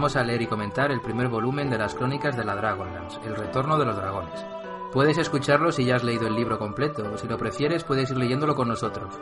Vamos 0.00 0.16
a 0.16 0.24
leer 0.24 0.40
y 0.40 0.46
comentar 0.46 0.90
el 0.90 1.02
primer 1.02 1.28
volumen 1.28 1.68
de 1.68 1.76
las 1.76 1.94
crónicas 1.94 2.34
de 2.34 2.42
la 2.42 2.56
Dragonlance, 2.56 3.20
El 3.22 3.36
retorno 3.36 3.76
de 3.76 3.84
los 3.84 3.96
dragones. 3.96 4.46
Puedes 4.94 5.18
escucharlo 5.18 5.72
si 5.72 5.84
ya 5.84 5.96
has 5.96 6.04
leído 6.04 6.26
el 6.26 6.34
libro 6.34 6.58
completo, 6.58 7.02
o 7.12 7.18
si 7.18 7.28
lo 7.28 7.36
prefieres 7.36 7.84
puedes 7.84 8.10
ir 8.10 8.16
leyéndolo 8.16 8.54
con 8.54 8.68
nosotros. 8.68 9.12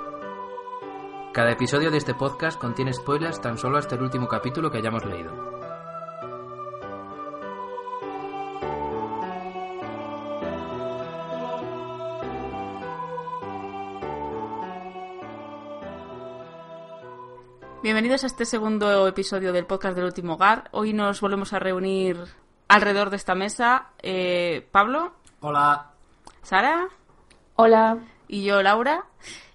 Cada 1.32 1.50
episodio 1.50 1.90
de 1.90 1.96
este 1.96 2.14
podcast 2.14 2.60
contiene 2.60 2.92
spoilers 2.92 3.40
tan 3.40 3.58
solo 3.58 3.76
hasta 3.76 3.96
el 3.96 4.02
último 4.02 4.28
capítulo 4.28 4.70
que 4.70 4.78
hayamos 4.78 5.04
leído. 5.04 5.57
Bienvenidos 17.88 18.22
a 18.22 18.26
este 18.26 18.44
segundo 18.44 19.08
episodio 19.08 19.50
del 19.50 19.64
podcast 19.64 19.96
del 19.96 20.04
último 20.04 20.34
hogar. 20.34 20.68
Hoy 20.72 20.92
nos 20.92 21.22
volvemos 21.22 21.54
a 21.54 21.58
reunir 21.58 22.18
alrededor 22.68 23.08
de 23.08 23.16
esta 23.16 23.34
mesa 23.34 23.92
eh, 24.02 24.68
Pablo, 24.70 25.14
Hola. 25.40 25.92
Sara 26.42 26.86
Hola. 27.56 27.96
y 28.28 28.44
yo, 28.44 28.62
Laura. 28.62 29.06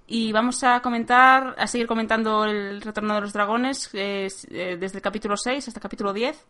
Y 0.08 0.31
vamos 0.31 0.64
a 0.64 0.81
comentar, 0.81 1.54
a 1.59 1.67
seguir 1.67 1.86
comentando 1.86 2.45
el 2.45 2.81
retorno 2.81 3.14
de 3.14 3.22
los 3.22 3.34
dragones 3.34 3.92
eh, 3.94 4.28
eh, 4.50 4.78
desde 4.80 4.98
el 4.98 5.04
capítulo 5.04 5.38
6 5.38 5.67
hasta 5.67 5.78
el 5.78 5.84
capítulo 5.84 6.11
10. 6.11 6.44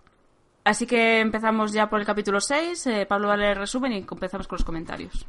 Así 0.63 0.87
que 0.87 1.19
empezamos 1.19 1.73
ya 1.73 1.89
por 1.89 1.99
el 1.99 2.05
capítulo 2.05 2.39
6. 2.39 2.87
eh, 2.87 3.05
Pablo 3.05 3.27
va 3.27 3.33
a 3.33 3.37
leer 3.37 3.57
el 3.57 3.57
resumen 3.57 3.91
y 3.91 3.97
empezamos 4.09 4.47
con 4.47 4.55
los 4.55 4.63
comentarios. 4.63 5.27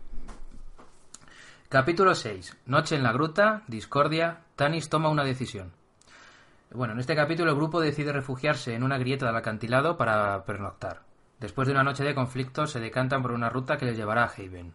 Capítulo 1.69 2.15
6. 2.15 2.59
Noche 2.67 2.95
en 2.95 3.03
la 3.03 3.13
gruta, 3.13 3.65
discordia, 3.67 4.43
Tanis 4.55 4.89
toma 4.89 5.09
una 5.09 5.25
decisión. 5.25 5.73
Bueno, 6.75 6.95
en 6.95 6.99
este 6.99 7.15
capítulo 7.15 7.53
el 7.53 7.57
grupo 7.57 7.81
decide 7.81 8.13
refugiarse 8.13 8.75
en 8.75 8.83
una 8.83 8.99
grieta 8.99 9.27
del 9.27 9.37
acantilado 9.37 9.97
para 9.97 10.45
pernoctar. 10.45 11.03
Después 11.39 11.69
de 11.69 11.73
una 11.73 11.85
noche 11.85 12.03
de 12.03 12.17
conflicto 12.17 12.67
se 12.67 12.81
decantan 12.81 13.23
por 13.23 13.31
una 13.31 13.49
ruta 13.49 13.77
que 13.77 13.87
les 13.87 13.97
llevará 13.97 14.25
a 14.25 14.33
Haven. 14.37 14.75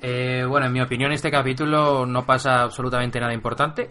Eh, 0.00 0.46
bueno, 0.48 0.66
en 0.66 0.72
mi 0.72 0.80
opinión 0.80 1.12
este 1.12 1.30
capítulo 1.30 2.06
no 2.06 2.24
pasa 2.24 2.62
absolutamente 2.62 3.20
nada 3.20 3.34
importante. 3.34 3.90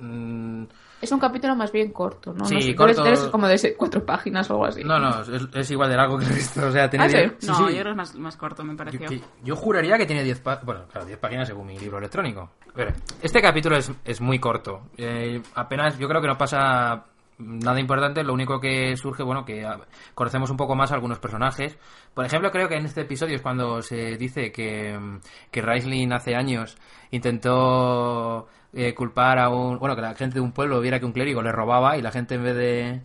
Mm, 0.00 0.64
Es 1.00 1.10
un 1.12 1.18
capítulo 1.18 1.56
más 1.56 1.72
bien 1.72 1.92
corto, 1.92 2.34
¿no? 2.34 2.44
Sí, 2.44 2.54
no 2.54 2.60
sé, 2.60 2.74
corto. 2.74 3.02
debe 3.04 3.16
ser 3.16 3.30
como 3.30 3.48
de 3.48 3.74
cuatro 3.76 4.04
páginas 4.04 4.50
o 4.50 4.54
algo 4.54 4.66
así. 4.66 4.84
no, 4.84 4.98
no, 4.98 5.22
es, 5.22 5.48
es 5.54 5.70
igual 5.70 5.88
de 5.90 5.96
largo 5.96 6.18
que 6.18 6.26
el 6.26 6.30
resto. 6.34 6.66
O 6.66 6.70
sea, 6.70 6.90
tiene 6.90 7.06
¿Ah, 7.06 7.08
sí? 7.08 7.16
diez- 7.16 7.46
no, 7.46 7.54
sí. 7.54 7.62
yo 7.62 7.68
creo 7.68 7.82
que 7.84 7.90
es 7.90 7.96
más, 7.96 8.14
más 8.16 8.36
corto, 8.36 8.62
me 8.64 8.72
Yo, 8.72 8.76
pareció. 8.76 9.08
que- 9.08 9.20
yo 9.42 9.56
juraría 9.56 9.96
que 9.96 10.06
tiene 10.06 10.22
10 10.24 10.40
páginas. 10.40 10.64
Bueno, 10.66 10.80
claro, 10.90 11.06
10 11.06 11.18
páginas 11.18 11.48
según 11.48 11.66
mi 11.68 11.78
libro 11.78 11.98
electrónico. 11.98 12.50
Pero 12.74 12.92
este 13.22 13.40
capítulo 13.40 13.76
es, 13.76 13.90
es 14.04 14.20
muy 14.20 14.38
corto. 14.38 14.82
Eh, 14.96 15.40
apenas, 15.54 15.98
yo 15.98 16.06
creo 16.08 16.20
que 16.20 16.28
no 16.28 16.36
pasa 16.38 17.04
nada 17.40 17.80
importante. 17.80 18.22
Lo 18.22 18.32
único 18.34 18.60
que 18.60 18.96
surge, 18.96 19.22
bueno, 19.22 19.44
que 19.44 19.66
conocemos 20.14 20.50
un 20.50 20.56
poco 20.56 20.74
más 20.76 20.90
a 20.92 20.94
algunos 20.94 21.18
personajes. 21.18 21.78
Por 22.14 22.24
ejemplo, 22.24 22.50
creo 22.50 22.68
que 22.68 22.76
en 22.76 22.84
este 22.86 23.02
episodio 23.02 23.36
es 23.36 23.42
cuando 23.42 23.82
se 23.82 24.16
dice 24.16 24.52
que, 24.52 24.96
mm, 24.98 25.20
que 25.50 25.62
Raistlin 25.62 26.12
hace 26.12 26.34
años 26.36 26.76
intentó 27.10 28.48
eh, 28.72 28.94
culpar 28.94 29.38
a 29.38 29.48
un. 29.48 29.78
Bueno, 29.78 29.96
que 29.96 30.02
la 30.02 30.14
gente 30.14 30.34
de 30.34 30.40
un 30.40 30.52
pueblo 30.52 30.80
viera 30.80 30.98
que 31.00 31.06
un 31.06 31.12
clérigo 31.12 31.42
le 31.42 31.52
robaba 31.52 31.96
y 31.96 32.02
la 32.02 32.10
gente 32.12 32.34
en 32.36 32.42
vez 32.44 32.56
de. 32.56 33.00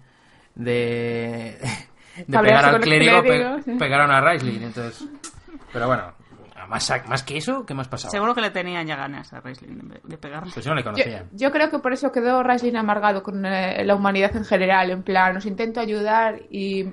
de. 0.56 1.58
de 2.28 2.40
pegar 2.40 2.66
al 2.66 2.80
clérigo, 2.82 3.22
pe- 3.22 3.28
clérigo, 3.28 3.62
sí. 3.64 3.72
pegaron 3.78 4.12
a 4.12 4.22
Raistlin. 4.22 4.64
Entonces. 4.64 5.08
Pero 5.74 5.88
bueno, 5.88 6.14
más, 6.68 6.92
más 7.08 7.24
que 7.24 7.38
eso, 7.38 7.66
¿qué 7.66 7.74
más 7.74 7.88
pasaba? 7.88 8.12
Seguro 8.12 8.34
que 8.36 8.42
le 8.42 8.50
tenían 8.52 8.86
ya 8.88 8.96
ganas 8.96 9.32
a 9.34 9.40
Raistlin 9.42 9.90
de, 9.90 10.00
de 10.04 10.18
pegarle. 10.18 10.52
Pues 10.54 10.66
yo 10.66 10.72
no 10.72 10.76
le 10.76 10.82
Yo, 10.84 10.92
conocía. 10.92 11.26
yo 11.32 11.52
creo 11.52 11.70
que 11.70 11.80
por 11.80 11.94
eso 11.94 12.12
quedó 12.12 12.44
Raislin 12.44 12.78
amargado 12.78 13.24
con 13.24 13.46
eh, 13.46 13.84
la 13.86 13.96
humanidad 13.96 14.36
en 14.36 14.46
general. 14.46 14.92
En 14.92 15.04
plan, 15.04 15.38
os 15.38 15.46
intento 15.46 15.80
ayudar 15.80 16.40
y. 16.50 16.86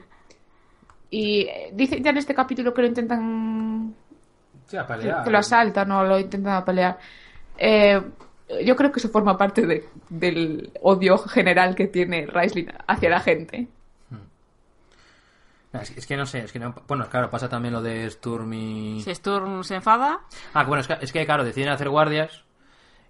Y 1.10 1.43
eh, 1.43 1.71
dice 1.75 2.00
ya 2.00 2.10
en 2.10 2.16
este 2.16 2.34
capítulo 2.34 2.72
que 2.72 2.83
lo 2.83 2.88
intentan. 2.88 3.94
Sí, 4.66 4.77
a 4.77 4.87
que, 4.87 4.94
pelear. 4.94 5.25
que 5.25 5.31
lo 5.31 5.38
asaltan 5.38 5.91
o 5.93 6.04
lo 6.04 6.19
intentan 6.19 6.65
pelear. 6.65 6.99
Eh, 7.59 8.00
yo 8.65 8.77
creo 8.77 8.91
que 8.93 8.99
eso 8.99 9.09
forma 9.10 9.37
parte 9.37 9.66
de- 9.66 9.84
del 10.09 10.71
odio 10.83 11.19
general 11.19 11.75
que 11.75 11.87
tiene 11.89 12.27
Raislin 12.27 12.71
hacia 12.87 13.10
la 13.10 13.21
gente. 13.21 13.69
Es, 15.72 15.91
es 15.97 16.06
que 16.06 16.16
no 16.16 16.27
sé, 16.27 16.41
es 16.41 16.53
que 16.53 16.59
no- 16.59 16.75
Bueno, 16.87 17.09
claro, 17.09 17.31
pasa 17.31 17.49
también 17.49 17.72
lo 17.75 17.81
de 17.83 18.09
Sturm 18.10 18.53
y... 18.53 19.00
Si 19.03 19.15
Sturm 19.15 19.65
se 19.65 19.77
enfada 19.77 20.21
Ah, 20.53 20.65
bueno, 20.65 20.81
es 20.83 20.87
que, 20.87 20.99
es 21.00 21.12
que, 21.12 21.25
claro, 21.25 21.44
deciden 21.44 21.71
hacer 21.71 21.88
guardias 21.88 22.43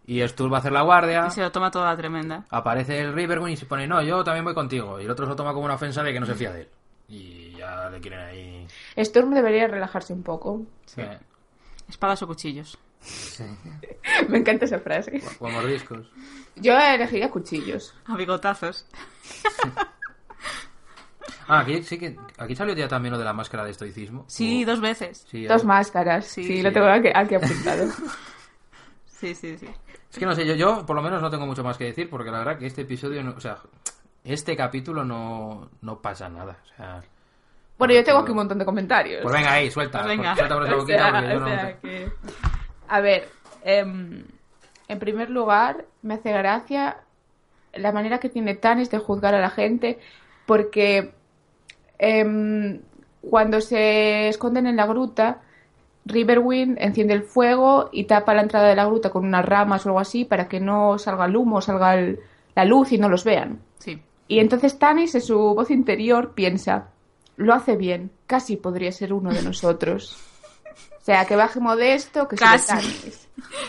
y 0.07 0.21
Sturm 0.29 0.53
va 0.53 0.57
a 0.57 0.61
hacer 0.61 0.73
la 0.73 0.83
guardia, 0.83 1.27
y 1.29 1.31
se 1.31 1.41
lo 1.43 1.53
toma 1.53 1.71
toda 1.71 1.97
tremenda. 1.97 2.45
aparece 2.51 3.01
el 3.01 3.13
Riverwind 3.15 3.53
y 3.55 3.57
se 3.57 3.67
pone, 3.67 3.87
no, 3.87 4.03
yo 4.03 4.23
también 4.25 4.45
voy 4.45 4.55
contigo. 4.55 5.01
Y 5.01 5.05
el 5.05 5.11
otro 5.11 5.27
se 5.27 5.31
lo 5.31 5.37
toma 5.37 5.53
como 5.53 5.65
una 5.65 5.75
ofensa 5.75 6.03
de 6.03 6.13
que 6.13 6.21
no 6.21 6.27
se 6.27 6.35
fía 6.35 6.53
de 6.53 6.61
él. 6.63 6.69
Y 7.09 7.53
ya 7.57 7.89
le 7.91 8.01
quieren 8.01 8.21
ahí... 8.21 8.67
Storm 8.97 9.33
debería 9.35 9.67
relajarse 9.69 10.13
un 10.13 10.23
poco. 10.23 10.63
eh, 10.97 11.19
Espadas 11.89 12.23
o 12.23 12.27
cuchillos. 12.27 12.79
Me 14.29 14.39
encanta 14.39 14.65
esa 14.65 14.79
frase. 14.81 15.21
o 15.41 15.49
mordiscos. 15.49 16.07
Yo 16.57 16.77
elegiría 16.79 17.31
cuchillos. 17.31 17.95
A 18.07 18.17
bigotazos. 18.17 18.87
Ah, 21.49 21.61
aquí 21.61 21.83
sí 21.83 21.99
que... 21.99 22.17
Aquí 22.39 22.55
salió 22.57 22.75
ya 22.75 22.89
también 22.89 23.13
lo 23.13 23.19
de 23.19 23.25
la 23.25 23.33
máscara 23.33 23.65
de 23.65 23.71
estoicismo. 23.73 24.25
Sí, 24.29 24.65
O- 24.65 24.67
dos 24.67 24.81
veces. 24.81 25.27
sí, 25.31 25.45
Dos 25.45 25.63
algo- 25.63 25.67
máscaras. 25.69 26.27
Sí, 26.27 26.45
Sí, 26.45 26.57
sí. 26.57 26.63
lo 26.63 26.73
tengo 26.73 26.87
aquí, 26.87 27.09
aquí 27.15 27.35
apuntado. 27.35 27.87
Sí, 29.07 29.35
sí, 29.37 29.57
sí. 29.57 29.69
Es 30.11 30.19
que 30.19 30.27
no 30.27 30.35
sé, 30.35 30.45
yo, 30.45 30.55
yo 30.55 30.85
por 30.85 30.97
lo 30.97 31.03
menos 31.03 31.23
no 31.23 31.31
tengo 31.31 31.47
mucho 31.47 31.63
más 31.63 31.79
que 31.79 31.85
decir 31.85 32.11
porque 32.11 32.31
la 32.33 32.39
verdad 32.39 32.59
que 32.59 32.67
este 32.67 32.83
episodio, 32.83 33.23
no- 33.23 33.35
o 33.37 33.41
sea, 33.41 33.59
este 34.25 34.57
capítulo 34.57 35.05
no, 35.05 35.71
no 35.81 36.01
pasa 36.01 36.29
nada. 36.29 36.59
O 36.65 36.77
sea, 36.77 37.03
Bueno, 37.79 37.95
yo 37.95 38.03
tengo 38.05 38.19
aquí 38.19 38.31
un 38.33 38.37
montón 38.39 38.59
de 38.59 38.65
comentarios. 38.65 39.23
pues 39.23 39.33
venga 39.35 39.53
ahí, 39.53 39.71
suelta. 39.71 40.03
Pues 40.03 40.17
venga. 40.17 40.35
Suelta 40.35 40.55
por 40.57 40.65
esa 40.67 40.75
O 40.77 40.79
boquita 40.79 40.99
sea, 40.99 41.13
porque 41.13 41.29
yo 41.31 41.37
o 41.37 41.41
no... 41.41 41.81
que- 41.81 42.13
A 42.89 43.01
ver, 43.01 43.29
em, 43.63 44.25
en 44.89 44.99
primer 44.99 45.31
lugar, 45.31 45.85
me 46.03 46.15
hace 46.15 46.33
gracia 46.33 46.97
la 47.75 47.93
manera 47.93 48.19
que 48.19 48.29
tiene 48.29 48.55
Tanis 48.57 48.91
de 48.91 48.99
juzgar 48.99 49.35
a 49.37 49.41
la 49.41 49.51
gente, 49.51 49.99
porque 50.47 51.15
em, 52.03 52.81
cuando 53.23 53.61
se 53.61 54.29
esconden 54.29 54.67
en 54.67 54.75
la 54.77 54.87
gruta, 54.87 55.41
Riverwind 56.05 56.79
enciende 56.81 57.15
el 57.15 57.23
fuego 57.23 57.89
y 57.93 58.05
tapa 58.05 58.35
la 58.35 58.43
entrada 58.43 58.69
de 58.69 58.75
la 58.75 58.87
gruta 58.87 59.11
con 59.11 59.25
unas 59.25 59.45
ramas 59.45 59.87
o 59.87 59.91
algo 59.91 60.01
así 60.01 60.25
para 60.25 60.49
que 60.49 60.59
no 60.59 60.99
salga 60.99 61.27
el 61.27 61.37
humo, 61.37 61.61
salga 61.61 61.95
el- 61.95 62.19
la 62.57 62.65
luz 62.65 62.91
y 62.93 62.99
no 62.99 63.09
los 63.09 63.23
vean. 63.25 63.61
Sí. 63.79 64.03
Y 64.27 64.41
entonces 64.41 64.79
Tanis, 64.81 65.15
en 65.15 65.21
su 65.21 65.39
voz 65.39 65.71
interior, 65.71 66.33
piensa, 66.35 66.89
lo 67.37 67.55
hace 67.55 67.77
bien, 67.77 68.11
casi 68.27 68.57
podría 68.57 68.91
ser 68.91 69.13
uno 69.13 69.31
de 69.31 69.43
nosotros. 69.51 70.19
O 71.01 71.05
sea, 71.05 71.25
que 71.25 71.37
baje 71.37 71.61
modesto, 71.61 72.27
que 72.29 72.37
sea 72.37 72.51
Casi. 72.53 72.67
Tanis. 72.69 73.29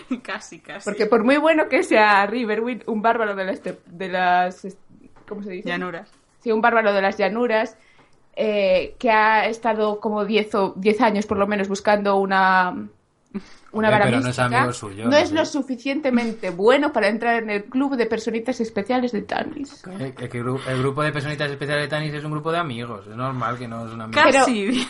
casi, 0.24 0.60
casi. 0.60 0.84
Porque 0.86 1.06
por 1.06 1.24
muy 1.24 1.38
bueno 1.38 1.68
que 1.70 1.84
sea 1.84 2.26
Riverwind, 2.26 2.84
un 2.88 3.02
bárbaro 3.04 3.36
de 3.36 3.46
las, 3.46 3.62
de 3.64 4.08
las 4.10 4.68
¿cómo 5.30 5.44
se 5.44 5.52
dice? 5.52 5.70
Llanuras. 5.70 6.10
Sí, 6.40 6.52
un 6.52 6.62
bárbaro 6.62 6.94
de 6.94 7.02
las 7.02 7.18
llanuras, 7.18 7.78
eh, 8.36 8.96
que 9.00 9.10
ha 9.12 9.48
estado 9.48 10.00
como 10.00 10.26
10 10.26 10.56
o 10.56 10.74
10 10.76 11.02
años 11.02 11.26
por 11.26 11.38
lo 11.38 11.48
menos 11.48 11.68
buscando 11.68 12.16
una 12.18 12.76
una 13.72 13.90
vara 13.90 14.06
pero 14.06 14.18
no 14.18 14.30
es 14.30 14.38
mística, 14.38 14.46
amigo 14.60 14.74
suyo, 14.74 15.04
no 15.06 15.10
no 15.12 15.18
es 15.18 15.30
sé. 15.30 15.36
lo 15.36 15.46
suficientemente 15.46 16.52
bueno 16.52 16.94
para 16.94 17.08
entrar 17.08 17.42
en 17.42 17.50
el 17.50 17.64
club 17.66 17.96
de 17.96 18.06
personitas 18.06 18.60
especiales 18.62 19.12
de 19.12 19.24
Tanis. 19.24 19.84
Eh, 20.00 20.14
el, 20.20 20.30
gru- 20.30 20.62
el 20.68 20.80
grupo 20.80 21.02
de 21.02 21.12
personitas 21.12 21.50
especiales 21.50 21.86
de 21.86 21.88
Tanis 21.90 22.14
es 22.14 22.24
un 22.24 22.32
grupo 22.32 22.52
de 22.52 22.60
amigos. 22.60 23.08
Es 23.08 23.16
normal 23.16 23.58
que 23.58 23.68
no 23.68 23.88
es 23.88 23.92
un 23.94 24.02
amigo. 24.02 24.22
Casi. 24.22 24.88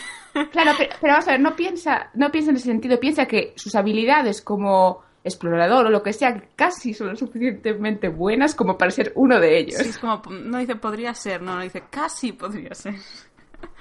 Claro, 0.52 0.72
pero, 0.76 0.90
pero 1.00 1.12
vamos 1.14 1.28
a 1.28 1.30
ver, 1.30 1.40
no 1.40 1.54
piensa, 1.56 2.10
no 2.14 2.30
piensa 2.30 2.50
en 2.50 2.56
ese 2.56 2.66
sentido, 2.66 2.98
piensa 3.00 3.24
que 3.24 3.52
sus 3.56 3.74
habilidades 3.76 4.42
como 4.42 5.02
explorador 5.22 5.86
o 5.86 5.90
lo 5.90 6.02
que 6.02 6.12
sea 6.12 6.42
casi 6.54 6.92
son 6.92 7.08
lo 7.08 7.16
suficientemente 7.16 8.08
buenas 8.08 8.54
como 8.54 8.76
para 8.76 8.90
ser 8.90 9.12
uno 9.14 9.40
de 9.40 9.58
ellos. 9.60 9.80
Sí, 9.80 9.88
es 9.88 9.98
como, 9.98 10.20
no 10.28 10.58
dice 10.58 10.76
podría 10.76 11.14
ser, 11.14 11.40
no, 11.40 11.54
no 11.54 11.62
dice 11.62 11.84
casi 11.88 12.32
podría 12.32 12.74
ser. 12.74 12.94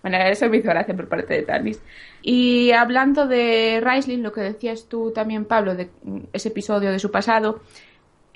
Bueno, 0.00 0.16
eso 0.18 0.48
me 0.48 0.58
hizo 0.58 0.68
gracia 0.68 0.94
por 0.94 1.08
parte 1.08 1.34
de 1.34 1.42
Tanis. 1.42 1.82
Y 2.22 2.70
hablando 2.70 3.26
de 3.26 3.80
Raisling, 3.82 4.22
lo 4.22 4.32
que 4.32 4.42
decías 4.42 4.86
tú 4.88 5.10
también, 5.10 5.44
Pablo, 5.44 5.74
de 5.74 5.90
ese 6.32 6.50
episodio 6.50 6.92
de 6.92 7.00
su 7.00 7.10
pasado, 7.10 7.60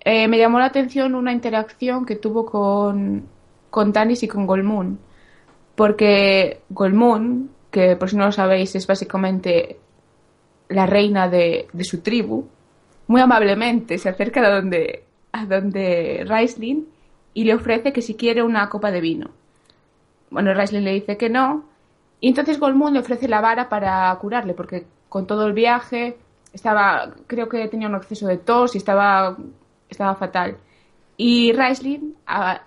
eh, 0.04 0.26
me 0.26 0.38
llamó 0.38 0.58
la 0.58 0.66
atención 0.66 1.14
una 1.14 1.32
interacción 1.32 2.04
que 2.04 2.16
tuvo 2.16 2.44
con, 2.44 3.28
con 3.70 3.92
Tanis 3.92 4.24
y 4.24 4.28
con 4.28 4.44
Golmoon. 4.44 4.98
Porque 5.76 6.62
Golmoon, 6.68 7.50
que 7.70 7.96
por 7.96 8.10
si 8.10 8.16
no 8.16 8.26
lo 8.26 8.32
sabéis, 8.32 8.74
es 8.74 8.86
básicamente 8.86 9.78
la 10.68 10.86
reina 10.86 11.28
de, 11.28 11.68
de 11.72 11.84
su 11.84 12.00
tribu, 12.00 12.48
muy 13.06 13.20
amablemente 13.20 13.98
se 13.98 14.08
acerca 14.08 14.40
a 14.40 14.50
donde, 14.50 15.04
a 15.32 15.46
donde 15.46 16.24
Raisling 16.26 16.88
y 17.34 17.44
le 17.44 17.54
ofrece 17.54 17.92
que 17.92 18.02
si 18.02 18.14
quiere 18.14 18.42
una 18.42 18.68
copa 18.68 18.90
de 18.90 19.00
vino. 19.00 19.30
Bueno, 20.32 20.54
Raisling 20.54 20.84
le 20.84 20.94
dice 20.94 21.16
que 21.16 21.28
no. 21.28 21.64
Y 22.20 22.28
entonces 22.28 22.58
Golmund 22.58 22.94
le 22.94 23.00
ofrece 23.00 23.28
la 23.28 23.40
vara 23.40 23.68
para 23.68 24.16
curarle, 24.20 24.54
porque 24.54 24.86
con 25.08 25.26
todo 25.26 25.46
el 25.46 25.52
viaje 25.52 26.16
estaba, 26.52 27.14
creo 27.26 27.48
que 27.48 27.68
tenía 27.68 27.88
un 27.88 27.96
exceso 27.96 28.26
de 28.26 28.38
tos 28.38 28.74
y 28.74 28.78
estaba, 28.78 29.36
estaba 29.88 30.14
fatal. 30.14 30.56
Y 31.16 31.52
Raisling, 31.52 32.16
a, 32.26 32.62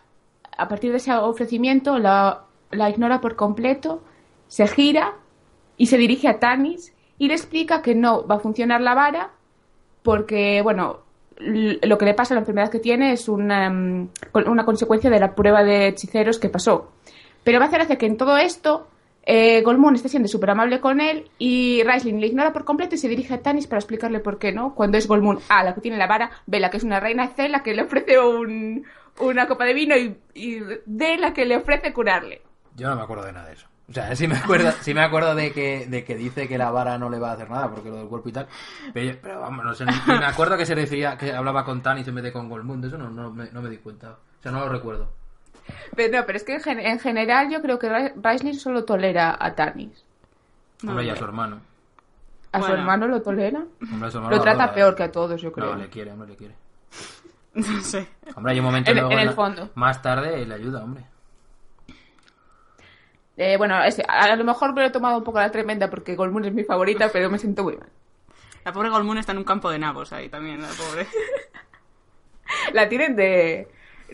a 0.58 0.68
partir 0.68 0.92
de 0.92 0.98
ese 0.98 1.14
ofrecimiento, 1.14 1.98
la, 1.98 2.44
la 2.72 2.90
ignora 2.90 3.20
por 3.22 3.36
completo, 3.36 4.04
se 4.48 4.68
gira 4.68 5.14
y 5.78 5.88
se 5.88 5.98
dirige 5.98 6.28
a 6.28 6.40
Tanis 6.40 6.94
y 7.18 7.28
le 7.28 7.34
explica 7.34 7.82
que 7.82 7.96
no 7.96 8.28
va 8.28 8.36
a 8.36 8.40
funcionar 8.40 8.82
la 8.82 8.94
vara 8.94 9.32
porque, 10.04 10.62
bueno, 10.62 11.00
lo 11.38 11.98
que 11.98 12.06
le 12.06 12.14
pasa, 12.14 12.34
la 12.34 12.42
enfermedad 12.42 12.70
que 12.70 12.80
tiene 12.80 13.14
es 13.14 13.28
mm, 13.28 14.08
una 14.34 14.66
consecuencia 14.66 15.10
de 15.10 15.20
la 15.20 15.34
prueba 15.34 15.64
de 15.64 15.88
hechiceros 15.88 16.40
que 16.40 16.50
pasó. 16.50 16.92
Pero 17.46 17.60
me 17.60 17.66
hace 17.66 17.78
gracia 17.78 17.98
que 17.98 18.06
en 18.08 18.18
todo 18.18 18.36
esto 18.38 18.90
eh, 19.24 19.62
Golmoon 19.62 19.96
está 19.96 20.10
siendo 20.10 20.28
súper 20.28 20.50
amable 20.50 20.82
con 20.82 21.00
él 21.00 21.30
y 21.40 21.82
Raisling 21.84 22.20
le 22.20 22.28
ignora 22.28 22.52
por 22.52 22.66
completo 22.66 22.96
y 22.96 22.98
se 22.98 23.08
dirige 23.08 23.34
a 23.34 23.42
Tanis 23.42 23.68
para 23.68 23.80
explicarle 23.80 24.20
por 24.20 24.38
qué 24.38 24.52
no. 24.52 24.76
Cuando 24.76 24.98
es 24.98 25.08
Golmoon 25.08 25.40
A, 25.50 25.64
la 25.64 25.74
que 25.74 25.80
tiene 25.82 25.98
la 25.98 26.08
vara, 26.08 26.30
B, 26.46 26.60
la 26.60 26.70
que 26.70 26.78
es 26.78 26.84
una 26.84 27.00
reina, 27.00 27.28
C, 27.30 27.48
la 27.48 27.64
que 27.64 27.74
le 27.74 27.84
ofrece 27.84 28.20
un- 28.20 28.84
una 29.22 29.48
copa 29.48 29.64
de 29.64 29.74
vino 29.74 29.96
y, 29.96 30.18
y 30.34 30.60
D, 30.86 31.18
la 31.18 31.34
que 31.34 31.46
le 31.46 31.56
ofrece 31.56 31.94
curarle. 31.94 32.42
Yo 32.76 32.90
no 32.90 32.98
me 32.98 33.04
acuerdo 33.04 33.24
de 33.26 33.32
nada 33.32 33.48
de 33.48 33.54
eso. 33.54 33.68
O 33.88 33.94
sea, 33.94 34.16
sí 34.16 34.28
me 34.28 34.36
acuerdo, 34.36 34.72
sí 34.82 34.94
me 34.96 35.02
acuerdo 35.02 35.36
de 35.36 35.52
que, 35.54 35.86
de 35.88 36.04
que 36.04 36.16
dice 36.16 36.48
que 36.48 36.58
la 36.58 36.72
vara 36.72 36.98
no 36.98 37.10
le 37.10 37.20
va 37.20 37.30
a 37.30 37.34
hacer 37.34 37.50
nada 37.50 37.70
porque 37.72 37.90
lo 37.90 37.98
del 37.98 38.08
cuerpo 38.08 38.30
y 38.30 38.32
tal. 38.32 38.48
Pero, 38.94 39.18
pero 39.22 39.40
vamos, 39.42 39.64
no 39.64 39.74
sé, 39.76 39.86
me 39.86 40.26
acuerdo 40.26 40.58
que 40.58 40.66
se 40.66 40.74
refería, 40.76 41.16
que 41.18 41.32
hablaba 41.32 41.64
con 41.64 41.82
Tanis 41.84 42.08
en 42.08 42.16
vez 42.16 42.24
de 42.24 42.34
con 42.34 42.50
Golmund. 42.50 42.82
De 42.82 42.88
eso 42.88 42.98
no, 42.98 43.10
no, 43.12 43.32
me, 43.32 43.50
no 43.52 43.62
me 43.62 43.70
di 43.70 43.78
cuenta. 43.78 44.18
O 44.40 44.42
sea, 44.42 44.52
no 44.52 44.60
lo 44.62 44.70
recuerdo. 44.70 45.12
Pero 45.96 46.18
no, 46.20 46.26
pero 46.26 46.38
es 46.38 46.44
que 46.44 46.56
en, 46.56 46.62
gen- 46.62 46.80
en 46.80 47.00
general 47.00 47.50
yo 47.50 47.62
creo 47.62 47.80
que 47.80 47.90
Ra- 47.90 48.12
Raisling 48.16 48.56
solo 48.60 48.84
tolera 48.86 49.36
a 49.40 49.56
Tanis. 49.56 50.04
No, 50.84 50.92
Hombre, 50.92 51.06
y 51.06 51.10
a 51.10 51.16
su 51.16 51.24
hermano. 51.24 51.60
¿A 52.52 52.62
su 52.62 52.72
hermano 52.72 53.08
lo 53.08 53.22
tolera? 53.22 53.64
Hombre, 53.92 54.08
a 54.08 54.12
su 54.12 54.18
hermano 54.18 54.36
Lo 54.36 54.42
trata 54.42 54.64
adora, 54.64 54.74
peor 54.76 54.96
que 54.96 55.04
a 55.04 55.12
todos, 55.12 55.42
yo 55.42 55.52
creo. 55.52 55.74
No, 55.74 55.82
le 55.82 55.90
quiere, 55.90 56.12
hombre, 56.12 56.30
le 56.30 56.36
quiere. 56.36 56.56
No 57.56 57.82
sé. 57.82 58.08
Hombre, 58.36 58.52
hay 58.52 58.60
un 58.60 58.66
momento 58.66 58.92
En- 58.92 58.98
luego 58.98 59.12
en 59.12 59.20
el 59.20 59.30
fondo. 59.32 59.70
Más 59.76 60.02
tarde 60.02 60.46
le 60.46 60.54
ayuda, 60.54 60.84
hombre. 60.84 61.06
Eh, 63.38 63.58
bueno, 63.58 63.84
es- 63.84 64.02
a 64.08 64.36
lo 64.36 64.44
mejor 64.44 64.74
me 64.74 64.82
lo 64.82 64.88
he 64.88 64.92
tomado 64.92 65.18
un 65.18 65.24
poco 65.24 65.40
la 65.40 65.52
tremenda 65.52 65.90
porque 65.90 66.16
Golmoon 66.16 66.46
es 66.46 66.54
mi 66.54 66.64
favorita, 66.64 67.10
pero 67.12 67.30
me 67.30 67.38
siento 67.40 67.64
muy 67.64 67.76
mal. 67.78 67.90
La 68.64 68.72
pobre 68.74 68.90
Golmoon 68.90 69.18
está 69.18 69.32
en 69.34 69.38
un 69.40 69.44
campo 69.44 69.70
de 69.70 69.80
nabos 69.80 70.12
ahí 70.14 70.30
también, 70.30 70.62
la 70.62 70.70
pobre. 70.70 71.08
La 72.74 72.88
tienen 72.88 73.16
de, 73.16 73.68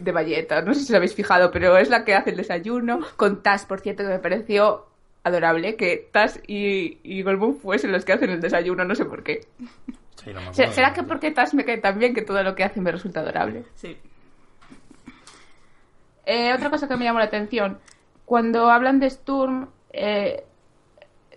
de 0.04 0.12
valleta, 0.12 0.62
no 0.62 0.74
sé 0.74 0.82
si 0.82 0.92
os 0.92 0.96
habéis 0.96 1.16
fijado, 1.16 1.52
pero 1.52 1.78
es 1.78 1.90
la 1.90 2.04
que 2.04 2.16
hace 2.16 2.32
el 2.32 2.38
desayuno, 2.38 3.00
con 3.18 3.42
Tas, 3.44 3.66
por 3.66 3.82
cierto, 3.82 4.04
que 4.04 4.10
me 4.10 4.20
pareció 4.20 4.88
adorable, 5.24 5.76
que 5.76 6.10
Tas 6.12 6.40
y, 6.48 7.00
y 7.04 7.24
fuesen 7.62 7.92
los 7.92 8.06
que 8.06 8.14
hacen 8.14 8.30
el 8.30 8.42
desayuno, 8.42 8.84
no 8.86 8.96
sé 8.96 9.06
por 9.06 9.24
qué. 9.24 9.48
Sí, 10.24 10.32
no. 10.34 10.54
¿Será 10.54 10.94
que 10.94 11.04
porque 11.04 11.32
Tas 11.32 11.54
me 11.54 11.66
cae 11.66 11.78
tan 11.78 12.00
bien 12.00 12.14
que 12.14 12.22
todo 12.22 12.44
lo 12.44 12.56
que 12.56 12.64
hace 12.64 12.82
me 12.82 12.92
resulta 12.92 13.22
adorable? 13.22 13.64
Sí. 13.76 13.98
Eh, 16.26 16.54
otra 16.54 16.70
cosa 16.70 16.88
que 16.88 16.96
me 16.98 17.06
llamó 17.06 17.20
la 17.20 17.26
atención, 17.26 17.80
cuando 18.26 18.70
hablan 18.70 19.00
de 19.00 19.10
Sturm, 19.10 19.70
eh, 19.92 20.44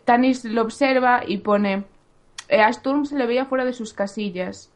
Tanis 0.05 0.45
lo 0.45 0.63
observa 0.63 1.23
y 1.27 1.39
pone, 1.39 1.85
eh, 2.49 2.61
a 2.61 2.73
Sturm 2.73 3.07
se 3.07 3.17
le 3.17 3.27
veía 3.27 3.47
fuera 3.47 3.65
de 3.65 3.73
sus 3.73 3.95
casillas. 3.95 4.71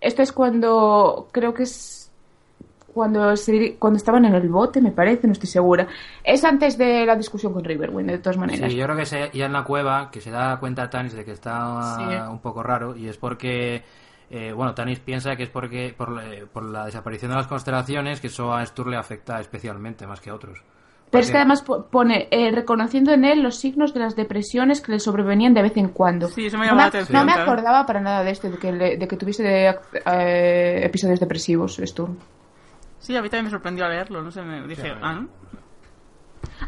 Esto 0.00 0.22
es 0.22 0.32
cuando, 0.32 1.28
creo 1.32 1.54
que 1.54 1.64
es 1.64 1.97
cuando, 2.92 3.36
se 3.36 3.76
cuando 3.78 3.96
estaban 3.96 4.24
en 4.24 4.34
el 4.34 4.48
bote, 4.48 4.80
me 4.80 4.90
parece, 4.90 5.26
no 5.26 5.32
estoy 5.32 5.48
segura. 5.48 5.86
Es 6.24 6.44
antes 6.44 6.76
de 6.78 7.04
la 7.06 7.14
discusión 7.16 7.52
con 7.52 7.62
Riverwind, 7.64 8.10
de 8.10 8.18
todas 8.18 8.36
maneras. 8.38 8.70
Sí, 8.70 8.76
yo 8.76 8.84
creo 8.84 8.96
que 8.96 9.06
se, 9.06 9.30
ya 9.32 9.46
en 9.46 9.52
la 9.52 9.64
cueva 9.64 10.10
que 10.10 10.20
se 10.20 10.30
da 10.30 10.58
cuenta 10.58 10.90
Tanis 10.90 11.12
de 11.12 11.24
que 11.24 11.32
está 11.32 11.96
Sí. 11.96 12.30
un 12.30 12.40
poco 12.40 12.62
raro 12.62 12.96
y 12.96 13.08
es 13.08 13.16
porque, 13.16 13.82
eh, 14.30 14.52
bueno, 14.52 14.74
Tanis 14.74 14.98
piensa 15.00 15.36
que 15.36 15.44
es 15.44 15.50
porque 15.50 15.94
por, 15.96 16.10
la- 16.10 16.46
por 16.52 16.64
la 16.64 16.86
desaparición 16.86 17.30
de 17.30 17.36
las 17.36 17.46
constelaciones 17.46 18.20
que 18.20 18.26
eso 18.28 18.52
a 18.52 18.64
Stur 18.66 18.88
le 18.88 18.96
afecta 18.96 19.38
especialmente 19.40 20.06
más 20.06 20.20
que 20.20 20.30
a 20.30 20.34
otros. 20.34 20.62
Pero 21.10 21.24
es 21.24 21.30
que 21.30 21.38
además 21.38 21.62
po- 21.62 21.86
pone, 21.86 22.28
eh, 22.30 22.50
reconociendo 22.52 23.12
en 23.12 23.24
él 23.24 23.42
los 23.42 23.56
signos 23.56 23.94
de 23.94 24.00
las 24.00 24.14
depresiones 24.14 24.82
que 24.82 24.92
le 24.92 25.00
sobrevenían 25.00 25.54
de 25.54 25.62
vez 25.62 25.74
en 25.78 25.88
cuando. 25.88 26.28
Sí, 26.28 26.44
eso 26.46 26.58
me 26.58 26.64
no 26.66 26.72
llamó 26.72 26.76
me, 26.76 26.82
la 26.82 26.88
atención, 26.88 27.16
No 27.18 27.24
me 27.24 27.32
acordaba 27.32 27.86
para 27.86 28.00
nada 28.00 28.22
de 28.22 28.30
esto, 28.32 28.50
de 28.50 28.58
que, 28.58 28.72
le- 28.72 28.96
de 28.98 29.08
que 29.08 29.16
tuviese 29.16 29.68
eh, 29.68 30.80
episodios 30.84 31.18
depresivos, 31.20 31.80
Sturm. 31.82 32.16
Sí, 33.00 33.16
a 33.16 33.22
mí 33.22 33.28
también 33.28 33.46
me 33.46 33.50
sorprendió 33.50 33.84
al 33.84 33.92
leerlo, 33.92 34.22
no 34.22 34.30
sé, 34.30 34.42
me 34.42 34.66
dije, 34.66 34.92
ah, 35.00 35.12
¿no? 35.14 35.28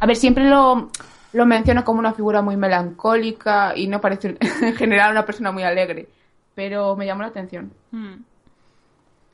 A 0.00 0.06
ver, 0.06 0.16
siempre 0.16 0.48
lo, 0.48 0.90
lo 1.32 1.46
menciona 1.46 1.84
como 1.84 1.98
una 1.98 2.12
figura 2.12 2.40
muy 2.42 2.56
melancólica 2.56 3.72
y 3.76 3.88
no 3.88 4.00
parece 4.00 4.36
en 4.62 4.74
general 4.76 5.10
una 5.12 5.26
persona 5.26 5.50
muy 5.52 5.62
alegre. 5.62 6.08
Pero 6.54 6.96
me 6.96 7.06
llamó 7.06 7.22
la 7.22 7.28
atención. 7.28 7.72
Hmm. 7.90 8.14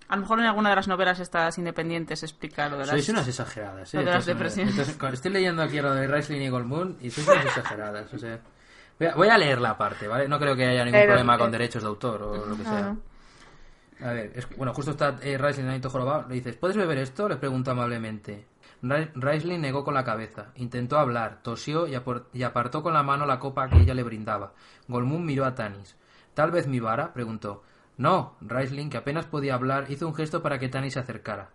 A 0.09 0.15
lo 0.17 0.23
mejor 0.23 0.39
en 0.39 0.47
alguna 0.47 0.71
de 0.71 0.77
las 0.77 0.87
novelas 0.87 1.19
estas 1.19 1.59
independientes 1.59 2.23
explica 2.23 2.69
lo 2.69 2.77
de 2.77 2.83
las... 2.87 2.91
Sois 2.91 3.09
unas 3.09 3.27
exageradas, 3.27 3.93
¿eh? 3.93 3.97
Lo 3.97 4.01
de 4.05 4.07
las 4.07 4.15
Entonces, 4.15 4.27
depresiones. 4.35 4.71
entonces, 4.73 4.97
cuando 4.97 5.15
estoy 5.15 5.33
leyendo 5.33 5.63
aquí 5.63 5.81
lo 5.81 5.93
de 5.95 6.07
Raisling 6.07 6.43
y 6.43 6.49
Goldmoon 6.49 6.99
y 7.01 7.11
sois 7.11 7.27
unas 7.27 7.45
exageradas, 7.47 8.15
o 8.15 8.19
sea... 8.19 8.39
Voy 8.99 9.09
a, 9.09 9.15
voy 9.15 9.29
a 9.29 9.37
leer 9.37 9.61
la 9.61 9.77
parte, 9.77 10.07
¿vale? 10.09 10.27
No 10.29 10.39
creo 10.39 10.55
que 10.57 10.65
haya 10.65 10.85
ningún 10.85 11.01
Pero- 11.01 11.13
problema 11.13 11.37
con 11.37 11.51
derechos 11.51 11.83
de 11.83 11.89
autor 11.89 12.23
o 12.23 12.47
lo 12.47 12.57
que 12.57 12.63
no, 12.63 12.71
sea. 12.71 12.97
A 14.01 14.13
ver, 14.13 14.47
bueno, 14.57 14.75
justo 14.75 14.91
está 14.91 15.17
eh, 15.23 15.39
Raisling 15.39 15.81
todo 15.81 15.91
jorobado. 15.91 16.29
Le 16.29 16.35
dices, 16.35 16.57
¿puedes 16.57 16.77
beber 16.77 16.99
esto? 16.99 17.29
Le 17.29 17.37
pregunta 17.37 17.71
amablemente. 17.71 18.47
Ra- 18.83 19.09
Raisling 19.15 19.61
negó 19.61 19.85
con 19.85 19.95
la 19.95 20.05
cabeza. 20.05 20.53
Intentó 20.57 20.99
hablar, 20.99 21.41
tosió 21.43 21.87
y, 21.87 21.97
y 22.35 22.43
apartó 22.43 22.83
con 22.83 22.93
la 22.93 23.03
mano 23.03 23.25
la 23.27 23.39
copa 23.39 23.69
que 23.69 23.79
ella 23.81 23.95
le 23.95 24.03
brindaba. 24.03 24.53
Golmund 24.89 25.25
miró 25.25 25.47
a 25.47 25.55
Tanis. 25.55 25.97
¿Tal 26.35 26.51
vez 26.51 26.67
mi 26.67 26.79
vara? 26.81 27.15
preguntó. 27.15 27.63
No, 27.97 28.37
Raisling, 28.43 28.91
que 28.91 28.99
apenas 28.99 29.25
podía 29.25 29.55
hablar, 29.55 29.87
hizo 29.91 30.07
un 30.07 30.15
gesto 30.15 30.43
para 30.43 30.59
que 30.59 30.69
Tanis 30.69 30.93
se 30.93 31.01
acercara. 31.01 31.49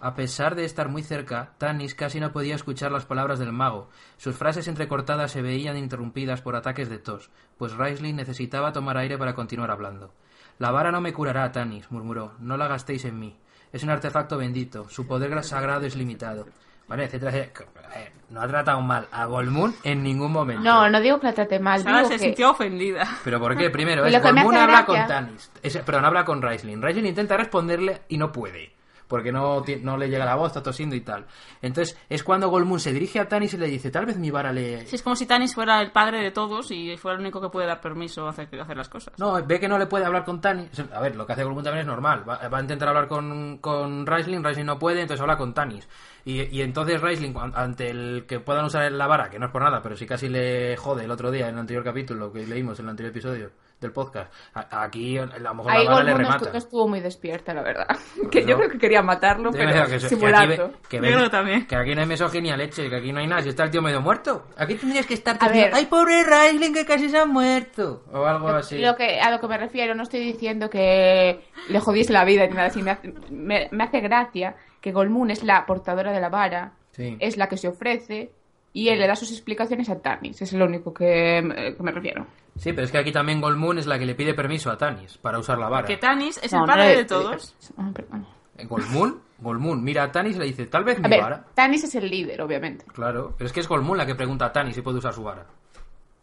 A 0.00 0.14
pesar 0.14 0.54
de 0.54 0.64
estar 0.64 0.88
muy 0.88 1.02
cerca, 1.02 1.52
Tanis 1.58 1.94
casi 1.94 2.20
no 2.20 2.32
podía 2.32 2.54
escuchar 2.54 2.90
las 2.92 3.04
palabras 3.06 3.38
del 3.38 3.52
mago. 3.52 3.88
Sus 4.16 4.36
frases 4.36 4.68
entrecortadas 4.68 5.30
se 5.32 5.42
veían 5.42 5.76
interrumpidas 5.76 6.40
por 6.40 6.56
ataques 6.56 6.88
de 6.88 6.98
tos, 6.98 7.30
pues 7.58 7.74
Raisling 7.74 8.16
necesitaba 8.16 8.72
tomar 8.72 8.96
aire 8.96 9.18
para 9.18 9.34
continuar 9.34 9.70
hablando. 9.70 10.12
La 10.58 10.70
vara 10.70 10.90
no 10.90 11.00
me 11.00 11.12
curará, 11.12 11.50
Tanis, 11.52 11.90
murmuró. 11.90 12.32
No 12.38 12.56
la 12.56 12.66
gastéis 12.68 13.04
en 13.04 13.18
mí. 13.18 13.36
Es 13.72 13.82
un 13.82 13.90
artefacto 13.90 14.38
bendito. 14.38 14.88
Su 14.88 15.06
poder 15.06 15.42
sagrado 15.44 15.84
es 15.86 15.96
limitado. 15.96 16.46
Vale, 16.88 17.04
etcétera, 17.04 17.32
etcétera. 17.36 17.68
Eh, 17.96 18.12
No 18.30 18.40
ha 18.40 18.46
tratado 18.48 18.80
mal 18.80 19.06
a 19.12 19.24
Golmun 19.26 19.74
en 19.82 20.02
ningún 20.02 20.32
momento. 20.32 20.62
No, 20.62 20.88
no 20.88 21.00
digo 21.00 21.18
que 21.20 21.26
la 21.26 21.32
trate 21.34 21.58
mal. 21.58 21.82
Sara 21.82 21.98
digo 21.98 22.08
se 22.10 22.14
que- 22.16 22.24
sintió 22.26 22.50
ofendida. 22.52 23.06
¿Pero 23.24 23.38
por 23.40 23.56
qué? 23.56 23.70
Primero, 23.70 24.04
Y 24.04 24.08
es 24.08 24.14
lo 24.14 24.22
que 24.22 24.32
me 24.32 24.42
Golmun 24.44 24.54
hace 24.54 24.62
habla 24.64 24.82
gracia- 24.84 25.00
con 25.00 25.08
Tanis. 25.08 25.50
Es- 25.62 25.76
perdón, 25.78 26.04
habla 26.04 26.24
con 26.24 26.40
Raisling. 26.42 26.80
Raisling 26.80 27.06
intenta 27.06 27.36
responderle 27.36 28.02
y 28.08 28.18
no 28.18 28.30
puede. 28.32 28.72
Porque 29.08 29.30
no, 29.32 29.64
no 29.82 29.96
le 29.96 30.08
llega 30.08 30.24
la 30.24 30.34
voz, 30.34 30.48
está 30.48 30.62
tosiendo 30.62 30.96
y 30.96 31.00
tal. 31.00 31.26
Entonces, 31.62 31.96
es 32.08 32.24
cuando 32.24 32.48
Golmun 32.48 32.80
se 32.80 32.92
dirige 32.92 33.20
a 33.20 33.28
Tanis 33.28 33.54
y 33.54 33.58
le 33.58 33.66
dice, 33.66 33.90
tal 33.90 34.06
vez 34.06 34.16
mi 34.18 34.30
vara 34.30 34.52
le... 34.52 34.86
Sí, 34.86 34.96
es 34.96 35.02
como 35.02 35.14
si 35.14 35.26
Tanis 35.26 35.54
fuera 35.54 35.80
el 35.80 35.92
padre 35.92 36.22
de 36.22 36.30
todos 36.30 36.70
y 36.70 36.96
fuera 36.96 37.14
el 37.16 37.20
único 37.20 37.40
que 37.40 37.48
puede 37.48 37.66
dar 37.66 37.80
permiso 37.80 38.26
a 38.26 38.30
hacer, 38.30 38.48
a 38.58 38.62
hacer 38.62 38.76
las 38.76 38.88
cosas. 38.88 39.14
No, 39.18 39.44
ve 39.44 39.60
que 39.60 39.68
no 39.68 39.78
le 39.78 39.86
puede 39.86 40.04
hablar 40.04 40.24
con 40.24 40.40
Tanis. 40.40 40.70
A 40.92 41.00
ver, 41.00 41.14
lo 41.16 41.26
que 41.26 41.32
hace 41.34 41.44
Golmun 41.44 41.62
también 41.62 41.82
es 41.82 41.86
normal. 41.86 42.28
Va, 42.28 42.48
va 42.48 42.58
a 42.58 42.60
intentar 42.60 42.88
hablar 42.88 43.08
con, 43.08 43.58
con 43.58 44.06
Raisling, 44.06 44.42
Raisling 44.42 44.66
no 44.66 44.78
puede, 44.78 45.02
entonces 45.02 45.20
habla 45.20 45.36
con 45.36 45.54
Tanis. 45.54 45.88
Y, 46.24 46.42
y 46.42 46.62
entonces 46.62 47.00
Raisling, 47.00 47.34
ante 47.54 47.90
el 47.90 48.24
que 48.26 48.40
puedan 48.40 48.64
usar 48.64 48.90
la 48.90 49.06
vara, 49.06 49.30
que 49.30 49.38
no 49.38 49.46
es 49.46 49.52
por 49.52 49.62
nada, 49.62 49.82
pero 49.82 49.96
sí 49.96 50.06
casi 50.06 50.28
le 50.28 50.76
jode 50.76 51.04
el 51.04 51.10
otro 51.10 51.30
día 51.30 51.48
en 51.48 51.54
el 51.54 51.60
anterior 51.60 51.84
capítulo 51.84 52.32
que 52.32 52.46
leímos, 52.46 52.78
en 52.80 52.86
el 52.86 52.90
anterior 52.90 53.10
episodio 53.10 53.50
del 53.80 53.92
podcast, 53.92 54.32
aquí 54.54 55.18
a 55.18 55.26
lo 55.26 55.54
mejor 55.54 55.70
Ahí 55.72 55.84
la 55.84 56.02
le 56.02 56.14
remata. 56.14 56.50
no 56.50 56.56
estuvo 56.58 56.88
muy 56.88 57.00
despierta, 57.00 57.52
la 57.52 57.62
verdad. 57.62 57.86
que 58.30 58.40
no. 58.40 58.48
yo 58.48 58.56
creo 58.56 58.70
que 58.70 58.78
quería 58.78 59.02
matarlo, 59.02 59.52
Sí, 59.52 59.58
pero 59.58 59.70
que, 59.70 59.76
se- 59.76 59.88
que 59.88 59.94
aquí, 59.96 60.08
simulando. 60.08 60.72
que 60.88 60.96
Yo 60.96 61.02
ven- 61.02 61.12
creo 61.14 61.30
también. 61.30 61.66
que 61.66 61.76
aquí 61.76 61.94
no 61.94 62.00
hay 62.00 62.06
misoginia 62.06 62.56
leche, 62.56 62.88
que 62.88 62.96
aquí 62.96 63.12
no 63.12 63.20
hay 63.20 63.26
nada, 63.26 63.42
si 63.42 63.50
está 63.50 63.64
el 63.64 63.70
tío 63.70 63.82
medio 63.82 64.00
muerto. 64.00 64.46
Aquí 64.56 64.76
tendrías 64.76 65.04
que 65.06 65.14
estar 65.14 65.36
A 65.40 65.48
ver. 65.48 65.72
¡ay, 65.74 65.86
pobre 65.86 66.24
Raisling 66.24 66.72
que 66.72 66.86
casi 66.86 67.08
se 67.10 67.18
ha 67.18 67.26
muerto! 67.26 68.04
O 68.12 68.24
algo 68.24 68.48
así. 68.48 68.78
Lo 68.78 68.96
que, 68.96 69.20
a 69.20 69.30
lo 69.30 69.40
que 69.40 69.46
me 69.48 69.58
refiero, 69.58 69.94
no 69.94 70.04
estoy 70.04 70.20
diciendo 70.20 70.70
que 70.70 71.44
le 71.68 71.80
jodiese 71.80 72.12
la 72.14 72.24
vida 72.24 72.46
ni 72.46 72.54
nada 72.54 72.68
así. 72.68 72.82
Me 72.82 72.92
hace, 72.92 73.12
me, 73.30 73.68
me 73.72 73.84
hace 73.84 74.00
gracia 74.00 74.56
que 74.80 74.92
Golmun 74.92 75.30
es 75.30 75.42
la 75.44 75.66
portadora 75.66 76.12
de 76.12 76.20
la 76.20 76.28
vara, 76.30 76.72
Sí. 76.92 77.16
es 77.20 77.36
la 77.36 77.48
que 77.48 77.58
se 77.58 77.68
ofrece 77.68 78.30
y 78.76 78.90
él 78.90 78.98
le 78.98 79.06
da 79.06 79.16
sus 79.16 79.30
explicaciones 79.32 79.88
a 79.88 79.98
Tanis. 79.98 80.42
Es 80.42 80.52
lo 80.52 80.66
único 80.66 80.92
que, 80.92 81.74
que 81.78 81.82
me 81.82 81.90
refiero. 81.90 82.26
Sí, 82.56 82.74
pero 82.74 82.84
es 82.84 82.92
que 82.92 82.98
aquí 82.98 83.10
también 83.10 83.40
Golmun 83.40 83.78
es 83.78 83.86
la 83.86 83.98
que 83.98 84.04
le 84.04 84.14
pide 84.14 84.34
permiso 84.34 84.70
a 84.70 84.76
Tanis 84.76 85.16
para 85.16 85.38
usar 85.38 85.56
la 85.56 85.70
vara. 85.70 85.86
Que 85.86 85.96
Tanis 85.96 86.38
es 86.42 86.52
No, 86.52 86.58
el 86.58 86.66
no 86.66 86.74
padre 86.74 86.96
de 86.96 87.04
todos. 87.06 87.54
Ah, 87.78 87.90
perdón. 87.94 88.26
Eh, 88.58 88.66
Golmun, 88.66 89.18
Golmun 89.38 89.82
mira 89.82 90.02
a 90.02 90.12
Tanis 90.12 90.36
y 90.36 90.40
le 90.40 90.44
dice, 90.44 90.66
tal 90.66 90.84
vez 90.84 90.98
A 90.98 91.00
mi 91.00 91.08
ver, 91.08 91.22
vara. 91.22 91.44
Tanis 91.54 91.84
es 91.84 91.94
el 91.94 92.10
líder, 92.10 92.42
obviamente. 92.42 92.84
Claro, 92.92 93.32
pero 93.38 93.46
es 93.46 93.52
que 93.54 93.60
es 93.60 93.68
Golmun 93.68 93.96
la 93.96 94.04
que 94.04 94.14
pregunta 94.14 94.44
a 94.44 94.52
Tanis 94.52 94.74
si 94.74 94.82
puede 94.82 94.98
usar 94.98 95.14
su 95.14 95.22
vara. 95.22 95.46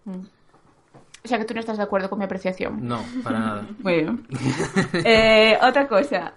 O 0.06 1.28
sea 1.28 1.40
que 1.40 1.46
tú 1.46 1.56
no 1.56 1.60
estás 1.60 1.78
de 1.78 1.84
acuerdo 1.84 2.08
con 2.08 2.20
mi 2.20 2.26
apreciación. 2.26 2.88
No, 2.88 3.04
para 3.24 3.40
nada. 3.40 3.68
Muy 3.80 3.94
bien. 3.96 4.28
Eh, 5.04 5.58
otra 5.60 5.88
cosa. 5.88 6.36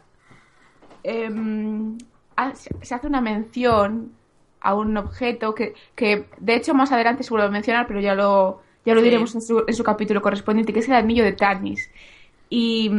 Em, 1.03 1.99
ah, 2.39 2.53
se 2.55 2.95
hace 2.95 3.07
una 3.07 3.21
mención 3.21 4.13
a 4.61 4.75
un 4.75 4.97
objeto 4.97 5.55
que, 5.55 5.75
que 5.95 6.27
de 6.39 6.55
hecho 6.57 6.75
más 6.75 6.93
adelante 6.93 7.23
se 7.23 7.31
vuelve 7.31 7.47
a 7.47 7.51
mencionar, 7.51 7.87
pero 7.87 8.01
ya 8.01 8.15
lo, 8.15 8.63
ya 8.85 8.95
lo 8.95 9.01
Sí. 9.01 9.05
diremos 9.05 9.35
en 9.35 9.43
su, 9.43 9.65
en 9.67 9.75
su 9.75 9.85
capítulo 9.85 10.21
correspondiente, 10.23 10.73
que 10.73 10.81
es 10.81 10.89
el 10.89 10.95
anillo 10.95 11.25
de 11.25 11.33
Tanis. 11.33 11.91
Y 12.51 12.91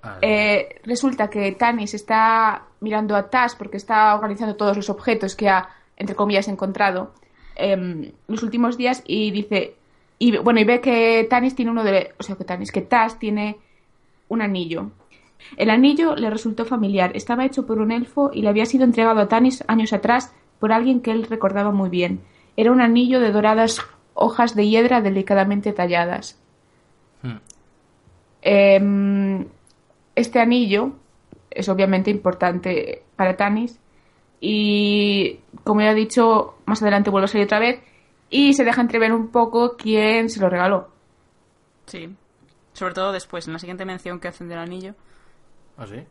Ah, 0.00 0.16
eh, 0.22 0.80
resulta 0.84 1.28
que 1.28 1.50
Tanis 1.52 1.92
está 1.92 2.62
mirando 2.80 3.16
a 3.16 3.28
Tas 3.30 3.56
porque 3.56 3.76
está 3.78 4.14
organizando 4.14 4.54
todos 4.54 4.76
los 4.76 4.90
objetos 4.90 5.34
que 5.34 5.48
ha, 5.48 5.70
entre 5.96 6.14
comillas, 6.14 6.46
encontrado 6.46 7.12
em, 7.56 8.12
los 8.28 8.44
últimos 8.44 8.76
días 8.76 9.02
y 9.04 9.32
dice, 9.32 9.74
y 10.20 10.36
bueno, 10.38 10.60
y 10.60 10.64
ve 10.64 10.80
que 10.80 11.26
Tanis 11.28 11.56
tiene 11.56 11.72
uno 11.72 11.82
de, 11.82 12.12
o 12.16 12.22
sea, 12.22 12.36
que 12.36 12.44
Tanis, 12.44 12.70
que 12.70 12.80
Tas 12.82 13.18
tiene 13.18 13.56
un 14.28 14.40
anillo. 14.40 14.92
El 15.56 15.68
anillo 15.68 16.14
le 16.14 16.30
resultó 16.30 16.64
familiar, 16.64 17.10
estaba 17.16 17.44
hecho 17.44 17.66
por 17.66 17.80
un 17.80 17.90
elfo 17.90 18.30
y 18.32 18.42
le 18.42 18.48
había 18.50 18.66
sido 18.66 18.84
entregado 18.84 19.18
a 19.20 19.26
Tanis 19.26 19.64
años 19.66 19.92
atrás 19.92 20.32
por 20.58 20.72
alguien 20.72 21.00
que 21.00 21.10
él 21.10 21.24
recordaba 21.24 21.70
muy 21.70 21.88
bien. 21.88 22.20
Era 22.56 22.72
un 22.72 22.80
anillo 22.80 23.20
de 23.20 23.32
doradas 23.32 23.80
hojas 24.14 24.54
de 24.54 24.68
hiedra 24.68 25.00
delicadamente 25.00 25.72
talladas. 25.72 26.40
Hmm. 27.22 27.38
Em, 28.42 29.46
este 30.14 30.40
anillo 30.40 30.92
es 31.50 31.68
obviamente 31.68 32.10
importante 32.10 33.02
para 33.16 33.36
Tanis 33.36 33.78
y 34.40 35.40
como 35.64 35.80
ya 35.80 35.92
he 35.92 35.94
dicho, 35.94 36.54
más 36.66 36.82
adelante 36.82 37.10
vuelve 37.10 37.26
a 37.26 37.28
salir 37.28 37.46
otra 37.46 37.58
vez 37.58 37.80
y 38.30 38.52
se 38.52 38.64
deja 38.64 38.80
entrever 38.80 39.12
un 39.12 39.28
poco 39.28 39.76
quién 39.76 40.28
se 40.28 40.40
lo 40.40 40.48
regaló. 40.48 40.88
Sí. 41.86 42.14
Sobre 42.72 42.94
todo 42.94 43.12
después, 43.12 43.46
en 43.46 43.54
la 43.54 43.58
siguiente 43.58 43.84
mención 43.84 44.20
que 44.20 44.28
hacen 44.28 44.48
del 44.48 44.58
anillo. 44.58 44.94
¿Ah, 45.76 45.86
sí? 45.86 46.04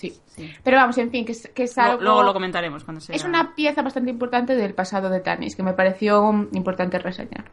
Sí. 0.00 0.50
Pero 0.64 0.78
vamos, 0.78 0.96
en 0.98 1.10
fin, 1.10 1.26
que 1.26 1.32
es, 1.32 1.50
que 1.54 1.64
es 1.64 1.76
Lo- 1.76 1.82
algo... 1.82 2.02
Luego 2.02 2.22
lo 2.22 2.32
comentaremos 2.32 2.84
cuando 2.84 3.00
sea. 3.00 3.14
Es 3.14 3.24
una 3.24 3.54
pieza 3.54 3.82
bastante 3.82 4.10
importante 4.10 4.56
del 4.56 4.72
pasado 4.72 5.10
de 5.10 5.20
Tanis 5.20 5.54
que 5.54 5.62
me 5.62 5.74
pareció 5.74 6.30
importante 6.52 6.98
reseñar. 6.98 7.50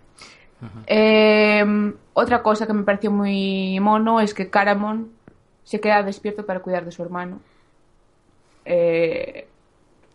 Eh, 0.88 1.64
otra 2.14 2.42
cosa 2.42 2.66
que 2.66 2.74
me 2.74 2.84
pareció 2.84 3.12
muy 3.12 3.80
mono 3.80 4.20
es 4.22 4.34
que 4.34 4.50
Caramon 4.50 5.12
se 5.64 5.80
queda 5.80 6.02
despierto 6.04 6.46
para 6.46 6.62
cuidar 6.62 6.86
de 6.86 6.92
su 6.92 7.04
hermano. 7.04 7.42
Eh, 8.66 9.48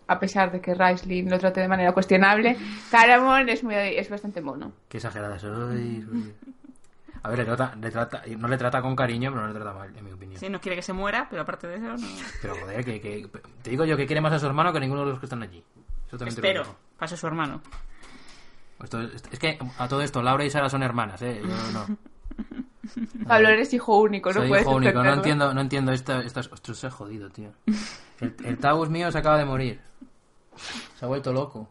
a 0.09 0.19
pesar 0.19 0.51
de 0.53 0.61
que 0.61 0.75
Raisling 0.75 1.31
lo 1.31 1.39
trate 1.39 1.61
de 1.61 1.69
manera 1.69 1.93
cuestionable, 1.93 2.57
Caramon 2.91 3.49
es, 3.49 3.63
muy, 3.63 3.75
es 3.75 4.09
bastante 4.11 4.41
mono. 4.41 4.73
Qué 4.89 4.97
exagerada 4.99 5.39
soy. 5.39 6.05
A 7.25 7.29
ver, 7.29 7.39
le 7.39 7.45
trata, 7.45 7.75
le 7.81 7.91
trata, 7.91 8.23
no 8.37 8.49
le 8.49 8.59
trata 8.59 8.83
con 8.83 8.97
cariño, 8.97 9.31
pero 9.31 9.43
no 9.43 9.49
le 9.49 9.55
trata 9.55 9.73
mal, 9.73 9.97
en 9.97 10.05
mi 10.05 10.11
opinión. 10.13 10.41
Sí, 10.41 10.49
no 10.49 10.61
quiere 10.61 10.75
que 10.77 10.83
se 10.83 10.93
muera, 10.93 11.29
pero 11.31 11.43
aparte 11.43 11.69
de 11.69 11.77
eso, 11.77 11.87
no. 11.87 12.09
Pero 12.41 12.57
joder, 12.57 12.85
que, 12.85 13.01
que- 13.01 13.29
te 13.63 13.71
digo 13.71 13.85
yo 13.85 13.97
que 13.97 14.07
quiere 14.07 14.21
más 14.21 14.33
a 14.33 14.39
su 14.41 14.47
hermano 14.47 14.73
que 14.73 14.81
ninguno 14.81 15.05
de 15.05 15.11
los 15.11 15.21
que 15.21 15.27
están 15.27 15.43
allí. 15.43 15.63
Eso 16.09 16.19
también 16.19 16.35
Espero. 16.35 16.65
Pase 16.99 17.17
su 17.17 17.27
hermano. 17.27 17.63
Esto 18.83 19.01
es, 19.01 19.23
es 19.31 19.39
que 19.39 19.59
a 19.79 19.87
todo 19.89 20.03
esto, 20.03 20.21
Laura 20.23 20.45
y 20.45 20.51
Sara 20.51 20.69
son 20.69 20.83
hermanas, 20.83 21.23
¿eh? 21.23 21.41
Yo 21.43 21.49
no. 21.73 21.97
Pablo, 23.29 23.49
eres 23.51 23.73
hijo 23.73 23.97
único, 23.99 24.31
no 24.31 24.41
Soy 24.41 24.49
puedes 24.49 24.63
hijo 24.67 24.75
único, 24.75 25.03
no 25.05 25.13
entiendo, 25.13 25.55
no 25.55 25.61
entiendo 25.61 25.93
esta, 25.93 26.21
estas... 26.21 26.51
Ostras, 26.51 26.79
se 26.79 26.87
ha 26.89 26.91
jodido, 26.91 27.31
tío. 27.31 27.53
El, 28.21 28.35
el 28.45 28.59
Taus 28.59 28.89
mío 28.89 29.13
se 29.13 29.19
acaba 29.19 29.39
de 29.39 29.45
morir. 29.45 29.81
Se 30.99 31.05
ha 31.05 31.09
vuelto 31.09 31.33
loco. 31.33 31.69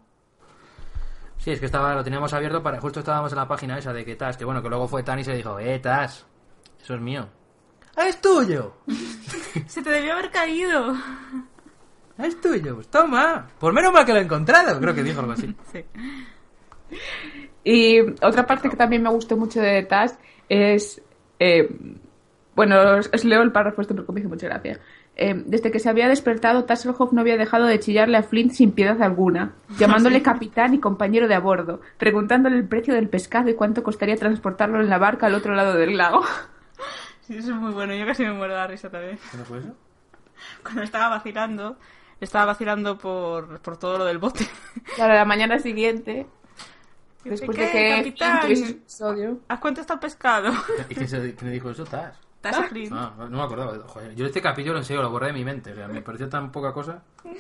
Sí, 1.42 1.52
es 1.52 1.60
que 1.60 1.66
estaba, 1.66 1.96
lo 1.96 2.04
teníamos 2.04 2.32
abierto 2.34 2.62
para... 2.62 2.80
Justo 2.80 3.00
estábamos 3.00 3.32
en 3.32 3.40
la 3.40 3.48
página 3.48 3.78
esa 3.80 3.92
de 3.92 4.06
que 4.06 4.16
Tas, 4.16 4.38
que 4.38 4.46
bueno, 4.46 4.62
que 4.62 4.70
luego 4.70 4.88
fue 4.88 5.02
Tan 5.02 5.18
y 5.20 5.24
se 5.24 5.34
dijo, 5.34 5.58
eh, 5.60 5.80
Tas, 5.80 6.26
eso 6.80 6.94
es 6.94 7.02
mío. 7.02 7.28
¡Ah, 7.96 8.08
es 8.08 8.22
tuyo! 8.22 8.76
Se 9.68 9.82
te 9.82 9.90
debió 9.90 10.14
haber 10.14 10.30
caído. 10.30 10.94
¡Ah, 12.18 12.26
es 12.28 12.40
tuyo! 12.40 12.76
Pues 12.76 12.88
toma. 12.90 13.48
Por 13.60 13.74
menos 13.74 13.92
mal 13.92 14.06
que 14.06 14.14
lo 14.14 14.20
he 14.20 14.24
encontrado. 14.24 14.80
Creo 14.80 14.94
que 14.94 15.04
dijo 15.04 15.20
algo 15.20 15.34
así. 15.34 15.54
Sí. 15.72 15.86
Y 17.64 18.00
otra 18.22 18.46
parte 18.46 18.70
que 18.70 18.76
también 18.76 19.02
me 19.02 19.10
gustó 19.10 19.38
mucho 19.38 19.62
de 19.62 19.84
Tas 19.84 20.18
es. 20.50 21.02
eh, 21.40 21.68
bueno, 22.56 22.98
os, 22.98 23.10
os 23.14 23.24
leo 23.24 23.42
el 23.42 23.52
párrafo 23.52 23.82
este 23.82 23.94
porque 23.94 24.12
me 24.12 24.20
hizo 24.20 24.30
mucha 24.30 24.48
gracia. 24.48 24.80
Eh, 25.18 25.44
desde 25.46 25.72
que 25.72 25.80
se 25.80 25.90
había 25.90 26.08
despertado, 26.08 26.64
Tasselhoff 26.64 27.12
no 27.12 27.22
había 27.22 27.38
dejado 27.38 27.66
de 27.66 27.80
chillarle 27.80 28.18
a 28.18 28.24
Flint 28.24 28.54
sin 28.54 28.72
piedad 28.72 29.02
alguna, 29.04 29.54
llamándole 29.78 30.22
capitán 30.24 30.74
y 30.74 30.80
compañero 30.80 31.28
de 31.28 31.36
a 31.36 31.40
bordo, 31.40 31.82
preguntándole 31.98 32.56
el 32.58 32.68
precio 32.68 32.94
del 32.94 33.10
pescado 33.10 33.50
y 33.50 33.54
cuánto 33.54 33.84
costaría 33.84 34.16
transportarlo 34.16 34.80
en 34.80 34.90
la 34.90 34.98
barca 34.98 35.28
al 35.28 35.36
otro 35.36 35.54
lado 35.54 35.76
del 35.76 35.98
lago. 35.98 36.24
Sí, 37.28 37.38
eso 37.38 37.52
es 37.52 37.56
muy 37.56 37.72
bueno. 37.72 37.94
Yo 37.94 38.06
casi 38.06 38.24
me 38.24 38.34
muero 38.34 38.54
de 38.54 38.60
la 38.60 38.68
risa 38.68 38.90
también. 38.90 39.18
¿Qué 39.32 39.38
no 39.38 39.46
fue 39.46 39.60
eso? 39.60 39.70
Cuando 40.64 40.82
estaba 40.82 41.08
vacilando, 41.10 41.78
estaba 42.20 42.46
vacilando 42.46 42.98
por, 42.98 43.60
por 43.62 43.78
todo 43.78 44.00
lo 44.00 44.06
del 44.06 44.18
bote. 44.18 44.46
Para 44.98 45.14
la 45.16 45.24
mañana 45.24 45.60
siguiente, 45.60 46.26
después 47.24 47.58
de 47.58 47.66
¿Qué, 47.68 47.72
que 47.72 47.90
capitán? 47.96 49.40
¿A 49.48 49.60
cuánto 49.60 49.82
está 49.82 49.94
el 49.94 50.00
pescado? 50.00 50.52
¿Y 50.90 50.96
se- 50.96 51.36
quién 51.36 51.48
le 51.50 51.52
dijo 51.54 51.70
eso? 51.70 51.86
Tas. 51.86 52.18
¿Estás 52.44 52.58
a 52.58 52.64
Flynn? 52.64 52.90
Ah, 52.92 53.14
no 53.30 53.38
me 53.38 53.44
acordaba. 53.44 53.78
Joder, 53.88 54.16
yo 54.16 54.26
este 54.26 54.42
capítulo 54.42 54.78
en 54.80 54.84
serio 54.84 55.04
lo 55.04 55.12
borré 55.12 55.28
de 55.28 55.34
mi 55.34 55.46
mente. 55.46 55.72
O 55.74 55.76
sea, 55.76 55.88
me 55.88 56.02
pareció 56.02 56.28
tan 56.28 56.52
poca 56.52 56.74
cosa. 56.74 57.02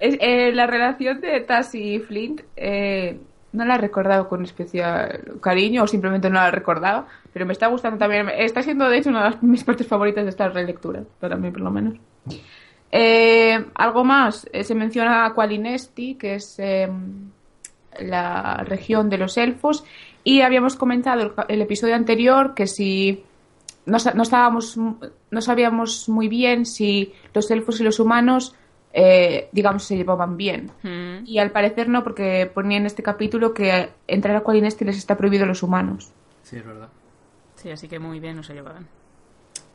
Es, 0.00 0.16
eh, 0.20 0.52
la 0.54 0.68
relación 0.68 1.20
de 1.20 1.40
Taz 1.40 1.74
y 1.74 1.98
Flint 1.98 2.42
eh, 2.54 3.18
no 3.52 3.64
la 3.64 3.74
he 3.74 3.78
recordado 3.78 4.28
con 4.28 4.44
especial 4.44 5.38
cariño 5.40 5.82
o 5.82 5.86
simplemente 5.88 6.28
no 6.30 6.36
la 6.36 6.46
he 6.46 6.52
recordado, 6.52 7.06
pero 7.32 7.44
me 7.46 7.52
está 7.52 7.66
gustando 7.66 7.98
también. 7.98 8.28
Está 8.28 8.62
siendo, 8.62 8.88
de 8.88 8.98
hecho, 8.98 9.10
una 9.10 9.24
de 9.24 9.30
las- 9.30 9.42
mis 9.42 9.64
partes 9.64 9.88
favoritas 9.88 10.22
de 10.22 10.30
esta 10.30 10.48
relectura, 10.50 11.02
para 11.18 11.34
mí 11.34 11.50
por 11.50 11.62
lo 11.62 11.72
menos. 11.72 11.94
Eh, 12.92 13.58
algo 13.74 14.04
más, 14.04 14.48
eh, 14.52 14.62
se 14.62 14.76
menciona 14.76 15.24
a 15.26 15.34
Qualinesti, 15.34 16.14
que 16.14 16.36
es 16.36 16.54
eh, 16.60 16.88
la 17.98 18.58
región 18.64 19.10
de 19.10 19.18
los 19.18 19.36
elfos, 19.36 19.84
y 20.28 20.42
habíamos 20.42 20.76
comentado 20.76 21.22
el, 21.22 21.32
el 21.48 21.62
episodio 21.62 21.94
anterior 21.94 22.54
que 22.54 22.66
si 22.66 23.24
no, 23.86 23.96
no 24.14 24.22
estábamos 24.22 24.76
no 24.76 25.40
sabíamos 25.40 26.08
muy 26.08 26.28
bien 26.28 26.66
si 26.66 27.12
los 27.34 27.50
elfos 27.50 27.80
y 27.80 27.84
los 27.84 27.98
humanos 28.00 28.54
eh, 28.92 29.48
digamos 29.52 29.84
se 29.84 29.96
llevaban 29.96 30.36
bien 30.36 30.70
Mm. 30.82 31.24
y 31.26 31.38
al 31.38 31.50
parecer 31.50 31.88
no 31.88 32.02
porque 32.02 32.50
ponía 32.52 32.78
en 32.78 32.86
este 32.86 33.02
capítulo 33.02 33.52
que 33.54 33.90
entrar 34.06 34.34
a 34.36 34.40
Qualinesti 34.40 34.84
les 34.84 34.96
está 34.98 35.16
prohibido 35.16 35.44
a 35.44 35.46
los 35.46 35.62
humanos 35.62 36.12
Sí, 36.42 36.56
es 36.56 36.64
verdad. 36.66 36.88
Sí, 37.56 37.70
así 37.70 37.88
que 37.88 37.98
muy 37.98 38.20
bien 38.20 38.36
no 38.36 38.42
se 38.42 38.54
llevaban. 38.54 38.86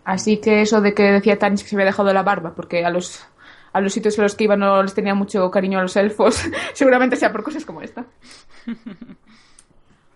así 0.06 0.38
que 0.38 0.62
eso 0.62 0.82
de 0.82 0.94
que 0.94 1.04
decía 1.12 1.38
Tanis 1.40 1.64
que 1.64 1.70
se 1.70 1.76
había 1.76 1.86
dejado 1.86 2.12
la 2.14 2.24
barba 2.24 2.54
porque 2.56 2.84
a 2.86 2.90
los 2.90 3.26
a 3.72 3.82
los 3.82 3.94
sitios 3.94 4.18
a 4.20 4.24
los 4.24 4.36
que 4.36 4.44
iba 4.46 4.56
no 4.56 4.82
les 4.84 4.94
tenía 4.94 5.16
mucho 5.16 5.50
cariño 5.52 5.80
a 5.80 5.84
los 5.84 5.96
elfos 5.96 6.44
seguramente 6.74 7.16
sea 7.16 7.32
por 7.32 7.44
cosas 7.44 7.66
como 7.66 7.82
esta 7.82 8.06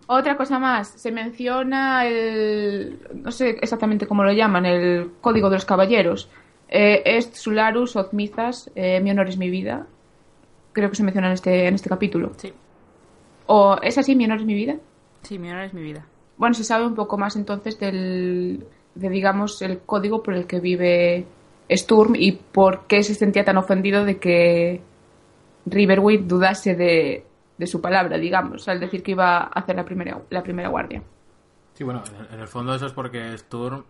Otra 0.10 0.38
cosa 0.38 0.58
más, 0.58 0.88
se 0.88 1.12
menciona 1.12 2.06
el. 2.06 2.98
No 3.14 3.32
sé 3.32 3.50
exactamente 3.62 4.08
cómo 4.08 4.24
lo 4.24 4.32
llaman, 4.32 4.66
el 4.66 5.12
código 5.20 5.50
de 5.50 5.58
los 5.58 5.66
caballeros. 5.66 6.30
Eh, 6.70 7.02
est 7.06 7.36
Sularus 7.36 7.96
Ozmizas, 7.96 8.72
eh, 8.76 9.02
mi 9.02 9.12
honor 9.12 9.28
es 9.28 9.38
mi 9.38 9.50
vida. 9.50 9.86
Creo 10.72 10.90
que 10.90 10.96
se 10.96 11.04
menciona 11.04 11.28
en 11.28 11.34
este, 11.34 11.68
en 11.68 11.76
este 11.76 11.90
capítulo. 11.90 12.32
Sí, 12.38 12.54
¿O 13.48 13.78
es 13.82 13.98
así, 13.98 14.16
mi 14.16 14.26
honor 14.26 14.40
es 14.40 14.46
mi 14.46 14.54
vida? 14.54 14.76
sí, 15.24 15.38
mi 15.40 15.50
honor 15.50 15.66
es 15.66 15.74
mi 15.74 15.82
vida. 15.82 16.06
Bueno, 16.38 16.54
se 16.54 16.64
sabe 16.64 16.86
un 16.86 16.96
poco 16.96 17.18
más 17.18 17.36
entonces 17.36 17.78
del. 17.78 18.66
de, 18.96 19.10
digamos, 19.10 19.62
el 19.62 19.80
código 19.80 20.24
por 20.24 20.36
el 20.36 20.48
que 20.48 20.62
vive 20.62 21.26
Sturm 21.70 22.16
y 22.16 22.32
por 22.32 22.88
qué 22.88 23.04
se 23.04 23.14
sentía 23.14 23.44
tan 23.44 23.58
ofendido 23.58 24.06
de 24.06 24.18
que 24.20 24.82
Riverwind 25.66 26.28
dudase 26.28 26.76
de, 26.76 27.26
de 27.58 27.68
su 27.68 27.82
palabra, 27.82 28.18
digamos, 28.18 28.68
al 28.68 28.80
decir 28.80 29.02
que 29.04 29.12
iba 29.12 29.38
a 29.40 29.44
hacer 29.48 29.76
la 29.76 29.86
primera, 29.86 30.22
la 30.30 30.44
primera 30.44 30.70
guardia. 30.70 31.02
Sí, 31.74 31.84
bueno, 31.84 32.04
en- 32.32 32.40
el 32.40 32.48
fondo 32.48 32.74
eso 32.76 32.86
es 32.88 32.94
porque 32.94 33.38
Sturm 33.38 33.84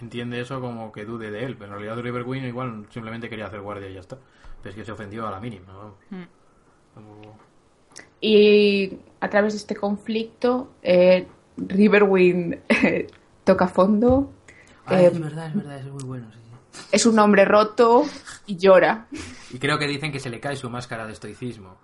entiende 0.00 0.40
eso 0.40 0.60
como 0.60 0.92
que 0.92 1.04
dude 1.04 1.30
de 1.30 1.44
él, 1.44 1.56
pero 1.56 1.72
en 1.74 1.80
realidad 1.80 2.02
Riverwind 2.02 2.46
igual 2.46 2.86
simplemente 2.90 3.28
quería 3.28 3.46
hacer 3.46 3.60
guardia 3.60 3.88
y 3.90 3.94
ya 3.94 4.00
está. 4.00 4.16
Pero 4.62 4.70
es 4.70 4.76
que 4.76 4.84
se 4.84 4.92
ofendió 4.92 5.26
a 5.26 5.30
la 5.30 5.40
mínima. 5.40 5.72
Como- 6.94 7.38
Y 8.20 8.98
a 9.20 9.28
través 9.30 9.52
de 9.52 9.58
este 9.58 9.76
conflicto, 9.76 10.72
eh, 10.82 11.26
Riverwind 11.56 12.54
eh, 12.68 13.06
toca 13.44 13.68
fondo, 13.68 14.32
Ay, 14.86 15.04
eh, 15.04 15.08
es 15.08 15.20
verdad, 15.20 15.46
es 15.48 15.54
verdad, 15.54 15.78
es 15.78 15.86
muy 15.86 16.04
bueno. 16.04 16.26
sí, 16.32 16.38
sí. 16.40 16.84
es 16.92 17.06
un 17.06 17.18
hombre 17.18 17.44
roto 17.44 18.04
y 18.46 18.56
llora. 18.56 19.06
Y 19.50 19.58
creo 19.58 19.78
que 19.78 19.86
dicen 19.86 20.10
que 20.12 20.20
se 20.20 20.30
le 20.30 20.40
cae 20.40 20.56
su 20.56 20.68
máscara 20.70 21.06
de 21.06 21.12
estoicismo. 21.12 21.76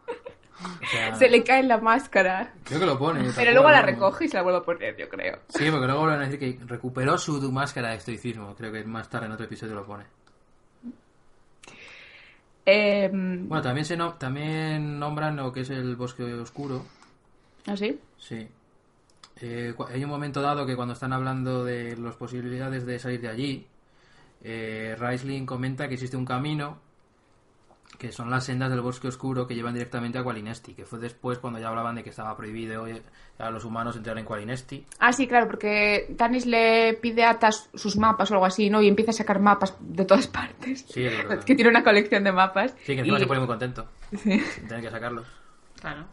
O 0.83 0.87
sea, 0.91 1.15
Se 1.17 1.29
le 1.29 1.43
cae 1.45 1.63
la 1.63 1.79
máscara, 1.79 2.53
Creo 2.65 2.81
que 2.81 2.87
lo 2.87 2.99
pone. 2.99 3.31
pero 3.35 3.53
luego 3.53 3.71
la 3.71 3.83
recoge 3.83 4.25
y 4.25 4.29
se 4.29 4.37
la 4.37 4.43
vuelve 4.43 4.59
a 4.61 4.63
poner, 4.63 4.97
yo 4.97 5.09
creo. 5.09 5.39
Sí, 5.49 5.71
porque 5.71 5.87
luego 5.87 6.01
vuelven 6.01 6.21
a 6.23 6.29
decir 6.29 6.39
que 6.39 6.65
recuperó 6.67 7.17
su 7.19 7.41
máscara 7.53 7.91
de 7.91 7.97
estoicismo. 7.97 8.55
Creo 8.55 8.73
que 8.73 8.85
más 8.85 9.09
tarde 9.09 9.27
en 9.27 9.33
otro 9.33 9.47
episodio 9.47 9.75
lo 9.75 9.85
pone. 9.87 10.05
Eh, 12.67 13.11
Bueno, 13.13 13.63
también 13.63 13.85
se 13.85 13.97
no, 13.97 14.15
también 14.15 14.99
nombran 14.99 15.37
lo 15.37 15.53
que 15.53 15.61
es 15.61 15.71
el 15.71 15.97
bosque 15.97 16.25
oscuro. 16.35 16.85
¿Así? 17.67 18.01
Sí. 18.19 18.49
Eh, 19.41 19.75
cu- 19.77 19.85
hay 19.87 20.03
un 20.05 20.11
momento 20.11 20.41
dado 20.41 20.65
que 20.65 20.77
cuando 20.77 20.95
están 20.95 21.13
hablando 21.13 21.65
de 21.65 21.97
las 21.97 22.15
posibilidades 22.17 22.87
de 22.87 22.99
salir 22.99 23.21
de 23.21 23.29
allí, 23.29 23.67
eh, 24.43 24.97
Raisling 24.99 25.45
comenta 25.45 25.89
que 25.89 25.95
existe 25.95 26.17
un 26.17 26.25
camino 26.25 26.79
que 27.99 28.13
son 28.13 28.31
las 28.31 28.45
sendas 28.45 28.71
del 28.71 28.81
bosque 28.81 29.09
oscuro 29.09 29.47
que 29.47 29.55
llevan 29.55 29.75
directamente 29.75 30.19
a 30.19 30.23
Qualinesti, 30.25 30.75
que 30.75 30.85
fue 30.85 30.99
después 30.99 31.39
cuando 31.39 31.59
ya 31.59 31.69
hablaban 31.69 31.95
de 31.95 32.03
que 32.05 32.11
estaba 32.11 32.37
prohibido 32.37 32.87
eh, 32.87 33.03
a 33.39 33.51
los 33.51 33.65
humanos 33.65 33.97
entrar 33.97 34.19
en 34.19 34.25
Qualinesti. 34.25 34.85
Ah, 34.99 35.13
sí, 35.13 35.27
claro, 35.27 35.47
porque 35.47 36.15
Tanis 36.17 36.47
le 36.47 36.95
pide 37.01 37.25
a 37.25 37.39
Tas 37.39 37.71
sus 37.75 37.97
mapas 37.97 38.31
o 38.31 38.35
algo 38.35 38.47
así, 38.47 38.71
¿no? 38.71 38.83
Y 38.83 38.89
empieza 38.89 39.11
a 39.11 39.15
sacar 39.15 39.41
mapas 39.41 39.77
de 39.81 40.05
todas 40.05 40.27
partes. 40.27 40.85
Sí, 40.89 41.05
es 41.05 41.17
verdad. 41.17 41.45
que 41.47 41.55
tiene 41.55 41.71
una 41.71 41.85
colección 41.85 42.25
de 42.25 42.33
mapas. 42.33 42.75
Sí, 42.85 42.95
que 42.95 43.01
encima 43.01 43.19
Y- 43.19 43.21
se 43.21 43.27
pone 43.27 43.41
muy 43.41 43.49
contento 43.49 43.87
sí. 44.17 44.43
tener 44.69 44.83
que 44.83 44.91
sacarlos. 44.91 45.27
Claro. 45.81 46.07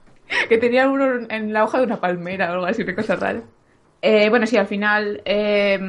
que 0.50 0.58
tenía 0.58 0.90
uno 0.90 1.26
en 1.30 1.52
la 1.54 1.64
hoja 1.64 1.80
de 1.80 1.86
una 1.86 2.00
palmera 2.00 2.50
o 2.52 2.54
algo 2.54 2.66
así, 2.66 2.84
una 2.84 2.96
cosa 2.96 3.16
rara. 3.16 3.42
Eh, 4.02 4.30
bueno, 4.30 4.46
sí, 4.48 4.58
al 4.58 4.68
final. 4.68 5.22
eh, 5.26 5.80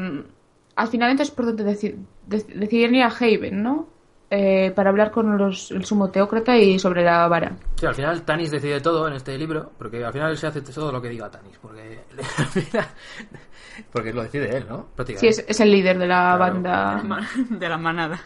al 0.75 0.89
final, 0.89 1.11
entonces, 1.11 1.35
por 1.35 1.45
donde 1.47 1.65
deci- 1.65 1.97
dec- 2.29 2.47
decidieron 2.47 2.95
ir 2.95 3.03
a 3.03 3.09
Haven, 3.09 3.63
¿no? 3.63 3.89
Eh, 4.35 4.71
para 4.75 4.89
hablar 4.89 5.11
con 5.11 5.37
los, 5.37 5.71
el 5.73 5.85
sumo 5.85 6.09
teócrata 6.11 6.57
y 6.57 6.79
sobre 6.79 7.05
la 7.05 7.29
vara. 7.29 7.53
Sí, 7.77 7.85
al 7.85 7.95
final 7.95 8.23
Tanis 8.23 8.51
decide 8.51 8.81
todo 8.81 9.07
en 9.07 9.12
este 9.12 9.37
libro, 9.37 9.73
porque 9.77 10.03
al 10.03 10.11
final 10.11 10.35
se 10.39 10.47
hace 10.47 10.62
todo 10.62 10.91
lo 10.91 11.03
que 11.03 11.11
diga 11.11 11.31
Tanis, 11.31 11.59
porque 11.61 12.01
al 12.39 12.47
final- 12.47 12.87
porque 13.93 14.11
lo 14.15 14.23
decide 14.23 14.57
él, 14.57 14.65
¿no? 14.67 14.79
Sí, 14.79 14.85
Prácticamente. 14.97 15.29
es, 15.43 15.45
es 15.49 15.61
el 15.61 15.71
líder 15.71 15.99
de 15.99 16.07
la 16.07 16.35
Claro. 16.37 16.39
banda. 16.55 17.03
De 17.51 17.69
la 17.69 17.77
manada. 17.79 18.21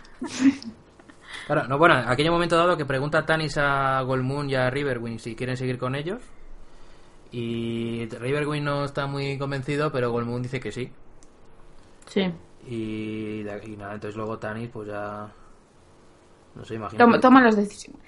Claro, 1.47 1.67
no, 1.67 1.77
bueno, 1.77 1.99
en 1.99 2.09
aquel 2.09 2.31
momento 2.31 2.57
dado 2.57 2.77
que 2.77 2.85
pregunta 2.85 3.27
Tanis 3.27 3.59
a 3.59 4.01
Golmoon 4.03 4.49
y 4.49 4.55
a 4.55 4.71
Riverwind 4.71 5.19
si 5.19 5.35
quieren 5.35 5.57
seguir 5.57 5.77
con 5.77 5.97
ellos. 5.97 6.21
Y 7.33 8.07
Riverwind 8.09 8.65
no 8.65 8.85
está 8.85 9.07
muy 9.09 9.37
convencido, 9.39 9.91
pero 9.91 10.13
Golmoon 10.13 10.43
dice 10.43 10.61
que 10.61 10.71
sí. 10.71 10.89
Sí. 12.07 12.33
Y, 12.69 13.41
y 13.41 13.77
nada, 13.77 13.95
entonces 13.95 14.17
luego 14.17 14.39
Tanis 14.39 14.71
pues 14.73 14.87
ya... 14.89 15.29
No 16.57 16.65
sé, 16.65 16.75
imagino. 16.75 16.99
Toma, 17.05 17.21
toma 17.21 17.43
las 17.43 17.57
decisiones. 17.57 18.01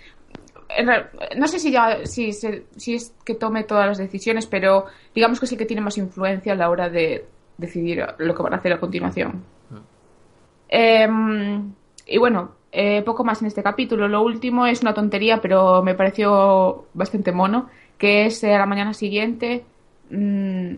No 1.36 1.48
sé 1.48 1.58
si, 1.58 1.70
ya, 1.70 2.04
si, 2.04 2.28
es 2.28 3.14
que 3.24 3.34
tome 3.34 3.64
todas 3.64 3.86
las 3.86 3.98
decisiones, 3.98 4.46
pero 4.46 4.86
digamos 5.14 5.38
que 5.40 5.46
es 5.46 5.52
el 5.52 5.58
que 5.58 5.66
tiene 5.66 5.80
más 5.82 5.96
influencia 5.98 6.52
a 6.52 6.56
la 6.56 6.68
hora 6.70 6.88
de 6.88 7.26
decidir 7.56 8.04
lo 8.18 8.34
que 8.34 8.42
van 8.42 8.54
a 8.54 8.56
hacer 8.56 8.72
a 8.72 8.80
continuación. 8.80 9.42
Em, 10.68 11.72
y 12.06 12.18
bueno, 12.18 12.52
eh, 12.72 13.02
poco 13.02 13.24
más 13.24 13.40
en 13.40 13.48
este 13.48 13.62
capítulo. 13.62 14.08
Lo 14.08 14.22
último 14.22 14.66
es 14.66 14.82
una 14.82 14.92
tontería, 14.94 15.40
pero 15.40 15.82
me 15.82 15.94
pareció 15.94 16.86
bastante 16.94 17.32
mono, 17.32 17.68
que 17.96 18.26
es 18.26 18.42
eh, 18.44 18.54
a 18.54 18.58
la 18.58 18.66
mañana 18.66 18.92
siguiente, 18.94 19.64
mm, 20.10 20.74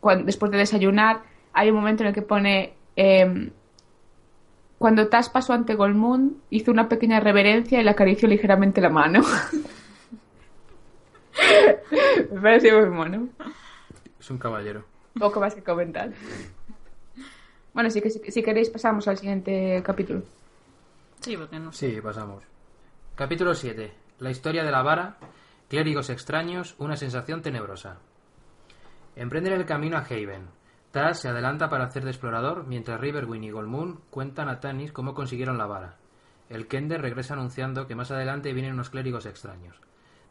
cuan- 0.00 0.24
después 0.24 0.50
de 0.52 0.58
desayunar, 0.58 1.20
hay 1.52 1.70
un 1.70 1.76
momento 1.76 2.02
en 2.02 2.08
el 2.08 2.14
que 2.14 2.22
pone... 2.22 2.74
em, 2.96 3.50
cuando 4.82 5.06
Tas 5.06 5.30
pasó 5.30 5.52
ante 5.52 5.76
Golmoon, 5.76 6.42
hizo 6.50 6.72
una 6.72 6.88
pequeña 6.88 7.20
reverencia 7.20 7.80
y 7.80 7.84
le 7.84 7.90
acarició 7.90 8.26
ligeramente 8.26 8.80
la 8.80 8.90
mano. 8.90 9.22
Me 12.32 12.40
pareció 12.40 12.80
muy 12.80 12.90
mono. 12.90 13.28
Es 14.18 14.28
un 14.28 14.38
caballero. 14.38 14.84
Poco 15.16 15.38
más 15.38 15.54
que 15.54 15.62
comentar. 15.62 16.10
Bueno, 17.72 17.90
sí 17.90 18.02
que 18.02 18.10
si, 18.10 18.18
si 18.32 18.42
queréis 18.42 18.70
pasamos 18.70 19.06
al 19.06 19.18
siguiente 19.18 19.80
capítulo. 19.86 20.24
Sí, 21.20 21.36
porque 21.36 21.60
no 21.60 21.72
sé. 21.72 21.94
Sí, 21.94 22.00
pasamos. 22.00 22.42
Capítulo 23.14 23.54
7. 23.54 23.92
La 24.18 24.32
historia 24.32 24.64
de 24.64 24.72
la 24.72 24.82
vara, 24.82 25.16
clérigos 25.68 26.10
extraños, 26.10 26.74
una 26.78 26.96
sensación 26.96 27.40
tenebrosa. 27.40 27.98
Emprenden 29.14 29.52
el 29.52 29.64
camino 29.64 29.96
a 29.96 30.00
Haven. 30.00 30.48
Taz 30.92 31.20
se 31.20 31.28
adelanta 31.28 31.70
para 31.70 31.84
hacer 31.84 32.04
de 32.04 32.10
explorador, 32.10 32.66
mientras 32.66 33.00
Riverwind 33.00 33.44
y 33.44 33.50
Golmoon 33.50 34.02
cuentan 34.10 34.50
a 34.50 34.60
Tanis 34.60 34.92
cómo 34.92 35.14
consiguieron 35.14 35.56
la 35.56 35.64
vara. 35.64 35.96
El 36.50 36.68
Kender 36.68 37.00
regresa 37.00 37.32
anunciando 37.32 37.86
que 37.86 37.94
más 37.94 38.10
adelante 38.10 38.52
vienen 38.52 38.74
unos 38.74 38.90
clérigos 38.90 39.24
extraños. 39.24 39.80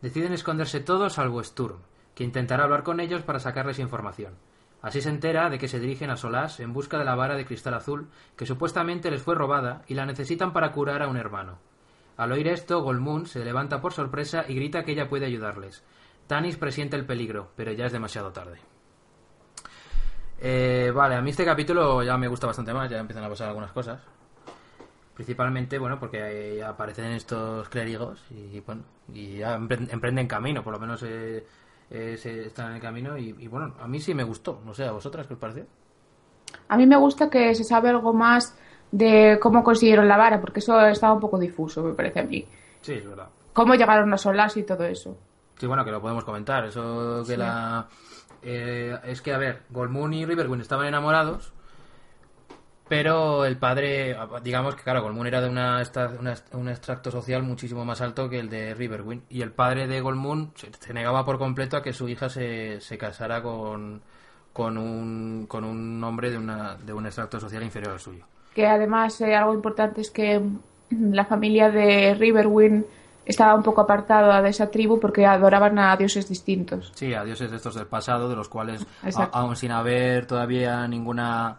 Deciden 0.04 0.34
esconderse 0.34 0.80
todos 0.80 1.14
salvo 1.14 1.44
Sturm, 1.44 1.80
que 2.14 2.24
intentará 2.24 2.66
hablar 2.66 2.84
con 2.84 3.00
ellos 3.00 3.24
para 3.24 3.40
sacarles 3.40 3.80
información. 3.80 4.36
Así 4.84 5.02
se 5.02 5.10
entera 5.10 5.50
de 5.50 5.58
que 5.58 5.68
se 5.68 5.80
dirigen 5.80 6.12
a 6.12 6.16
Solas 6.16 6.60
en 6.60 6.74
busca 6.74 7.00
de 7.00 7.06
la 7.06 7.16
vara 7.16 7.36
de 7.36 7.46
cristal 7.46 7.74
azul, 7.74 8.10
que 8.38 8.46
supuestamente 8.46 9.10
les 9.10 9.24
fue 9.24 9.34
robada 9.34 9.82
y 9.88 9.96
la 9.96 10.06
necesitan 10.06 10.54
para 10.54 10.72
curar 10.74 11.02
a 11.02 11.08
un 11.08 11.18
hermano. 11.18 11.58
Al 12.18 12.32
oír 12.32 12.48
esto, 12.48 12.84
Golmoon 12.84 13.26
se 13.26 13.44
levanta 13.44 13.82
por 13.82 13.94
sorpresa 13.94 14.46
y 14.48 14.54
grita 14.54 14.84
que 14.84 14.92
ella 14.92 15.10
puede 15.10 15.26
ayudarles. 15.26 15.84
Tanis 16.28 16.58
presiente 16.58 16.96
el 16.98 17.08
peligro, 17.08 17.52
pero 17.56 17.72
ya 17.72 17.86
es 17.86 17.92
demasiado 17.92 18.32
tarde. 18.32 18.60
Eh, 20.44 20.92
vale, 20.94 21.16
a 21.16 21.22
mí 21.22 21.30
este 21.30 21.46
capítulo 21.46 22.02
ya 22.04 22.18
me 22.18 22.28
gusta 22.28 22.48
bastante 22.48 22.74
más, 22.74 22.90
ya 22.90 22.98
empiezan 23.00 23.24
a 23.24 23.30
pasar 23.30 23.48
algunas 23.50 23.72
cosas. 23.72 24.02
Principalmente, 25.14 25.78
bueno, 25.78 26.00
porque 26.00 26.64
aparecen 26.66 27.12
estos 27.12 27.70
clérigos 27.70 28.24
y, 28.32 28.60
bueno, 28.62 28.82
y 29.14 29.38
ya 29.38 29.58
empre- 29.58 29.88
emprenden 29.92 30.28
camino, 30.28 30.64
por 30.64 30.74
lo 30.74 30.80
menos 30.80 31.04
eh, 31.04 31.46
eh, 31.92 32.18
se 32.18 32.48
están 32.48 32.70
en 32.70 32.76
el 32.78 32.82
camino 32.82 33.18
y, 33.18 33.36
y, 33.38 33.48
bueno, 33.48 33.76
a 33.80 33.88
mí 33.88 34.00
sí 34.00 34.16
me 34.16 34.24
gustó, 34.24 34.62
no 34.66 34.74
sé, 34.74 34.86
¿a 34.86 34.92
vosotras 34.92 35.28
qué 35.28 35.34
os 35.34 35.40
pareció? 35.40 35.66
A 36.70 36.78
mí 36.78 36.88
me 36.88 36.98
gusta 36.98 37.30
que 37.30 37.54
se 37.54 37.64
sabe 37.64 37.90
algo 37.90 38.14
más 38.14 38.58
de 38.92 39.38
cómo 39.40 39.64
consiguieron 39.64 40.08
la 40.08 40.18
vara, 40.18 40.42
porque 40.42 40.60
eso 40.60 40.80
estaba 40.88 41.14
un 41.14 41.20
poco 41.20 41.38
difuso, 41.38 41.84
me 41.84 41.94
parece 41.94 42.22
a 42.22 42.24
mí. 42.24 42.46
Sí, 42.82 42.94
es 42.94 43.06
verdad. 43.08 43.28
Cómo 43.54 43.76
llegaron 43.76 44.12
a 44.14 44.18
Solas 44.18 44.58
y 44.58 44.64
todo 44.64 44.86
eso. 44.86 45.18
Sí, 45.58 45.68
bueno, 45.68 45.86
que 45.86 45.92
lo 45.92 46.02
podemos 46.02 46.24
comentar. 46.24 46.66
Eso 46.66 47.24
que 47.28 47.38
la. 47.38 47.88
Eh, 48.44 48.98
es 49.06 49.22
que, 49.22 49.34
a 49.34 49.38
ver, 49.38 49.62
Golmoon 49.70 50.14
y 50.14 50.26
Riverwind 50.26 50.62
estaban 50.62 50.88
enamorados, 50.88 51.54
pero 52.88 53.46
el 53.46 53.58
padre. 53.58 54.18
Digamos 54.44 54.76
que, 54.76 54.84
claro, 54.84 55.02
Golmoon 55.02 55.28
era 55.28 55.42
de 55.42 55.50
una, 55.50 55.82
una- 56.20 56.36
un 56.54 56.70
extracto 56.70 57.10
social 57.12 57.42
muchísimo 57.44 57.86
más 57.86 58.02
alto 58.02 58.30
que 58.30 58.40
el 58.40 58.50
de 58.50 58.74
Riverwind. 58.74 59.24
Y 59.30 59.42
el 59.42 59.52
padre 59.52 59.88
de 59.88 60.02
Golmoon 60.02 60.52
se, 60.56 60.70
se 60.78 60.94
negaba 60.94 61.24
por 61.26 61.38
completo 61.38 61.78
a 61.78 61.84
que 61.84 61.94
su 61.94 62.10
hija 62.10 62.28
se, 62.30 62.82
se 62.82 62.98
casara 62.98 63.42
con, 63.42 64.02
con, 64.52 64.78
un, 64.78 65.46
con 65.48 65.64
un 65.64 66.04
hombre 66.04 66.32
de, 66.32 66.38
una, 66.38 66.76
de 66.76 66.92
un 66.94 67.06
extracto 67.06 67.40
social 67.40 67.64
inferior 67.64 67.94
al 67.94 68.00
suyo. 68.00 68.26
Que 68.54 68.68
además 68.68 69.22
eh, 69.22 69.36
algo 69.36 69.54
importante 69.54 70.02
es 70.02 70.12
que 70.12 70.42
la 70.90 71.24
familia 71.26 71.70
de 71.70 72.14
Riverwind 72.16 72.84
estaba 73.32 73.56
un 73.56 73.64
poco 73.64 73.82
apartada 73.82 74.42
de 74.42 74.50
esa 74.50 74.70
tribu 74.70 75.00
porque 75.00 75.26
adoraban 75.26 75.78
a 75.80 75.96
dioses 75.98 76.30
distintos. 76.30 76.92
Sí, 76.96 77.14
a 77.14 77.24
dioses 77.24 77.50
de 77.50 77.58
estos 77.58 77.74
del 77.76 77.88
pasado, 77.88 78.30
de 78.30 78.36
los 78.36 78.48
cuales, 78.48 78.86
Exacto. 79.04 79.36
a- 79.38 79.42
aun 79.42 79.56
sin 79.56 79.72
haber 79.72 80.26
todavía 80.28 80.88
ninguna 80.88 81.58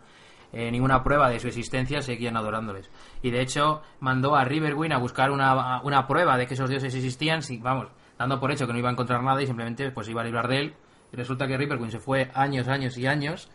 eh, 0.54 0.70
ninguna 0.70 1.02
prueba 1.02 1.30
de 1.30 1.40
su 1.40 1.48
existencia, 1.48 2.02
seguían 2.02 2.36
adorándoles. 2.36 2.90
Y 3.22 3.30
de 3.30 3.40
hecho, 3.40 3.80
mandó 4.00 4.36
a 4.36 4.44
Riverwind 4.44 4.92
a 4.92 4.98
buscar 4.98 5.30
una, 5.30 5.80
una 5.82 6.06
prueba 6.06 6.36
de 6.36 6.46
que 6.46 6.52
esos 6.54 6.68
dioses 6.68 6.94
existían, 6.94 7.42
si, 7.42 7.56
vamos, 7.56 7.88
dando 8.18 8.38
por 8.38 8.52
hecho 8.52 8.66
que 8.66 8.74
no 8.74 8.78
iba 8.78 8.90
a 8.90 8.92
encontrar 8.92 9.22
nada 9.22 9.40
y 9.42 9.46
simplemente 9.46 9.90
pues 9.92 10.08
iba 10.10 10.20
a 10.20 10.24
librar 10.24 10.48
de 10.48 10.58
él. 10.58 10.74
Y 11.10 11.16
resulta 11.16 11.46
que 11.46 11.56
Riverwind 11.56 11.90
se 11.92 12.00
fue 12.00 12.30
años, 12.34 12.68
años 12.68 12.98
y 12.98 13.06
años, 13.06 13.48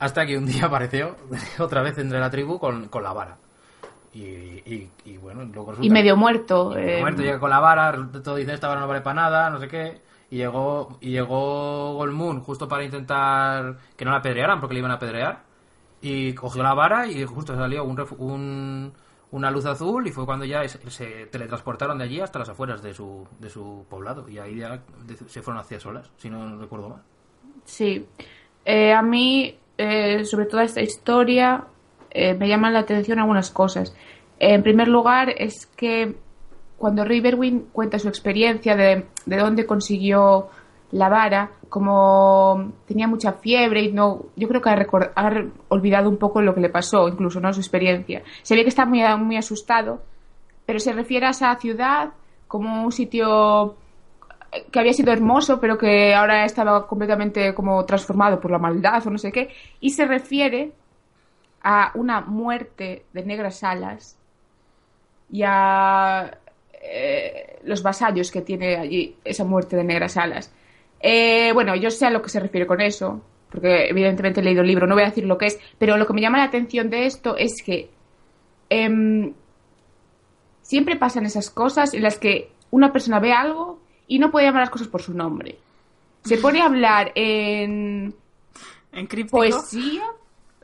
hasta 0.00 0.26
que 0.26 0.36
un 0.36 0.46
día 0.46 0.64
apareció 0.66 1.14
otra 1.60 1.82
vez 1.82 1.98
entre 1.98 2.18
la 2.18 2.30
tribu 2.30 2.58
con, 2.58 2.88
con 2.88 3.04
la 3.04 3.12
vara. 3.12 3.36
Y, 4.14 4.20
y- 4.20 4.90
y, 5.04 5.16
bueno, 5.18 5.42
luego 5.44 5.72
resulta 5.72 5.86
Y 5.86 5.90
medio 5.90 6.16
muerto. 6.16 6.70
y 6.72 6.76
medio 6.76 6.96
eh, 6.98 7.00
muerto, 7.00 7.22
llega 7.22 7.40
con 7.40 7.50
la 7.50 7.58
vara, 7.60 8.08
todo 8.22 8.36
dice 8.36 8.54
esta 8.54 8.68
vara 8.68 8.80
no 8.80 8.86
vale 8.88 9.00
para 9.00 9.14
nada, 9.22 9.50
no 9.50 9.58
sé 9.58 9.68
qué. 9.68 10.00
Y 10.30 10.36
llegó, 10.36 10.98
y 11.00 11.10
llegó 11.10 11.98
justo 12.44 12.68
para 12.68 12.84
intentar 12.84 13.76
que 13.96 14.04
no 14.04 14.12
la 14.12 14.18
apedrearan, 14.18 14.60
porque 14.60 14.74
le 14.74 14.78
iban 14.80 14.90
a 14.92 14.94
apedrear. 14.94 15.42
Y 16.00 16.32
cogió 16.34 16.62
la 16.62 16.74
vara 16.74 17.06
y 17.06 17.24
justo 17.24 17.54
salió 17.56 17.84
un, 17.84 17.98
un- 18.18 18.92
una 19.32 19.50
luz 19.50 19.66
azul 19.66 20.06
y 20.06 20.12
fue 20.12 20.26
cuando 20.26 20.44
ya 20.44 20.66
se, 20.68 21.26
teletransportaron 21.26 21.98
de 21.98 22.04
allí 22.04 22.20
hasta 22.20 22.38
las 22.38 22.48
afueras 22.48 22.82
de 22.82 22.94
su, 22.94 23.26
de 23.40 23.50
su 23.50 23.84
poblado. 23.90 24.28
Y 24.28 24.38
ahí 24.38 24.56
ya 24.58 24.80
se 25.26 25.42
fueron 25.42 25.60
hacia 25.60 25.80
solas, 25.80 26.10
si 26.18 26.30
no 26.30 26.56
recuerdo 26.58 26.88
mal. 26.90 27.02
Sí. 27.64 28.06
Eh, 28.64 28.92
a 28.92 29.02
mí, 29.02 29.56
eh, 29.76 30.24
sobre 30.24 30.46
toda 30.46 30.62
esta 30.62 30.80
historia, 30.82 31.64
eh, 32.14 32.34
me 32.34 32.48
llaman 32.48 32.72
la 32.72 32.80
atención 32.80 33.18
algunas 33.18 33.50
cosas. 33.50 33.94
en 34.38 34.62
primer 34.62 34.88
lugar, 34.88 35.34
es 35.36 35.66
que 35.66 36.16
cuando 36.78 37.04
Riverwind 37.04 37.70
cuenta 37.72 37.98
su 37.98 38.08
experiencia 38.08 38.76
de, 38.76 39.06
de 39.26 39.36
dónde 39.36 39.66
consiguió 39.66 40.48
la 40.92 41.08
vara, 41.08 41.50
como 41.68 42.72
tenía 42.86 43.08
mucha 43.08 43.32
fiebre 43.32 43.82
y 43.82 43.92
no, 43.92 44.26
yo 44.36 44.48
creo 44.48 44.60
que 44.62 44.70
ha, 44.70 44.86
ha 45.16 45.44
olvidado 45.68 46.08
un 46.08 46.18
poco 46.18 46.40
lo 46.40 46.54
que 46.54 46.60
le 46.60 46.68
pasó, 46.68 47.08
incluso, 47.08 47.40
¿no? 47.40 47.52
Su 47.52 47.60
experiencia. 47.60 48.22
Se 48.42 48.54
ve 48.54 48.62
que 48.62 48.68
está 48.68 48.86
muy, 48.86 49.02
muy 49.18 49.36
asustado, 49.36 50.02
pero 50.66 50.78
se 50.78 50.92
refiere 50.92 51.26
a 51.26 51.30
esa 51.30 51.54
ciudad 51.56 52.10
como 52.46 52.84
un 52.84 52.92
sitio 52.92 53.76
que 54.70 54.78
había 54.78 54.92
sido 54.92 55.12
hermoso, 55.12 55.58
pero 55.60 55.76
que 55.76 56.14
ahora 56.14 56.44
estaba 56.44 56.86
completamente 56.86 57.54
como 57.54 57.84
transformado 57.84 58.38
por 58.40 58.52
la 58.52 58.58
maldad 58.58 59.04
o 59.06 59.10
no 59.10 59.18
sé 59.18 59.32
qué, 59.32 59.48
y 59.80 59.90
se 59.90 60.04
refiere 60.04 60.72
a 61.64 61.90
una 61.94 62.20
muerte 62.20 63.06
de 63.12 63.24
negras 63.24 63.64
alas 63.64 64.18
y 65.30 65.42
a 65.44 66.38
eh, 66.80 67.58
los 67.64 67.82
vasallos 67.82 68.30
que 68.30 68.42
tiene 68.42 68.76
allí 68.76 69.16
esa 69.24 69.44
muerte 69.44 69.74
de 69.74 69.82
negras 69.82 70.18
alas. 70.18 70.52
Eh, 71.00 71.52
bueno, 71.54 71.74
yo 71.74 71.90
sé 71.90 72.06
a 72.06 72.10
lo 72.10 72.20
que 72.20 72.28
se 72.28 72.38
refiere 72.38 72.66
con 72.66 72.82
eso, 72.82 73.22
porque 73.50 73.88
evidentemente 73.88 74.40
he 74.40 74.44
leído 74.44 74.60
el 74.60 74.68
libro, 74.68 74.86
no 74.86 74.94
voy 74.94 75.04
a 75.04 75.06
decir 75.06 75.24
lo 75.24 75.38
que 75.38 75.46
es, 75.46 75.58
pero 75.78 75.96
lo 75.96 76.06
que 76.06 76.12
me 76.12 76.20
llama 76.20 76.38
la 76.38 76.44
atención 76.44 76.90
de 76.90 77.06
esto 77.06 77.36
es 77.36 77.62
que 77.64 77.90
em, 78.68 79.32
siempre 80.60 80.96
pasan 80.96 81.24
esas 81.24 81.50
cosas 81.50 81.94
en 81.94 82.02
las 82.02 82.18
que 82.18 82.52
una 82.70 82.92
persona 82.92 83.20
ve 83.20 83.32
algo 83.32 83.80
y 84.06 84.18
no 84.18 84.30
puede 84.30 84.46
llamar 84.46 84.62
las 84.62 84.70
cosas 84.70 84.88
por 84.88 85.00
su 85.00 85.14
nombre. 85.14 85.58
Se 86.24 86.36
pone 86.36 86.60
a 86.60 86.66
hablar 86.66 87.12
en 87.14 88.14
En 88.92 89.08
poesía, 89.30 90.04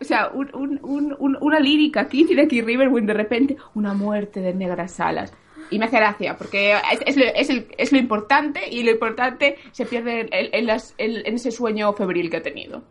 o 0.01 0.05
sea, 0.05 0.29
un- 0.33 0.51
un- 0.55 0.81
un- 0.83 1.17
un- 1.19 1.39
una 1.41 1.61
lírica 1.61 2.01
aquí, 2.03 2.25
tiene 2.25 2.43
aquí 2.43 2.63
Riverwind 2.63 3.07
de 3.07 3.15
repente, 3.15 3.57
una 3.75 3.93
muerte 3.95 4.41
de 4.41 4.55
negras 4.55 4.99
alas. 5.01 5.33
Y 5.71 5.79
me 5.79 5.85
hace 5.85 5.99
gracia, 5.99 6.37
porque 6.37 6.75
es, 7.07 7.17
lo, 7.93 7.99
importante 7.99 8.69
y 8.69 8.83
lo 8.83 8.91
importante 8.91 9.57
se 9.73 9.87
pierde 9.87 10.29
en, 10.33 11.35
ese 11.35 11.51
sueño 11.53 11.93
febril 11.93 12.29
que 12.29 12.39
ha 12.39 12.43
tenido. 12.43 12.83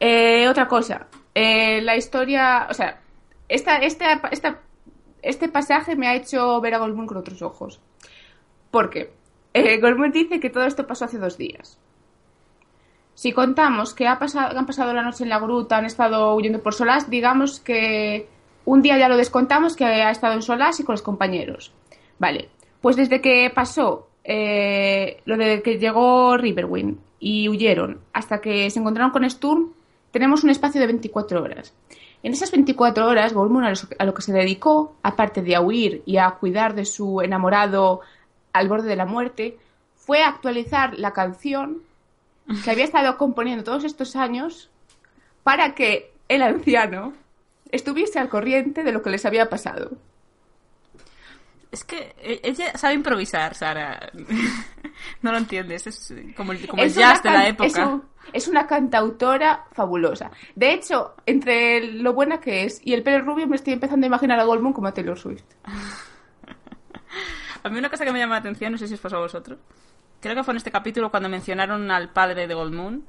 Eh, 0.00 0.48
otra 0.48 0.66
cosa, 0.68 1.08
eh, 1.34 1.80
la 1.82 1.96
historia, 1.96 2.66
o 2.70 2.74
sea, 2.74 3.00
esta, 3.48 3.76
esta, 3.78 4.20
esta- 4.30 4.60
este 5.22 5.48
pasaje 5.48 5.96
me 5.96 6.06
ha 6.06 6.14
hecho 6.14 6.60
ver 6.60 6.74
a 6.74 6.78
Goldmoon 6.78 7.06
con 7.06 7.16
otros 7.16 7.42
ojos. 7.42 7.80
Porque 8.70 9.10
eh, 9.54 9.80
dice 10.12 10.38
que 10.40 10.50
todo 10.50 10.64
esto 10.64 10.86
pasó 10.86 11.06
hace 11.06 11.18
dos 11.18 11.36
días. 11.38 11.78
Si 13.16 13.32
contamos 13.32 13.94
que 13.94 14.06
ha 14.06 14.18
pasado, 14.18 14.58
han 14.58 14.66
pasado 14.66 14.92
la 14.92 15.02
noche 15.02 15.24
en 15.24 15.30
la 15.30 15.38
gruta, 15.38 15.78
han 15.78 15.86
estado 15.86 16.34
huyendo 16.34 16.62
por 16.62 16.74
Solás, 16.74 17.08
digamos 17.08 17.60
que 17.60 18.28
un 18.66 18.82
día 18.82 18.98
ya 18.98 19.08
lo 19.08 19.16
descontamos 19.16 19.74
que 19.74 19.86
ha 19.86 20.10
estado 20.10 20.34
en 20.34 20.42
Solás 20.42 20.80
y 20.80 20.84
con 20.84 20.92
los 20.92 21.00
compañeros. 21.00 21.72
Vale, 22.18 22.50
pues 22.82 22.94
desde 22.94 23.22
que 23.22 23.50
pasó 23.54 24.08
eh, 24.22 25.22
lo 25.24 25.38
de 25.38 25.62
que 25.62 25.78
llegó 25.78 26.36
Riverwind 26.36 26.98
y 27.18 27.48
huyeron 27.48 28.00
hasta 28.12 28.42
que 28.42 28.68
se 28.68 28.80
encontraron 28.80 29.12
con 29.12 29.28
Sturm, 29.30 29.72
tenemos 30.10 30.44
un 30.44 30.50
espacio 30.50 30.78
de 30.78 30.88
24 30.88 31.42
horas. 31.42 31.72
En 32.22 32.34
esas 32.34 32.50
24 32.50 33.06
horas, 33.06 33.32
lo, 33.32 33.48
a 33.98 34.04
lo 34.04 34.12
que 34.12 34.22
se 34.22 34.32
dedicó, 34.34 34.94
aparte 35.02 35.40
de 35.40 35.56
a 35.56 35.62
huir 35.62 36.02
y 36.04 36.18
a 36.18 36.32
cuidar 36.32 36.74
de 36.74 36.84
su 36.84 37.22
enamorado 37.22 38.02
al 38.52 38.68
borde 38.68 38.90
de 38.90 38.96
la 38.96 39.06
muerte, 39.06 39.56
fue 39.94 40.22
a 40.22 40.28
actualizar 40.28 40.98
la 40.98 41.12
canción 41.14 41.80
que 42.64 42.70
había 42.70 42.84
estado 42.84 43.16
componiendo 43.16 43.64
todos 43.64 43.84
estos 43.84 44.16
años 44.16 44.70
para 45.42 45.74
que 45.74 46.12
el 46.28 46.42
anciano 46.42 47.12
estuviese 47.70 48.18
al 48.18 48.28
corriente 48.28 48.84
de 48.84 48.92
lo 48.92 49.02
que 49.02 49.10
les 49.10 49.24
había 49.26 49.48
pasado. 49.48 49.92
Es 51.72 51.84
que 51.84 52.14
e- 52.18 52.40
ella 52.44 52.76
sabe 52.78 52.94
improvisar, 52.94 53.54
Sara. 53.54 54.10
no 55.22 55.32
lo 55.32 55.38
entiendes. 55.38 55.86
Es 55.86 56.14
como 56.36 56.52
el, 56.52 56.66
como 56.66 56.82
Es 56.82 56.94
jazz 56.94 57.22
de 57.22 57.30
la 57.30 57.48
época. 57.48 57.66
Es, 57.66 57.76
un- 57.76 58.04
es 58.32 58.48
una 58.48 58.66
cantautora 58.66 59.66
fabulosa. 59.72 60.30
De 60.54 60.72
hecho, 60.72 61.14
entre 61.26 61.92
lo 61.92 62.12
buena 62.14 62.40
que 62.40 62.64
es 62.64 62.80
y 62.84 62.94
el 62.94 63.02
pelo 63.02 63.24
rubio, 63.24 63.46
me 63.46 63.56
estoy 63.56 63.72
empezando 63.74 64.06
a 64.06 64.08
imaginar 64.08 64.38
a 64.40 64.44
Goldmoon 64.44 64.72
como 64.72 64.86
a 64.88 64.94
Taylor 64.94 65.18
Swift. 65.18 65.44
A 67.62 67.68
mí 67.68 67.78
una 67.78 67.90
cosa 67.90 68.04
que 68.04 68.12
me 68.12 68.20
llama 68.20 68.34
la 68.34 68.40
atención, 68.40 68.70
no 68.72 68.78
sé 68.78 68.86
si 68.86 68.94
os 68.94 69.00
pasó 69.00 69.16
a 69.16 69.20
vosotros, 69.20 69.58
creo 70.26 70.36
que 70.36 70.44
fue 70.44 70.52
en 70.52 70.58
este 70.58 70.70
capítulo 70.70 71.10
cuando 71.10 71.28
mencionaron 71.28 71.90
al 71.90 72.10
padre 72.10 72.46
de 72.46 72.54
Goldmoon, 72.54 73.04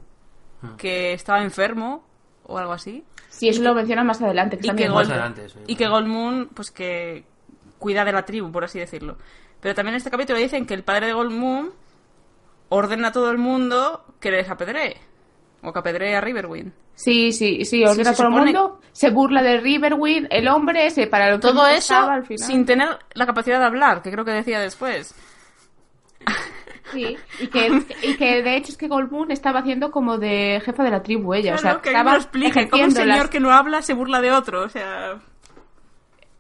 Ah. 0.64 0.74
que 0.78 1.14
estaba 1.14 1.42
enfermo 1.44 2.04
o 2.44 2.58
algo 2.58 2.74
así, 2.74 3.04
Sí, 3.30 3.50
eso 3.50 3.62
lo 3.62 3.76
mencionan 3.76 4.08
más 4.08 4.20
adelante. 4.22 4.58
Que 4.58 4.68
y 4.68 4.72
que, 4.76 4.90
Gold- 4.90 5.12
adelante, 5.12 5.50
sí. 5.50 5.60
y 5.68 5.76
que 5.76 5.88
Goldmoon, 5.88 6.50
pues 6.56 6.72
que 6.72 7.26
cuida 7.78 8.04
de 8.04 8.12
la 8.12 8.26
tribu, 8.26 8.52
por 8.52 8.64
así 8.64 8.80
decirlo. 8.80 9.18
Pero 9.60 9.76
también 9.76 9.94
en 9.94 9.98
este 9.98 10.10
capítulo 10.10 10.40
dicen 10.40 10.66
que 10.66 10.74
el 10.74 10.84
padre 10.84 11.08
de 11.08 11.14
Goldmoon 11.14 11.72
ordena 12.70 13.10
a 13.10 13.12
todo 13.12 13.30
el 13.32 13.38
mundo 13.38 14.04
que 14.20 14.32
les 14.32 14.50
apedree. 14.50 14.98
O 15.62 15.74
que 15.74 15.80
apedree 15.80 16.16
a 16.16 16.22
Riverwind. 16.22 16.72
Sí, 16.96 17.32
sí, 17.32 17.66
sí, 17.66 17.84
ordena 17.86 18.12
a 18.12 18.14
todo 18.16 18.28
el 18.28 18.34
mundo, 18.34 18.80
se 18.92 19.10
burla 19.12 19.44
de 19.44 19.58
Riverwind, 19.60 20.28
el 20.32 20.48
hombre, 20.48 20.90
se 20.90 21.06
para 21.08 21.30
lo 21.30 21.38
que 21.38 21.42
Todo 21.48 21.68
eso 21.68 21.78
estaba 21.94 22.14
al 22.16 22.26
final. 22.26 22.48
sin 22.48 22.66
tener 22.66 22.90
la 23.14 23.26
capacidad 23.26 23.60
de 23.60 23.66
hablar, 23.66 24.02
que 24.02 24.12
creo 24.12 24.26
que 24.26 24.32
decía 24.32 24.60
después. 24.60 25.14
Sí, 26.94 27.18
y 27.40 27.48
que, 27.48 27.82
y 28.02 28.16
que 28.16 28.42
de 28.44 28.56
hecho 28.58 28.72
es 28.72 28.78
que 28.78 28.88
Goldmoon 28.88 29.32
estaba 29.32 29.60
haciendo 29.60 29.92
como 29.92 30.18
de 30.18 30.62
jefa 30.64 30.84
de 30.84 30.92
la 30.92 31.04
tribu 31.04 31.34
ella, 31.34 31.56
o 31.56 31.58
sea, 31.58 31.72
Claro, 31.72 31.82
que 31.82 31.90
estaba 31.90 32.12
lo 32.12 32.18
explique. 32.18 32.70
Como 32.70 32.84
un 32.86 32.92
señor 32.92 33.18
las- 33.18 33.30
que 33.30 33.40
no 33.40 33.52
habla 33.52 33.82
se 33.82 33.94
burla 33.94 34.22
de 34.22 34.32
otro, 34.32 34.64
o 34.64 34.70
sea... 34.70 35.20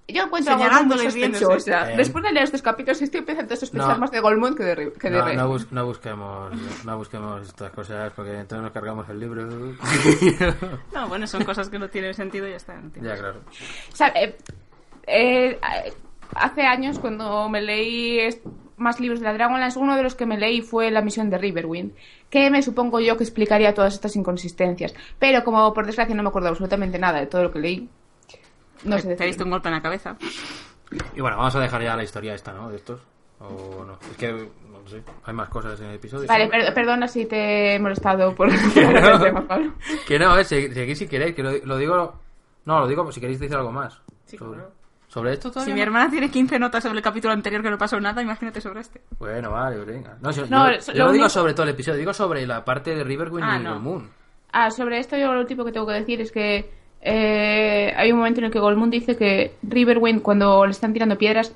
Yo 0.10 0.23
encuentro 0.23 0.53
a 0.53 0.57
Goldmoon 0.57 0.88
muy 0.88 0.99
sospechosa. 1.12 1.91
Eh. 1.91 1.97
Después 1.97 2.23
de 2.23 2.31
leer 2.31 2.45
estos 2.45 2.62
capítulos 2.62 3.01
estoy 3.01 3.19
empezando 3.19 3.53
a 3.53 3.57
sospechar 3.57 3.89
No. 3.89 3.97
más 3.97 4.10
de 4.12 4.21
Goldmoon 4.21 4.55
que 4.55 4.63
de, 4.63 4.93
que 4.93 5.10
de 5.10 5.17
No, 5.17 5.25
Rey. 5.25 5.36
no, 5.36 5.47
bus- 5.49 5.69
no 5.73 5.86
busquemos, 5.86 6.53
no 6.86 6.97
busquemos 6.97 7.41
estas 7.45 7.71
cosas 7.71 8.13
porque 8.15 8.31
entonces 8.31 8.63
nos 8.63 8.71
cargamos 8.71 9.10
el 9.10 9.19
libro. 9.19 9.45
No, 10.93 11.10
bueno, 11.10 11.27
son 11.27 11.43
cosas 11.43 11.69
que 11.69 11.77
no 11.77 11.89
tienen 11.89 12.13
sentido 12.13 12.47
y 12.47 12.51
ya 12.51 12.55
está. 12.55 12.75
no 12.75 12.89
tiene- 12.89 13.10
ya, 13.10 13.17
claro. 13.17 13.41
O 13.91 13.95
sea, 13.95 14.07
eh, 14.15 14.38
eh, 15.07 15.60
hace 16.36 16.62
años 16.62 16.99
cuando 16.99 17.49
me 17.49 17.62
leí 17.62 18.19
est- 18.19 18.45
más 18.78 19.00
libros 19.00 19.20
de 19.20 19.26
la 19.26 19.34
Dragonlance, 19.34 19.78
uno 19.80 19.96
de 19.96 20.04
los 20.04 20.16
que 20.16 20.26
me 20.26 20.38
leí 20.38 20.62
fue 20.62 20.90
La 20.92 21.02
misión 21.02 21.30
de 21.30 21.38
Riverwind, 21.38 21.92
que 22.30 22.50
me 22.50 22.62
supongo 22.62 23.00
yo 23.00 23.18
que 23.18 23.24
explicaría 23.24 23.74
todas 23.74 23.94
estas 23.96 24.16
inconsistencias. 24.16 24.94
Pero 25.20 25.44
como 25.44 25.74
por 25.74 25.86
desgracia 25.86 26.16
no 26.16 26.24
me 26.24 26.30
acuerdo 26.30 26.50
absolutamente 26.50 27.00
nada 27.00 27.20
de 27.20 27.28
todo 27.28 27.44
lo 27.44 27.52
que 27.52 27.60
leí, 27.60 27.90
no 28.84 29.00
sé 29.00 29.16
Te 29.16 29.26
visto 29.26 29.44
un 29.44 29.50
golpe 29.52 29.70
en 29.70 29.76
la 29.76 29.82
cabeza. 29.82 30.16
Y 31.16 31.22
bueno, 31.22 31.38
vamos 31.38 31.56
a 31.56 31.60
dejar 31.60 31.82
ya 31.84 31.96
la 31.96 32.04
historia 32.04 32.34
esta, 32.34 32.54
¿no? 32.54 32.70
De 32.70 32.78
estos. 32.78 33.02
O 33.40 33.84
no. 33.86 34.00
Es 34.12 34.18
que, 34.18 34.32
no 34.32 34.88
sé, 34.88 35.04
hay 35.26 35.34
más 35.34 35.50
cosas 35.50 35.80
en 35.82 35.88
el 35.88 35.96
episodio. 35.96 36.28
Vale, 36.28 36.48
per- 36.48 36.74
perdona 36.74 37.08
si 37.08 37.26
te 37.26 37.76
he 37.76 37.80
molestado 37.80 38.34
por. 38.34 38.50
Que 40.08 40.18
no, 40.20 40.38
eh, 40.38 40.44
segui- 40.44 40.74
seguid 40.74 40.96
si 40.96 41.08
queréis, 41.08 41.36
que 41.36 41.44
lo, 41.44 41.52
lo 41.66 41.78
digo... 41.78 42.16
No, 42.66 42.80
lo 42.80 42.88
digo 42.88 43.12
si 43.12 43.20
queréis 43.20 43.40
decir 43.40 43.56
algo 43.56 43.72
más. 43.72 44.02
Sí, 44.26 44.38
sobre, 44.38 44.58
claro. 44.60 44.74
¿Sobre 45.08 45.34
esto 45.34 45.52
Si 45.62 45.72
mi 45.74 45.80
hermana 45.82 46.10
tiene 46.10 46.30
15 46.30 46.60
notas 46.60 46.84
sobre 46.84 46.98
el 46.98 47.04
capítulo 47.04 47.34
anterior 47.34 47.62
que 47.63 47.70
no 47.70 47.78
pasó 47.78 48.00
nada, 48.00 48.22
imagínate 48.22 48.60
sobre 48.60 48.82
este. 48.82 49.02
Bueno, 49.17 49.52
vale, 49.52 49.78
venga. 49.86 50.17
No, 50.22 50.34
si- 50.34 50.41
No, 50.50 50.70
yo, 50.72 50.93
yo 50.93 51.12
digo 51.12 51.30
sobre 51.30 51.54
todo 51.54 51.63
el 51.63 51.70
episodio, 51.70 51.98
digo 52.00 52.13
sobre 52.13 52.46
la 52.46 52.65
parte 52.65 52.93
de 52.93 53.04
Riverwind 53.04 53.43
Ah, 53.48 53.58
y 53.60 53.63
no. 53.63 53.74
Full 53.76 53.82
Moon. 53.84 54.10
Ah, 54.52 54.70
sobre 54.72 55.00
esto 55.00 55.17
yo 55.17 55.34
lo 55.34 55.39
último 55.39 55.63
que 55.65 55.72
tengo 55.72 55.88
que 55.88 55.93
decir 55.93 56.20
es 56.22 56.32
que 56.32 56.70
eh, 57.02 57.93
hay 57.96 58.12
un 58.12 58.17
momento 58.17 58.39
en 58.41 58.46
el 58.46 58.52
que 58.52 58.60
Goldmoon 58.60 58.89
dice 58.89 59.15
que 59.15 59.56
Riverwind 59.63 60.22
cuando 60.22 60.65
le 60.65 60.72
están 60.72 60.93
tirando 60.93 61.17
piedras 61.17 61.54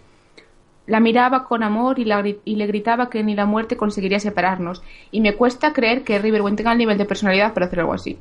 la 0.88 1.00
miraba 1.00 1.46
con 1.46 1.64
amor 1.64 2.00
y, 2.00 2.06
la 2.06 2.24
y 2.26 2.56
le 2.56 2.68
gritaba 2.68 3.10
que 3.10 3.24
ni 3.24 3.36
la 3.36 3.46
muerte 3.46 3.78
conseguiría 3.78 4.20
separarnos. 4.20 4.82
Y 5.12 5.22
me 5.22 5.36
cuesta 5.36 5.74
creer 5.74 6.04
que 6.04 6.20
Riverwind 6.20 6.58
tenga 6.58 6.72
el 6.72 6.78
nivel 6.78 6.98
de 6.98 7.06
personalidad 7.06 7.54
para 7.54 7.68
hacer 7.68 7.80
algo 7.82 7.94
así. 7.94 8.18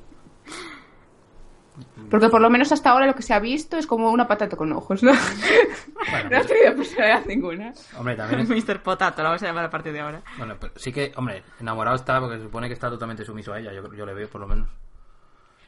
Porque 2.10 2.28
por 2.28 2.40
lo 2.40 2.50
menos 2.50 2.72
hasta 2.72 2.90
ahora 2.90 3.06
lo 3.06 3.14
que 3.14 3.22
se 3.22 3.32
ha 3.32 3.38
visto 3.38 3.76
es 3.78 3.86
como 3.86 4.10
una 4.10 4.26
patata 4.26 4.56
con 4.56 4.72
ojos, 4.72 5.02
¿no? 5.02 5.12
no 5.12 6.36
ha 6.36 6.42
tenido 6.44 6.74
personalidad 6.76 7.24
ninguna. 7.26 7.72
Hombre, 7.96 8.16
también 8.16 8.40
es- 8.40 8.48
Mr. 8.68 8.82
Potato, 8.82 9.22
la 9.22 9.28
vamos 9.30 9.42
a 9.42 9.46
llamar 9.46 9.64
a 9.66 9.70
partir 9.70 9.92
de 9.92 10.00
ahora. 10.00 10.20
Bueno, 10.36 10.56
pero 10.60 10.72
sí 10.76 10.92
que, 10.92 11.12
hombre, 11.16 11.42
enamorado 11.60 11.96
está 11.96 12.18
porque 12.20 12.36
se 12.38 12.42
supone 12.44 12.66
que 12.68 12.74
está 12.74 12.90
totalmente 12.90 13.24
sumiso 13.24 13.52
a 13.52 13.60
ella, 13.60 13.72
yo, 13.72 13.92
yo 13.94 14.04
le 14.04 14.14
veo 14.14 14.28
por 14.28 14.40
lo 14.40 14.48
menos. 14.48 14.68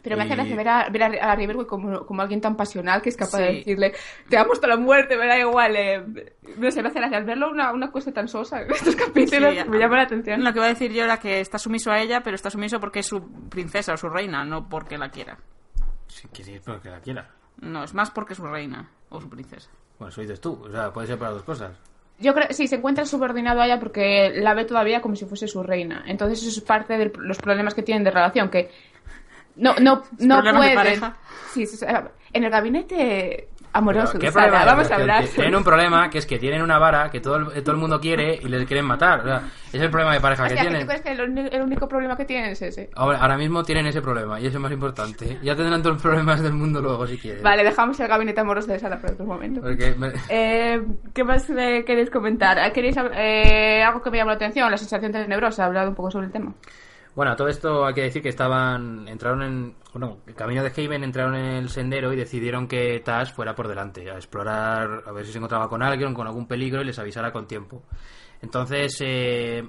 Pero 0.03 0.17
me 0.17 0.25
hace 0.25 0.35
gracia 0.35 0.57
ver 0.57 0.69
a, 0.69 0.89
ver 0.91 1.03
a, 1.23 1.33
a 1.33 1.65
como, 1.65 2.05
como 2.05 2.23
alguien 2.23 2.41
tan 2.41 2.57
pasional 2.57 3.01
que 3.01 3.11
es 3.11 3.17
capaz 3.17 3.39
de 3.39 3.51
Sí. 3.51 3.57
decirle 3.59 3.93
te 4.29 4.37
amo 4.37 4.53
hasta 4.53 4.67
la 4.67 4.77
muerte, 4.77 5.17
me 5.17 5.29
da 5.29 5.39
igual. 5.39 5.77
Eh. 5.77 6.03
No 6.57 6.71
sé, 6.73 6.83
me 6.83 6.89
hace 6.89 6.99
gracia 6.99 7.19
al 7.19 7.25
verlo 7.25 7.49
una, 7.49 7.71
una 7.73 7.89
cosa 7.93 8.11
tan 8.11 8.27
sosa 8.27 8.63
en 8.63 8.71
estos 8.73 8.97
capítulos, 8.97 9.55
Sí, 9.55 9.69
me 9.69 9.79
llama 9.79 9.99
la 9.99 10.03
atención. 10.03 10.43
Lo 10.43 10.53
que 10.53 10.59
iba 10.59 10.67
a 10.67 10.71
decir 10.71 10.91
yo 10.93 11.05
era 11.05 11.19
que 11.19 11.39
está 11.39 11.57
sumiso 11.57 11.93
a 11.93 12.01
ella, 12.01 12.21
pero 12.21 12.35
está 12.35 12.51
sumiso 12.51 12.81
porque 12.81 12.99
es 12.99 13.07
su 13.07 13.23
princesa 13.49 13.93
o 13.93 13.97
su 13.97 14.09
reina, 14.09 14.45
no 14.45 14.69
porque 14.69 14.99
la 14.99 15.09
quiera. 15.11 15.39
Sí, 16.13 16.29
que 16.29 16.45
sí, 16.45 16.61
pero 16.65 16.81
que 16.81 16.91
la 16.91 17.01
quiera. 17.01 17.31
No, 17.61 17.85
es 17.85 17.95
más 17.95 18.11
porque 18.11 18.35
es 18.35 18.37
su 18.37 18.47
reina 18.47 18.89
o 19.09 19.21
su 19.21 19.29
princesa. 19.29 19.71
Bueno, 19.99 20.11
eso 20.11 20.21
dices 20.21 20.41
tú. 20.41 20.63
O 20.63 20.71
sea, 20.71 20.93
puede 20.93 21.07
ser 21.07 21.19
para 21.19 21.33
dos 21.33 21.43
cosas. 21.43 21.73
Yo 22.19 22.35
creo 22.35 22.47
sí, 22.51 22.69
se 22.69 22.77
encuentra 22.77 23.05
subordinado 23.05 23.61
a 23.61 23.67
ella 23.67 23.81
porque 23.81 24.31
la 24.35 24.55
ve 24.55 24.65
todavía 24.65 25.01
como 25.01 25.17
si 25.17 25.25
fuese 25.25 25.49
su 25.49 25.63
reina. 25.63 26.05
Entonces 26.07 26.43
eso 26.43 26.61
es 26.61 26.61
parte 26.61 26.99
de 26.99 27.13
los 27.19 27.39
problemas 27.39 27.75
que 27.75 27.83
tienen 27.83 28.05
de 28.05 28.11
relación, 28.11 28.51
que 28.51 28.71
no, 29.57 29.75
no, 29.81 30.03
no 30.19 30.43
pueden. 30.43 31.01
sí. 31.53 31.65
en 32.33 32.45
el 32.45 32.51
gabinete 32.51 33.49
amoroso 33.73 34.19
¿Qué 34.19 34.31
problema? 34.31 34.65
vamos 34.65 34.91
a 34.91 34.95
hablar. 34.97 35.25
Tienen 35.27 35.55
un 35.57 35.65
problema 35.65 36.11
que 36.11 36.19
es 36.19 36.27
que 36.27 36.39
tienen 36.39 36.63
una 36.63 36.79
vara 36.79 37.11
que 37.11 37.21
todo 37.21 37.37
el, 37.37 37.63
todo 37.63 37.75
el 37.75 37.81
mundo 37.81 38.01
quiere 38.01 38.39
y 38.43 38.49
les 38.49 38.67
quieren 38.67 38.85
matar. 38.85 39.21
O 39.21 39.25
sea, 39.25 39.43
es 39.73 39.81
el 39.81 39.91
problema 39.91 40.15
de 40.15 40.21
pareja 40.21 40.43
que 40.47 40.55
Hostia, 40.55 40.63
¿que 40.63 40.69
tienen. 40.69 40.81
¿tú 40.83 40.87
crees 40.89 41.03
que 41.03 41.55
el, 41.57 41.63
único 41.63 41.89
problema 41.89 42.17
que 42.17 42.25
tienen 42.25 42.51
es 42.51 42.63
ese? 42.63 42.91
Ahora, 42.95 43.19
ahora 43.19 43.37
mismo 43.37 43.63
tienen 43.63 43.87
ese 43.87 44.03
problema 44.03 44.39
y 44.41 44.47
eso 44.47 44.59
es 44.59 44.63
más 44.63 44.73
importante. 44.73 45.39
Ya 45.43 45.57
tendrán 45.57 45.83
todos 45.83 45.95
los 45.97 46.03
problemas 46.03 46.43
del 46.43 46.53
mundo 46.53 46.81
luego 46.81 47.07
si 47.07 47.17
quieren. 47.19 47.43
Vale, 47.43 47.65
dejamos 47.65 47.99
el 48.01 48.09
gabinete 48.09 48.41
amoroso 48.41 48.69
de 48.69 48.79
Sara 48.79 49.01
para 49.01 49.15
otro 49.15 49.25
momento. 49.27 49.61
Porque 49.61 49.95
me- 49.97 50.13
Eh, 50.29 50.83
¿Qué 51.15 51.25
más 51.25 51.49
eh, 51.51 51.85
queréis 51.87 52.11
comentar? 52.11 52.73
¿Queréis 52.73 52.97
hab- 52.97 53.13
eh, 53.15 53.83
algo 53.83 54.03
que 54.03 54.11
me 54.11 54.19
llamó 54.19 54.31
la 54.31 54.37
atención? 54.37 54.71
La 54.71 54.77
sensación 54.77 55.13
tenebrosa. 55.13 55.63
He 55.63 55.67
hablado 55.67 55.89
un 55.89 55.95
poco 55.95 56.11
sobre 56.11 56.27
el 56.27 56.33
tema. 56.33 56.53
Bueno, 57.15 57.37
todo 57.37 57.49
esto 57.49 57.85
hay 57.85 57.93
que 57.93 58.03
decir 58.03 58.23
que 58.23 58.31
estaban, 58.31 59.07
entraron 59.07 59.43
en, 59.43 59.77
bueno, 59.93 60.19
el 60.27 60.35
camino 60.35 60.63
de 60.63 60.71
Haven 60.71 61.05
entraron 61.05 61.35
en 61.35 61.57
el 61.57 61.69
sendero 61.69 62.11
y 62.11 62.17
decidieron 62.17 62.67
que 62.67 63.01
Tash 63.01 63.35
fuera 63.35 63.55
por 63.55 63.69
delante, 63.69 64.11
a 64.11 64.15
explorar, 64.15 65.03
a 65.07 65.13
ver 65.13 65.27
si 65.27 65.33
se 65.33 65.39
encontraba 65.39 65.69
con 65.69 65.83
alguien, 65.83 66.15
con 66.15 66.27
algún 66.27 66.47
peligro 66.47 66.81
y 66.81 66.87
les 66.87 66.99
avisara 66.99 67.31
con 67.31 67.47
tiempo. 67.47 67.83
Entonces, 68.41 68.97
eh, 69.01 69.63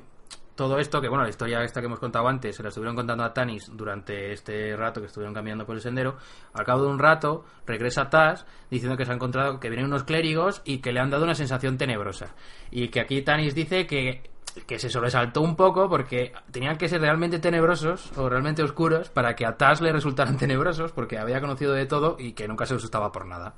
todo 0.55 0.77
esto, 0.77 1.01
que 1.01 1.09
bueno, 1.09 1.23
la 1.23 1.29
historia 1.29 1.61
esta 1.63 1.81
que 1.81 1.87
hemos 1.87 1.99
contado 1.99 2.29
antes, 2.29 2.55
se 2.55 2.63
la 2.63 2.69
estuvieron 2.69 2.95
contando 2.95 3.25
a 3.25 3.33
Tanis 3.33 3.69
durante 3.73 4.31
este 4.31 4.77
rato 4.77 5.01
que 5.01 5.07
estuvieron 5.07 5.33
caminando 5.33 5.65
por 5.65 5.75
el 5.75 5.81
sendero. 5.81 6.15
Al 6.53 6.63
cabo 6.63 6.83
de 6.83 6.89
un 6.89 6.99
rato, 6.99 7.43
regresa 7.65 8.09
Tash 8.09 8.43
diciendo 8.69 8.95
que 8.95 9.03
se 9.03 9.11
ha 9.11 9.15
encontrado, 9.15 9.59
que 9.59 9.69
vienen 9.69 9.87
unos 9.87 10.05
clérigos 10.05 10.61
y 10.63 10.77
que 10.77 10.93
le 10.93 11.01
han 11.01 11.09
dado 11.09 11.25
una 11.25 11.35
sensación 11.35 11.77
tenebrosa. 11.77 12.35
Y 12.71 12.87
que 12.87 13.01
aquí 13.01 13.21
Tanis 13.21 13.53
dice 13.53 13.85
que 13.85 14.31
que 14.67 14.79
se 14.79 14.89
sobresaltó 14.89 15.41
un 15.41 15.55
poco 15.55 15.89
porque 15.89 16.31
tenían 16.51 16.77
que 16.77 16.87
ser 16.87 17.01
realmente 17.01 17.39
tenebrosos 17.39 18.11
o 18.17 18.29
realmente 18.29 18.63
oscuros 18.63 19.09
para 19.09 19.35
que 19.35 19.45
a 19.45 19.57
Tash 19.57 19.81
le 19.81 19.91
resultaran 19.91 20.37
tenebrosos 20.37 20.91
porque 20.91 21.17
había 21.17 21.41
conocido 21.41 21.73
de 21.73 21.85
todo 21.85 22.15
y 22.19 22.33
que 22.33 22.47
nunca 22.47 22.65
se 22.65 22.75
asustaba 22.75 23.11
por 23.11 23.25
nada. 23.25 23.55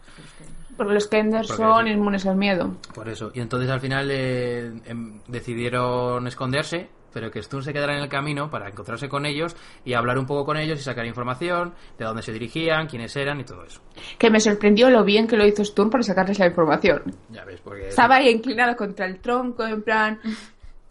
Porque 0.77 0.93
los 0.93 1.07
Kenders 1.07 1.47
Porque 1.47 1.63
son 1.63 1.87
inmunes 1.87 2.25
al 2.25 2.35
miedo. 2.35 2.75
Por 2.93 3.07
eso. 3.07 3.31
Y 3.33 3.39
entonces 3.39 3.69
al 3.69 3.79
final 3.79 4.09
eh, 4.11 4.73
em, 4.85 5.21
decidieron 5.27 6.27
esconderse, 6.27 6.89
pero 7.13 7.31
que 7.31 7.41
Stun 7.41 7.63
se 7.63 7.71
quedara 7.71 7.95
en 7.95 8.03
el 8.03 8.09
camino 8.09 8.49
para 8.49 8.67
encontrarse 8.67 9.07
con 9.07 9.25
ellos 9.25 9.55
y 9.85 9.93
hablar 9.93 10.17
un 10.17 10.25
poco 10.25 10.43
con 10.43 10.57
ellos 10.57 10.79
y 10.79 10.83
sacar 10.83 11.05
información 11.05 11.73
de 11.97 12.03
dónde 12.03 12.21
se 12.21 12.33
dirigían, 12.33 12.87
quiénes 12.87 13.15
eran 13.15 13.39
y 13.39 13.45
todo 13.45 13.63
eso. 13.63 13.79
Que 14.17 14.29
me 14.29 14.41
sorprendió 14.41 14.89
lo 14.89 15.05
bien 15.05 15.27
que 15.27 15.37
lo 15.37 15.45
hizo 15.45 15.63
Sturm 15.63 15.89
para 15.89 16.03
sacarles 16.03 16.39
la 16.39 16.47
información. 16.47 17.03
Ya 17.29 17.45
ves, 17.45 17.61
porque... 17.61 17.87
Estaba 17.87 18.15
ahí 18.15 18.29
inclinado 18.29 18.75
contra 18.75 19.05
el 19.05 19.19
tronco, 19.21 19.65
en 19.65 19.81
plan... 19.81 20.19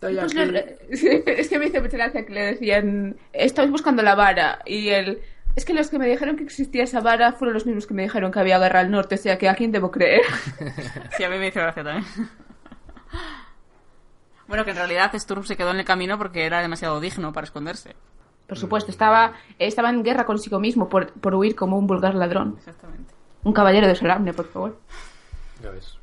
Estoy 0.09 0.17
Pues 0.17 0.37
aquí. 0.37 0.51
le- 1.27 1.41
es 1.41 1.49
que 1.49 1.59
me 1.59 1.67
hizo 1.67 1.81
mucha 1.81 1.97
gracia 1.97 2.25
que 2.27 2.33
le 2.33 2.41
decían, 2.47 3.17
estoy 3.33 3.69
buscando 3.71 4.03
la 4.03 4.15
vara. 4.15 4.61
Y 4.67 4.89
él, 4.89 5.21
es 5.57 5.65
que 5.65 5.75
los 5.75 5.89
que 5.91 5.99
me 5.99 6.07
dijeron 6.09 6.37
que 6.37 6.45
existía 6.45 6.85
esa 6.85 7.01
vara 7.01 7.33
fueron 7.33 7.55
los 7.55 7.67
mismos 7.67 7.87
que 7.87 7.95
me 7.95 8.03
dijeron 8.03 8.31
que 8.33 8.41
había 8.41 8.59
guerra 8.59 8.81
al 8.81 8.91
norte, 8.91 9.15
o 9.15 9.19
sea 9.19 9.39
que 9.39 9.49
a 9.49 9.55
quién 9.55 9.73
debo 9.73 9.91
creer. 9.91 10.23
Sí, 11.17 11.25
a 11.25 11.29
mí 11.31 11.39
me 11.39 11.49
hizo 11.49 11.61
gracia 11.61 11.83
también. 11.85 12.05
Bueno, 14.47 14.65
que 14.65 14.73
en 14.73 14.77
realidad 14.77 15.11
Sturm 15.19 15.45
se 15.45 15.57
quedó 15.57 15.71
en 15.71 15.79
el 15.79 15.85
camino 15.87 16.19
porque 16.19 16.45
era 16.45 16.61
demasiado 16.61 17.01
digno 17.01 17.33
para 17.33 17.45
esconderse. 17.47 17.97
Por 18.47 18.59
supuesto, 18.59 18.91
estaba, 18.91 19.33
estaba 19.59 19.89
en 19.89 20.03
guerra 20.03 20.27
consigo 20.27 20.61
mismo 20.61 20.91
por, 20.91 21.11
por 21.13 21.35
huir 21.35 21.55
como 21.57 21.79
un 21.79 21.87
vulgar 21.87 22.15
ladrón. 22.15 22.57
Exactamente. 22.59 23.15
Un 23.43 23.55
caballero 23.55 23.87
de 23.87 23.95
Solamne, 23.95 24.35
por 24.35 24.47
favor. 24.49 24.79
Ya 25.63 25.71
ves. 25.71 25.94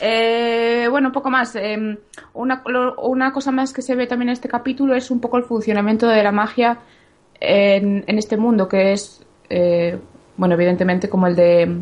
Eh, 0.00 0.88
bueno, 0.90 1.08
un 1.08 1.12
poco 1.12 1.30
más. 1.30 1.54
eh, 1.56 1.98
una, 2.34 2.62
lo- 2.66 2.96
una 3.02 3.32
cosa 3.32 3.52
más 3.52 3.72
que 3.72 3.82
se 3.82 3.94
ve 3.94 4.06
también 4.06 4.28
en 4.28 4.32
este 4.34 4.48
capítulo 4.48 4.94
es 4.94 5.10
un 5.10 5.20
poco 5.20 5.36
el 5.38 5.44
funcionamiento 5.44 6.08
de 6.08 6.22
la 6.22 6.32
magia 6.32 6.78
en, 7.40 8.04
este 8.18 8.36
mundo, 8.36 8.68
que 8.68 8.92
es, 8.92 9.24
eh, 9.50 9.98
bueno, 10.36 10.54
evidentemente 10.54 11.08
como 11.08 11.26
el 11.26 11.36
de 11.36 11.78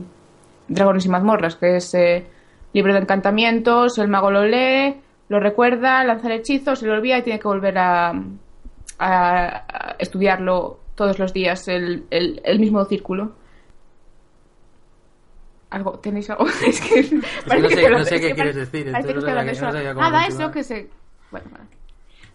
Dragones 0.68 1.06
y 1.06 1.08
mazmorras, 1.08 1.56
que 1.56 1.76
es 1.76 1.94
eh, 1.94 2.26
libro 2.72 2.92
de 2.92 3.00
encantamientos, 3.00 3.98
el 3.98 4.08
mago 4.08 4.30
lo 4.30 4.44
lee, 4.44 4.96
lo 5.28 5.40
recuerda, 5.40 6.04
lanza 6.04 6.26
el 6.28 6.40
hechizo, 6.40 6.76
se 6.76 6.86
lo 6.86 6.94
olvida 6.94 7.18
y 7.18 7.22
tiene 7.22 7.38
que 7.40 7.48
volver 7.48 7.78
a, 7.78 8.12
a- 8.98 9.96
estudiarlo 9.98 10.80
todos 10.94 11.18
los 11.18 11.32
días, 11.32 11.66
el 11.68 12.04
mismo 12.58 12.84
círculo. 12.84 13.32
¿Algo? 15.72 15.98
¿Tenéis 15.98 16.28
algo? 16.30 16.46
Es 16.66 16.80
que, 16.80 17.20
parece 17.46 17.62
no 17.62 17.68
que 17.68 17.74
sé- 17.74 17.84
hablando- 17.86 17.98
no 17.98 18.04
sé 18.04 18.14
es 18.16 18.20
qué 18.20 18.28
que 18.28 18.34
quieres 18.34 18.56
decir, 18.56 18.92
parece 18.92 19.12
que 19.12 19.18
estoy 19.18 19.30
hablando 19.30 19.52
no 19.52 19.60
no 19.72 19.72
sola. 19.72 19.94
Nada, 19.94 20.26
eso 20.26 20.50
que 20.50 20.62
se... 20.64 20.90
Bueno, 21.30 21.46
vale. 21.50 21.64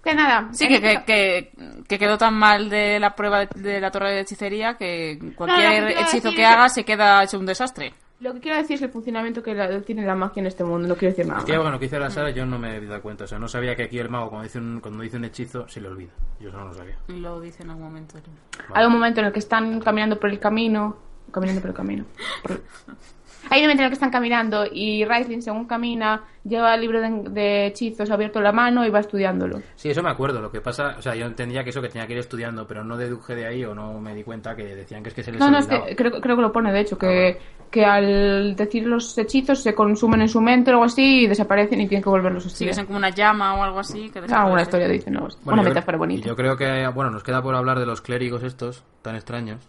Que 0.03 0.15
nada. 0.15 0.47
Sí, 0.53 0.67
que, 0.67 0.79
que, 0.79 1.03
que, 1.05 1.51
que 1.87 1.99
quedó 1.99 2.17
tan 2.17 2.33
mal 2.33 2.69
de 2.69 2.99
la 2.99 3.13
prueba 3.15 3.45
de, 3.45 3.79
la 3.81 3.91
torre 3.91 4.13
de 4.13 4.19
hechicería 4.21 4.75
que 4.75 5.19
cualquier 5.35 5.81
lo 5.83 5.87
que 5.87 5.93
quiero 5.93 6.01
hechizo 6.01 6.15
decir 6.15 6.21
que 6.21 6.29
es 6.29 6.35
que- 6.35 6.45
haga 6.45 6.69
se 6.69 6.83
queda 6.85 7.23
hecho 7.23 7.39
un 7.39 7.45
desastre. 7.45 7.93
Lo 8.19 8.33
que 8.33 8.39
quiero 8.39 8.57
decir 8.57 8.77
es 8.77 8.81
el 8.81 8.89
funcionamiento 8.89 9.43
que 9.43 9.53
la- 9.53 9.79
tiene 9.81 10.03
la 10.05 10.15
magia 10.15 10.39
en 10.39 10.47
este 10.47 10.63
mundo, 10.63 10.87
no 10.87 10.95
quiero 10.95 11.11
decir 11.13 11.27
nada. 11.27 11.39
Es 11.41 11.45
que 11.45 11.55
bueno, 11.57 11.71
lo 11.73 11.79
que 11.79 11.85
hizo 11.85 11.99
la 11.99 12.09
Sara 12.09 12.31
yo 12.31 12.45
no 12.47 12.57
me 12.57 12.77
he 12.77 12.85
dado 12.85 13.01
cuenta. 13.01 13.25
O 13.25 13.27
sea, 13.27 13.37
no 13.37 13.47
sabía 13.47 13.75
que 13.75 13.83
aquí 13.83 13.99
el 13.99 14.09
mago 14.09 14.29
cuando 14.29 14.43
dice 14.45 14.57
un, 14.59 14.79
cuando 14.79 15.03
dice 15.03 15.17
un 15.17 15.25
hechizo 15.25 15.67
se 15.67 15.81
le 15.81 15.87
olvida. 15.89 16.11
Yo 16.39 16.49
eso 16.49 16.57
no 16.57 16.65
lo 16.65 16.73
sabía. 16.73 16.95
Lo 17.09 17.39
dice 17.41 17.61
en 17.63 17.69
algún 17.71 17.85
momento. 17.85 18.15
Hay 18.73 18.85
un 18.87 18.93
momento 18.93 19.19
en 19.19 19.27
el 19.27 19.33
que 19.33 19.39
están 19.39 19.79
caminando 19.81 20.19
por 20.19 20.29
el 20.31 20.39
camino. 20.39 20.97
Caminando 21.31 21.59
por 21.61 21.69
el 21.71 21.75
camino. 21.75 22.05
Por- 22.43 22.61
Hay 23.49 23.59
un 23.61 23.65
momento 23.65 23.81
en 23.81 23.85
el 23.85 23.89
que 23.89 23.93
están 23.95 24.09
caminando 24.11 24.65
y 24.71 25.03
Raisling, 25.05 25.41
según 25.41 25.65
camina, 25.65 26.23
lleva 26.43 26.73
el 26.75 26.81
libro 26.81 27.01
de, 27.01 27.29
de 27.29 27.67
hechizos 27.67 28.09
abierto 28.11 28.39
en 28.39 28.43
la 28.45 28.51
mano 28.51 28.85
y 28.85 28.89
va 28.89 28.99
estudiándolo. 28.99 29.61
Sí, 29.75 29.89
eso 29.89 30.01
me 30.03 30.09
acuerdo. 30.09 30.41
Lo 30.41 30.51
que 30.51 30.61
pasa, 30.61 30.95
o 30.97 31.01
sea, 31.01 31.15
yo 31.15 31.25
entendía 31.25 31.63
que 31.63 31.71
eso 31.71 31.81
que 31.81 31.89
tenía 31.89 32.07
que 32.07 32.13
ir 32.13 32.19
estudiando, 32.19 32.67
pero 32.67 32.83
no 32.83 32.97
deduje 32.97 33.35
de 33.35 33.45
ahí 33.47 33.63
o 33.65 33.73
no 33.75 33.99
me 33.99 34.13
di 34.15 34.23
cuenta 34.23 34.55
que 34.55 34.63
decían 34.75 35.03
que 35.03 35.09
es 35.09 35.15
que 35.15 35.23
se 35.23 35.31
les 35.31 35.39
No, 35.39 35.49
no, 35.51 35.57
es 35.59 35.67
que 35.67 35.95
creo, 35.95 36.11
creo 36.21 36.35
que 36.35 36.41
lo 36.41 36.51
pone, 36.51 36.71
de 36.71 36.79
hecho, 36.81 36.97
que, 36.97 37.37
que 37.71 37.83
al 37.85 38.55
decir 38.55 38.85
los 38.87 39.17
hechizos 39.17 39.61
se 39.61 39.73
consumen 39.75 40.21
en 40.21 40.29
su 40.29 40.41
mente 40.41 40.71
o 40.71 40.73
algo 40.75 40.85
así 40.85 41.23
y 41.23 41.27
desaparecen 41.27 41.81
y 41.81 41.87
tienen 41.87 42.03
que 42.03 42.09
volverlos 42.09 42.45
a 42.45 42.49
Si 42.49 42.53
estudiar. 42.65 42.75
ves 42.75 42.85
como 42.85 42.97
una 42.97 43.09
llama 43.09 43.55
o 43.55 43.63
algo 43.63 43.79
así. 43.79 44.09
Que 44.09 44.19
Ah, 44.19 44.21
desaparece. 44.21 44.51
una 44.53 44.61
historia 44.61 44.87
dice, 44.87 45.11
no, 45.11 45.27
Bueno, 45.43 45.61
una 45.61 45.63
metáfora 45.63 45.85
creo- 45.85 45.99
bonita. 45.99 46.25
Y 46.25 46.29
yo 46.29 46.35
creo 46.35 46.55
que, 46.57 46.87
bueno, 46.93 47.11
nos 47.11 47.23
queda 47.23 47.41
por 47.41 47.55
hablar 47.55 47.79
de 47.79 47.85
los 47.85 48.01
clérigos 48.01 48.43
estos, 48.43 48.83
tan 49.01 49.15
extraños, 49.15 49.67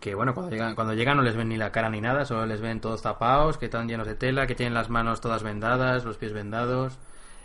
que 0.00 0.14
bueno, 0.14 0.34
cuando 0.34 0.50
llegan, 0.52 0.74
cuando 0.74 0.94
llegan 0.94 1.16
no 1.16 1.22
les 1.22 1.36
ven 1.36 1.48
ni 1.48 1.56
la 1.56 1.72
cara 1.72 1.90
ni 1.90 2.00
nada, 2.00 2.24
solo 2.24 2.46
les 2.46 2.60
ven 2.60 2.80
todos 2.80 3.02
tapados, 3.02 3.58
que 3.58 3.66
están 3.66 3.88
llenos 3.88 4.06
de 4.06 4.14
tela, 4.14 4.46
que 4.46 4.54
tienen 4.54 4.74
las 4.74 4.90
manos 4.90 5.20
todas 5.20 5.42
vendadas, 5.42 6.04
los 6.04 6.16
pies 6.16 6.32
vendados, 6.32 6.98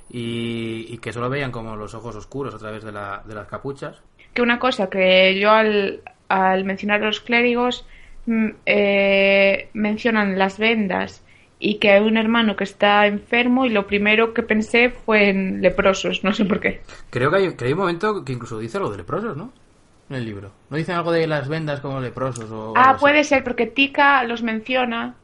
y, 0.09 0.85
y 0.89 0.97
que 0.99 1.13
solo 1.13 1.29
veían 1.29 1.51
como 1.51 1.75
los 1.75 1.93
ojos 1.95 2.15
oscuros 2.15 2.53
a 2.53 2.59
través 2.59 2.83
de, 2.83 2.91
la, 2.91 3.23
de 3.25 3.35
las 3.35 3.47
capuchas. 3.47 4.01
que 4.33 4.41
una 4.41 4.59
cosa 4.59 4.89
que 4.89 5.39
yo 5.39 5.49
al, 5.51 6.01
al 6.29 6.63
mencionar 6.65 7.01
a 7.01 7.07
los 7.07 7.21
clérigos 7.21 7.85
mm, 8.25 8.49
eh, 8.65 9.69
mencionan 9.73 10.37
las 10.37 10.59
vendas 10.59 11.23
y 11.59 11.75
que 11.79 11.91
hay 11.91 12.01
un 12.03 12.17
hermano 12.17 12.55
que 12.55 12.65
está 12.65 13.07
enfermo 13.07 13.65
y 13.65 13.69
lo 13.69 13.87
primero 13.87 14.33
que 14.33 14.43
pensé 14.43 14.89
fue 14.89 15.29
en 15.29 15.61
leprosos, 15.61 16.23
no 16.23 16.33
sé 16.33 16.43
por 16.45 16.59
qué. 16.59 16.81
Creo 17.09 17.31
que 17.31 17.37
hay, 17.37 17.55
que 17.55 17.65
hay 17.65 17.71
un 17.71 17.79
momento 17.79 18.25
que 18.25 18.33
incluso 18.33 18.59
dice 18.59 18.79
lo 18.79 18.89
de 18.91 18.97
leprosos, 18.97 19.37
¿no? 19.37 19.53
En 20.09 20.15
el 20.17 20.25
libro. 20.25 20.51
¿No 20.69 20.77
dicen 20.77 20.95
algo 20.95 21.11
de 21.11 21.25
las 21.27 21.47
vendas 21.47 21.79
como 21.79 21.99
leprosos 21.99 22.49
o 22.51 22.73
Ah, 22.75 22.91
así? 22.91 22.99
puede 22.99 23.23
ser 23.23 23.43
porque 23.43 23.65
Tika 23.67 24.23
los 24.25 24.43
menciona. 24.43 25.15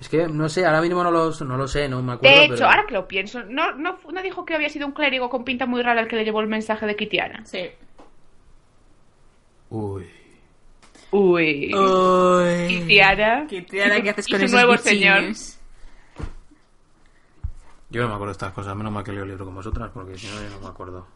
Es 0.00 0.08
que 0.08 0.28
no 0.28 0.48
sé, 0.48 0.64
ahora 0.64 0.80
mismo 0.80 1.02
no, 1.02 1.10
los, 1.10 1.42
no 1.42 1.56
lo 1.56 1.66
sé, 1.68 1.88
no 1.88 2.02
me 2.02 2.12
acuerdo. 2.14 2.36
De 2.36 2.44
hecho, 2.44 2.54
pero- 2.54 2.66
ahora 2.68 2.84
que 2.86 2.94
lo 2.94 3.06
pienso, 3.08 3.42
no, 3.44 3.72
no, 3.72 3.98
no 4.12 4.22
dijo 4.22 4.44
que 4.44 4.54
había 4.54 4.68
sido 4.68 4.86
un 4.86 4.92
clérigo 4.92 5.28
con 5.28 5.44
pinta 5.44 5.66
muy 5.66 5.82
rara 5.82 6.00
el 6.00 6.08
que 6.08 6.16
le 6.16 6.24
llevó 6.24 6.40
el 6.40 6.46
mensaje 6.48 6.86
de 6.86 6.96
Kitiana. 6.96 7.44
Sí. 7.44 7.68
Uy. 9.70 10.08
Uy. 11.12 11.74
Uy. 11.74 12.68
Kitiana. 12.68 13.46
Kitiana, 13.46 14.00
¿qué 14.00 14.10
haces 14.10 14.26
con 14.28 14.36
esos 14.40 14.52
nuevo 14.52 14.72
bichines? 14.72 15.38
señor. 15.38 15.60
Yo 17.90 18.02
no 18.02 18.08
me 18.08 18.14
acuerdo 18.14 18.26
de 18.32 18.32
estas 18.32 18.52
cosas, 18.52 18.76
menos 18.76 18.92
mal 18.92 19.02
que 19.02 19.12
leo 19.12 19.24
el 19.24 19.30
libro 19.30 19.44
con 19.44 19.54
vosotras, 19.54 19.90
porque 19.92 20.16
si 20.16 20.28
no, 20.28 20.40
yo 20.40 20.48
no 20.50 20.60
me 20.60 20.68
acuerdo. 20.68 21.06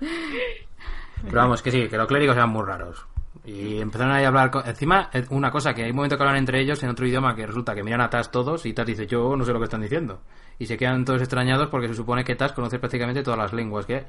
Pero 0.00 1.36
vamos, 1.36 1.62
que 1.62 1.70
sí, 1.70 1.88
que 1.88 1.96
los 1.96 2.06
clérigos 2.06 2.36
eran 2.36 2.50
muy 2.50 2.64
raros. 2.64 3.06
Y 3.44 3.78
empezaron 3.80 4.12
ahí 4.14 4.24
a 4.24 4.28
hablar. 4.28 4.50
con- 4.50 4.66
Encima, 4.66 5.10
eh, 5.12 5.24
una 5.30 5.50
cosa, 5.50 5.74
que 5.74 5.84
hay 5.84 5.90
un 5.90 5.96
momento 5.96 6.16
que 6.16 6.22
hablan 6.22 6.36
entre 6.38 6.60
ellos 6.60 6.82
en 6.82 6.90
otro 6.90 7.06
idioma 7.06 7.34
que 7.34 7.46
resulta 7.46 7.74
que 7.74 7.82
miran 7.82 8.00
a 8.00 8.08
Tas 8.10 8.30
todos 8.30 8.64
y 8.66 8.72
Tas 8.72 8.86
dice, 8.86 9.06
yo 9.06 9.36
no 9.36 9.44
sé 9.44 9.52
lo 9.52 9.58
que 9.58 9.64
están 9.64 9.82
diciendo. 9.82 10.22
Y 10.58 10.66
se 10.66 10.76
quedan 10.76 11.04
todos 11.04 11.20
extrañados 11.20 11.68
porque 11.68 11.88
se 11.88 11.94
supone 11.94 12.24
que 12.24 12.36
Tas 12.36 12.52
conoce 12.52 12.78
prácticamente 12.78 13.22
todas 13.22 13.38
las 13.38 13.52
lenguas 13.52 13.86
que 13.86 13.96
hay. 13.96 14.06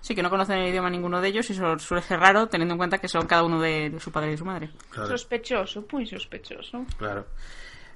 Sí, 0.00 0.14
que 0.16 0.22
no 0.22 0.30
conocen 0.30 0.58
el 0.58 0.68
idioma 0.70 0.90
ninguno 0.90 1.20
de 1.20 1.28
ellos 1.28 1.48
y 1.50 1.52
eso 1.52 1.78
suele 1.78 2.02
ser 2.02 2.18
raro 2.18 2.48
teniendo 2.48 2.74
en 2.74 2.78
cuenta 2.78 2.98
que 2.98 3.06
son 3.08 3.26
cada 3.26 3.44
uno 3.44 3.60
de, 3.60 3.88
de 3.90 4.00
su 4.00 4.10
padre 4.10 4.28
y 4.28 4.30
de 4.32 4.36
su 4.38 4.44
madre. 4.44 4.70
Claro. 4.90 5.08
Sospechoso, 5.10 5.84
muy 5.92 6.06
sospechoso. 6.06 6.84
Claro. 6.98 7.26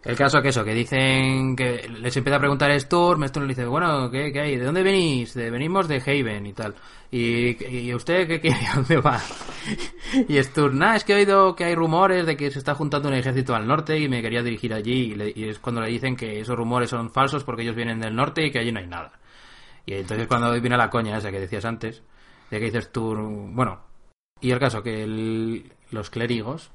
El 0.07 0.15
caso 0.17 0.41
que 0.41 0.51
eso, 0.51 0.65
que 0.65 0.73
dicen 0.73 1.57
que 1.57 1.89
les 1.89 2.17
empieza 2.17 2.37
a 2.37 2.41
preguntar 2.41 2.71
Sturm, 2.81 3.27
Sturm 3.27 3.47
le 3.47 3.55
dice, 3.55 3.67
bueno, 3.67 4.09
¿qué, 4.11 4.33
qué 4.33 4.41
hay? 4.41 4.57
¿De 4.57 4.65
dónde 4.65 4.83
venís? 4.85 5.35
De, 5.35 5.51
venimos 5.51 5.89
de 5.89 5.97
Haven 5.97 6.47
y 6.47 6.53
tal. 6.53 6.75
¿Y, 7.11 7.65
y 7.67 7.93
usted 7.93 8.29
qué 8.29 8.41
quiere? 8.41 8.67
¿A 8.69 8.77
dónde 8.77 8.99
va? 8.99 9.21
y 10.29 10.41
Sturm, 10.43 10.79
nada, 10.79 10.95
es 10.97 11.03
que 11.05 11.13
he 11.13 11.17
oído 11.17 11.57
que 11.57 11.65
hay 11.65 11.75
rumores 11.75 12.25
de 12.25 12.37
que 12.37 12.53
se 12.53 12.59
está 12.61 12.75
juntando 12.77 13.09
un 13.09 13.15
ejército 13.15 13.55
al 13.57 13.67
norte 13.67 13.99
y 13.99 14.09
me 14.09 14.23
quería 14.23 14.43
dirigir 14.45 14.73
allí. 14.75 15.13
Y, 15.13 15.15
le- 15.17 15.51
es 15.51 15.59
cuando 15.59 15.81
le 15.81 15.89
dicen 15.89 16.15
que 16.15 16.39
esos 16.41 16.57
rumores 16.57 16.89
son 16.91 17.11
falsos 17.11 17.43
porque 17.43 17.63
ellos 17.63 17.75
vienen 17.75 17.99
del 17.99 18.15
norte 18.15 18.47
y 18.47 18.51
que 18.53 18.61
allí 18.61 18.71
no 18.71 18.79
hay 18.79 18.87
nada. 18.87 19.13
Y 19.87 19.95
entonces 19.95 20.29
cuando 20.29 20.53
viene 20.61 20.77
la 20.77 20.89
coña 20.91 21.19
esa 21.19 21.33
que 21.33 21.41
decías 21.41 21.65
antes, 21.65 22.05
de 22.51 22.59
que 22.61 22.67
dices 22.67 22.93
tú, 22.93 23.13
bueno, 23.53 23.81
y 24.41 24.53
el 24.53 24.61
caso 24.61 24.83
que 24.85 25.03
el- 25.03 25.73
los 25.91 26.11
clérigos 26.11 26.71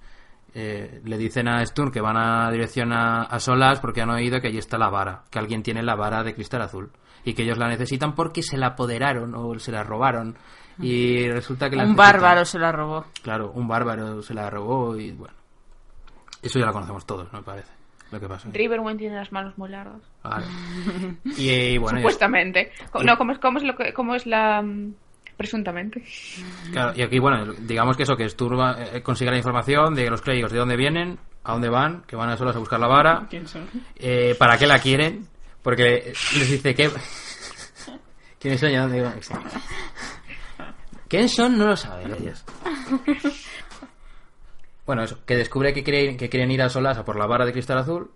eh, 0.54 1.02
le 1.06 1.18
dicen 1.18 1.48
a 1.48 1.66
Sturm 1.66 1.92
que 1.92 2.02
van 2.02 2.18
a 2.18 2.52
dirección 2.52 2.92
a, 2.94 3.24
a 3.24 3.40
Solas 3.40 3.80
porque 3.80 4.02
han 4.02 4.10
oído 4.10 4.42
que 4.42 4.48
allí 4.50 4.58
está 4.58 4.78
la 4.78 4.90
vara, 4.90 5.24
que 5.30 5.40
alguien 5.40 5.64
tiene 5.64 5.82
la 5.84 5.96
vara 5.96 6.24
de 6.24 6.34
cristal 6.34 6.62
azul 6.62 6.92
y 7.24 7.34
que 7.34 7.44
ellos 7.44 7.58
la 7.58 7.68
necesitan 7.68 8.16
porque 8.16 8.42
se 8.44 8.58
la 8.58 8.68
apoderaron 8.68 9.34
o 9.36 9.58
se 9.60 9.72
la 9.72 9.84
robaron 9.84 10.38
y 10.80 11.30
resulta 11.30 11.70
que 11.70 11.76
la 11.76 11.84
Un 11.84 11.90
necesitan. 11.92 12.14
bárbaro 12.22 12.46
se 12.46 12.58
la 12.60 12.72
robó. 12.72 13.06
Claro, 13.22 13.52
un 13.52 13.68
bárbaro 13.68 14.22
se 14.24 14.34
la 14.34 14.50
robó 14.50 14.98
y 14.98 15.12
bueno, 15.12 15.36
eso 16.42 16.60
ya 16.60 16.66
lo 16.66 16.74
conocemos 16.74 17.06
todos, 17.06 17.32
me 17.32 17.44
parece, 17.44 17.72
lo 18.12 18.20
que 18.20 18.28
pasa. 18.28 18.50
Riverwind 18.52 18.98
tiene 18.98 19.16
las 19.16 19.32
manos 19.32 19.58
muy 19.58 19.70
largas. 19.70 20.02
Vale. 20.24 20.46
Y, 21.38 21.78
bueno, 21.78 22.00
Supuestamente. 22.00 22.72
No, 23.06 23.18
¿cómo 23.18 23.32
es, 23.34 23.40
cómo 23.40 23.58
es, 23.60 23.64
lo 23.64 23.76
que, 23.76 23.94
cómo 23.94 24.16
es 24.16 24.26
la... 24.26 24.64
Presuntamente. 25.38 26.04
Claro, 26.72 26.94
y 26.96 27.02
aquí, 27.02 27.20
bueno, 27.20 27.54
digamos 27.60 27.98
que 27.98 28.04
eso, 28.04 28.16
que 28.16 28.30
Sturba 28.30 28.78
eh, 28.94 29.02
consigue 29.02 29.32
la 29.32 29.38
información 29.38 29.96
de 29.96 30.10
los 30.10 30.22
clérigos, 30.22 30.52
de 30.52 30.60
dónde 30.60 30.76
vienen, 30.76 31.18
a 31.44 31.54
dónde 31.54 31.70
van, 31.70 32.04
que 32.04 32.16
van 32.16 32.30
a 32.30 32.38
solos 32.38 32.56
a 32.56 32.60
buscar 32.60 32.80
la 32.80 32.88
vara, 32.88 33.28
eh, 33.96 34.36
para 34.38 34.58
qué 34.58 34.68
la 34.68 34.80
quieren, 34.80 35.28
porque 35.62 36.14
les 36.38 36.52
dice 36.52 36.76
que... 36.76 36.90
¿Quiénes 38.40 38.60
son 38.60 38.72
y 38.72 38.76
a 38.76 38.82
dónde 38.82 39.02
van? 39.02 39.18
Exacto. 39.18 39.60
¿Quiénes 41.08 41.36
son? 41.36 41.58
No 41.58 41.68
lo 41.68 41.76
saben 41.76 42.14
ellos. 42.14 42.44
Bueno, 44.86 45.04
eso, 45.04 45.20
que 45.26 45.36
descubre 45.36 45.74
que 45.74 45.84
quieren, 45.84 46.18
que 46.18 46.28
quieren 46.28 46.52
ir 46.52 46.62
a 46.62 46.70
solas 46.70 46.98
a 46.98 47.06
por 47.06 47.18
la 47.18 47.28
vara 47.28 47.46
de 47.46 47.52
cristal 47.52 47.78
azul, 47.78 48.12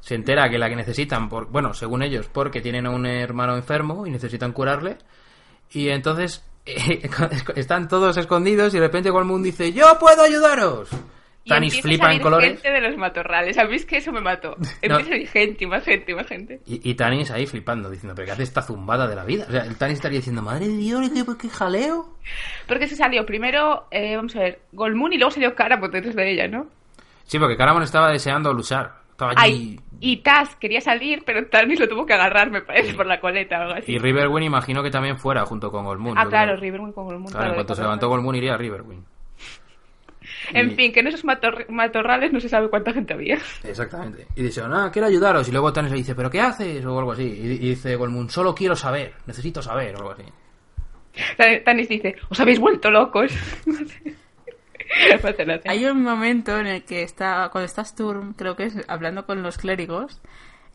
se 0.00 0.14
entera 0.14 0.48
que 0.48 0.58
la 0.58 0.68
que 0.68 0.76
necesitan, 0.76 1.28
por, 1.28 1.50
bueno, 1.50 1.74
según 1.74 2.02
ellos, 2.02 2.28
porque 2.32 2.60
tienen 2.60 2.86
a 2.86 2.90
un 2.90 3.06
hermano 3.06 3.56
enfermo 3.56 4.06
y 4.06 4.10
necesitan 4.10 4.52
curarle, 4.52 4.98
y 5.72 5.88
entonces 5.88 6.44
eh, 6.66 7.08
están 7.56 7.88
todos 7.88 8.16
escondidos 8.16 8.74
y 8.74 8.78
de 8.78 8.86
repente 8.86 9.10
Goldmoon 9.10 9.42
dice 9.42 9.72
¡Yo 9.72 9.98
puedo 9.98 10.22
ayudaros! 10.22 10.90
Y 11.44 11.48
Tanis 11.48 11.78
a 11.78 11.80
flipa 11.82 12.12
en 12.12 12.20
colores 12.20 12.60
gente 12.60 12.70
de 12.70 12.80
los 12.82 12.98
matorrales. 12.98 13.56
¿Sabéis 13.56 13.86
que 13.86 13.96
eso 13.96 14.12
me 14.12 14.20
mató? 14.20 14.54
Empieza 14.82 14.96
a 14.96 15.04
salir 15.04 15.28
gente, 15.28 15.64
y 15.64 15.66
más 15.66 15.82
gente, 15.82 16.12
y 16.12 16.14
más 16.14 16.26
gente. 16.26 16.60
y, 16.66 16.90
y 16.90 16.94
Tanis 16.94 17.30
ahí 17.30 17.46
flipando, 17.46 17.88
diciendo 17.88 18.14
¿Pero 18.14 18.26
qué 18.26 18.32
hace 18.32 18.42
esta 18.42 18.60
zumbada 18.60 19.08
de 19.08 19.16
la 19.16 19.24
vida? 19.24 19.46
O 19.48 19.50
sea, 19.50 19.64
el 19.64 19.76
Tanis 19.76 19.96
estaría 19.96 20.18
diciendo 20.18 20.42
¡Madre 20.42 20.68
de 20.68 20.76
Dios, 20.76 21.10
qué, 21.10 21.24
qué 21.40 21.48
jaleo! 21.48 22.16
Porque 22.66 22.86
se 22.86 22.96
salió 22.96 23.24
primero, 23.24 23.86
eh, 23.90 24.16
vamos 24.16 24.36
a 24.36 24.40
ver, 24.40 24.60
Golmoon 24.72 25.14
y 25.14 25.16
luego 25.16 25.30
salió 25.30 25.54
Caramon 25.54 25.90
detrás 25.90 26.14
de 26.14 26.32
ella, 26.32 26.48
¿no? 26.48 26.66
Sí, 27.24 27.38
porque 27.38 27.56
Caramon 27.56 27.82
estaba 27.82 28.10
deseando 28.10 28.52
luchar. 28.52 29.07
Estaba 29.18 29.32
allí... 29.36 29.76
Ay, 29.76 29.80
y 30.00 30.18
Taz 30.18 30.54
quería 30.54 30.80
salir, 30.80 31.24
pero 31.26 31.44
Tanis 31.48 31.80
lo 31.80 31.88
tuvo 31.88 32.06
que 32.06 32.12
agarrar, 32.14 32.52
me 32.52 32.62
parece, 32.62 32.90
Sí. 32.92 32.96
por 32.96 33.04
la 33.04 33.18
coleta 33.18 33.58
o 33.58 33.62
algo 33.62 33.74
así. 33.74 33.90
Y 33.92 33.98
Riverwind 33.98 34.46
imagino 34.46 34.80
que 34.80 34.92
también 34.92 35.18
fuera 35.18 35.44
junto 35.44 35.72
con 35.72 35.84
Goldmoon. 35.84 36.16
ah, 36.16 36.26
claro, 36.28 36.52
creo. 36.52 36.60
Riverwind 36.60 36.94
con 36.94 37.04
Golmoon. 37.06 37.32
Claro, 37.32 37.48
en 37.48 37.54
cuanto 37.54 37.74
se 37.74 37.82
levantó 37.82 38.08
Goldmoon 38.08 38.36
iría 38.36 38.54
a 38.54 38.56
Riverwind. 38.56 39.02
En 40.52 40.70
Y- 40.70 40.74
fin, 40.76 40.92
que 40.92 41.00
en 41.00 41.08
esos 41.08 41.24
mator- 41.24 41.68
matorrales 41.68 42.32
no 42.32 42.38
se 42.38 42.48
sabe 42.48 42.68
cuánta 42.70 42.92
gente 42.92 43.12
había. 43.12 43.38
Exactamente. 43.64 44.28
Y 44.36 44.42
dice, 44.44 44.62
ah, 44.64 44.88
quiero 44.92 45.08
ayudaros. 45.08 45.48
Y 45.48 45.50
luego 45.50 45.72
Tanis 45.72 45.90
le 45.90 45.96
dice, 45.98 46.14
¿pero 46.14 46.30
qué 46.30 46.40
haces? 46.40 46.84
O 46.86 46.96
algo 46.96 47.10
así. 47.10 47.24
Y, 47.24 47.46
y 47.54 47.58
dice 47.70 47.96
Goldmoon, 47.96 48.30
solo 48.30 48.54
quiero 48.54 48.76
saber, 48.76 49.14
necesito 49.26 49.60
saber, 49.60 49.96
o 49.96 49.98
algo 49.98 50.10
así. 50.12 50.22
Tan- 51.36 51.64
Tanis 51.64 51.88
dice, 51.88 52.14
os 52.28 52.38
habéis 52.38 52.60
vuelto 52.60 52.88
locos. 52.88 53.32
Hay 55.66 55.84
un 55.86 56.02
momento 56.02 56.58
en 56.58 56.66
el 56.66 56.84
que 56.84 57.02
está, 57.02 57.48
cuando 57.50 57.66
está 57.66 57.84
Sturm, 57.84 58.34
creo 58.34 58.56
que 58.56 58.64
es 58.64 58.76
hablando 58.88 59.26
con 59.26 59.42
los 59.42 59.58
clérigos, 59.58 60.20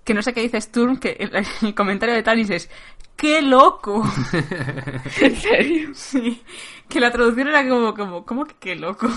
que 0.04 0.14
no 0.14 0.22
sé 0.22 0.34
qué 0.34 0.42
dice 0.42 0.62
Sturm, 0.62 0.98
que 0.98 1.18
el, 1.20 1.46
el 1.62 1.76
comentario 1.76 2.16
de 2.16 2.24
Tanis 2.24 2.50
es 2.50 2.70
¡Qué 3.16 3.42
loco! 3.42 4.04
¿En 5.22 5.36
serio? 5.36 5.90
Sí, 5.94 6.44
que 6.90 7.00
la 7.00 7.12
traducción 7.12 7.48
era 7.48 7.68
como, 7.68 7.94
como 7.94 8.26
¿cómo 8.26 8.46
que 8.46 8.56
qué 8.60 8.76
loco? 8.76 9.08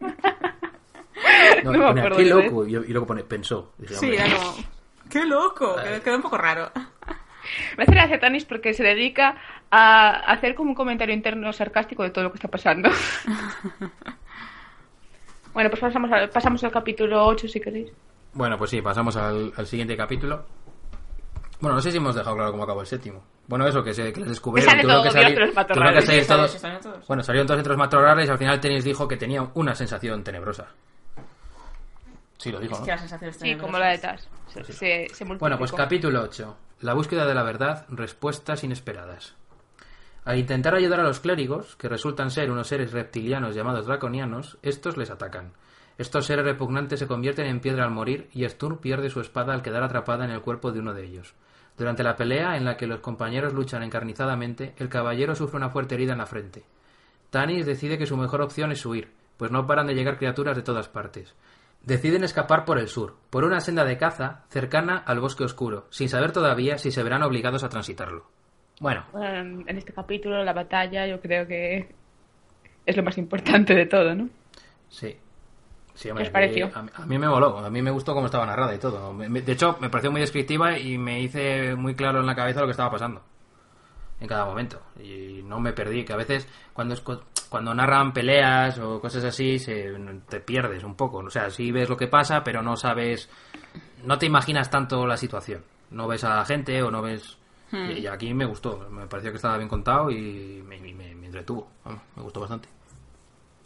No, 1.62 1.70
No 1.70 1.78
me 1.78 1.84
pone, 1.84 2.00
acuerdo 2.00 2.16
qué 2.16 2.24
loco. 2.24 2.66
Y, 2.66 2.74
y 2.74 2.88
luego 2.88 3.06
pone, 3.06 3.22
pensó. 3.22 3.74
Dice, 3.78 3.94
Sí, 3.94 4.12
era 4.14 4.24
como 4.24 4.56
¡Qué 5.08 5.24
loco! 5.24 5.76
Quedó, 5.76 6.02
quedó 6.02 6.16
un 6.16 6.22
poco 6.22 6.38
raro. 6.38 6.72
Me 7.76 7.84
hace 7.84 7.92
gracia 7.92 8.18
Tanis 8.18 8.44
porque 8.44 8.72
se 8.72 8.82
dedica 8.82 9.36
a 9.70 10.10
hacer 10.32 10.54
como 10.54 10.70
un 10.70 10.74
comentario 10.74 11.14
interno 11.14 11.52
sarcástico 11.52 12.02
de 12.02 12.10
todo 12.10 12.24
lo 12.24 12.32
que 12.32 12.38
está 12.38 12.48
pasando. 12.48 12.90
Bueno, 15.54 15.70
pues 15.70 15.80
pasamos 15.80 16.10
al, 16.12 16.28
pasamos 16.30 16.62
al 16.64 16.70
capítulo 16.72 17.26
8 17.26 17.48
si 17.48 17.60
queréis. 17.60 17.90
Bueno, 18.34 18.56
pues 18.58 18.70
sí, 18.70 18.80
pasamos 18.80 19.16
al, 19.16 19.52
al 19.56 19.66
siguiente 19.66 19.96
capítulo. 19.96 20.44
Bueno, 21.60 21.76
no 21.76 21.82
sé 21.82 21.90
si 21.92 21.98
hemos 21.98 22.14
dejado 22.14 22.34
claro 22.34 22.50
cómo 22.50 22.64
acabó 22.64 22.80
el 22.80 22.86
séptimo. 22.86 23.22
Bueno, 23.46 23.66
eso, 23.68 23.84
que, 23.84 23.94
se, 23.94 24.12
que 24.12 24.20
les 24.20 24.30
descubrieron. 24.30 24.74
Que 24.74 24.82
sale 24.82 24.92
todo 24.92 25.02
que 25.04 25.10
Sí, 25.10 25.16
salen- 26.06 26.26
todos- 26.26 26.50
sí, 26.50 26.58
salen 26.58 26.80
todos. 26.80 27.06
Bueno, 27.06 27.22
salieron 27.22 27.46
todos 27.46 27.58
entre 27.58 27.70
los 27.70 27.78
matorrales 27.78 28.26
y 28.28 28.30
al 28.32 28.38
final 28.38 28.60
Tenis 28.60 28.82
dijo 28.84 29.06
que 29.06 29.16
tenía 29.16 29.48
una 29.54 29.74
sensación 29.74 30.24
tenebrosa. 30.24 30.66
Sí, 32.38 32.50
lo 32.50 32.58
dijo, 32.58 32.74
Es 32.74 32.80
¿no? 32.80 32.86
que 32.86 32.98
sensaciones 32.98 33.36
Sí, 33.36 33.54
como 33.56 33.78
la 33.78 33.88
de 33.90 33.98
Taz. 33.98 34.26
Se, 34.48 34.64
se, 34.64 35.08
se 35.12 35.24
Bueno, 35.24 35.56
pues 35.58 35.70
capítulo 35.72 36.22
8. 36.22 36.56
La 36.80 36.94
búsqueda 36.94 37.24
de 37.26 37.34
la 37.34 37.44
verdad, 37.44 37.86
respuestas 37.90 38.64
inesperadas. 38.64 39.36
Al 40.24 40.38
intentar 40.38 40.74
ayudar 40.74 41.00
a 41.00 41.04
los 41.04 41.18
clérigos, 41.18 41.74
que 41.74 41.88
resultan 41.88 42.30
ser 42.30 42.50
unos 42.50 42.68
seres 42.68 42.92
reptilianos 42.92 43.56
llamados 43.56 43.86
draconianos, 43.86 44.56
estos 44.62 44.96
les 44.96 45.10
atacan. 45.10 45.52
Estos 45.98 46.26
seres 46.26 46.44
repugnantes 46.44 47.00
se 47.00 47.08
convierten 47.08 47.46
en 47.46 47.60
piedra 47.60 47.84
al 47.84 47.90
morir 47.90 48.28
y 48.32 48.48
Sturm 48.48 48.78
pierde 48.78 49.10
su 49.10 49.20
espada 49.20 49.52
al 49.52 49.62
quedar 49.62 49.82
atrapada 49.82 50.24
en 50.24 50.30
el 50.30 50.40
cuerpo 50.40 50.70
de 50.70 50.78
uno 50.78 50.94
de 50.94 51.04
ellos. 51.04 51.34
Durante 51.76 52.04
la 52.04 52.16
pelea 52.16 52.56
en 52.56 52.64
la 52.64 52.76
que 52.76 52.86
los 52.86 53.00
compañeros 53.00 53.52
luchan 53.52 53.82
encarnizadamente, 53.82 54.74
el 54.78 54.88
caballero 54.88 55.34
sufre 55.34 55.56
una 55.56 55.70
fuerte 55.70 55.96
herida 55.96 56.12
en 56.12 56.18
la 56.18 56.26
frente. 56.26 56.64
Tanis 57.30 57.66
decide 57.66 57.98
que 57.98 58.06
su 58.06 58.16
mejor 58.16 58.42
opción 58.42 58.70
es 58.70 58.86
huir, 58.86 59.10
pues 59.36 59.50
no 59.50 59.66
paran 59.66 59.88
de 59.88 59.94
llegar 59.94 60.18
criaturas 60.18 60.54
de 60.54 60.62
todas 60.62 60.88
partes. 60.88 61.34
Deciden 61.82 62.22
escapar 62.22 62.64
por 62.64 62.78
el 62.78 62.86
sur, 62.86 63.16
por 63.28 63.42
una 63.42 63.60
senda 63.60 63.84
de 63.84 63.98
caza 63.98 64.44
cercana 64.50 64.98
al 64.98 65.18
bosque 65.18 65.42
oscuro, 65.42 65.86
sin 65.90 66.08
saber 66.08 66.30
todavía 66.30 66.78
si 66.78 66.92
se 66.92 67.02
verán 67.02 67.24
obligados 67.24 67.64
a 67.64 67.68
transitarlo. 67.68 68.26
Bueno, 68.80 69.04
Bueno, 69.12 69.36
en, 69.38 69.64
en 69.68 69.78
este 69.78 69.92
capítulo, 69.92 70.42
la 70.44 70.52
batalla, 70.52 71.06
yo 71.06 71.20
creo 71.20 71.46
que 71.46 71.94
es 72.84 72.96
lo 72.96 73.02
más 73.02 73.16
importante 73.18 73.74
de 73.74 73.86
todo, 73.86 74.14
¿no? 74.14 74.28
sí. 74.88 75.16
Sí, 75.94 76.08
¿Qué 76.16 76.22
os 76.22 76.30
pareció? 76.30 76.70
A, 76.74 76.82
mí- 76.82 76.90
a 76.94 77.04
mí 77.04 77.18
me 77.18 77.28
moló, 77.28 77.58
a 77.58 77.68
mí 77.68 77.82
me 77.82 77.90
gustó 77.90 78.14
cómo 78.14 78.24
estaba 78.24 78.46
narrada 78.46 78.74
y 78.74 78.78
todo. 78.78 79.12
De 79.14 79.52
hecho, 79.52 79.76
me 79.78 79.90
pareció 79.90 80.10
muy 80.10 80.22
descriptiva 80.22 80.78
y 80.78 80.96
me 80.96 81.20
hice 81.20 81.74
muy 81.76 81.94
claro 81.94 82.20
en 82.20 82.26
la 82.26 82.34
cabeza 82.34 82.60
lo 82.60 82.66
que 82.66 82.70
estaba 82.70 82.90
pasando. 82.90 83.22
En 84.18 84.26
cada 84.26 84.46
momento. 84.46 84.80
Y 84.98 85.42
no 85.44 85.60
me 85.60 85.74
perdí, 85.74 86.04
que 86.06 86.14
a 86.14 86.16
veces 86.16 86.48
cuando, 86.72 86.94
cuando 87.50 87.74
narran 87.74 88.14
peleas 88.14 88.78
o 88.78 89.02
cosas 89.02 89.22
así, 89.24 89.58
se, 89.58 89.92
te 90.30 90.40
pierdes 90.40 90.82
un 90.82 90.94
poco. 90.94 91.18
O 91.18 91.28
sea, 91.30 91.50
sí 91.50 91.70
ves 91.72 91.90
lo 91.90 91.98
que 91.98 92.08
pasa, 92.08 92.42
pero 92.42 92.62
no 92.62 92.74
sabes, 92.76 93.28
no 94.02 94.16
te 94.16 94.24
imaginas 94.24 94.70
tanto 94.70 95.06
la 95.06 95.18
situación. 95.18 95.62
No 95.90 96.08
ves 96.08 96.24
a 96.24 96.36
la 96.36 96.44
gente 96.46 96.82
o 96.82 96.90
no 96.90 97.02
ves... 97.02 97.36
Y, 97.72 98.00
y 98.00 98.06
aquí 98.06 98.34
me 98.34 98.44
gustó, 98.44 98.86
me 98.90 99.06
pareció 99.06 99.30
que 99.30 99.36
estaba 99.36 99.56
bien 99.56 99.68
contado 99.68 100.10
y 100.10 100.62
me, 100.66 100.78
me- 100.78 100.92
me- 100.94 101.26
entretuvo. 101.26 101.68
Vamos, 101.84 102.02
me 102.16 102.22
gustó 102.22 102.40
bastante. 102.40 102.68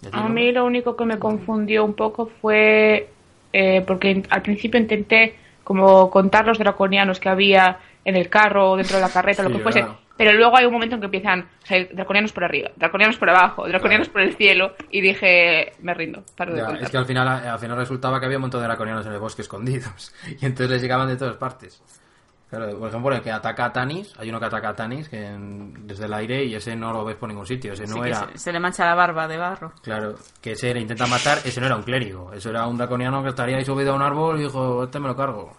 ¿Y 0.03 0.09
a 0.17 0.29
mí 0.29 0.53
lo 0.53 0.65
único 0.65 0.95
que 0.97 1.05
me 1.05 1.19
confundió 1.19 1.85
un 1.85 1.95
poco 1.95 2.27
fue 2.41 3.09
eh, 3.53 3.83
porque 3.87 4.23
al 4.31 4.43
principio 4.43 4.79
intenté 4.79 5.35
como 5.65 6.11
contar 6.11 6.47
los 6.47 6.59
draconianos 6.59 7.19
que 7.19 7.29
había 7.29 7.79
en 8.05 8.15
el 8.15 8.29
carro 8.29 8.71
o 8.73 8.77
dentro 8.77 8.99
de 8.99 9.03
la 9.03 9.09
carreta, 9.09 9.43
lo 9.43 9.51
que 9.51 9.59
fuese, 9.59 9.81
claro. 9.81 9.99
pero 10.17 10.33
luego 10.35 10.57
hay 10.57 10.67
un 10.67 10.73
momento 10.73 10.95
en 10.95 11.01
que 11.01 11.07
empiezan 11.07 11.49
draconianos 11.93 12.31
por 12.33 12.45
arriba, 12.45 12.71
draconianos 12.77 13.17
por 13.17 13.31
abajo, 13.31 13.67
draconianos 13.67 14.09
por 14.09 14.21
el 14.21 14.37
cielo 14.37 14.75
y 14.93 15.01
dije, 15.01 15.73
me 15.81 15.93
rindo, 15.95 16.23
paro 16.37 16.53
de 16.55 16.61
Ya, 16.61 16.69
es 16.81 16.91
que 16.91 16.99
al 16.99 17.07
final, 17.07 17.27
al 17.27 17.59
final 17.59 17.77
resultaba 17.79 18.21
que 18.21 18.27
había 18.27 18.39
un 18.39 18.43
montón 18.43 18.61
de 18.61 18.67
draconianos 18.69 19.05
en 19.07 19.13
el 19.15 19.19
bosque 19.19 19.43
escondidos. 19.43 20.15
Y 20.41 20.45
entonces 20.47 20.71
les 20.71 20.83
llegaban 20.83 21.09
de 21.09 21.17
todas 21.17 21.37
partes. 21.37 21.83
Claro, 22.49 22.79
por 22.79 22.89
ejemplo, 22.89 23.13
el 23.15 23.23
que 23.23 23.33
ataca 23.33 23.65
a 23.65 23.73
Tanis, 23.73 24.15
hay 24.19 24.29
uno 24.31 24.39
que 24.39 24.47
ataca 24.47 24.69
a 24.69 24.75
Tanis 24.77 25.09
que 25.09 25.27
en- 25.27 25.85
desde 25.87 26.05
el 26.05 26.15
aire 26.15 26.45
y 26.45 26.55
ese 26.55 26.77
no 26.77 26.93
lo 26.93 27.05
ves 27.05 27.17
por 27.17 27.29
ningún 27.29 27.45
sitio. 27.45 27.73
Ese 27.73 27.89
Sí, 27.89 27.95
no 27.95 28.03
que 28.03 28.11
era. 28.11 28.29
se, 28.33 28.39
se 28.39 28.53
le 28.53 28.61
mancha 28.61 28.85
la 28.87 28.95
barba 28.95 29.27
de 29.27 29.37
barro. 29.37 29.73
Claro, 29.83 30.15
que 30.41 30.53
ese 30.53 30.73
le 30.73 30.81
intenta 30.81 31.07
matar, 31.09 31.39
ese 31.45 31.61
no 31.61 31.67
era 31.67 31.75
un 31.77 31.83
clérigo. 31.83 32.33
Eso 32.33 32.51
era 32.51 32.67
un 32.69 32.77
draconiano 32.79 33.21
que 33.25 33.31
estaría 33.31 33.57
ahí 33.57 33.65
subido 33.65 33.93
a 33.93 33.97
un 33.97 34.03
árbol 34.03 34.39
y 34.39 34.45
dijo, 34.45 34.85
este 34.85 35.01
me 35.01 35.09
lo 35.09 35.17
cargo. 35.17 35.57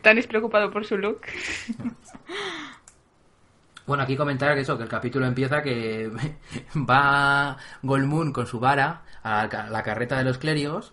Tan 0.00 0.16
preocupado 0.28 0.70
por 0.70 0.84
su 0.84 0.96
look. 0.96 1.22
Bueno, 3.86 4.02
aquí 4.02 4.16
comentar 4.18 4.54
que 4.54 4.60
eso, 4.60 4.76
que 4.76 4.82
el 4.82 4.88
capítulo 4.88 5.24
empieza 5.26 5.62
que 5.62 6.10
va 6.74 7.56
Golmoon 7.82 8.32
con 8.34 8.46
su 8.46 8.60
vara 8.60 9.00
a 9.22 9.46
la 9.70 9.82
carreta 9.82 10.18
de 10.18 10.24
los 10.24 10.36
clérigos 10.36 10.92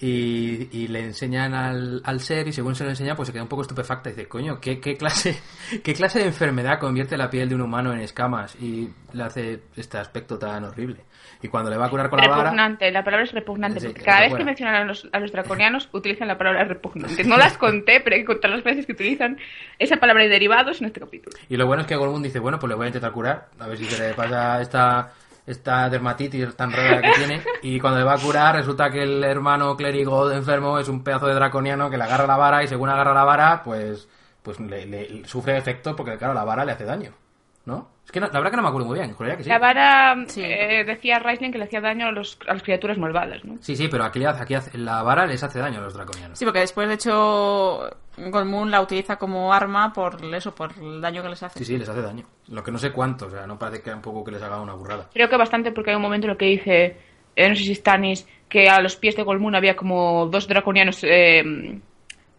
Y, 0.00 0.68
y 0.70 0.86
le 0.86 1.00
enseñan 1.00 1.54
al, 1.54 2.00
al 2.04 2.20
ser 2.20 2.46
y 2.46 2.52
según 2.52 2.76
se 2.76 2.84
lo 2.84 2.90
enseña 2.90 3.16
pues 3.16 3.26
se 3.26 3.32
queda 3.32 3.42
un 3.42 3.48
poco 3.48 3.62
estupefacta 3.62 4.10
y 4.10 4.12
dice, 4.12 4.28
coño, 4.28 4.60
¿qué, 4.60 4.78
qué, 4.78 4.96
clase, 4.96 5.36
¿qué 5.82 5.92
clase 5.92 6.20
de 6.20 6.26
enfermedad 6.26 6.78
convierte 6.78 7.16
la 7.16 7.28
piel 7.28 7.48
de 7.48 7.56
un 7.56 7.62
humano 7.62 7.92
en 7.92 7.98
escamas 7.98 8.54
y 8.60 8.88
le 9.12 9.22
hace 9.24 9.62
este 9.74 9.98
aspecto 9.98 10.38
tan 10.38 10.64
horrible? 10.64 11.04
Y 11.42 11.48
cuando 11.48 11.70
le 11.70 11.76
va 11.76 11.86
a 11.86 11.90
curar 11.90 12.10
con 12.10 12.18
la 12.18 12.28
vara... 12.28 12.42
Repugnante, 12.44 12.90
la 12.90 13.04
palabra 13.04 13.24
es 13.24 13.32
repugnante. 13.32 13.80
Sí, 13.80 13.86
porque 13.86 14.02
cada 14.02 14.20
vez 14.22 14.34
que 14.34 14.44
mencionan 14.44 14.74
a 14.74 14.84
los, 14.84 15.08
a 15.12 15.20
los 15.20 15.30
draconianos 15.30 15.88
utilizan 15.92 16.26
la 16.26 16.36
palabra 16.36 16.64
repugnante. 16.64 17.24
No 17.24 17.36
las 17.36 17.56
conté, 17.56 18.00
pero 18.00 18.16
hay 18.16 18.22
que 18.22 18.26
contar 18.26 18.50
las 18.50 18.64
veces 18.64 18.86
que 18.86 18.92
utilizan 18.92 19.38
esa 19.78 19.96
palabra 19.98 20.24
y 20.24 20.28
derivados 20.28 20.80
en 20.80 20.88
este 20.88 21.00
capítulo. 21.00 21.36
Y 21.48 21.56
lo 21.56 21.66
bueno 21.66 21.82
es 21.82 21.88
que 21.88 21.94
Gollum 21.94 22.22
dice, 22.22 22.40
bueno, 22.40 22.58
pues 22.58 22.68
le 22.68 22.74
voy 22.74 22.86
a 22.86 22.88
intentar 22.88 23.12
curar, 23.12 23.48
a 23.58 23.68
ver 23.68 23.78
si 23.78 23.84
se 23.84 24.08
le 24.08 24.14
pasa 24.14 24.60
esta, 24.60 25.12
esta 25.48 25.88
dermatitis 25.88 26.54
tan 26.54 26.70
rara 26.72 27.00
que 27.00 27.12
tiene. 27.16 27.42
Y 27.62 27.80
cuando 27.80 27.98
le 27.98 28.04
va 28.04 28.14
a 28.14 28.18
curar, 28.18 28.54
resulta 28.54 28.90
que 28.90 29.02
el 29.02 29.24
hermano 29.24 29.76
clérigo 29.76 30.30
enfermo 30.30 30.78
es 30.78 30.88
un 30.88 31.02
pedazo 31.02 31.26
de 31.26 31.34
draconiano 31.34 31.90
que 31.90 31.96
le 31.96 32.04
agarra 32.04 32.26
la 32.26 32.36
vara 32.36 32.62
y 32.62 32.68
según 32.68 32.88
agarra 32.90 33.14
la 33.14 33.24
vara, 33.24 33.62
pues, 33.64 34.08
pues 34.42 34.60
le, 34.60 34.86
le- 34.86 35.26
sufre 35.26 35.56
efecto 35.56 35.96
porque, 35.96 36.16
claro, 36.18 36.34
la 36.34 36.44
vara 36.44 36.64
le 36.64 36.72
hace 36.72 36.84
daño. 36.84 37.12
¿No? 37.64 37.88
Es 38.08 38.12
que 38.12 38.20
no- 38.20 38.28
la 38.28 38.38
verdad 38.38 38.52
que 38.52 38.56
no 38.56 38.62
me 38.62 38.68
acuerdo 38.70 38.86
muy 38.88 38.98
bien, 38.98 39.12
juraría 39.12 39.36
que 39.36 39.42
sí. 39.44 39.50
La 39.50 39.58
vara, 39.58 40.16
Sí. 40.28 40.40
eh, 40.42 40.82
decía 40.86 41.18
Raisling 41.18 41.52
que 41.52 41.58
le 41.58 41.64
hacía 41.64 41.82
daño 41.82 42.06
a, 42.06 42.10
los, 42.10 42.38
a 42.48 42.54
las 42.54 42.62
criaturas 42.62 42.96
malvadas, 42.96 43.44
¿no? 43.44 43.58
Sí, 43.60 43.76
sí, 43.76 43.88
pero 43.88 44.02
aquí, 44.04 44.24
aquí 44.24 44.54
hace- 44.54 44.78
la 44.78 45.02
vara 45.02 45.26
les 45.26 45.42
hace 45.42 45.58
daño 45.58 45.80
a 45.80 45.82
los 45.82 45.92
draconianos. 45.92 46.38
Sí, 46.38 46.46
porque 46.46 46.60
después, 46.60 46.88
de 46.88 46.94
hecho, 46.94 47.80
Golmoon 48.16 48.70
la 48.70 48.80
utiliza 48.80 49.16
como 49.16 49.52
arma 49.52 49.92
por 49.92 50.16
eso, 50.34 50.54
por 50.54 50.72
el 50.80 51.02
daño 51.02 51.22
que 51.22 51.28
les 51.28 51.42
hace. 51.42 51.58
Sí, 51.58 51.66
sí, 51.66 51.76
les 51.76 51.86
hace 51.86 52.00
daño. 52.00 52.24
Lo 52.48 52.64
que 52.64 52.72
no 52.72 52.78
sé 52.78 52.92
cuánto, 52.92 53.26
o 53.26 53.30
sea, 53.30 53.46
no 53.46 53.58
parece 53.58 53.82
que 53.82 53.92
un 53.92 54.00
poco 54.00 54.24
que 54.24 54.30
les 54.30 54.42
haga 54.42 54.58
una 54.62 54.72
burrada. 54.72 55.10
Creo 55.12 55.28
que 55.28 55.36
bastante 55.36 55.70
porque 55.72 55.90
hay 55.90 55.96
un 55.96 56.02
momento 56.02 56.26
en 56.28 56.30
el 56.30 56.36
que 56.38 56.46
dice, 56.46 56.96
eh, 57.36 57.48
no 57.50 57.54
sé 57.56 57.62
si 57.64 57.74
Stannis, 57.74 58.26
que 58.48 58.70
a 58.70 58.80
los 58.80 58.96
pies 58.96 59.16
de 59.16 59.22
Golmoon 59.22 59.54
había 59.54 59.76
como 59.76 60.28
dos 60.28 60.48
draconianos, 60.48 61.00
eh, 61.02 61.78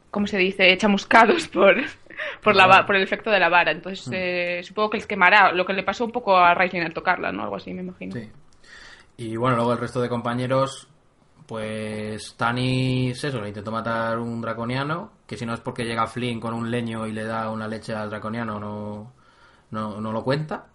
¿cómo 0.10 0.26
se 0.26 0.38
dice? 0.40 0.76
Chamuscados 0.78 1.48
por, 1.48 1.76
por, 2.44 2.56
la, 2.56 2.86
por 2.86 2.96
el 2.96 3.04
efecto 3.04 3.30
de 3.30 3.40
la 3.40 3.50
vara. 3.50 3.72
Entonces, 3.72 4.10
eh, 4.12 4.62
supongo 4.64 4.92
que 4.92 4.98
les 4.98 5.08
quemará, 5.08 5.52
lo 5.52 5.66
que 5.66 5.74
le 5.74 5.84
pasó 5.84 6.06
un 6.06 6.12
poco 6.12 6.38
a 6.38 6.54
Raisling 6.54 6.84
al 6.84 6.94
tocarla, 6.94 7.32
¿no? 7.32 7.44
Algo 7.44 7.56
así, 7.56 7.74
me 7.74 7.82
imagino. 7.82 8.14
Sí. 8.14 8.30
Y 9.18 9.36
bueno, 9.36 9.58
luego 9.58 9.74
el 9.74 9.80
resto 9.80 10.02
de 10.02 10.08
compañeros, 10.08 10.88
pues 11.46 12.36
Tanis, 12.38 13.22
eso, 13.24 13.42
le 13.42 13.50
intentó 13.50 13.72
matar 13.72 14.18
un 14.18 14.40
draconiano, 14.40 15.12
que 15.28 15.36
si 15.36 15.46
no 15.46 15.54
es 15.54 15.60
porque 15.60 15.84
llega 15.84 16.08
Flynn 16.08 16.40
con 16.40 16.54
un 16.54 16.72
leño 16.72 17.06
y 17.06 17.12
le 17.12 17.26
da 17.26 17.50
una 17.50 17.68
leche 17.68 17.94
al 17.94 18.10
draconiano, 18.10 18.60
no, 18.60 19.14
no, 19.72 20.00
no 20.00 20.12
lo 20.12 20.24
cuenta. 20.24 20.68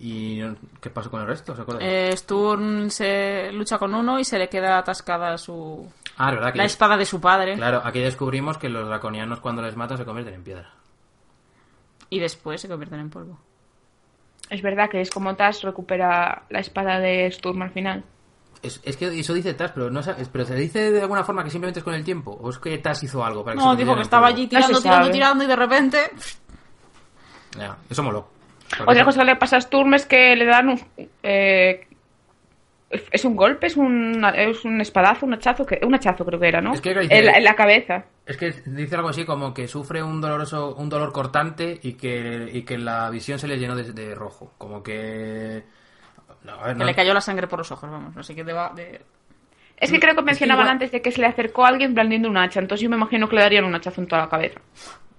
¿Y 0.00 0.40
qué 0.80 0.90
pasó 0.90 1.10
con 1.10 1.20
el 1.20 1.26
resto? 1.26 1.56
¿Se 1.56 1.62
acuerdan? 1.62 1.84
Eh, 1.84 2.16
Sturm 2.16 2.88
se 2.90 3.50
lucha 3.52 3.78
con 3.78 3.94
uno 3.94 4.18
y 4.20 4.24
se 4.24 4.38
le 4.38 4.48
queda 4.48 4.78
atascada 4.78 5.36
su 5.38 5.90
ah, 6.16 6.30
verdad 6.30 6.54
la 6.54 6.64
espada 6.64 6.96
de 6.96 7.04
su 7.04 7.20
padre. 7.20 7.56
Claro, 7.56 7.82
aquí 7.84 7.98
descubrimos 7.98 8.58
que 8.58 8.68
los 8.68 8.86
draconianos 8.86 9.40
cuando 9.40 9.60
les 9.62 9.76
matan 9.76 9.98
se 9.98 10.04
convierten 10.04 10.34
en 10.34 10.44
piedra. 10.44 10.70
Y 12.10 12.20
después 12.20 12.60
se 12.60 12.68
convierten 12.68 13.00
en 13.00 13.10
polvo. 13.10 13.38
Es 14.48 14.62
verdad 14.62 14.88
que 14.88 15.00
es 15.00 15.10
como 15.10 15.34
Tash 15.34 15.62
recupera 15.64 16.44
la 16.48 16.60
espada 16.60 17.00
de 17.00 17.30
Sturm 17.32 17.60
al 17.62 17.70
final. 17.70 18.04
Es, 18.62 18.80
es 18.84 18.96
que 18.96 19.18
eso 19.18 19.34
dice 19.34 19.54
Tas, 19.54 19.72
pero 19.72 19.90
no 19.90 20.00
pero 20.32 20.44
se 20.44 20.54
dice 20.54 20.90
de 20.90 21.00
alguna 21.02 21.22
forma 21.24 21.44
que 21.44 21.50
simplemente 21.50 21.80
es 21.80 21.84
con 21.84 21.94
el 21.94 22.04
tiempo. 22.04 22.38
¿O 22.40 22.50
es 22.50 22.58
que 22.58 22.78
Tas 22.78 23.02
hizo 23.02 23.24
algo 23.24 23.44
para 23.44 23.56
que 23.56 23.60
se 23.60 23.66
No, 23.66 23.76
dijo 23.76 23.90
convirtiera 23.90 23.96
que 23.96 24.02
estaba 24.02 24.26
polvo? 24.28 24.36
allí 24.36 24.46
tirando, 24.46 24.76
se 24.76 24.82
tirando, 24.82 25.10
tirando 25.10 25.44
y 25.44 25.46
de 25.48 25.56
repente... 25.56 26.10
Ya, 27.58 27.76
eso 27.90 28.02
moló. 28.02 28.37
Porque 28.76 28.90
Otra 28.92 29.04
cosa 29.04 29.20
que 29.20 29.26
le 29.26 29.36
pasa 29.36 29.56
a 29.56 29.60
Sturm 29.60 29.94
es 29.94 30.06
que 30.06 30.36
le 30.36 30.44
dan 30.44 30.68
un... 30.68 30.80
eh, 31.22 31.86
es 33.10 33.24
un 33.26 33.36
golpe, 33.36 33.66
es 33.66 33.76
un, 33.76 34.24
es 34.34 34.64
un 34.64 34.80
espadazo, 34.80 35.26
un 35.26 35.34
hachazo, 35.34 35.66
que, 35.66 35.78
un 35.84 35.94
hachazo 35.94 36.24
creo 36.24 36.40
que 36.40 36.48
era, 36.48 36.60
¿no? 36.62 36.72
Es 36.72 36.80
que 36.80 36.94
dice- 36.98 37.18
en, 37.18 37.26
la, 37.26 37.32
en 37.32 37.44
la 37.44 37.54
cabeza. 37.54 38.04
Es 38.24 38.36
que 38.38 38.50
dice 38.66 38.94
algo 38.96 39.08
así 39.10 39.24
como 39.26 39.52
que 39.52 39.68
sufre 39.68 40.02
un 40.02 40.20
doloroso, 40.22 40.74
un 40.74 40.88
dolor 40.88 41.12
cortante 41.12 41.78
y 41.82 41.94
que, 41.94 42.48
y 42.52 42.62
que 42.62 42.78
la 42.78 43.10
visión 43.10 43.38
se 43.38 43.46
le 43.48 43.58
llenó 43.58 43.74
de, 43.76 43.92
de 43.92 44.14
rojo. 44.14 44.52
Como 44.56 44.82
que. 44.82 45.64
No, 46.44 46.52
a 46.54 46.66
ver, 46.68 46.72
Que 46.74 46.78
no- 46.80 46.84
le 46.86 46.94
cayó 46.94 47.12
la 47.12 47.20
sangre 47.20 47.46
por 47.46 47.58
los 47.58 47.70
ojos, 47.72 47.90
vamos. 47.90 48.16
Así 48.16 48.34
que 48.34 48.44
deba 48.44 48.72
de... 48.74 49.00
Es 49.76 49.92
que 49.92 50.00
creo 50.00 50.14
que 50.16 50.22
mencionaban 50.22 50.64
igual- 50.64 50.72
antes 50.72 50.90
de 50.90 51.02
que 51.02 51.12
se 51.12 51.20
le 51.20 51.26
acercó 51.26 51.64
a 51.64 51.68
alguien 51.68 51.94
blandiendo 51.94 52.28
un 52.28 52.36
hacha, 52.38 52.58
entonces 52.60 52.82
yo 52.82 52.90
me 52.90 52.96
imagino 52.96 53.28
que 53.28 53.36
le 53.36 53.42
darían 53.42 53.64
un 53.64 53.74
hachazo 53.74 54.00
en 54.00 54.06
toda 54.08 54.22
la 54.22 54.28
cabeza. 54.28 54.60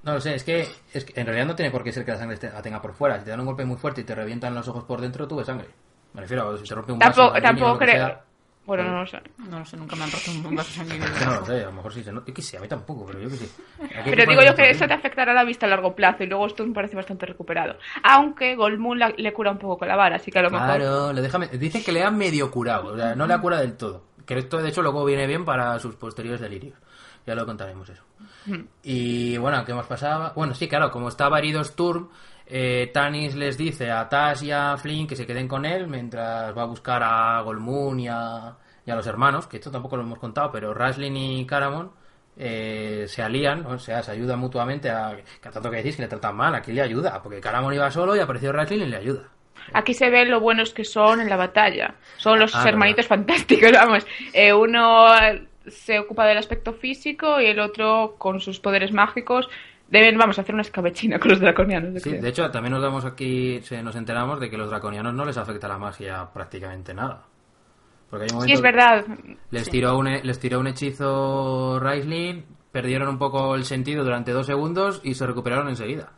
No 0.03 0.13
lo 0.13 0.21
sé, 0.21 0.35
es 0.35 0.43
que, 0.43 0.67
es 0.93 1.05
que 1.05 1.19
en 1.19 1.25
realidad 1.25 1.45
no 1.47 1.55
tiene 1.55 1.71
por 1.71 1.83
qué 1.83 1.91
ser 1.91 2.05
que 2.05 2.11
la 2.11 2.17
sangre 2.17 2.35
esté- 2.35 2.51
la 2.53 2.61
tenga 2.61 2.81
por 2.81 2.93
fuera. 2.93 3.17
Si 3.19 3.25
te 3.25 3.31
dan 3.31 3.39
un 3.41 3.45
golpe 3.45 3.65
muy 3.65 3.77
fuerte 3.77 4.01
y 4.01 4.03
te 4.03 4.15
revientan 4.15 4.55
los 4.55 4.67
ojos 4.67 4.83
por 4.85 5.01
dentro, 5.01 5.27
tú 5.27 5.35
ves 5.35 5.45
sangre. 5.47 5.67
Me 6.13 6.21
refiero, 6.21 6.57
si 6.57 6.63
te 6.63 6.73
rompe 6.75 6.91
un 6.93 6.99
vaso, 6.99 7.11
Tampoco, 7.31 7.33
sanguíneo, 7.35 7.49
tampoco 7.65 7.79
creo... 7.79 8.07
sea, 8.07 8.21
Bueno, 8.65 8.83
no 8.83 8.99
lo 9.01 9.05
sé. 9.07 9.19
No 9.37 9.59
lo 9.59 9.65
sé, 9.65 9.77
nunca 9.77 9.95
me 9.95 10.03
han 10.05 10.11
roto 10.11 10.31
un 10.47 10.55
vaso 10.55 10.71
sanguíneo. 10.71 11.07
no 11.25 11.39
lo 11.39 11.45
sé, 11.45 11.61
a 11.61 11.65
lo 11.65 11.71
mejor 11.73 11.93
sí. 11.93 12.03
Yo 12.03 12.23
qué 12.25 12.41
sé, 12.41 12.57
a 12.57 12.61
mí 12.61 12.67
tampoco, 12.67 13.05
pero 13.05 13.19
yo 13.19 13.29
qué 13.29 13.35
sé. 13.35 13.45
Aquí 13.99 14.09
Pero 14.11 14.25
digo 14.29 14.41
yo 14.43 14.55
que 14.55 14.69
eso 14.69 14.87
te 14.87 14.93
afectará 14.93 15.31
a 15.31 15.35
la 15.35 15.43
vista 15.43 15.65
a 15.65 15.69
largo 15.69 15.95
plazo 15.95 16.23
y 16.23 16.27
luego 16.27 16.47
esto 16.47 16.65
me 16.65 16.73
parece 16.73 16.95
bastante 16.95 17.25
recuperado. 17.25 17.77
Aunque 18.03 18.55
Golmoon 18.55 18.99
la- 18.99 19.13
le 19.17 19.33
cura 19.33 19.51
un 19.51 19.57
poco 19.59 19.77
con 19.79 19.87
la 19.87 19.95
vara, 19.95 20.15
así 20.15 20.31
que 20.31 20.39
a 20.39 20.43
lo 20.43 20.49
mejor... 20.49 20.65
Claro, 20.77 21.13
le 21.13 21.21
deja, 21.21 21.37
dicen 21.39 21.83
que 21.83 21.91
le 21.91 22.03
ha 22.03 22.09
medio 22.11 22.49
curado, 22.51 22.93
o 22.93 22.97
sea, 22.97 23.15
no 23.15 23.27
le 23.27 23.33
ha 23.33 23.41
curado 23.41 23.61
del 23.63 23.75
todo. 23.75 24.03
Que 24.25 24.37
esto, 24.37 24.61
de 24.61 24.69
hecho, 24.69 24.81
luego 24.83 25.03
viene 25.05 25.25
bien 25.27 25.43
para 25.45 25.77
sus 25.79 25.95
posteriores 25.95 26.39
delirios. 26.41 26.77
Ya 27.29 27.35
lo 27.35 27.45
contaremos 27.45 27.87
eso. 27.87 28.03
Y 28.81 29.37
bueno, 29.37 29.63
¿qué 29.63 29.71
más 29.71 29.85
pasaba? 29.85 30.33
Bueno, 30.35 30.55
sí, 30.55 30.67
claro, 30.67 30.89
como 30.89 31.09
estaba 31.09 31.37
herido 31.37 31.63
Sturm, 31.63 32.09
eh, 32.47 32.89
Tanis 32.91 33.35
les 33.35 33.55
dice 33.55 33.91
a 33.91 34.09
Tash 34.09 34.43
y 34.45 34.51
a 34.51 34.75
Flynn 34.77 35.05
que 35.05 35.15
se 35.15 35.27
queden 35.27 35.47
con 35.47 35.63
él 35.63 35.87
mientras 35.87 36.57
va 36.57 36.63
a 36.63 36.65
buscar 36.65 37.03
a 37.03 37.39
Golmoon 37.41 37.99
y 37.99 38.07
a, 38.07 38.55
y 38.83 38.89
a 38.89 38.95
los 38.95 39.05
hermanos, 39.05 39.45
que 39.45 39.57
esto 39.57 39.69
tampoco 39.69 39.95
lo 39.97 40.01
hemos 40.01 40.17
contado, 40.17 40.51
pero 40.51 40.73
Raslin 40.73 41.15
y 41.15 41.45
Caramon 41.45 41.91
eh, 42.35 43.05
se 43.07 43.21
alían, 43.21 43.63
o 43.67 43.77
sea, 43.77 44.01
se 44.01 44.11
ayudan 44.13 44.39
mutuamente 44.39 44.89
a, 44.89 45.15
que 45.39 45.49
tanto 45.51 45.69
que 45.69 45.77
decís 45.77 45.95
que 45.97 46.01
le 46.01 46.07
tratan 46.07 46.35
mal, 46.35 46.55
aquí 46.55 46.71
le 46.71 46.81
ayuda, 46.81 47.21
porque 47.21 47.39
Caramon 47.39 47.75
iba 47.75 47.91
solo 47.91 48.15
y 48.15 48.19
apareció 48.19 48.51
Raslin 48.51 48.81
y 48.81 48.85
le 48.87 48.97
ayuda. 48.97 49.29
Aquí 49.73 49.93
se 49.93 50.09
ve 50.09 50.25
lo 50.25 50.39
buenos 50.39 50.73
que 50.73 50.83
son 50.83 51.21
en 51.21 51.29
la 51.29 51.35
batalla. 51.35 51.93
Son 52.17 52.39
los 52.39 52.55
Ah, 52.55 52.67
hermanitos 52.67 53.05
fantásticos, 53.05 53.71
vamos. 53.73 54.03
Eh, 54.33 54.51
uno 54.51 55.05
se 55.67 55.99
ocupa 55.99 56.25
del 56.25 56.37
aspecto 56.37 56.73
físico 56.73 57.39
y 57.41 57.45
el 57.45 57.59
otro 57.59 58.15
con 58.17 58.39
sus 58.39 58.59
poderes 58.59 58.91
mágicos. 58.91 59.47
Deben, 59.89 60.17
vamos, 60.17 60.37
a 60.37 60.41
hacer 60.41 60.53
una 60.53 60.61
escabechina 60.61 61.19
con 61.19 61.31
los 61.31 61.39
draconianos. 61.39 62.01
Sí, 62.01 62.09
creo. 62.11 62.21
de 62.21 62.29
hecho, 62.29 62.51
también 62.51 62.73
nos 62.73 62.81
damos 62.83 63.05
aquí, 63.05 63.59
nos 63.83 63.95
enteramos 63.95 64.39
de 64.39 64.49
que 64.49 64.57
los 64.57 64.69
draconianos 64.69 65.13
no 65.15 65.25
les 65.25 65.37
afecta 65.37 65.67
la 65.67 65.79
magia 65.79 66.29
prácticamente 66.31 66.93
nada. 66.93 67.23
Porque 68.09 68.25
hay 68.25 68.35
un 68.35 68.41
Sí, 68.41 68.53
momento 68.53 68.53
es 68.53 68.61
verdad. 68.61 69.05
les 69.51 69.69
tiró 69.69 69.97
un 69.97 70.05
les 70.23 70.39
tiró 70.39 70.59
un 70.59 70.67
hechizo 70.67 71.79
Raisling, 71.79 72.45
perdieron 72.71 73.07
un 73.07 73.17
poco 73.17 73.55
el 73.55 73.65
sentido 73.65 74.03
durante 74.03 74.31
dos 74.31 74.45
segundos 74.45 75.01
y 75.03 75.15
se 75.15 75.25
recuperaron 75.25 75.69
enseguida. 75.69 76.11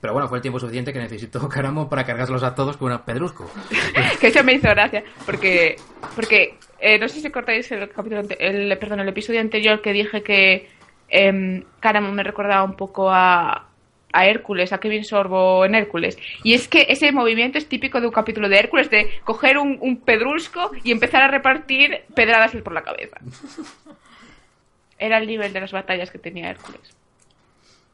Pero 0.00 0.12
bueno, 0.12 0.28
fue 0.28 0.38
el 0.38 0.42
tiempo 0.42 0.60
suficiente 0.60 0.92
que 0.92 1.00
necesitó 1.00 1.48
Caramo 1.48 1.88
para 1.88 2.04
cargárselos 2.04 2.44
a 2.44 2.54
todos 2.54 2.76
con 2.76 2.92
un 2.92 2.98
pedrusco. 3.00 3.50
que 4.20 4.28
eso 4.28 4.44
me 4.44 4.54
hizo 4.54 4.68
gracia. 4.68 5.02
Porque, 5.26 5.74
porque 6.14 6.56
eh, 6.80 6.98
no 6.98 7.08
sé 7.08 7.20
si 7.20 7.26
acordáis 7.26 7.70
el 7.72 7.88
capítulo, 7.88 8.22
el, 8.38 8.78
perdón, 8.78 9.00
el 9.00 9.08
episodio 9.08 9.40
anterior 9.40 9.80
que 9.82 9.92
dije 9.92 10.22
que 10.22 10.68
eh, 11.08 11.32
me 11.32 12.22
recordaba 12.22 12.64
un 12.64 12.76
poco 12.76 13.10
a, 13.10 13.68
a 14.12 14.26
Hércules, 14.26 14.72
a 14.72 14.78
Kevin 14.78 15.04
Sorbo 15.04 15.64
en 15.64 15.74
Hércules. 15.74 16.16
Y 16.44 16.54
es 16.54 16.68
que 16.68 16.86
ese 16.88 17.12
movimiento 17.12 17.58
es 17.58 17.68
típico 17.68 18.00
de 18.00 18.06
un 18.06 18.12
capítulo 18.12 18.48
de 18.48 18.58
Hércules, 18.58 18.90
de 18.90 19.10
coger 19.24 19.58
un, 19.58 19.78
un 19.80 20.00
pedrusco 20.00 20.70
y 20.84 20.92
empezar 20.92 21.22
a 21.22 21.28
repartir 21.28 22.02
pedradas 22.14 22.54
por 22.62 22.72
la 22.72 22.82
cabeza. 22.82 23.18
Era 24.98 25.18
el 25.18 25.26
nivel 25.26 25.52
de 25.52 25.60
las 25.60 25.72
batallas 25.72 26.10
que 26.10 26.18
tenía 26.18 26.50
Hércules. 26.50 26.96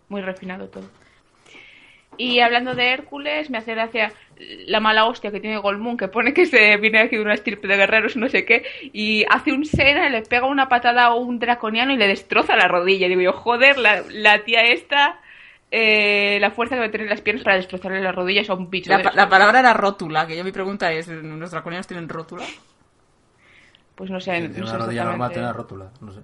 Muy 0.08 0.22
refinado 0.22 0.68
todo. 0.68 0.88
Y 2.18 2.40
hablando 2.40 2.74
de 2.74 2.92
Hércules, 2.92 3.50
me 3.50 3.58
hace 3.58 3.72
gracia 3.74 4.12
la 4.66 4.80
mala 4.80 5.06
hostia 5.06 5.30
que 5.30 5.40
tiene 5.40 5.58
Golmoon, 5.58 5.96
que 5.96 6.08
pone 6.08 6.34
que 6.34 6.46
se 6.46 6.76
viene 6.78 7.00
aquí 7.00 7.16
de 7.16 7.22
una 7.22 7.34
estirpe 7.34 7.68
de 7.68 7.76
guerreros, 7.76 8.16
no 8.16 8.28
sé 8.28 8.44
qué, 8.44 8.64
y 8.92 9.24
hace 9.30 9.52
un 9.52 9.64
Sena, 9.64 10.08
le 10.08 10.22
pega 10.22 10.46
una 10.46 10.68
patada 10.68 11.04
a 11.04 11.14
un 11.14 11.38
draconiano 11.38 11.92
y 11.92 11.96
le 11.96 12.08
destroza 12.08 12.56
la 12.56 12.68
rodilla. 12.68 13.06
Y 13.06 13.10
digo 13.10 13.20
yo, 13.22 13.32
joder, 13.32 13.78
la, 13.78 14.02
la 14.10 14.42
tía 14.44 14.62
esta, 14.62 15.20
eh, 15.70 16.38
la 16.40 16.50
fuerza 16.50 16.74
que 16.74 16.80
va 16.80 16.86
a 16.86 16.90
tener 16.90 17.06
en 17.06 17.10
las 17.10 17.20
piernas 17.20 17.44
para 17.44 17.56
destrozarle 17.56 18.00
las 18.00 18.14
rodillas 18.14 18.50
a 18.50 18.54
un 18.54 18.70
bicho. 18.70 18.90
La, 18.90 18.98
la 19.14 19.28
palabra 19.28 19.60
era 19.60 19.72
rótula, 19.72 20.26
que 20.26 20.36
yo 20.36 20.44
mi 20.44 20.52
pregunta 20.52 20.92
es, 20.92 21.08
¿los 21.08 21.50
draconianos 21.50 21.86
tienen 21.86 22.08
rótula? 22.08 22.44
Pues 23.94 24.10
no 24.10 24.18
sé, 24.20 24.32
Tiene 24.32 24.48
no 24.48 24.66
sé 24.66 24.74
una 24.74 24.84
rodilla 24.86 25.04
normal, 25.04 25.30
exactamente 25.30 25.34
tiene 25.34 25.52
rótula, 25.52 25.90
no 26.00 26.12
sé. 26.12 26.20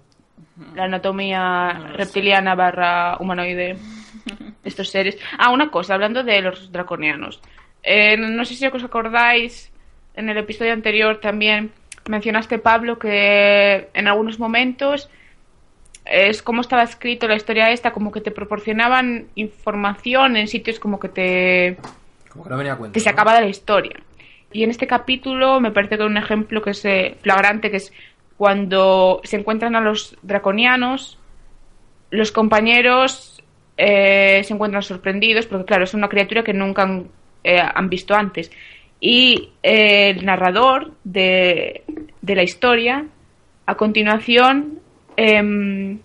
la 0.74 0.84
anatomía 0.84 1.92
reptiliana 1.96 2.54
barra 2.56 3.16
humanoide 3.20 3.54
de 3.54 3.78
estos 4.64 4.90
seres. 4.90 5.18
Ah, 5.38 5.50
una 5.50 5.70
cosa, 5.70 5.94
hablando 5.94 6.22
de 6.22 6.40
los 6.40 6.72
draconianos. 6.72 7.40
Eh, 7.82 8.16
no 8.16 8.44
sé 8.44 8.54
si 8.54 8.66
os 8.66 8.84
acordáis, 8.84 9.70
en 10.14 10.28
el 10.28 10.36
episodio 10.36 10.72
anterior 10.72 11.18
también 11.20 11.72
mencionaste, 12.08 12.58
Pablo, 12.58 12.98
que 12.98 13.88
en 13.94 14.08
algunos 14.08 14.38
momentos 14.38 15.08
es 16.04 16.42
como 16.42 16.60
estaba 16.60 16.82
escrito 16.82 17.28
la 17.28 17.36
historia 17.36 17.70
esta, 17.70 17.92
como 17.92 18.10
que 18.10 18.20
te 18.20 18.30
proporcionaban 18.30 19.26
información 19.34 20.36
en 20.36 20.48
sitios 20.48 20.80
como 20.80 20.98
que 20.98 21.08
te, 21.08 21.76
Como 22.30 22.44
que 22.44 22.50
no 22.50 22.56
venía 22.56 22.72
a 22.72 22.76
cuenta. 22.76 22.94
te 22.94 23.00
¿no? 23.00 23.04
sacaba 23.04 23.34
de 23.34 23.42
la 23.42 23.48
historia. 23.48 23.96
Y 24.52 24.64
en 24.64 24.70
este 24.70 24.86
capítulo 24.86 25.60
me 25.60 25.70
parece 25.70 25.96
que 25.96 26.02
hay 26.02 26.08
un 26.08 26.16
ejemplo 26.16 26.62
que 26.62 26.70
es 26.70 26.84
eh, 26.84 27.16
flagrante, 27.22 27.70
que 27.70 27.76
es 27.76 27.92
cuando 28.36 29.20
se 29.22 29.36
encuentran 29.36 29.76
a 29.76 29.80
los 29.80 30.16
draconianos, 30.22 31.18
los 32.10 32.32
compañeros 32.32 33.39
eh, 33.82 34.44
se 34.44 34.52
encuentran 34.52 34.82
sorprendidos 34.82 35.46
porque, 35.46 35.64
claro, 35.64 35.84
es 35.84 35.94
una 35.94 36.08
criatura 36.08 36.42
que 36.42 36.52
nunca 36.52 36.82
han, 36.82 37.08
eh, 37.42 37.58
han 37.58 37.88
visto 37.88 38.14
antes. 38.14 38.52
Y 39.00 39.52
eh, 39.62 40.10
el 40.10 40.26
narrador 40.26 40.92
de, 41.02 41.84
de 42.20 42.34
la 42.34 42.42
historia, 42.42 43.06
a 43.64 43.74
continuación, 43.76 44.80
em, 45.16 45.98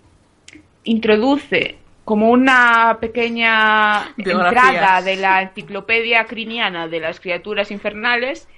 introduce 0.84 1.76
como 2.06 2.30
una 2.30 2.96
pequeña 2.98 4.14
entrada 4.16 5.02
de 5.02 5.16
la 5.16 5.42
enciclopedia 5.42 6.24
criniana 6.24 6.88
de 6.88 7.00
las 7.00 7.20
criaturas 7.20 7.70
infernales 7.70 8.48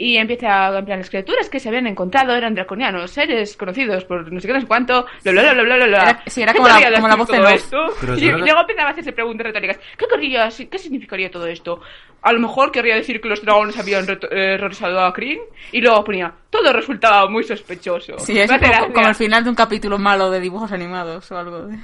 y 0.00 0.16
empieza 0.16 0.78
en 0.78 0.84
plan 0.84 0.98
las 1.00 1.10
criaturas 1.10 1.50
que 1.50 1.58
se 1.58 1.68
habían 1.68 1.88
encontrado 1.88 2.34
eran 2.36 2.54
draconianos, 2.54 3.10
seres 3.10 3.56
conocidos 3.56 4.04
por 4.04 4.32
no 4.32 4.40
sé 4.40 4.46
qué, 4.46 4.54
no 4.54 4.60
sé 4.60 4.66
cuánto, 4.66 5.04
bla 5.24 5.32
bla 5.32 5.52
bla 5.52 5.62
bla 5.64 5.74
bla 5.76 5.86
bla. 5.86 6.02
Era- 6.02 6.22
sí, 6.26 6.40
era 6.42 6.52
¿Qué 6.52 6.58
como 6.58 6.68
la- 6.68 6.92
como 6.94 7.08
la 7.08 7.16
voz 7.16 7.30
off. 7.30 7.50
esto? 7.52 7.86
Y, 8.16 8.24
y 8.26 8.30
luego 8.30 8.60
empezaba 8.60 8.88
a 8.88 8.92
hacerse 8.92 9.12
preguntas 9.12 9.46
retóricas. 9.48 9.78
¿Qué 9.98 10.06
querría, 10.06 10.48
qué 10.70 10.78
significaría 10.78 11.30
todo 11.30 11.46
esto? 11.48 11.80
A 12.22 12.32
lo 12.32 12.38
mejor 12.40 12.70
querría 12.72 12.94
decir 12.96 13.20
que 13.20 13.28
los 13.28 13.42
dragones 13.42 13.78
habían 13.78 14.04
eh, 14.08 14.56
regresado 14.56 15.00
a 15.00 15.12
Kryn 15.12 15.38
y 15.72 15.80
luego 15.80 16.02
ponía 16.04 16.32
todo 16.50 16.72
resultaba 16.72 17.28
muy 17.28 17.44
sospechoso. 17.44 18.18
Sí, 18.18 18.38
es 18.38 18.50
como, 18.50 18.92
como 18.92 19.08
el 19.08 19.14
final 19.14 19.44
de 19.44 19.50
un 19.50 19.56
capítulo 19.56 19.98
malo 19.98 20.30
de 20.30 20.40
dibujos 20.40 20.72
animados 20.72 21.30
o 21.32 21.36
algo. 21.38 21.66
de- 21.66 21.76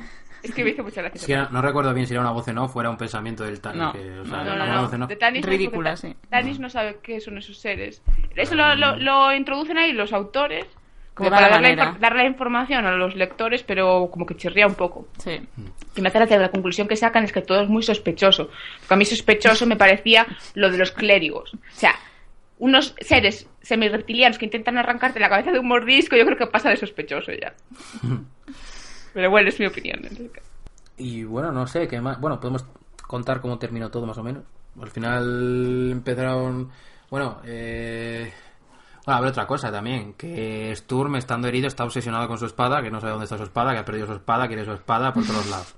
Es 0.44 0.54
que 0.54 0.62
me 0.62 0.70
hizo 0.70 0.82
mucha 0.84 1.00
gracia. 1.02 1.18
Es 1.18 1.26
que 1.26 1.36
no, 1.36 1.48
no 1.50 1.62
recuerdo 1.62 1.92
bien 1.94 2.06
si 2.06 2.12
era 2.14 2.20
una 2.20 2.30
voz 2.32 2.46
en 2.48 2.58
off 2.58 2.76
o 2.76 2.80
era 2.80 2.90
un 2.90 2.96
pensamiento 2.96 3.44
del 3.44 3.60
Tanis. 3.60 3.78
No. 3.82 3.92
que, 3.92 4.20
o 4.20 4.24
sea, 4.26 4.36
No, 4.36 4.42
era 4.42 4.56
no, 4.56 4.64
una 4.64 4.74
no. 4.76 4.82
voz 4.82 4.92
en 4.92 5.02
off. 5.02 5.08
De 5.08 5.16
Tanis 5.16 5.44
no, 5.44 5.50
Ridícula, 5.50 5.96
sí. 5.96 6.14
Tanis 6.30 6.58
no 6.60 6.70
sabe 6.70 6.98
qué 7.02 7.20
son 7.20 7.38
esos 7.38 7.58
seres. 7.58 8.02
Eso 8.36 8.54
lo, 8.54 8.74
lo- 8.76 8.96
lo 8.96 9.34
introducen 9.34 9.78
ahí 9.78 9.92
los 9.92 10.12
autores 10.12 10.66
como 11.14 11.30
para 11.30 11.48
darle, 11.48 11.76
darle 12.00 12.24
información 12.26 12.84
a 12.86 12.90
los 12.96 13.14
lectores, 13.14 13.62
pero 13.62 14.08
como 14.10 14.26
que 14.26 14.34
chirría 14.36 14.66
un 14.66 14.74
poco. 14.74 15.06
Sí. 15.18 15.40
Y 15.96 16.00
me 16.00 16.08
hace 16.08 16.18
gracia 16.18 16.38
la 16.38 16.50
conclusión 16.50 16.88
que 16.88 16.96
sacan 16.96 17.22
es 17.22 17.32
que 17.32 17.40
todo 17.40 17.60
es 17.62 17.68
muy 17.68 17.84
sospechoso. 17.84 18.50
Porque 18.80 18.94
a 18.94 18.96
mí 18.96 19.04
sospechoso 19.04 19.64
me 19.64 19.76
parecía 19.76 20.26
lo 20.54 20.70
de 20.70 20.76
los 20.78 20.90
clérigos. 20.90 21.54
O 21.54 21.58
sea, 21.70 21.94
unos 22.58 22.96
seres 22.98 23.48
semirreptilianos 23.62 24.38
que 24.38 24.44
intentan 24.46 24.76
arrancarte 24.76 25.20
la 25.20 25.28
cabeza 25.28 25.52
de 25.52 25.60
un 25.60 25.68
mordisco, 25.68 26.16
yo 26.16 26.24
creo 26.26 26.36
que 26.36 26.46
pasa 26.48 26.68
de 26.70 26.76
sospechoso 26.76 27.30
ya. 27.32 27.54
Pero 29.14 29.30
bueno, 29.30 29.48
es 29.48 29.58
mi 29.58 29.66
opinión. 29.66 30.04
este. 30.04 30.30
Y 30.98 31.24
bueno, 31.24 31.50
no 31.50 31.66
sé, 31.66 31.88
¿qué 31.88 32.00
más? 32.00 32.20
Bueno, 32.20 32.38
podemos 32.38 32.66
contar 33.06 33.40
cómo 33.40 33.58
terminó 33.58 33.90
todo 33.90 34.06
más 34.06 34.18
o 34.18 34.22
menos. 34.22 34.44
Al 34.80 34.90
final 34.90 35.90
empezaron... 35.92 36.70
Bueno, 37.10 37.40
eh... 37.44 38.32
Bueno, 39.06 39.20
ver 39.20 39.30
otra 39.30 39.46
cosa 39.46 39.70
también, 39.70 40.14
que 40.14 40.74
Sturm, 40.74 41.16
estando 41.16 41.46
herido, 41.46 41.66
está 41.66 41.84
obsesionado 41.84 42.26
con 42.26 42.38
su 42.38 42.46
espada, 42.46 42.82
que 42.82 42.90
no 42.90 43.00
sabe 43.00 43.12
dónde 43.12 43.24
está 43.24 43.36
su 43.36 43.44
espada, 43.44 43.72
que 43.72 43.80
ha 43.80 43.84
perdido 43.84 44.06
su 44.06 44.14
espada, 44.14 44.46
quiere 44.46 44.64
su 44.64 44.72
espada 44.72 45.12
por 45.12 45.26
todos 45.26 45.46
lados. 45.50 45.74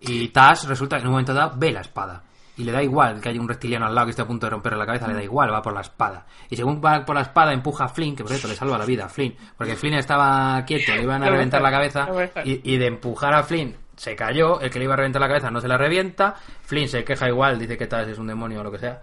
Y 0.00 0.28
Tash 0.28 0.66
resulta 0.66 0.96
que 0.96 1.02
en 1.02 1.08
un 1.08 1.12
momento 1.12 1.34
dado 1.34 1.56
ve 1.58 1.72
la 1.72 1.80
espada. 1.80 2.22
Y 2.56 2.64
le 2.64 2.72
da 2.72 2.82
igual 2.82 3.20
que 3.20 3.30
haya 3.30 3.40
un 3.40 3.48
reptiliano 3.48 3.86
al 3.86 3.94
lado 3.94 4.06
que 4.06 4.10
esté 4.10 4.22
a 4.22 4.26
punto 4.26 4.46
de 4.46 4.50
romperle 4.50 4.78
la 4.78 4.84
cabeza, 4.86 5.08
le 5.08 5.14
da 5.14 5.22
igual, 5.22 5.50
va 5.52 5.62
por 5.62 5.72
la 5.72 5.80
espada. 5.80 6.26
Y 6.50 6.56
según 6.56 6.82
va 6.84 7.04
por 7.04 7.14
la 7.14 7.22
espada, 7.22 7.52
empuja 7.52 7.84
a 7.84 7.88
Flynn, 7.88 8.14
que 8.14 8.22
por 8.22 8.30
cierto 8.30 8.48
le 8.48 8.54
salva 8.54 8.76
la 8.76 8.84
vida 8.84 9.06
a 9.06 9.08
Flynn, 9.08 9.34
porque 9.56 9.74
Flynn 9.74 9.94
estaba 9.94 10.62
quieto, 10.66 10.94
le 10.94 11.02
iban 11.02 11.22
a 11.22 11.30
reventar 11.30 11.62
la 11.62 11.70
cabeza, 11.70 12.08
y, 12.44 12.60
y 12.74 12.76
de 12.76 12.86
empujar 12.86 13.32
a 13.34 13.42
Flynn 13.42 13.76
se 13.96 14.16
cayó, 14.16 14.60
el 14.60 14.70
que 14.70 14.78
le 14.78 14.84
iba 14.86 14.94
a 14.94 14.96
reventar 14.96 15.20
la 15.20 15.28
cabeza 15.28 15.50
no 15.50 15.60
se 15.60 15.68
la 15.68 15.78
revienta, 15.78 16.34
Flynn 16.62 16.88
se 16.88 17.04
queja 17.04 17.28
igual, 17.28 17.58
dice 17.58 17.76
que 17.78 17.86
Tash 17.86 18.08
es 18.08 18.18
un 18.18 18.26
demonio 18.26 18.60
o 18.60 18.64
lo 18.64 18.70
que 18.72 18.78
sea. 18.78 19.00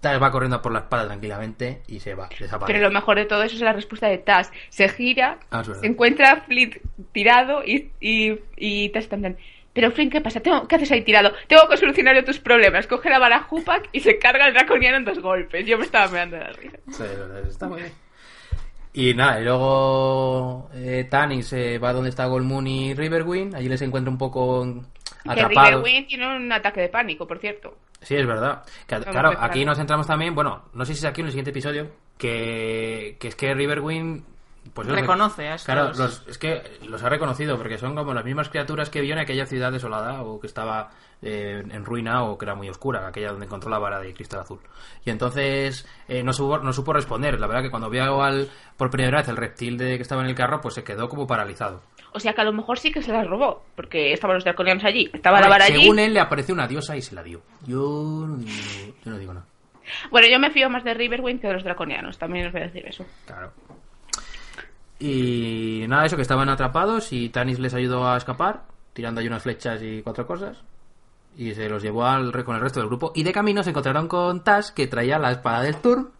Tash 0.00 0.20
va 0.20 0.30
corriendo 0.30 0.60
por 0.62 0.72
la 0.72 0.78
espada 0.80 1.06
tranquilamente 1.06 1.82
y 1.86 2.00
se 2.00 2.14
va, 2.14 2.28
desaparece. 2.28 2.72
Pero 2.78 2.88
lo 2.88 2.92
mejor 2.92 3.16
de 3.18 3.26
todo 3.26 3.42
eso 3.42 3.54
es 3.54 3.60
la 3.60 3.74
respuesta 3.74 4.08
de 4.08 4.16
Taz. 4.18 4.50
Se 4.70 4.88
gira, 4.88 5.38
Ah, 5.50 5.62
se 5.62 5.86
encuentra 5.86 6.32
a 6.32 6.40
Flint 6.40 6.76
tirado 7.12 7.62
y, 7.64 7.92
y, 8.00 8.38
y 8.56 8.88
Taz 8.90 9.08
también. 9.08 9.36
Pero 9.72 9.90
Flint, 9.92 10.10
¿qué 10.12 10.20
pasa? 10.20 10.40
Tengo- 10.40 10.66
¿Qué 10.66 10.76
haces 10.76 10.90
ahí 10.90 11.02
tirado? 11.04 11.32
Tengo 11.46 11.68
que 11.68 11.76
solucionar 11.76 12.16
yo 12.16 12.24
tus 12.24 12.40
problemas. 12.40 12.86
Coge 12.86 13.08
la 13.08 13.18
bala 13.20 13.46
Hupak 13.50 13.88
y 13.92 14.00
se 14.00 14.18
carga 14.18 14.46
el 14.48 14.54
draconiano 14.54 14.96
en 14.96 15.04
dos 15.04 15.20
golpes. 15.20 15.64
Yo 15.66 15.78
me 15.78 15.84
estaba 15.84 16.08
meando 16.10 16.36
de 16.36 16.42
la 16.44 16.52
risa. 16.52 16.78
Sí, 16.90 17.04
está 17.48 17.68
muy 17.68 17.82
bien. 17.82 17.92
Y 18.92 19.14
nada, 19.14 19.40
y 19.40 19.44
luego 19.44 20.68
eh, 20.74 21.06
Tanis 21.08 21.52
eh, 21.52 21.78
va 21.78 21.92
donde 21.92 22.10
está 22.10 22.26
Golmoon 22.26 22.66
y 22.66 22.92
Riverwind, 22.94 23.54
allí 23.54 23.68
les 23.68 23.80
encuentra 23.82 24.10
un 24.10 24.18
poco 24.18 24.64
Que 25.22 25.30
atrapados. 25.30 25.70
Riverwind 25.84 26.06
tiene 26.08 26.36
un 26.36 26.50
ataque 26.52 26.80
de 26.80 26.88
pánico, 26.88 27.24
por 27.24 27.38
cierto. 27.38 27.76
Sí, 28.00 28.16
es 28.16 28.26
verdad. 28.26 28.64
Que, 28.88 28.98
claro, 28.98 29.32
aquí 29.38 29.64
nos 29.64 29.78
centramos 29.78 30.08
también, 30.08 30.34
bueno, 30.34 30.64
no 30.74 30.84
sé 30.84 30.94
si 30.94 30.98
es 30.98 31.04
aquí 31.04 31.20
en 31.20 31.26
el 31.26 31.30
siguiente 31.32 31.50
episodio, 31.50 31.88
que, 32.18 33.16
que 33.20 33.28
es 33.28 33.36
que 33.36 33.54
Riverwind... 33.54 34.24
Pues 34.74 34.86
eso, 34.86 34.96
Reconoce 34.96 35.48
a 35.48 35.54
estos. 35.54 35.64
Claro, 35.64 35.92
los- 35.94 36.24
es 36.28 36.38
que 36.38 36.62
los 36.86 37.02
ha 37.02 37.08
reconocido 37.08 37.56
porque 37.56 37.78
son 37.78 37.94
como 37.94 38.14
las 38.14 38.24
mismas 38.24 38.48
criaturas 38.50 38.90
que 38.90 39.00
vio 39.00 39.14
en 39.14 39.18
aquella 39.20 39.46
ciudad 39.46 39.72
desolada 39.72 40.22
o 40.22 40.38
que 40.40 40.46
estaba 40.46 40.90
eh, 41.22 41.62
en 41.70 41.84
ruina 41.84 42.24
o 42.24 42.38
que 42.38 42.44
era 42.44 42.54
muy 42.54 42.68
oscura, 42.68 43.06
aquella 43.08 43.30
donde 43.30 43.46
encontró 43.46 43.68
la 43.70 43.78
vara 43.78 43.98
de 44.00 44.14
cristal 44.14 44.40
azul. 44.40 44.60
Y 45.04 45.10
entonces 45.10 45.86
eh, 46.08 46.22
no, 46.22 46.32
supo, 46.32 46.58
no 46.58 46.72
supo 46.72 46.92
responder. 46.92 47.38
La 47.40 47.46
verdad 47.46 47.62
que 47.62 47.70
cuando 47.70 47.90
vio 47.90 48.22
al, 48.22 48.48
por 48.76 48.90
primera 48.90 49.18
vez 49.18 49.28
el 49.28 49.36
reptil 49.36 49.76
de 49.76 49.96
que 49.96 50.02
estaba 50.02 50.22
en 50.22 50.28
el 50.28 50.34
carro, 50.34 50.60
pues 50.60 50.74
se 50.74 50.84
quedó 50.84 51.08
como 51.08 51.26
paralizado. 51.26 51.82
O 52.12 52.20
sea 52.20 52.32
que 52.32 52.40
a 52.40 52.44
lo 52.44 52.52
mejor 52.52 52.78
sí 52.78 52.90
que 52.92 53.02
se 53.02 53.12
las 53.12 53.26
robó. 53.26 53.62
Porque 53.76 54.12
estaban 54.12 54.34
los 54.36 54.44
draconianos 54.44 54.84
allí. 54.84 55.10
Estaba 55.12 55.40
la 55.40 55.48
vara 55.48 55.64
allí. 55.66 55.80
según 55.82 55.98
él 55.98 56.12
le 56.14 56.20
apareció 56.20 56.54
una 56.54 56.66
diosa 56.68 56.96
y 56.96 57.02
se 57.02 57.14
la 57.14 57.22
dio. 57.22 57.42
Yo 57.66 58.24
no 58.28 58.36
digo, 58.36 58.50
yo 59.04 59.10
no 59.10 59.18
digo 59.18 59.32
nada. 59.34 59.46
Bueno, 60.10 60.28
yo 60.28 60.38
me 60.38 60.50
fío 60.50 60.70
más 60.70 60.84
de 60.84 60.94
Riverwind 60.94 61.40
que 61.40 61.48
de 61.48 61.54
los 61.54 61.64
draconianos. 61.64 62.18
También 62.18 62.46
os 62.46 62.52
voy 62.52 62.62
a 62.62 62.64
decir 62.66 62.86
eso. 62.86 63.04
Claro. 63.26 63.52
Y 65.00 65.86
nada, 65.88 66.04
eso 66.04 66.16
que 66.16 66.22
estaban 66.22 66.48
atrapados 66.50 67.12
y 67.12 67.30
Tanis 67.30 67.58
les 67.58 67.74
ayudó 67.74 68.06
a 68.06 68.16
escapar, 68.16 68.64
tirando 68.92 69.20
ahí 69.20 69.26
unas 69.26 69.42
flechas 69.42 69.82
y 69.82 70.02
cuatro 70.02 70.26
cosas. 70.26 70.58
Y 71.36 71.54
se 71.54 71.68
los 71.68 71.82
llevó 71.82 72.04
al, 72.04 72.32
con 72.44 72.54
el 72.56 72.60
resto 72.60 72.80
del 72.80 72.88
grupo. 72.88 73.12
Y 73.14 73.22
de 73.22 73.32
camino 73.32 73.62
se 73.62 73.70
encontraron 73.70 74.08
con 74.08 74.44
Tash, 74.44 74.70
que 74.70 74.86
traía 74.88 75.18
la 75.18 75.30
espada 75.32 75.62
del 75.62 75.76
Turm. 75.76 76.10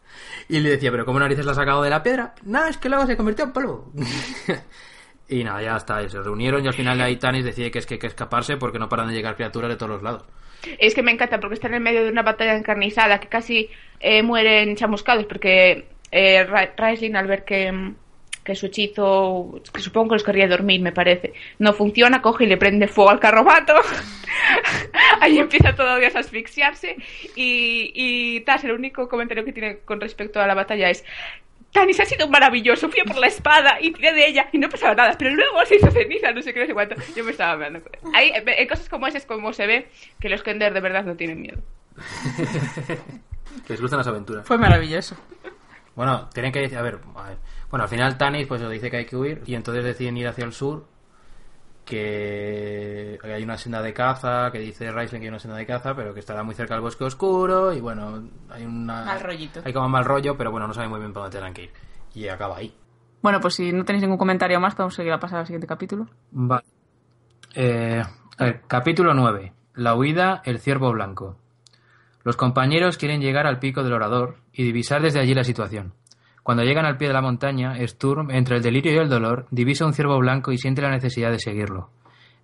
Y 0.49 0.61
le 0.61 0.71
decía, 0.71 0.91
¿pero 0.91 1.05
cómo 1.05 1.21
narices 1.21 1.45
la 1.45 1.53
has 1.53 1.59
sacado 1.59 1.83
de 1.83 1.91
la 1.91 2.03
piedra? 2.03 2.35
Nada, 2.45 2.69
es 2.71 2.79
que 2.79 2.89
luego 2.89 3.07
se 3.07 3.17
convirtió 3.17 3.45
en 3.45 3.53
polvo. 3.53 3.93
y 5.29 5.45
nada, 5.45 5.63
ya 5.63 5.77
está. 5.77 6.09
Se 6.09 6.21
reunieron 6.21 6.65
y 6.65 6.69
al 6.69 6.75
final 6.75 7.01
ahí 7.01 7.17
Tanis 7.17 7.45
decide 7.45 7.71
que 7.71 7.79
es 7.81 7.87
que 7.87 7.95
hay 7.95 8.01
que 8.01 8.07
escaparse 8.07 8.57
porque 8.57 8.79
no 8.79 8.89
paran 8.89 9.09
de 9.09 9.15
llegar 9.15 9.37
criaturas 9.37 9.69
de 9.69 9.77
todos 9.77 9.91
los 9.93 10.03
lados. 10.03 10.25
Es 10.79 10.95
que 10.95 11.03
me 11.03 11.13
encanta 11.13 11.39
porque 11.39 11.55
están 11.55 11.75
en 11.75 11.83
medio 11.83 12.03
de 12.05 12.11
una 12.11 12.23
batalla 12.23 12.55
encarnizada 12.57 13.19
que 13.21 13.29
casi 13.29 13.69
eh, 14.01 14.23
mueren 14.23 14.75
chamuscados 14.77 15.27
porque 15.27 15.89
eh, 16.11 16.45
Ra- 16.45 16.73
Raistlin 16.77 17.17
al 17.17 17.27
ver 17.27 17.45
que, 17.45 17.71
mm, 17.73 17.95
que 18.45 18.55
su 18.55 18.67
hechizo, 18.67 19.61
que 19.73 19.81
supongo 19.81 20.11
que 20.11 20.15
los 20.15 20.25
querría 20.25 20.49
dormir 20.49 20.81
me 20.81 20.93
parece, 20.93 21.33
no 21.59 21.73
funciona, 21.73 22.23
coge 22.23 22.45
y 22.45 22.49
le 22.49 22.57
prende 22.57 22.89
fuego 22.89 23.11
al 23.11 23.21
carromato. 23.21 23.75
Ahí 25.21 25.39
empieza 25.39 25.75
todo 25.75 25.97
Dios 25.97 26.17
a 26.17 26.21
asfixiarse 26.21 26.97
y, 27.37 27.93
y 27.95 28.41
Tas, 28.41 28.65
el 28.65 28.73
único 28.73 29.09
comentario 29.09 29.45
que 29.45 29.53
tiene 29.53 29.79
con 29.79 30.01
respecto 30.01 30.41
a 30.41 30.47
la 30.47 30.55
batalla 30.55 30.91
es 30.91 31.05
Tanis 31.73 32.01
ha 32.01 32.05
sido 32.05 32.29
maravilloso, 32.29 32.89
fui 32.89 33.03
por 33.03 33.17
la 33.17 33.29
espada 33.29 33.81
y 33.81 33.93
tiré 33.93 34.13
de 34.13 34.27
ella 34.27 34.49
y 34.53 34.59
no 34.59 34.69
pasaba 34.69 34.95
nada, 34.95 35.15
pero 35.17 35.35
luego 35.35 35.65
se 35.67 35.77
hizo 35.77 35.91
ceniza, 35.91 36.33
no 36.33 36.43
sé 36.43 36.53
qué, 36.53 36.61
no 36.61 36.67
sé 36.67 36.75
cuánto. 36.75 36.97
Yo 37.15 37.23
me 37.23 37.31
estaba 37.31 37.57
mirando. 37.57 37.89
Hay, 38.13 38.33
en 38.35 38.69
cosas 38.69 38.89
como 38.89 39.07
esas 39.07 39.25
como 39.25 39.53
se 39.53 39.67
ve 39.67 39.89
que 40.19 40.29
los 40.29 40.43
Kender 40.43 40.75
de 40.75 40.81
verdad 40.81 41.05
no 41.05 41.17
tienen 41.17 41.41
miedo. 41.41 41.61
Que 43.67 43.73
les 43.73 43.81
gustan 43.81 43.99
las 43.99 44.07
aventuras. 44.07 44.47
Fue 44.47 44.57
maravilloso. 44.59 45.17
Bueno, 45.97 46.29
tienen 46.33 46.53
que 46.53 46.61
decir, 46.61 46.79
a 46.79 46.83
ver, 46.83 47.01
a 47.17 47.29
ver. 47.29 47.39
Bueno, 47.71 47.85
al 47.85 47.89
final 47.89 48.19
Tanis 48.19 48.47
pues 48.47 48.69
dice 48.69 48.91
que 48.91 48.97
hay 48.99 49.07
que 49.07 49.17
huir 49.17 49.43
y 49.47 49.55
entonces 49.55 49.85
deciden 49.85 50.17
ir 50.17 50.27
hacia 50.27 50.45
el 50.45 50.53
sur, 50.53 50.87
que 51.85 53.19
hay 53.23 53.43
una 53.43 53.57
senda 53.57 53.81
de 53.81 53.93
caza, 53.93 54.51
que 54.51 54.59
dice 54.59 54.91
Raisling 54.91 55.21
que 55.21 55.27
hay 55.27 55.31
una 55.31 55.39
senda 55.39 55.57
de 55.57 55.67
caza, 55.67 55.95
pero 55.95 56.13
que 56.13 56.21
estará 56.21 56.43
muy 56.43 56.55
cerca 56.55 56.75
del 56.75 56.83
bosque 56.83 57.05
oscuro 57.05 57.73
y 57.73 57.81
bueno, 57.81 58.25
hay 58.51 58.65
una... 58.65 59.05
Mal 59.05 59.21
rollito. 59.21 59.63
Hay 59.65 59.73
como 59.73 59.89
mal 59.89 60.05
rollo, 60.05 60.37
pero 60.37 60.51
bueno, 60.51 60.67
no 60.67 60.75
saben 60.75 60.91
muy 60.91 61.01
bien 61.01 61.13
por 61.13 61.23
dónde 61.23 61.35
tendrán 61.35 61.55
que 61.55 61.65
ir. 61.65 61.71
Y 62.15 62.29
acaba 62.29 62.57
ahí. 62.57 62.75
Bueno, 63.23 63.41
pues 63.41 63.55
si 63.55 63.73
no 63.73 63.85
tenéis 63.85 64.03
ningún 64.03 64.19
comentario 64.19 64.59
más, 64.61 64.75
podemos 64.75 64.95
seguir 64.95 65.13
a 65.13 65.21
pasar 65.21 65.41
al 65.41 65.47
siguiente 65.47 65.67
capítulo. 65.67 66.09
Vale. 66.31 66.65
Eh, 67.55 68.03
a 68.39 68.45
ver, 68.45 68.63
capítulo 68.67 69.15
9. 69.15 69.53
La 69.75 69.95
huida, 69.95 70.43
el 70.45 70.59
ciervo 70.59 70.91
blanco. 70.93 71.37
Los 72.23 72.37
compañeros 72.37 72.99
quieren 72.99 73.21
llegar 73.21 73.47
al 73.47 73.59
pico 73.59 73.83
del 73.83 73.93
orador 73.93 74.37
y 74.53 74.65
divisar 74.65 75.03
desde 75.03 75.21
allí 75.21 75.35
la 75.35 75.45
situación. 75.45 75.95
Cuando 76.51 76.65
llegan 76.65 76.85
al 76.85 76.97
pie 76.97 77.07
de 77.07 77.15
la 77.15 77.23
montaña, 77.23 77.77
Sturm, 77.87 78.33
entre 78.33 78.57
el 78.57 78.63
delirio 78.65 78.93
y 78.93 78.97
el 78.97 79.09
dolor, 79.09 79.47
divisa 79.53 79.87
un 79.87 79.95
ciervo 79.95 80.19
blanco 80.19 80.51
y 80.51 80.59
siente 80.59 80.83
la 80.83 80.91
necesidad 80.91 81.31
de 81.31 81.39
seguirlo. 81.39 81.91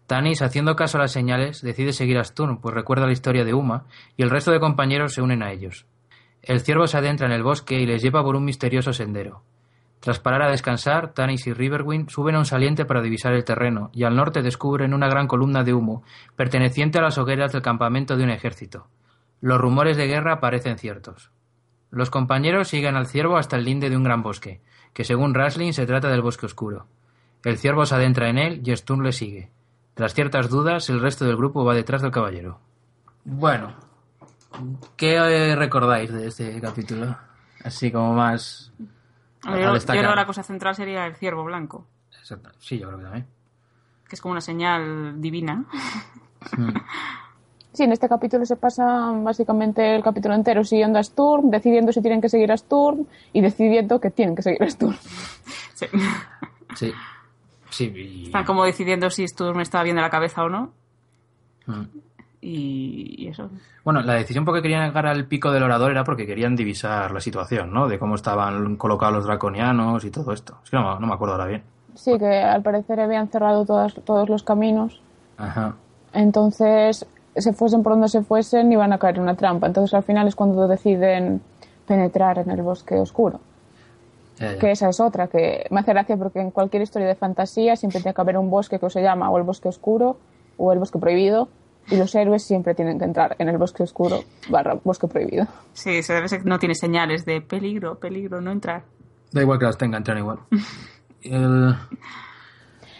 Tanis, 0.06 0.42
haciendo 0.42 0.76
caso 0.76 0.96
a 0.96 1.00
las 1.00 1.10
señales, 1.10 1.60
decide 1.60 1.92
seguir 1.92 2.16
a 2.16 2.22
Sturm, 2.22 2.60
pues 2.60 2.72
recuerda 2.72 3.06
la 3.06 3.12
historia 3.12 3.44
de 3.44 3.52
Uma, 3.52 3.86
y 4.16 4.22
el 4.22 4.30
resto 4.30 4.52
de 4.52 4.60
compañeros 4.60 5.12
se 5.12 5.22
unen 5.22 5.42
a 5.42 5.50
ellos. 5.50 5.86
El 6.40 6.60
ciervo 6.60 6.86
se 6.86 6.98
adentra 6.98 7.26
en 7.26 7.32
el 7.32 7.42
bosque 7.42 7.80
y 7.80 7.84
les 7.84 8.00
lleva 8.00 8.22
por 8.22 8.36
un 8.36 8.44
misterioso 8.44 8.92
sendero. 8.92 9.42
Tras 9.98 10.20
parar 10.20 10.42
a 10.42 10.50
descansar, 10.52 11.12
Tanis 11.12 11.44
y 11.48 11.52
Riverwind 11.52 12.08
suben 12.08 12.36
a 12.36 12.38
un 12.38 12.44
saliente 12.44 12.84
para 12.84 13.02
divisar 13.02 13.32
el 13.32 13.42
terreno, 13.42 13.90
y 13.92 14.04
al 14.04 14.14
norte 14.14 14.40
descubren 14.40 14.94
una 14.94 15.08
gran 15.08 15.26
columna 15.26 15.64
de 15.64 15.74
humo, 15.74 16.04
perteneciente 16.36 17.00
a 17.00 17.02
las 17.02 17.18
hogueras 17.18 17.50
del 17.50 17.62
campamento 17.62 18.16
de 18.16 18.22
un 18.22 18.30
ejército. 18.30 18.86
Los 19.40 19.60
rumores 19.60 19.96
de 19.96 20.06
guerra 20.06 20.38
parecen 20.38 20.78
ciertos. 20.78 21.32
Los 21.90 22.10
compañeros 22.10 22.68
siguen 22.68 22.96
al 22.96 23.06
ciervo 23.06 23.36
hasta 23.36 23.56
el 23.56 23.64
linde 23.64 23.90
de 23.90 23.96
un 23.96 24.04
gran 24.04 24.22
bosque, 24.22 24.60
que 24.92 25.04
según 25.04 25.34
Rasling 25.34 25.72
se 25.72 25.86
trata 25.86 26.08
del 26.08 26.22
bosque 26.22 26.46
oscuro. 26.46 26.86
El 27.44 27.58
ciervo 27.58 27.86
se 27.86 27.94
adentra 27.94 28.28
en 28.28 28.38
él 28.38 28.62
y 28.64 28.76
Sturm 28.76 29.02
le 29.02 29.12
sigue. 29.12 29.50
Tras 29.94 30.14
ciertas 30.14 30.50
dudas, 30.50 30.90
el 30.90 31.00
resto 31.00 31.24
del 31.24 31.36
grupo 31.36 31.64
va 31.64 31.74
detrás 31.74 32.02
del 32.02 32.10
caballero. 32.10 32.60
Bueno, 33.24 33.74
¿qué 34.96 35.14
eh, 35.14 35.56
recordáis 35.56 36.12
de 36.12 36.26
este 36.26 36.60
capítulo? 36.60 37.16
Así 37.64 37.90
como 37.90 38.14
más... 38.14 38.72
Yo, 39.44 39.52
creo 39.52 40.10
que 40.10 40.16
la 40.16 40.26
cosa 40.26 40.42
central 40.42 40.74
sería 40.74 41.06
el 41.06 41.14
ciervo 41.14 41.44
blanco, 41.44 41.86
Exacto. 42.18 42.50
Sí, 42.58 42.78
yo 42.78 42.88
creo 42.88 42.98
que 42.98 43.04
también. 43.04 43.26
que 44.08 44.16
es 44.16 44.20
como 44.20 44.32
una 44.32 44.40
señal 44.40 45.20
divina. 45.20 45.64
Sí, 47.76 47.82
en 47.82 47.92
este 47.92 48.08
capítulo 48.08 48.46
se 48.46 48.56
pasa 48.56 49.12
básicamente 49.22 49.94
el 49.96 50.02
capítulo 50.02 50.34
entero 50.34 50.64
siguiendo 50.64 50.98
a 50.98 51.02
Sturm, 51.02 51.50
decidiendo 51.50 51.92
si 51.92 52.00
tienen 52.00 52.22
que 52.22 52.30
seguir 52.30 52.50
a 52.50 52.56
Sturm 52.56 53.04
y 53.34 53.42
decidiendo 53.42 54.00
que 54.00 54.10
tienen 54.10 54.34
que 54.34 54.40
seguir 54.40 54.62
a 54.62 54.70
Sturm. 54.70 54.96
Sí. 55.74 55.86
Sí. 56.74 56.92
Sí, 57.68 57.92
y- 57.94 58.24
Están 58.26 58.44
como 58.46 58.64
decidiendo 58.64 59.10
si 59.10 59.28
Sturm 59.28 59.60
está 59.60 59.82
bien 59.82 59.96
de 59.96 60.00
la 60.02 60.08
cabeza 60.08 60.42
o 60.44 60.48
no. 60.48 60.70
Mm. 61.66 61.82
Y, 62.40 63.24
y 63.24 63.28
eso. 63.28 63.50
Bueno, 63.84 64.00
la 64.00 64.14
decisión 64.14 64.46
por 64.46 64.54
qué 64.54 64.62
querían 64.62 64.86
llegar 64.86 65.06
al 65.06 65.26
pico 65.26 65.50
del 65.50 65.62
orador 65.64 65.90
era 65.90 66.02
porque 66.04 66.26
querían 66.26 66.56
divisar 66.56 67.10
la 67.12 67.20
situación, 67.20 67.74
¿no? 67.74 67.88
De 67.88 67.98
cómo 67.98 68.14
estaban 68.14 68.76
colocados 68.76 69.16
los 69.16 69.26
draconianos 69.26 70.02
y 70.06 70.10
todo 70.10 70.32
esto. 70.32 70.56
Es 70.64 70.70
que 70.70 70.76
no, 70.78 70.94
me- 70.94 71.00
no 71.00 71.06
me 71.08 71.12
acuerdo 71.14 71.34
ahora 71.34 71.46
bien. 71.46 71.62
Sí, 71.94 72.18
que 72.18 72.26
al 72.38 72.62
parecer 72.62 73.00
habían 73.00 73.28
cerrado 73.28 73.66
todas, 73.66 73.94
todos 74.04 74.28
los 74.30 74.42
caminos, 74.42 75.02
Ajá. 75.36 75.74
entonces 76.14 77.04
se 77.36 77.52
fuesen 77.52 77.82
por 77.82 77.92
donde 77.92 78.08
se 78.08 78.22
fuesen 78.22 78.70
iban 78.72 78.92
a 78.92 78.98
caer 78.98 79.16
en 79.16 79.22
una 79.22 79.34
trampa. 79.36 79.66
Entonces 79.66 79.94
al 79.94 80.02
final 80.02 80.28
es 80.28 80.34
cuando 80.34 80.66
deciden 80.68 81.40
penetrar 81.86 82.38
en 82.38 82.50
el 82.50 82.62
bosque 82.62 82.96
oscuro. 82.96 83.40
Ya, 84.38 84.52
ya. 84.52 84.58
Que 84.58 84.70
esa 84.72 84.88
es 84.88 85.00
otra, 85.00 85.28
que 85.28 85.66
me 85.70 85.80
hace 85.80 85.92
gracia 85.92 86.16
porque 86.16 86.40
en 86.40 86.50
cualquier 86.50 86.82
historia 86.82 87.08
de 87.08 87.14
fantasía 87.14 87.74
siempre 87.76 88.00
tiene 88.00 88.14
que 88.14 88.20
haber 88.20 88.36
un 88.36 88.50
bosque 88.50 88.78
que 88.78 88.90
se 88.90 89.00
llama 89.02 89.30
o 89.30 89.38
el 89.38 89.44
bosque 89.44 89.68
oscuro 89.68 90.18
o 90.58 90.72
el 90.72 90.78
bosque 90.78 90.98
prohibido 90.98 91.48
y 91.88 91.96
los 91.96 92.14
héroes 92.14 92.44
siempre 92.44 92.74
tienen 92.74 92.98
que 92.98 93.04
entrar 93.04 93.36
en 93.38 93.48
el 93.48 93.56
bosque 93.58 93.82
oscuro 93.84 94.20
barra 94.50 94.76
bosque 94.84 95.06
prohibido. 95.06 95.46
Sí, 95.72 96.02
se 96.02 96.12
debe 96.12 96.28
ser 96.28 96.42
que 96.42 96.48
no 96.48 96.58
tiene 96.58 96.74
señales 96.74 97.24
de 97.24 97.40
peligro, 97.40 97.94
peligro, 97.98 98.40
no 98.40 98.50
entrar. 98.50 98.82
Da 99.32 99.40
igual 99.40 99.58
que 99.58 99.64
las 99.66 99.78
tengan, 99.78 100.00
entran 100.00 100.18
igual. 100.18 100.38
El- 101.22 101.74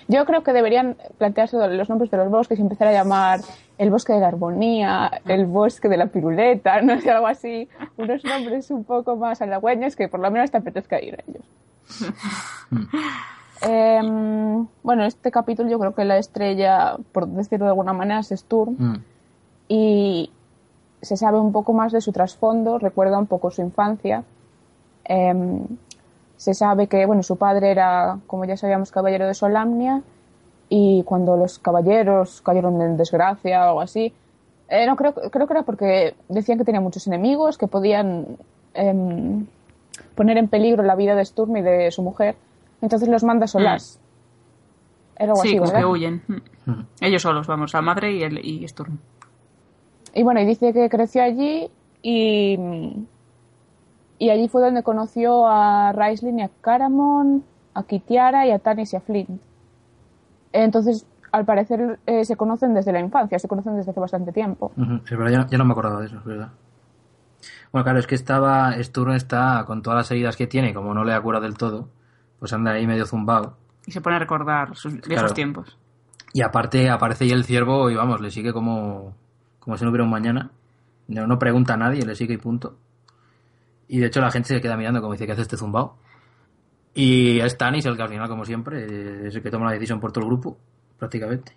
Yo 0.09 0.25
creo 0.25 0.43
que 0.43 0.53
deberían 0.53 0.97
plantearse 1.19 1.57
los 1.57 1.89
nombres 1.89 2.11
de 2.11 2.17
los 2.17 2.31
bosques 2.31 2.59
y 2.59 2.63
empezar 2.63 2.89
a 2.89 2.93
llamar 2.93 3.41
el 3.77 3.91
bosque 3.91 4.13
de 4.13 4.21
la 4.21 4.29
armonía, 4.29 5.11
el 5.27 5.47
bosque 5.47 5.89
de 5.89 5.97
la 5.97 6.07
piruleta, 6.07 6.81
no 6.83 7.01
sé, 7.01 7.11
algo 7.11 7.27
así. 7.27 7.69
Unos 7.97 8.25
nombres 8.25 8.71
un 8.71 8.85
poco 8.85 9.17
más 9.17 9.43
halagüeños 9.43 9.97
que 9.97 10.09
por 10.09 10.21
lo 10.21 10.31
menos 10.31 10.51
te 10.51 10.59
apetezca 10.59 11.01
ir 11.03 11.17
a 11.17 11.25
ellos. 11.29 11.45
Em, 13.63 14.67
bueno, 14.83 15.05
este 15.07 15.31
capítulo 15.31 15.71
yo 15.71 15.79
creo 15.79 15.95
que 15.95 16.05
la 16.05 16.19
estrella, 16.19 16.97
por 17.13 17.27
decirlo 17.27 17.65
de 17.65 17.71
alguna 17.71 17.95
manera, 17.95 18.21
es 18.21 18.29
Sturm 18.29 18.77
Mm. 18.79 18.97
y 19.69 20.31
se 21.01 21.17
sabe 21.17 21.39
un 21.39 21.53
poco 21.53 21.73
más 21.73 21.91
de 21.93 22.01
su 22.03 22.13
trasfondo, 22.13 22.79
recuerda 22.79 23.19
un 23.19 23.27
poco 23.27 23.51
su 23.51 23.63
infancia. 23.63 24.25
Em, 25.05 25.61
se 26.37 26.55
sabe 26.55 26.87
que 26.87 27.07
bueno, 27.07 27.23
su 27.23 27.37
padre 27.37 27.71
era, 27.71 28.19
como 28.27 28.45
ya 28.45 28.57
sabíamos, 28.57 28.91
caballero 28.91 29.27
de 29.27 29.35
Solamnia 29.35 30.03
y 30.69 31.03
cuando 31.05 31.37
los 31.37 31.59
caballeros 31.59 32.41
cayeron 32.43 32.81
en 32.83 32.97
desgracia 32.97 33.61
o 33.61 33.69
algo 33.69 33.81
así, 33.81 34.13
eh, 34.69 34.87
no 34.87 34.97
creo, 34.97 35.15
creo 35.15 35.47
que 35.47 35.53
era 35.53 35.63
porque 35.63 36.15
decían 36.29 36.59
que 36.59 36.65
tenía 36.65 36.81
muchos 36.81 37.07
enemigos 37.07 37.57
que 37.57 37.69
podían 37.69 38.37
em, 38.75 39.47
poner 40.15 40.39
en 40.39 40.49
peligro 40.49 40.83
la 40.83 40.97
vida 40.97 41.15
de 41.15 41.25
Sturm 41.25 41.57
y 41.57 41.63
de 41.63 41.91
su 41.91 42.03
mujer. 42.03 42.37
Entonces 42.83 43.09
los 43.09 43.23
manda 43.23 43.47
solas. 43.47 44.01
Era 45.17 45.33
algo 45.33 45.43
sí, 45.43 45.57
así, 45.57 45.73
que 45.73 45.85
huyen. 45.85 46.23
Mm. 46.27 46.81
Ellos 47.01 47.23
solos, 47.23 47.47
vamos, 47.47 47.73
la 47.73 47.81
madre 47.81 48.13
y, 48.13 48.23
el, 48.23 48.45
y 48.45 48.67
Sturm. 48.67 48.99
Y 50.15 50.23
bueno, 50.23 50.41
y 50.41 50.47
dice 50.47 50.73
que 50.73 50.89
creció 50.89 51.23
allí 51.23 51.71
y, 52.03 52.59
y 54.19 54.31
allí 54.31 54.49
fue 54.49 54.63
donde 54.63 54.83
conoció 54.83 55.47
a 55.47 55.93
Raistlin 55.93 56.39
y 56.39 56.43
a 56.43 56.51
Caramon, 56.61 57.45
a 57.75 57.83
Kitiara 57.83 58.47
y 58.47 58.51
a 58.51 58.59
Tanis 58.59 58.93
y 58.93 58.97
a 58.97 59.01
Flint. 59.01 59.41
Entonces, 60.53 61.07
al 61.33 61.45
parecer 61.45 61.99
eh, 62.07 62.25
se 62.25 62.37
conocen 62.37 62.75
desde 62.75 62.93
la 62.93 63.01
infancia, 63.01 63.39
se 63.39 63.49
conocen 63.49 63.77
desde 63.77 63.91
hace 63.91 64.01
bastante 64.01 64.33
tiempo. 64.33 64.73
Es 65.05 65.11
verdad, 65.17 65.31
ya, 65.33 65.39
no- 65.41 65.47
ya 65.49 65.59
no 65.59 65.65
me 65.65 65.73
acordaba 65.73 66.01
de 66.01 66.07
eso, 66.07 66.17
es 66.19 66.25
verdad. 66.25 66.49
Bueno, 67.73 67.85
claro, 67.85 67.99
es 67.99 68.07
que 68.07 68.15
estaba, 68.15 68.73
Sturm 68.83 69.13
está 69.13 69.65
con 69.67 69.83
todas 69.83 69.99
las 69.99 70.11
heridas 70.11 70.37
que 70.37 70.47
tiene, 70.47 70.73
como 70.73 70.95
no 70.95 71.05
le 71.05 71.13
ha 71.13 71.21
curado 71.21 71.45
del 71.45 71.59
todo, 71.59 71.89
pues 72.39 72.53
anda 72.53 72.71
ahí 72.73 72.87
medio 72.87 73.05
zumbado. 73.07 73.57
Y 73.87 73.93
se 73.93 74.01
pone 74.01 74.17
a 74.17 74.19
recordar 74.19 74.75
sus 74.77 74.93
viejos 74.95 75.09
Claro. 75.09 75.35
tiempos. 75.35 75.77
Y 76.33 76.43
aparte 76.43 76.89
aparece 76.91 77.25
ahí 77.25 77.31
el 77.33 77.45
ciervo 77.45 77.91
y 77.91 77.95
vamos, 77.97 78.21
le 78.21 78.31
sigue 78.31 78.53
como, 78.53 79.13
como 79.61 79.77
si 79.77 79.85
no 79.85 79.91
hubiera 79.91 80.05
un 80.05 80.11
mañana. 80.11 80.51
No, 81.09 81.27
no 81.27 81.39
pregunta 81.39 81.75
a 81.75 81.77
nadie, 81.77 82.05
le 82.05 82.15
sigue 82.15 82.35
y 82.35 82.39
punto. 82.39 82.77
Y 83.89 83.99
de 84.01 84.07
hecho 84.07 84.21
la 84.21 84.31
gente 84.31 84.49
se 84.49 84.61
queda 84.61 84.77
mirando 84.77 85.01
como 85.01 85.13
dice 85.13 85.27
que 85.27 85.33
hace 85.33 85.43
este 85.43 85.57
zumbao. 85.57 85.99
Y 86.95 87.41
es 87.41 87.57
Tanis 87.59 87.85
el 87.87 87.97
que 87.97 88.03
al 88.03 88.09
final, 88.09 88.29
como 88.29 88.45
siempre, 88.45 89.27
es 89.29 89.35
el 89.35 89.43
que 89.43 89.51
toma 89.51 89.67
la 89.67 89.73
decisión 89.73 90.01
por 90.01 90.13
todo 90.13 90.25
el 90.25 90.29
grupo, 90.31 90.59
prácticamente. 90.99 91.55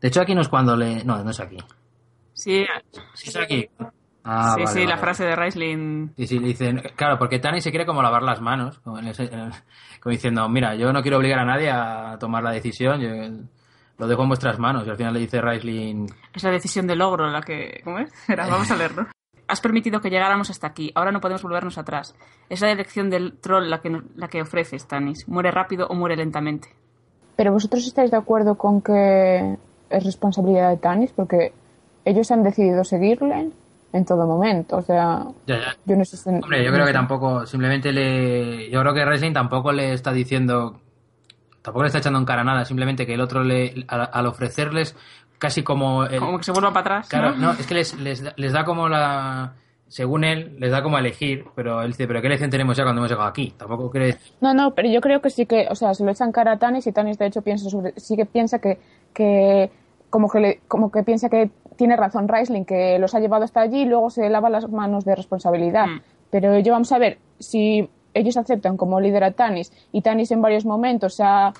De 0.00 0.08
hecho 0.08 0.20
aquí 0.20 0.34
no 0.34 0.40
es 0.40 0.48
cuando 0.48 0.76
le... 0.76 1.04
No, 1.04 1.22
no 1.22 1.30
es 1.30 1.38
aquí. 1.40 1.56
Sí, 2.32 2.64
Sí 3.14 3.28
es 3.30 3.36
aquí. 3.36 3.68
Ah, 4.24 4.54
sí, 4.56 4.62
vale, 4.62 4.66
sí, 4.72 4.78
vale. 4.80 4.86
la 4.86 4.98
frase 4.98 5.24
de 5.24 5.36
Raistlin. 5.36 6.12
Y 6.16 6.26
si 6.26 6.38
le 6.40 6.48
dicen, 6.48 6.82
claro, 6.96 7.18
porque 7.18 7.38
Tani 7.38 7.60
se 7.60 7.70
quiere 7.70 7.86
como 7.86 8.02
lavar 8.02 8.22
las 8.22 8.40
manos, 8.40 8.78
como, 8.80 8.98
en 8.98 9.08
ese- 9.08 9.28
como 10.00 10.12
diciendo, 10.12 10.48
mira, 10.48 10.74
yo 10.74 10.92
no 10.92 11.02
quiero 11.02 11.18
obligar 11.18 11.38
a 11.40 11.44
nadie 11.44 11.70
a 11.70 12.16
tomar 12.18 12.42
la 12.42 12.50
decisión, 12.52 13.00
yo 13.00 13.08
lo 13.98 14.06
dejo 14.08 14.22
en 14.22 14.28
vuestras 14.28 14.58
manos. 14.58 14.86
Y 14.86 14.90
al 14.90 14.96
final 14.96 15.14
le 15.14 15.20
dice 15.20 15.40
Raisling, 15.40 16.06
Es 16.34 16.42
la 16.42 16.50
decisión 16.50 16.86
de 16.88 16.96
logro 16.96 17.28
la 17.30 17.40
que... 17.40 17.80
¿Cómo 17.84 17.98
es? 17.98 18.12
Espera, 18.20 18.48
vamos 18.48 18.70
a 18.70 18.76
leerlo. 18.76 19.06
Has 19.52 19.60
permitido 19.60 20.00
que 20.00 20.08
llegáramos 20.08 20.48
hasta 20.48 20.66
aquí. 20.66 20.90
Ahora 20.94 21.12
no 21.12 21.20
podemos 21.20 21.42
volvernos 21.42 21.76
atrás. 21.76 22.14
Es 22.48 22.62
la 22.62 22.70
elección 22.70 23.10
del 23.10 23.34
troll 23.38 23.68
la 23.68 23.82
que, 23.82 23.90
no- 23.90 24.02
la 24.16 24.28
que 24.28 24.40
ofreces, 24.40 24.86
Tanis. 24.88 25.28
Muere 25.28 25.50
rápido 25.50 25.86
o 25.88 25.94
muere 25.94 26.16
lentamente. 26.16 26.68
Pero 27.36 27.52
vosotros 27.52 27.86
estáis 27.86 28.10
de 28.10 28.16
acuerdo 28.16 28.54
con 28.54 28.80
que 28.80 29.56
es 29.90 30.04
responsabilidad 30.04 30.70
de 30.70 30.78
Tanis, 30.78 31.10
porque 31.12 31.52
ellos 32.06 32.30
han 32.30 32.42
decidido 32.42 32.82
seguirle 32.82 33.50
en 33.92 34.04
todo 34.06 34.26
momento. 34.26 34.78
O 34.78 34.82
sea, 34.82 35.26
ya, 35.46 35.56
ya. 35.60 35.76
yo 35.84 35.96
no 35.96 36.04
sé 36.06 36.16
si- 36.16 36.30
Hombre, 36.30 36.64
yo 36.64 36.72
creo 36.72 36.86
que 36.86 36.92
tampoco, 36.94 37.44
simplemente 37.44 37.92
le. 37.92 38.70
Yo 38.70 38.80
creo 38.80 38.94
que 38.94 39.04
Wrestling 39.04 39.34
tampoco 39.34 39.70
le 39.70 39.92
está 39.92 40.12
diciendo. 40.14 40.80
Tampoco 41.62 41.82
le 41.84 41.86
está 41.86 41.98
echando 41.98 42.18
en 42.18 42.24
cara 42.24 42.42
nada, 42.44 42.64
simplemente 42.64 43.06
que 43.06 43.14
el 43.14 43.20
otro 43.20 43.42
le. 43.44 43.84
Al, 43.88 44.08
al 44.12 44.26
ofrecerles 44.26 44.96
casi 45.38 45.62
como. 45.62 46.04
el- 46.04 46.18
Como 46.18 46.38
que 46.38 46.44
se 46.44 46.52
vuelva 46.52 46.70
para 46.72 46.80
atrás. 46.98 47.08
claro, 47.08 47.30
¿no? 47.32 47.38
no, 47.38 47.50
es 47.52 47.66
que 47.66 47.74
les, 47.74 47.94
les, 47.98 48.22
da- 48.22 48.32
les 48.36 48.52
da 48.52 48.64
como 48.64 48.88
la. 48.88 49.54
Según 49.88 50.24
él, 50.24 50.56
les 50.58 50.70
da 50.70 50.82
como 50.82 50.96
a 50.96 51.00
elegir, 51.00 51.44
pero 51.54 51.82
él 51.82 51.88
dice, 51.88 52.06
¿pero 52.06 52.22
qué 52.22 52.26
elección 52.26 52.48
tenemos 52.48 52.76
ya 52.78 52.82
cuando 52.82 53.00
hemos 53.02 53.10
llegado 53.10 53.28
aquí? 53.28 53.52
Tampoco 53.58 53.90
cree. 53.90 54.16
No, 54.40 54.54
no, 54.54 54.74
pero 54.74 54.88
yo 54.88 55.02
creo 55.02 55.20
que 55.20 55.28
sí 55.28 55.44
que, 55.44 55.66
o 55.70 55.74
sea, 55.74 55.92
se 55.92 56.02
lo 56.02 56.10
echan 56.10 56.32
cara 56.32 56.52
a 56.52 56.58
Tanis 56.58 56.86
y 56.86 56.92
Tanis 56.92 57.18
de 57.18 57.26
hecho 57.26 57.42
piensa 57.42 57.68
sobre, 57.68 57.92
sí 57.98 58.16
que 58.16 58.24
piensa 58.24 58.58
que, 58.58 58.80
que 59.12 59.70
como 60.08 60.30
que 60.30 60.40
le- 60.40 60.60
como 60.66 60.90
que 60.90 61.02
piensa 61.02 61.28
que 61.28 61.50
tiene 61.76 61.94
razón 61.96 62.26
Raisling, 62.26 62.64
que 62.64 62.98
los 62.98 63.14
ha 63.14 63.20
llevado 63.20 63.44
hasta 63.44 63.60
allí 63.60 63.82
y 63.82 63.84
luego 63.84 64.08
se 64.08 64.28
lava 64.30 64.48
las 64.48 64.66
manos 64.70 65.04
de 65.04 65.14
responsabilidad. 65.14 65.86
Mm. 65.86 66.00
Pero 66.30 66.58
yo 66.60 66.72
vamos 66.72 66.90
a 66.92 66.98
ver, 66.98 67.18
si 67.38 67.90
ellos 68.14 68.36
aceptan 68.36 68.76
como 68.76 69.00
líder 69.00 69.24
a 69.24 69.32
Tanis 69.32 69.72
y 69.92 70.02
Tanis 70.02 70.30
en 70.30 70.42
varios 70.42 70.64
momentos 70.64 71.20
ha, 71.20 71.52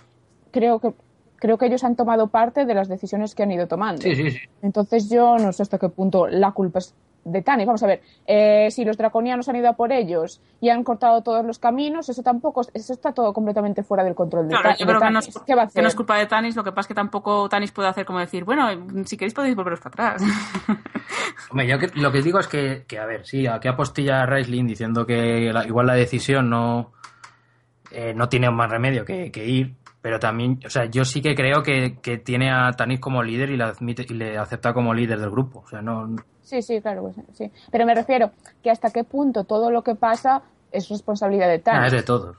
creo 0.50 0.78
que 0.78 0.92
creo 1.36 1.58
que 1.58 1.66
ellos 1.66 1.82
han 1.82 1.96
tomado 1.96 2.28
parte 2.28 2.64
de 2.66 2.74
las 2.74 2.86
decisiones 2.86 3.34
que 3.34 3.42
han 3.42 3.50
ido 3.50 3.66
tomando. 3.66 4.02
Sí, 4.02 4.14
sí, 4.14 4.30
sí. 4.30 4.38
Entonces 4.62 5.10
yo 5.10 5.38
no 5.38 5.52
sé 5.52 5.62
hasta 5.62 5.76
qué 5.76 5.88
punto 5.88 6.28
la 6.28 6.52
culpa 6.52 6.78
es 6.78 6.94
de 7.24 7.42
Tanis. 7.42 7.66
Vamos 7.66 7.82
a 7.82 7.86
ver, 7.86 8.02
eh, 8.26 8.68
si 8.70 8.84
los 8.84 8.96
draconianos 8.96 9.48
han 9.48 9.56
ido 9.56 9.68
a 9.68 9.72
por 9.74 9.92
ellos 9.92 10.40
y 10.60 10.68
han 10.70 10.82
cortado 10.84 11.22
todos 11.22 11.44
los 11.44 11.58
caminos, 11.58 12.08
eso 12.08 12.22
tampoco, 12.22 12.62
eso 12.74 12.92
está 12.92 13.12
todo 13.12 13.32
completamente 13.32 13.82
fuera 13.82 14.02
del 14.04 14.14
control 14.14 14.48
de, 14.48 14.54
Claro, 14.54 14.70
Ta- 14.70 14.76
yo 14.76 14.86
de 14.86 14.92
creo 14.92 15.00
que 15.00 15.10
no, 15.10 15.20
Tanis. 15.20 15.36
es, 15.36 15.42
¿Qué 15.46 15.54
va 15.54 15.62
a 15.62 15.68
que 15.68 15.82
no 15.82 15.88
es 15.88 15.94
culpa 15.94 16.16
de 16.18 16.26
Tanis, 16.26 16.56
lo 16.56 16.64
que 16.64 16.70
pasa 16.72 16.80
es 16.82 16.88
que 16.88 16.94
tampoco 16.94 17.48
Tanis 17.48 17.70
puede 17.72 17.88
hacer 17.88 18.04
como 18.04 18.18
decir, 18.18 18.44
bueno, 18.44 18.68
si 19.04 19.16
queréis 19.16 19.34
podéis 19.34 19.54
volveros 19.54 19.80
para 19.80 20.14
atrás. 20.14 20.22
Hombre, 21.50 21.66
yo 21.66 21.78
que- 21.78 21.90
lo 21.94 22.10
que 22.12 22.22
digo 22.22 22.38
es 22.38 22.48
que, 22.48 22.84
que, 22.86 22.98
a 22.98 23.06
ver, 23.06 23.26
sí, 23.26 23.46
aquí 23.46 23.68
apostilla 23.68 24.26
Raisling 24.26 24.66
diciendo 24.66 25.06
que 25.06 25.50
la- 25.52 25.66
igual 25.66 25.86
la 25.86 25.94
decisión 25.94 26.48
no, 26.50 26.92
eh, 27.90 28.14
no 28.14 28.28
tiene 28.28 28.50
más 28.50 28.70
remedio 28.70 29.04
que, 29.04 29.30
que 29.30 29.46
ir, 29.46 29.74
pero 30.00 30.18
también, 30.18 30.58
o 30.66 30.70
sea, 30.70 30.86
yo 30.86 31.04
sí 31.04 31.20
que 31.22 31.34
creo 31.34 31.62
que, 31.62 31.98
que 32.02 32.18
tiene 32.18 32.50
a 32.50 32.72
Tanis 32.72 32.98
como 33.00 33.22
líder 33.22 33.50
y, 33.50 33.56
la 33.56 33.66
admite, 33.68 34.04
y 34.08 34.14
le 34.14 34.36
acepta 34.38 34.72
como 34.72 34.94
líder 34.94 35.20
del 35.20 35.30
grupo. 35.30 35.60
O 35.64 35.68
sea, 35.68 35.80
no. 35.82 36.16
Sí, 36.42 36.60
sí, 36.62 36.80
claro, 36.80 37.02
pues, 37.02 37.16
sí. 37.34 37.50
Pero 37.70 37.86
me 37.86 37.94
refiero 37.94 38.30
que 38.62 38.70
hasta 38.70 38.90
qué 38.90 39.04
punto 39.04 39.44
todo 39.44 39.70
lo 39.70 39.82
que 39.82 39.94
pasa 39.94 40.42
es 40.70 40.88
responsabilidad 40.88 41.48
de 41.48 41.54
Ah, 41.56 41.62
Tanis. 41.62 41.86
es 41.86 41.92
de 41.92 42.02
todos. 42.02 42.36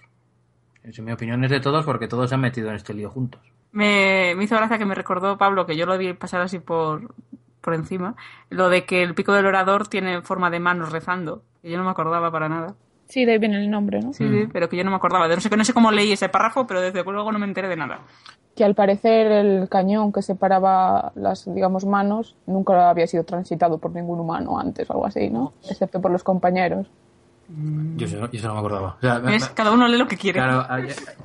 En 0.84 1.06
mi 1.06 1.12
opinión 1.14 1.43
es 1.43 1.49
de 1.51 1.60
todos 1.62 1.86
porque 1.86 2.08
todos 2.08 2.30
se 2.30 2.36
han 2.36 2.41
metido 2.41 2.70
en 2.70 2.76
este 2.76 2.93
lío 2.93 3.10
juntos. 3.10 3.41
me, 3.72 4.34
me 4.36 4.43
hizo 4.43 4.56
gracia 4.56 4.78
que 4.78 4.86
me 4.86 4.95
recordó 4.95 5.38
Pablo, 5.38 5.66
que 5.66 5.76
yo 5.78 5.86
lo 5.86 5.97
vi 5.97 6.14
pasar 6.14 6.41
así 6.41 6.60
por, 6.60 7.14
por 7.62 7.74
encima, 7.74 8.16
lo 8.49 8.70
de 8.70 8.86
que 8.86 9.01
el 9.01 9.16
pico 9.16 9.32
del 9.34 9.45
orador 9.45 9.88
tiene 9.88 10.22
forma 10.22 10.49
de 10.49 10.60
manos 10.60 10.91
rezando. 10.91 11.41
Que 11.62 11.72
yo 11.72 11.78
no 11.78 11.86
me 11.86 11.91
acordaba 11.91 12.30
para 12.32 12.49
nada. 12.49 12.76
Sí, 13.14 13.26
de 13.26 13.34
ahí 13.34 13.38
viene 13.38 13.57
el 13.57 13.70
nombre, 13.70 13.99
¿no? 13.99 14.11
Sí, 14.11 14.28
sí, 14.28 14.49
pero 14.51 14.68
que 14.68 14.76
yo 14.76 14.84
no 14.84 14.89
me 14.89 14.95
acordaba. 14.95 15.28
De, 15.28 15.36
no, 15.36 15.41
sé, 15.41 15.55
no 15.55 15.64
sé 15.64 15.72
cómo 15.72 15.91
leí 15.91 16.11
ese 16.14 16.30
párrafo, 16.30 16.66
pero 16.66 16.82
desde 16.82 17.03
luego 17.03 17.32
no 17.32 17.38
me 17.38 17.45
enteré 17.45 17.68
de 17.68 17.76
nada. 17.76 17.99
Que 18.55 18.64
al 18.64 18.74
parecer 18.74 19.32
el 19.32 19.70
cañón 19.70 20.11
que 20.11 20.24
separaba 20.24 21.11
las, 21.14 21.45
digamos, 21.53 21.86
manos 21.86 22.36
nunca 22.47 22.89
había 22.89 23.05
sido 23.05 23.24
transitado 23.24 23.78
por 23.78 23.91
ningún 23.93 24.20
humano 24.20 24.57
antes 24.57 24.89
o 24.89 24.93
algo 24.93 25.05
así, 25.05 25.30
¿no? 25.30 25.53
Excepto 25.70 26.01
por 26.01 26.09
los 26.09 26.24
compañeros. 26.24 26.88
Yo 27.95 28.08
eso, 28.08 28.18
yo 28.20 28.28
eso 28.32 28.47
no 28.47 28.54
me 28.56 28.60
acordaba. 28.60 28.95
O 28.97 29.01
sea, 29.01 29.20
¿Ves? 29.20 29.49
Cada 29.49 29.72
uno 29.72 29.88
lee 29.88 29.97
lo 29.99 30.08
que 30.08 30.18
quiere. 30.18 30.39
Claro, 30.39 30.62
a, 30.62 30.80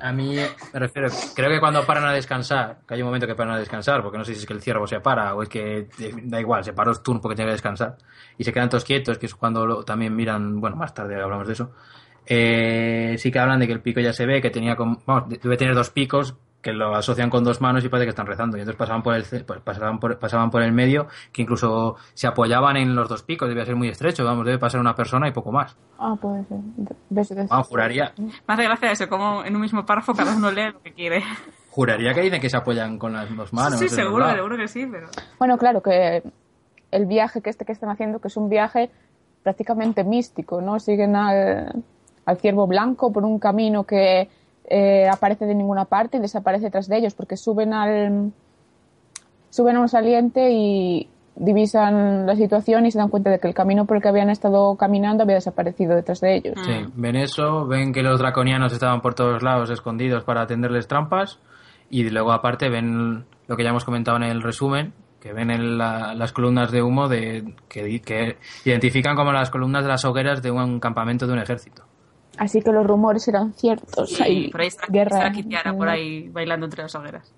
a 0.07 0.11
mí 0.13 0.35
me 0.35 0.79
refiero, 0.79 1.09
creo 1.35 1.49
que 1.49 1.59
cuando 1.59 1.83
paran 1.83 2.05
a 2.05 2.11
descansar, 2.13 2.81
que 2.87 2.93
hay 2.93 3.01
un 3.01 3.07
momento 3.07 3.25
que 3.25 3.33
paran 3.33 3.55
a 3.55 3.59
descansar, 3.59 4.03
porque 4.03 4.19
no 4.19 4.23
sé 4.23 4.33
si 4.35 4.41
es 4.41 4.45
que 4.45 4.53
el 4.53 4.61
ciervo 4.61 4.85
se 4.85 4.99
para 4.99 5.33
o 5.33 5.41
es 5.41 5.49
que 5.49 5.87
da 6.25 6.39
igual, 6.39 6.63
se 6.63 6.73
paró 6.73 6.93
Sturm 6.93 7.21
porque 7.21 7.35
tiene 7.35 7.49
que 7.49 7.53
descansar 7.53 7.97
y 8.37 8.43
se 8.43 8.53
quedan 8.53 8.69
todos 8.69 8.85
quietos, 8.85 9.17
que 9.17 9.25
es 9.25 9.33
cuando 9.33 9.65
lo- 9.65 9.83
también 9.83 10.15
miran, 10.15 10.61
bueno, 10.61 10.75
más 10.75 10.93
tarde 10.93 11.19
hablamos 11.19 11.47
de 11.47 11.53
eso. 11.53 11.71
Eh, 12.27 13.15
sí 13.17 13.31
que 13.31 13.39
hablan 13.39 13.59
de 13.59 13.65
que 13.65 13.73
el 13.73 13.81
pico 13.81 13.99
ya 13.99 14.13
se 14.13 14.27
ve, 14.27 14.39
que 14.39 14.51
tenía, 14.51 14.75
como, 14.75 15.01
vamos, 15.07 15.29
debe 15.41 15.57
tener 15.57 15.73
dos 15.73 15.89
picos 15.89 16.35
que 16.61 16.73
lo 16.73 16.95
asocian 16.95 17.29
con 17.29 17.43
dos 17.43 17.61
manos 17.61 17.83
y 17.85 17.89
parece 17.89 18.05
que 18.05 18.09
están 18.09 18.25
rezando 18.25 18.57
y 18.57 18.61
entonces 18.61 18.77
pasaban 18.77 19.01
por 19.01 19.15
el 19.15 19.23
pues, 19.23 19.61
pasaban 19.61 19.99
por, 19.99 20.19
pasaban 20.19 20.49
por 20.49 20.61
el 20.61 20.73
medio 20.73 21.07
que 21.31 21.41
incluso 21.41 21.95
se 22.13 22.27
apoyaban 22.27 22.75
en 22.77 22.95
los 22.95 23.07
dos 23.07 23.23
picos 23.23 23.47
debía 23.47 23.65
ser 23.65 23.75
muy 23.75 23.87
estrecho 23.87 24.25
vamos 24.25 24.45
debe 24.45 24.59
pasar 24.59 24.81
una 24.81 24.95
persona 24.95 25.27
y 25.27 25.31
poco 25.31 25.51
más 25.51 25.77
Ah, 25.99 26.15
puede 26.19 26.45
ser. 26.45 26.57
¿Ves? 27.09 27.35
¿Ves? 27.35 27.49
vamos 27.49 27.67
juraría 27.67 28.13
Me 28.17 28.53
hace 28.53 28.63
gracia 28.63 28.91
eso, 28.91 29.09
como 29.09 29.43
en 29.43 29.53
un 29.53 29.61
mismo 29.61 29.85
párrafo 29.85 30.13
cada 30.13 30.33
uno 30.35 30.49
lee 30.49 30.71
lo 30.71 30.81
que 30.81 30.93
quiere. 30.93 31.21
Juraría 31.71 32.13
que 32.13 32.21
dicen 32.21 32.41
que 32.41 32.49
se 32.49 32.57
apoyan 32.57 32.97
con 32.97 33.13
las 33.13 33.33
dos 33.35 33.53
manos. 33.53 33.79
sí, 33.79 33.89
seguro, 33.89 34.29
seguro 34.31 34.57
que 34.57 34.67
sí, 34.67 34.87
pero... 34.89 35.07
Bueno, 35.37 35.57
claro, 35.57 35.81
que 35.81 36.23
el 36.91 37.05
viaje 37.05 37.41
que 37.41 37.49
este 37.49 37.63
que 37.65 37.71
están 37.73 37.89
haciendo, 37.89 38.19
que 38.19 38.27
es 38.29 38.37
un 38.37 38.49
viaje 38.49 38.89
prácticamente 39.43 40.03
místico, 40.03 40.61
¿no? 40.61 40.79
Siguen 40.79 41.15
al, 41.15 41.83
al 42.25 42.37
ciervo 42.37 42.65
blanco 42.67 43.11
por 43.11 43.23
un 43.23 43.39
camino 43.39 43.83
que 43.83 44.29
eh, 44.69 45.07
aparece 45.11 45.45
de 45.45 45.55
ninguna 45.55 45.85
parte 45.85 46.17
y 46.17 46.19
desaparece 46.19 46.69
tras 46.69 46.87
de 46.87 46.97
ellos, 46.97 47.13
porque 47.13 47.35
suben 47.37 47.73
al 47.73 48.31
suben 49.49 49.75
a 49.77 49.81
un 49.81 49.89
saliente 49.89 50.51
y 50.51 51.09
divisan 51.35 52.25
la 52.25 52.35
situación 52.35 52.85
y 52.85 52.91
se 52.91 52.97
dan 52.99 53.09
cuenta 53.09 53.29
de 53.29 53.39
que 53.39 53.47
el 53.47 53.53
camino 53.53 53.85
por 53.85 53.97
el 53.97 54.03
que 54.03 54.09
habían 54.09 54.29
estado 54.29 54.75
caminando 54.75 55.23
había 55.23 55.35
desaparecido 55.35 55.95
detrás 55.95 56.19
de 56.21 56.35
ellos. 56.35 56.53
Sí, 56.65 56.73
ven 56.95 57.15
eso, 57.15 57.65
ven 57.65 57.93
que 57.93 58.03
los 58.03 58.19
draconianos 58.19 58.73
estaban 58.73 59.01
por 59.01 59.15
todos 59.15 59.41
lados 59.41 59.69
escondidos 59.69 60.23
para 60.23 60.45
tenderles 60.47 60.87
trampas 60.87 61.39
y 61.89 62.07
luego 62.09 62.31
aparte 62.33 62.69
ven 62.69 63.25
lo 63.47 63.55
que 63.57 63.63
ya 63.63 63.69
hemos 63.69 63.85
comentado 63.85 64.17
en 64.17 64.23
el 64.23 64.41
resumen, 64.43 64.93
que 65.21 65.33
ven 65.33 65.49
en 65.49 65.77
la- 65.77 66.13
las 66.13 66.31
columnas 66.33 66.71
de 66.71 66.81
humo 66.83 67.07
de 67.07 67.55
que, 67.69 68.01
que 68.01 68.37
identifican 68.65 69.15
como 69.15 69.31
las 69.31 69.49
columnas 69.49 69.83
de 69.83 69.89
las 69.89 70.03
hogueras 70.05 70.41
de 70.43 70.51
un 70.51 70.79
campamento 70.79 71.25
de 71.25 71.33
un 71.33 71.39
ejército. 71.39 71.83
Así 72.39 72.61
que 72.61 72.71
los 72.71 72.85
rumores 72.87 73.27
eran 73.27 73.53
ciertos. 73.53 74.09
Sí, 74.09 74.23
Hay 74.23 74.47
por 74.49 74.61
ahí 74.61 74.67
está, 74.67 74.87
guerra. 74.87 75.17
está 75.17 75.31
Kitiara 75.31 75.73
por 75.73 75.89
ahí 75.89 76.29
bailando 76.29 76.65
entre 76.65 76.83
las 76.83 76.95
hogueras. 76.95 77.31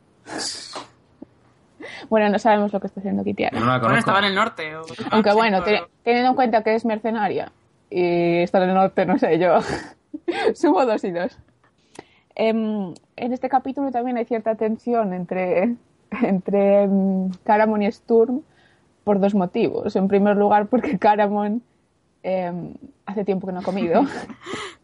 Bueno, 2.10 2.30
no 2.30 2.40
sabemos 2.40 2.72
lo 2.72 2.80
que 2.80 2.88
está 2.88 3.00
haciendo 3.00 3.24
Kitiara. 3.24 3.60
No 3.60 3.66
la 3.66 3.80
Bueno, 3.80 3.98
estaba 3.98 4.20
en 4.20 4.26
el 4.26 4.36
norte. 4.36 4.76
o- 4.76 4.84
Aunque 5.12 5.34
bueno, 5.34 5.64
teniendo 6.04 6.30
en 6.30 6.36
cuenta 6.36 6.64
que 6.64 6.76
es 6.76 6.86
mercenaria 6.86 7.52
y 7.90 8.38
está 8.44 8.62
en 8.64 8.70
el 8.70 8.76
norte, 8.76 9.06
no 9.06 9.18
sé, 9.18 9.40
yo 9.40 9.58
sumo 10.56 10.86
dos 10.86 11.04
y 11.04 11.12
dos. 11.12 11.38
Em, 12.36 12.94
en 13.16 13.34
este 13.34 13.50
capítulo 13.50 13.92
también 13.92 14.18
hay 14.18 14.26
cierta 14.26 14.56
tensión 14.56 15.14
entre, 15.14 15.76
entre 16.22 16.84
em, 16.84 17.30
Caramon 17.44 17.82
y 17.82 17.92
Sturm 17.92 18.42
por 19.04 19.20
dos 19.20 19.34
motivos. 19.34 19.96
En 19.96 20.08
primer 20.08 20.38
lugar, 20.38 20.68
porque 20.68 20.98
Caramon 21.00 21.62
em, 22.24 22.74
hace 23.06 23.26
tiempo 23.26 23.48
que 23.48 23.54
no 23.54 23.60
ha 23.60 23.64
comido. 23.64 24.04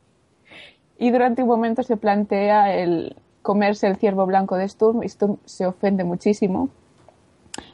y 0.99 1.11
durante 1.11 1.43
un 1.43 1.47
momento 1.47 1.83
se 1.83 1.97
plantea 1.97 2.75
el 2.75 3.15
comerse 3.41 3.87
el 3.87 3.95
ciervo 3.95 4.25
blanco 4.25 4.57
de 4.57 4.67
Sturm 4.67 5.03
y 5.03 5.09
Sturm 5.09 5.37
se 5.45 5.65
ofende 5.65 6.03
muchísimo. 6.03 6.69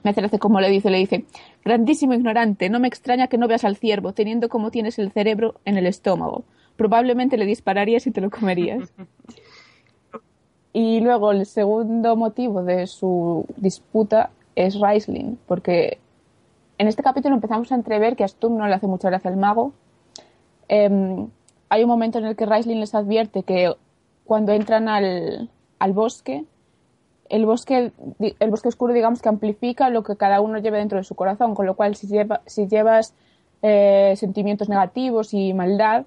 Me 0.04 0.12
hace 0.12 0.22
gracia 0.22 0.40
como 0.40 0.62
le 0.62 0.70
dice, 0.70 0.90
le 0.90 1.00
dice, 1.00 1.26
grandísimo 1.64 2.14
ignorante, 2.14 2.70
no 2.70 2.80
me 2.80 2.88
extraña 2.88 3.28
que 3.28 3.38
no 3.38 3.48
veas 3.48 3.64
al 3.64 3.78
ciervo, 3.78 4.14
teniendo 4.14 4.50
como 4.50 4.72
tienes 4.72 5.00
el 5.00 5.12
cerebro 5.12 5.56
en 5.66 5.78
el 5.78 5.88
estómago. 5.88 6.44
Probablemente 6.76 7.38
le 7.38 7.46
dispararías 7.46 8.06
y 8.08 8.12
te 8.12 8.22
lo 8.22 8.30
comerías. 8.30 8.94
y 10.74 11.00
luego 11.00 11.32
el 11.32 11.46
segundo 11.46 12.16
motivo 12.16 12.64
de 12.64 12.88
su 12.88 13.46
disputa 13.58 14.30
es 14.56 14.80
Raisling, 14.80 15.40
porque 15.48 15.98
en 16.78 16.88
este 16.88 17.04
capítulo 17.04 17.36
empezamos 17.36 17.72
a 17.72 17.76
entrever 17.76 18.16
que 18.16 18.24
a 18.24 18.28
Sturm 18.28 18.58
no 18.58 18.68
le 18.68 18.76
hace 18.76 18.88
mucha 18.88 19.10
gracia 19.10 19.32
el 19.32 19.38
mago. 19.38 19.74
Em, 20.68 21.30
hay 21.70 21.84
un 21.84 21.90
momento 21.90 22.20
en 22.20 22.26
el 22.26 22.36
que 22.36 22.46
Raisling 22.46 22.80
les 22.80 22.96
advierte 22.96 23.44
que 23.44 23.74
cuando 24.26 24.52
entran 24.52 24.88
al, 24.88 25.50
al 25.80 25.94
bosque, 25.94 26.46
el 27.30 27.46
bosque, 27.46 27.92
el 28.40 28.50
bosque 28.50 28.68
oscuro, 28.68 28.94
digamos, 28.94 29.22
que 29.22 29.30
amplifica 29.30 29.90
lo 29.90 30.04
que 30.04 30.16
cada 30.16 30.42
uno 30.42 30.60
lleva 30.60 30.78
dentro 30.78 30.98
de 30.98 31.04
su 31.04 31.16
corazón, 31.16 31.56
con 31.56 31.66
lo 31.66 31.76
cual 31.76 31.96
si, 31.96 32.08
lleva, 32.08 32.42
si 32.46 32.68
llevas 32.68 33.14
eh, 33.62 34.14
sentimientos 34.18 34.70
negativos 34.70 35.34
y 35.34 35.54
maldad, 35.54 36.06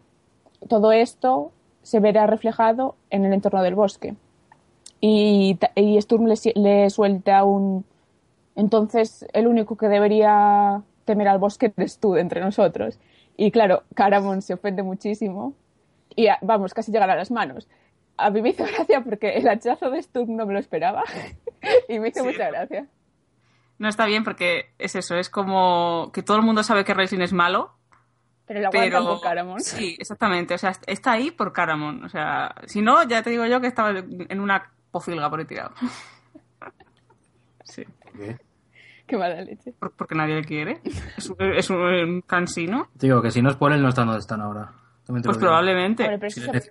todo 0.69 0.93
esto 0.93 1.53
se 1.83 2.01
verá 2.01 2.27
reflejado 2.27 2.97
en 3.11 3.25
el 3.25 3.33
entorno 3.33 3.63
del 3.63 3.75
bosque. 3.75 4.15
Y, 5.01 5.59
y 5.75 6.01
Sturm 6.01 6.27
le, 6.27 6.35
le 6.55 6.91
suelta 6.91 7.45
un... 7.45 7.85
Entonces, 8.55 9.27
el 9.33 9.47
único 9.47 9.77
que 9.77 9.89
debería 9.89 10.83
temer 11.05 11.29
al 11.29 11.39
bosque 11.39 11.73
eres 11.77 11.99
tú 11.99 12.17
entre 12.17 12.41
nosotros. 12.41 12.99
Y 13.37 13.51
claro, 13.51 13.83
Caramon 13.95 14.41
se 14.43 14.55
ofende 14.55 14.83
muchísimo 14.83 15.55
y 16.15 16.29
ah, 16.29 16.39
vamos, 16.43 16.73
casi 16.75 16.91
llegar 16.91 17.11
a 17.11 17.17
las 17.17 17.31
manos. 17.31 17.69
A 18.17 18.31
mí 18.31 18.41
me 18.41 18.49
hizo 18.51 18.65
gracia 18.65 19.03
porque 19.03 19.37
el 19.37 19.47
hachazo 19.49 19.91
de 19.91 20.03
Sturm 20.03 20.37
no 20.37 20.47
me 20.47 20.55
lo 20.55 20.59
esperaba 20.59 21.05
y 21.89 21.99
me 21.99 22.09
hizo 22.09 22.21
Sí. 22.23 22.27
mucha 22.29 22.49
gracia. 22.51 22.87
No 23.79 23.89
está 23.89 24.07
bien 24.07 24.25
porque 24.25 24.71
es 24.79 24.97
eso, 24.97 25.17
es 25.17 25.29
como 25.29 26.11
que 26.15 26.23
todo 26.23 26.39
el 26.39 26.43
mundo 26.43 26.63
sabe 26.63 26.85
que 26.85 26.95
Racing 26.95 27.21
es 27.21 27.35
malo, 27.35 27.75
Pero 28.47 28.61
lo 28.61 28.69
aguantan 28.69 28.91
pero... 29.03 29.05
por 29.05 29.21
Caramon. 29.21 29.61
Sí, 29.61 29.97
exactamente, 29.99 30.55
o 30.55 30.59
sea, 30.59 30.73
está 30.87 31.13
ahí 31.13 31.31
por 31.31 31.53
Caramon. 31.53 32.03
O 32.05 32.09
sea, 32.09 32.55
si 32.65 32.81
no, 32.81 33.03
ya 33.03 33.23
te 33.23 33.29
digo 33.29 33.45
yo 33.45 33.61
que 33.61 33.67
estaba 33.67 33.91
en 33.99 34.41
una 34.41 34.73
pocilga 34.91 35.29
por 35.29 35.41
ahí 35.41 35.45
tirado. 35.45 35.75
Sí, 37.65 37.85
Qué 38.17 38.39
mala 39.17 39.41
leche. 39.43 39.73
por- 39.79 39.93
porque 39.93 40.15
nadie 40.15 40.35
le 40.37 40.45
quiere. 40.45 40.81
Es 41.17 41.29
un, 41.31 41.37
es 41.55 41.71
un 41.71 42.23
cansino. 42.27 42.89
Te 42.99 43.07
digo 43.07 43.23
que 43.23 43.31
si 43.31 43.43
no 43.43 43.51
es 43.51 43.57
por 43.57 43.73
él 43.73 43.83
no 43.83 43.89
están 43.91 44.07
donde 44.07 44.21
están 44.21 44.41
ahora. 44.41 44.73
Pues 45.07 45.23
digo. 45.23 45.39
Probablemente. 45.39 46.05
pero 46.05 46.19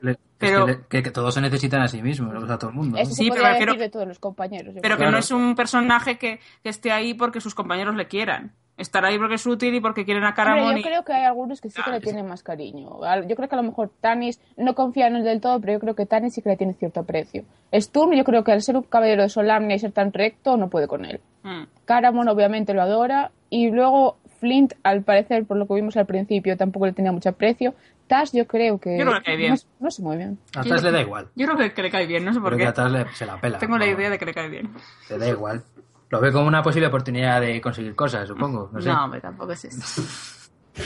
le- 0.02 0.12
es 0.12 0.20
Pero- 0.38 0.66
que, 0.66 0.72
le- 0.74 0.80
que- 0.90 1.04
que 1.04 1.12
todos 1.12 1.34
se 1.34 1.40
necesitan 1.40 1.82
a 1.82 1.88
sí 1.88 2.02
mismos, 2.02 2.36
o 2.44 2.46
sea, 2.46 2.58
todo 2.58 2.72
el 2.72 2.76
mundo. 2.76 2.98
Sí, 3.06 3.30
pero 3.32 3.48
decir 3.48 3.78
de 3.78 3.90
todos 3.90 4.06
los 4.08 4.20
compañeros. 4.20 4.76
Pero 4.82 4.96
que 4.96 5.04
creo. 5.04 5.12
no 5.12 5.18
es 5.18 5.32
un 5.32 5.56
personaje 5.56 6.18
que, 6.18 6.42
que 6.62 6.70
esté 6.70 6.92
ahí 6.92 7.14
porque 7.14 7.40
sus 7.40 7.56
compañeros 7.56 7.96
le 7.96 8.08
quieran. 8.08 8.52
Estará 8.78 9.07
ahí 9.07 9.17
porque 9.17 9.36
es 9.36 9.45
útil 9.45 9.73
y 9.73 9.80
porque 9.80 10.03
quieren 10.03 10.23
a 10.23 10.28
Hombre, 10.30 10.43
Caramon. 10.43 10.71
yo 10.73 10.78
y- 10.80 10.84
creo 10.84 11.05
que 11.05 11.13
hay 11.13 11.23
algunos 11.23 11.61
que 11.61 11.69
sí 11.69 11.82
que 11.82 11.91
le 11.91 11.99
sí. 11.99 12.03
tienen 12.03 12.28
más 12.28 12.43
cariño. 12.43 12.99
Yo 13.28 13.36
creo 13.38 13.47
que 13.47 13.55
a 13.55 13.57
lo 13.57 13.63
mejor 13.63 13.89
Tanis 14.01 14.41
no 14.57 14.76
confía 14.76 15.07
en 15.07 15.15
él 15.15 15.23
del 15.23 15.39
todo, 15.39 15.61
pero 15.61 15.73
yo 15.73 15.80
creo 15.80 15.95
que 15.95 16.05
Tanis 16.05 16.34
sí 16.34 16.41
que 16.41 16.49
le 16.49 16.57
tiene 16.57 16.73
cierto 16.73 16.99
aprecio. 16.99 17.45
Sturm, 17.73 18.11
yo 18.13 18.23
creo 18.26 18.43
que 18.43 18.51
al 18.51 18.61
ser 18.61 18.76
un 18.76 18.84
caballero 18.84 19.23
de 19.23 19.30
Solamnia 19.30 19.76
y 19.76 19.80
ser 19.80 19.93
tan 19.93 20.11
recto, 20.11 20.57
no 20.57 20.69
puede 20.69 20.88
con 20.88 21.05
él. 21.05 21.21
Mm. 21.43 21.63
Caramon 21.86 22.28
obviamente 22.28 22.73
lo 22.73 22.82
adora 22.82 23.32
y 23.49 23.71
luego 23.71 24.17
Flint, 24.39 24.73
al 24.84 25.01
parecer, 25.03 25.45
por 25.45 25.55
lo 25.55 25.65
que 25.67 25.76
vimos 25.76 25.95
al 25.95 26.05
principio, 26.05 26.57
tampoco 26.57 26.86
le 26.86 26.91
tenía 26.91 27.13
mucho 27.13 27.30
aprecio. 27.30 27.73
Tash 28.07 28.32
yo 28.34 28.45
creo 28.45 28.78
que... 28.78 28.97
Yo 28.99 29.05
creo 29.05 29.17
que 29.19 29.23
cae 29.26 29.38
bien. 29.38 29.53
No, 29.53 29.86
no 29.86 29.89
sé 29.91 30.01
muy 30.03 30.17
bien. 30.17 30.38
A 30.55 30.63
Taz 30.63 30.84
le 30.84 30.91
da 30.91 31.01
igual. 31.01 31.30
Yo 31.36 31.47
creo 31.47 31.71
que, 31.73 31.82
le 31.82 31.89
cae 31.89 32.05
bien, 32.05 32.23
no 32.26 32.34
sé 32.34 32.39
por 32.41 32.53
Creo 32.53 32.67
que 32.67 32.73
qué. 32.76 32.82
a 32.82 32.89
le- 32.89 33.07
se 33.13 33.26
la 33.26 33.39
pela. 33.39 33.57
Tengo 33.57 33.78
la 33.78 33.88
idea 33.88 34.09
de 34.11 34.19
que 34.19 34.26
le 34.26 34.34
cae 34.34 34.49
bien. 34.49 34.69
Le 35.09 35.17
da 35.17 35.28
igual. 35.30 35.63
Lo 36.16 36.22
ve 36.22 36.32
como 36.32 36.47
una 36.47 36.63
posible 36.63 36.88
oportunidad 36.88 37.41
de 37.41 37.59
conseguir 37.59 37.93
cosas, 37.93 38.26
supongo. 38.26 38.70
No 38.72 38.82
sé. 38.82 38.88
No, 38.89 39.03
hombre, 39.03 39.20
tampoco 39.20 39.51
es 39.51 39.66
eso. 39.66 40.01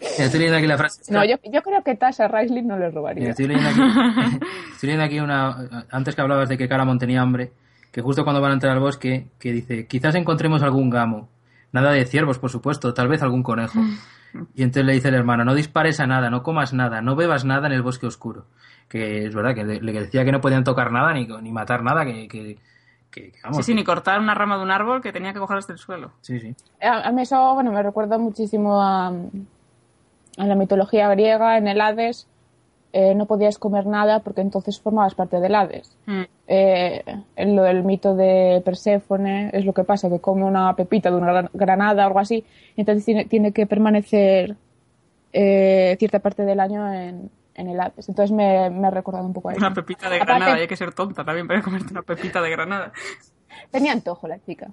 Estoy 0.00 0.38
leyendo 0.38 0.58
aquí 0.58 0.66
la 0.68 0.78
frase. 0.78 1.12
No, 1.12 1.24
yo, 1.24 1.36
yo 1.50 1.62
creo 1.62 1.82
que 1.82 1.96
Tash 1.96 2.20
a 2.20 2.28
Raisling 2.28 2.68
no 2.68 2.78
le 2.78 2.90
robaría. 2.90 3.30
estoy 3.30 3.48
leyendo 3.48 3.70
aquí, 3.70 3.80
estoy 4.72 4.86
leyendo 4.88 5.04
aquí 5.04 5.18
una... 5.18 5.84
Antes 5.90 6.14
que 6.14 6.20
hablabas 6.20 6.48
de 6.48 6.58
que 6.58 6.68
Caramon 6.68 6.98
tenía 6.98 7.22
hambre, 7.22 7.52
que 7.90 8.02
justo 8.02 8.22
cuando 8.22 8.40
van 8.40 8.52
a 8.52 8.54
entrar 8.54 8.72
al 8.72 8.80
bosque, 8.80 9.30
que 9.40 9.52
dice, 9.52 9.86
quizás 9.88 10.14
encontremos 10.14 10.62
algún 10.62 10.90
gamo. 10.90 11.28
Nada 11.72 11.90
de 11.90 12.04
ciervos, 12.04 12.38
por 12.38 12.50
supuesto, 12.50 12.94
tal 12.94 13.08
vez 13.08 13.22
algún 13.22 13.42
conejo. 13.42 13.80
Y 14.56 14.64
entonces 14.64 14.84
le 14.84 14.94
dice 14.94 15.10
el 15.10 15.14
hermano, 15.14 15.44
no 15.44 15.54
dispares 15.54 16.00
a 16.00 16.08
nada, 16.08 16.28
no 16.28 16.42
comas 16.42 16.72
nada, 16.72 17.00
no 17.00 17.14
bebas 17.14 17.44
nada 17.44 17.68
en 17.68 17.72
el 17.72 17.82
bosque 17.82 18.06
oscuro. 18.06 18.46
Que 18.88 19.26
es 19.26 19.32
verdad, 19.32 19.54
que 19.54 19.62
le, 19.62 19.80
le 19.80 19.92
decía 19.92 20.24
que 20.24 20.32
no 20.32 20.40
podían 20.40 20.64
tocar 20.64 20.90
nada 20.90 21.12
ni, 21.12 21.24
ni 21.24 21.52
matar 21.52 21.84
nada, 21.84 22.04
que... 22.04 22.26
que, 22.26 22.58
que- 23.14 23.30
que, 23.30 23.38
vamos, 23.44 23.58
Sí, 23.58 23.62
sí, 23.62 23.74
ni 23.74 23.84
cortar 23.84 24.18
una 24.20 24.34
rama 24.34 24.56
de 24.56 24.62
un 24.64 24.70
árbol 24.70 25.00
que 25.00 25.12
tenía 25.12 25.32
que 25.32 25.38
coger 25.38 25.58
hasta 25.58 25.72
el 25.72 25.78
suelo. 25.78 26.12
sí, 26.20 26.40
sí. 26.40 26.54
A, 26.82 27.10
mí 27.12 27.22
eso, 27.22 27.54
bueno, 27.54 27.70
me 27.72 27.82
recuerda 27.82 28.18
muchísimo 28.18 28.80
a, 28.82 29.08
a 29.08 30.46
la 30.46 30.54
mitología 30.54 31.08
griega, 31.10 31.56
en 31.56 31.68
el 31.68 31.80
Hades, 31.80 32.26
eh, 32.92 33.14
no 33.14 33.26
podías 33.26 33.58
comer 33.58 33.86
nada 33.86 34.20
porque 34.20 34.40
entonces 34.40 34.80
formabas 34.80 35.14
parte 35.14 35.40
del 35.40 35.54
Hades. 35.54 35.96
Mm. 36.06 36.22
Eh, 36.46 37.02
en 37.36 37.56
lo 37.56 37.62
del 37.62 37.82
mito 37.84 38.14
de 38.14 38.60
Perséfone 38.64 39.50
es 39.52 39.64
lo 39.64 39.72
que 39.72 39.82
pasa, 39.84 40.08
que 40.10 40.20
come 40.20 40.44
una 40.44 40.74
pepita 40.76 41.10
de 41.10 41.16
una 41.16 41.26
gran- 41.32 41.50
granada 41.54 42.04
o 42.04 42.06
algo 42.08 42.18
así, 42.20 42.44
y 42.76 42.80
entonces 42.82 43.04
tiene, 43.04 43.24
tiene 43.24 43.52
que 43.52 43.66
permanecer 43.66 44.56
eh, 45.32 45.96
cierta 45.98 46.20
parte 46.20 46.44
del 46.44 46.60
año 46.60 46.92
en, 46.92 47.30
en 47.54 47.68
el 47.68 47.80
Hades. 47.80 48.08
Entonces 48.08 48.34
me, 48.34 48.68
me 48.70 48.86
ha 48.86 48.90
recordado 48.90 49.24
un 49.26 49.32
poco 49.32 49.48
a 49.48 49.52
eso. 49.52 49.60
Una 49.60 49.72
pepita 49.74 50.08
de 50.10 50.16
Aparte- 50.16 50.32
granada, 50.32 50.54
hay 50.56 50.66
que 50.68 50.76
ser 50.76 50.92
tonta 50.92 51.24
también 51.24 51.46
para 51.46 51.62
comerte 51.62 51.92
una 51.92 52.02
pepita 52.02 52.40
de 52.42 52.50
granada. 52.50 52.92
Tenía 53.70 53.92
antojo 53.92 54.26
la 54.28 54.38
chica. 54.40 54.68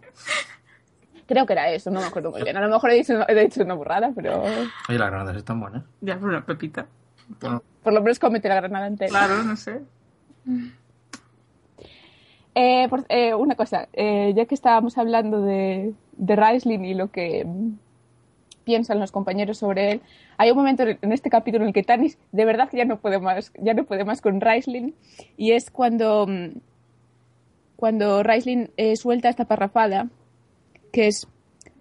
Creo 1.27 1.45
que 1.45 1.53
era 1.53 1.69
eso, 1.69 1.91
no 1.91 2.01
me 2.01 2.07
acuerdo 2.07 2.31
muy 2.31 2.43
bien. 2.43 2.57
A 2.57 2.61
lo 2.61 2.69
mejor 2.69 2.89
he 2.91 2.95
dicho, 2.95 3.13
he 3.29 3.35
dicho 3.35 3.63
una 3.63 3.73
burrada, 3.75 4.11
pero 4.15 4.41
Oye, 4.41 4.97
las 4.99 5.09
granadas 5.09 5.37
están 5.37 5.59
buenas. 5.59 5.83
Ya, 6.01 6.15
pero 6.15 6.27
una 6.27 6.45
pepita. 6.45 6.87
Bueno, 7.39 7.63
por 7.83 7.93
lo 7.93 8.01
menos 8.01 8.19
cómete 8.19 8.49
la 8.49 8.55
granada 8.55 8.87
entera. 8.87 9.09
Claro, 9.09 9.43
no 9.43 9.55
sé. 9.55 9.79
Eh, 12.53 12.87
por- 12.89 13.05
eh, 13.07 13.33
una 13.33 13.55
cosa, 13.55 13.87
eh, 13.93 14.33
ya 14.35 14.45
que 14.45 14.55
estábamos 14.55 14.97
hablando 14.97 15.41
de, 15.41 15.93
de 16.13 16.35
Raistlin 16.35 16.83
y 16.83 16.93
lo 16.93 17.09
que 17.09 17.45
piensan 18.71 19.01
los 19.01 19.11
compañeros 19.11 19.57
sobre 19.57 19.91
él, 19.91 20.01
hay 20.37 20.49
un 20.49 20.55
momento 20.55 20.83
en 20.83 21.11
este 21.11 21.29
capítulo 21.29 21.65
en 21.65 21.69
el 21.69 21.73
que 21.73 21.83
Tanis 21.83 22.17
de 22.31 22.45
verdad 22.45 22.69
ya 22.71 22.85
no 22.85 23.01
puede 23.01 23.19
más, 23.19 23.51
ya 23.61 23.73
no 23.73 23.83
puede 23.83 24.05
más 24.05 24.21
con 24.21 24.39
Raistlin 24.39 24.95
y 25.35 25.51
es 25.51 25.69
cuando 25.69 26.25
mm, 26.25 26.59
cuando 27.75 28.23
Raistlin 28.23 28.69
eh, 28.77 28.95
suelta 28.95 29.27
esta 29.27 29.43
parrafada 29.43 30.07
que 30.93 31.07
es 31.07 31.27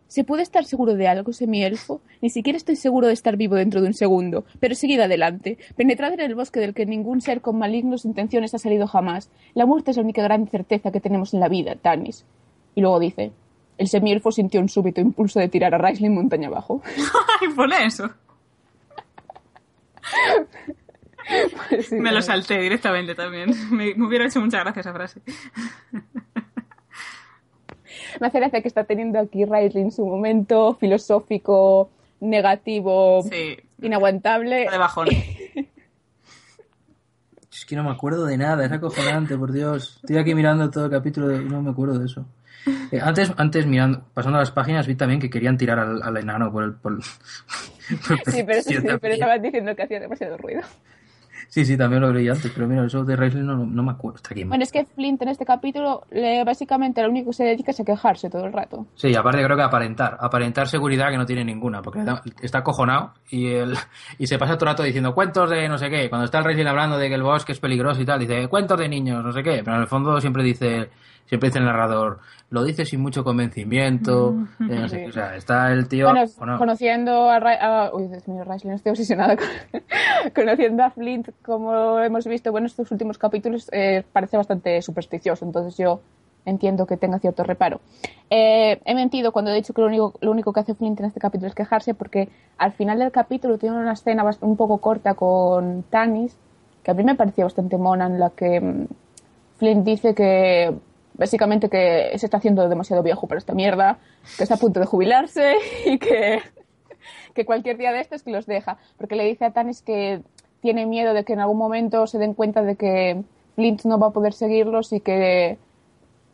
¿Se 0.08 0.24
puede 0.24 0.42
estar 0.42 0.64
seguro 0.64 0.96
de 0.96 1.06
algo, 1.06 1.32
semielfo? 1.32 2.00
Ni 2.20 2.30
siquiera 2.30 2.56
estoy 2.56 2.74
seguro 2.74 3.06
de 3.06 3.12
estar 3.12 3.36
vivo 3.36 3.54
dentro 3.54 3.80
de 3.80 3.86
un 3.86 3.94
segundo. 3.94 4.44
Pero 4.58 4.74
seguid 4.74 4.98
adelante. 4.98 5.56
Penetrad 5.76 6.14
en 6.14 6.20
el 6.22 6.34
bosque 6.34 6.58
del 6.58 6.74
que 6.74 6.84
ningún 6.84 7.20
ser 7.20 7.40
con 7.40 7.56
malignos 7.56 8.04
intenciones 8.04 8.52
ha 8.52 8.58
salido 8.58 8.88
jamás. 8.88 9.30
La 9.54 9.66
muerte 9.66 9.92
es 9.92 9.98
la 9.98 10.02
única 10.02 10.24
gran 10.24 10.48
certeza 10.48 10.90
que 10.90 11.00
tenemos 11.00 11.32
en 11.32 11.38
la 11.38 11.48
vida, 11.48 11.76
Tanis. 11.76 12.26
Y 12.74 12.80
luego 12.80 12.98
dice, 12.98 13.30
el 13.80 13.88
semielfo 13.88 14.30
sintió 14.30 14.60
un 14.60 14.68
súbito 14.68 15.00
impulso 15.00 15.40
de 15.40 15.48
tirar 15.48 15.74
a 15.74 15.78
Raistlin 15.78 16.14
montaña 16.14 16.48
abajo. 16.48 16.82
Ay, 17.40 17.48
pone 17.48 17.86
eso. 17.86 18.10
Sí, 21.82 21.94
Me 21.94 21.98
lo 22.10 22.18
claro. 22.18 22.22
salté 22.22 22.58
directamente 22.60 23.14
también. 23.14 23.50
Me, 23.70 23.94
me 23.94 24.06
hubiera 24.06 24.26
hecho 24.26 24.40
mucha 24.40 24.60
gracia 24.60 24.80
esa 24.80 24.92
frase. 24.92 25.20
Me 28.20 28.26
hace 28.26 28.38
gracia 28.38 28.60
que 28.60 28.68
está 28.68 28.84
teniendo 28.84 29.18
aquí 29.18 29.44
Raistlin 29.44 29.92
su 29.92 30.04
momento 30.04 30.74
filosófico, 30.78 31.90
negativo, 32.20 33.22
Sí. 33.30 33.56
inaguantable. 33.80 34.68
De 34.70 34.78
bajón. 34.78 35.08
es 37.50 37.64
que 37.66 37.76
no 37.76 37.84
me 37.84 37.90
acuerdo 37.90 38.26
de 38.26 38.36
nada, 38.36 38.64
es 38.66 38.72
acojonante, 38.72 39.38
por 39.38 39.52
Dios. 39.52 40.00
Estoy 40.02 40.18
aquí 40.18 40.34
mirando 40.34 40.68
todo 40.70 40.86
el 40.86 40.90
capítulo 40.90 41.34
y 41.40 41.44
no 41.44 41.62
me 41.62 41.70
acuerdo 41.70 41.98
de 41.98 42.06
eso. 42.06 42.26
Eh, 42.92 43.00
antes, 43.02 43.32
antes 43.36 43.66
mirando, 43.66 44.02
pasando 44.14 44.38
las 44.38 44.50
páginas, 44.50 44.86
vi 44.86 44.94
también 44.94 45.20
que 45.20 45.30
querían 45.30 45.56
tirar 45.56 45.78
al, 45.78 46.02
al 46.02 46.16
enano 46.16 46.50
por 46.52 46.64
el. 46.64 46.74
Por, 46.74 46.92
el- 46.92 46.98
por 48.08 48.18
el 48.18 48.32
Sí, 48.32 48.42
pero, 48.44 48.62
sí, 48.62 48.74
pero 49.00 49.14
estaban 49.14 49.42
diciendo 49.42 49.74
que 49.74 49.82
hacía 49.82 50.00
demasiado 50.00 50.36
ruido. 50.36 50.62
Sí, 51.48 51.64
sí, 51.64 51.76
también 51.76 52.00
lo 52.02 52.12
leí 52.12 52.28
antes, 52.28 52.48
pero 52.54 52.68
mira, 52.68 52.84
eso 52.86 53.02
de 53.04 53.16
Raisley 53.16 53.42
no, 53.42 53.56
no 53.66 53.82
me 53.82 53.90
acuerdo. 53.90 54.18
Está 54.18 54.28
aquí. 54.32 54.44
Bueno, 54.44 54.62
es 54.62 54.70
que 54.70 54.84
Flint 54.84 55.20
en 55.22 55.30
este 55.30 55.44
capítulo 55.44 56.04
le, 56.12 56.44
básicamente 56.44 57.02
lo 57.02 57.08
único 57.10 57.30
que 57.30 57.36
se 57.38 57.44
dedica 57.44 57.72
es 57.72 57.80
a 57.80 57.84
quejarse 57.84 58.30
todo 58.30 58.44
el 58.46 58.52
rato. 58.52 58.86
Sí, 58.94 59.12
aparte 59.16 59.42
creo 59.42 59.56
que 59.56 59.62
aparentar, 59.64 60.16
aparentar 60.20 60.68
seguridad 60.68 61.10
que 61.10 61.16
no 61.16 61.26
tiene 61.26 61.44
ninguna, 61.44 61.82
porque 61.82 62.00
está- 62.00 62.22
está 62.40 62.58
acojonado 62.58 63.14
y 63.30 63.48
el, 63.48 63.74
y 64.18 64.28
se 64.28 64.38
pasa 64.38 64.54
todo 64.56 64.66
el 64.66 64.74
rato 64.74 64.82
diciendo 64.84 65.12
cuentos 65.12 65.50
de 65.50 65.68
no 65.68 65.76
sé 65.76 65.90
qué. 65.90 66.08
Cuando 66.08 66.26
está 66.26 66.38
el 66.38 66.44
Raisley 66.44 66.66
hablando 66.68 66.96
de 66.98 67.08
que 67.08 67.14
el 67.16 67.22
bosque 67.24 67.50
es 67.50 67.58
peligroso 67.58 68.00
y 68.00 68.04
tal, 68.04 68.20
dice 68.20 68.46
cuentos 68.46 68.78
de 68.78 68.88
niños, 68.88 69.24
no 69.24 69.32
sé 69.32 69.42
qué, 69.42 69.62
pero 69.64 69.74
en 69.74 69.82
el 69.82 69.88
fondo 69.88 70.20
siempre 70.20 70.44
dice, 70.44 70.88
siempre 71.30 71.48
dice 71.48 71.60
el 71.60 71.64
narrador, 71.64 72.18
lo 72.50 72.62
dice 72.64 72.84
sin 72.84 73.00
mucho 73.00 73.22
convencimiento, 73.24 74.34
eh, 74.68 74.78
no 74.80 74.88
sé 74.88 74.98
qué. 75.04 75.08
o 75.08 75.12
sea, 75.12 75.36
está 75.36 75.72
el 75.72 75.88
tío 75.88 76.08
Bueno, 76.36 76.58
conociendo 76.58 77.30
a, 77.30 77.38
Ra- 77.40 77.86
a- 77.86 77.94
Uy, 77.94 78.08
Dios 78.08 78.26
mío, 78.28 78.44
Raisley, 78.44 78.70
no 78.70 78.76
estoy 78.76 78.90
obsesionada 78.90 79.36
con... 79.36 79.46
conociendo 80.34 80.82
a 80.84 80.90
Flint, 80.90 81.28
como 81.42 81.98
hemos 82.00 82.26
visto 82.26 82.50
bueno, 82.50 82.66
estos 82.66 82.90
últimos 82.90 83.16
capítulos, 83.16 83.68
eh, 83.72 84.04
parece 84.12 84.36
bastante 84.36 84.82
supersticioso, 84.82 85.44
entonces 85.46 85.76
yo 85.78 86.00
entiendo 86.44 86.86
que 86.86 86.96
tenga 86.96 87.18
cierto 87.18 87.44
reparo. 87.44 87.80
Eh, 88.28 88.80
he 88.84 88.94
mentido 88.94 89.30
cuando 89.32 89.50
he 89.50 89.54
dicho 89.54 89.72
que 89.72 89.82
lo 89.82 89.86
único, 89.86 90.14
lo 90.20 90.30
único 90.30 90.52
que 90.52 90.60
hace 90.60 90.74
Flint 90.74 90.98
en 91.00 91.06
este 91.06 91.20
capítulo 91.20 91.48
es 91.48 91.54
quejarse, 91.54 91.94
porque 91.94 92.28
al 92.58 92.72
final 92.72 92.98
del 92.98 93.12
capítulo 93.12 93.56
tiene 93.58 93.76
una 93.76 93.92
escena 93.92 94.24
un 94.40 94.56
poco 94.56 94.78
corta 94.78 95.14
con 95.14 95.84
Tanis, 95.90 96.36
que 96.82 96.90
a 96.90 96.94
mí 96.94 97.04
me 97.04 97.14
pareció 97.14 97.44
bastante 97.44 97.76
mona, 97.76 98.06
en 98.06 98.18
la 98.18 98.30
que 98.30 98.60
mm, 98.60 98.86
Flint 99.58 99.84
dice 99.84 100.14
que 100.14 100.74
básicamente 101.20 101.68
que 101.68 102.10
se 102.18 102.26
está 102.26 102.38
haciendo 102.38 102.68
demasiado 102.68 103.04
viejo 103.04 103.28
para 103.28 103.38
esta 103.38 103.54
mierda, 103.54 103.98
que 104.36 104.42
está 104.42 104.56
a 104.56 104.58
punto 104.58 104.80
de 104.80 104.86
jubilarse 104.86 105.54
y 105.86 105.98
que, 105.98 106.40
cualquier 107.46 107.76
día 107.78 107.92
de 107.92 108.00
estos 108.00 108.22
que 108.24 108.32
los 108.32 108.46
deja. 108.46 108.78
Porque 108.98 109.14
le 109.14 109.24
dice 109.24 109.44
a 109.44 109.52
Tanis 109.52 109.82
que 109.82 110.20
tiene 110.60 110.84
miedo 110.86 111.14
de 111.14 111.24
que 111.24 111.34
en 111.34 111.40
algún 111.40 111.58
momento 111.58 112.06
se 112.06 112.18
den 112.18 112.34
cuenta 112.34 112.62
de 112.62 112.74
que 112.76 113.22
Flint 113.54 113.84
no 113.84 113.98
va 113.98 114.08
a 114.08 114.10
poder 114.10 114.32
seguirlos 114.32 114.92
y 114.92 115.00
que 115.00 115.56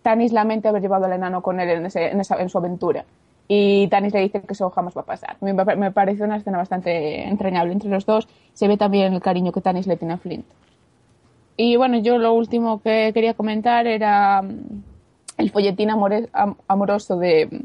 Tanis 0.02 0.32
lamenta 0.32 0.68
haber 0.70 0.82
llevado 0.82 1.04
al 1.06 1.12
enano 1.12 1.42
con 1.42 1.60
él 1.60 1.68
en, 1.68 1.86
ese- 1.86 2.08
en, 2.10 2.20
esa- 2.20 2.48
su 2.48 2.58
aventura. 2.58 3.04
Y 3.48 3.86
Tanis 3.88 4.12
le 4.12 4.20
dice 4.20 4.40
que 4.40 4.52
eso 4.52 4.70
jamás 4.70 4.96
va 4.96 5.02
a 5.02 5.04
pasar. 5.04 5.36
Me 5.40 5.90
parece 5.92 6.24
una 6.24 6.36
escena 6.36 6.58
bastante 6.58 7.22
entrañable 7.28 7.72
entre 7.72 7.88
los 7.90 8.04
dos. 8.06 8.26
Se 8.54 8.66
ve 8.66 8.76
también 8.76 9.12
el 9.14 9.20
cariño 9.20 9.52
que 9.52 9.60
Tanis 9.60 9.86
le 9.86 9.96
tiene 9.96 10.14
a 10.14 10.18
Flint. 10.18 10.46
Y 11.56 11.76
bueno, 11.76 11.98
yo 11.98 12.18
lo 12.18 12.32
último 12.34 12.82
que 12.82 13.12
quería 13.14 13.34
comentar 13.34 13.86
era 13.86 14.42
mm, 14.42 14.82
el 15.38 15.50
folletín 15.50 15.90
amoroso 16.68 17.16
de, 17.16 17.62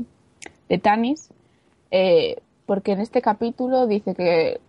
de 0.70 0.78
Tanis, 0.78 1.30
eh, 1.92 2.38
porque 2.66 2.94
en 2.94 3.02
este 3.02 3.22
capítulo 3.22 3.88
dice 3.88 4.16
que 4.16 4.62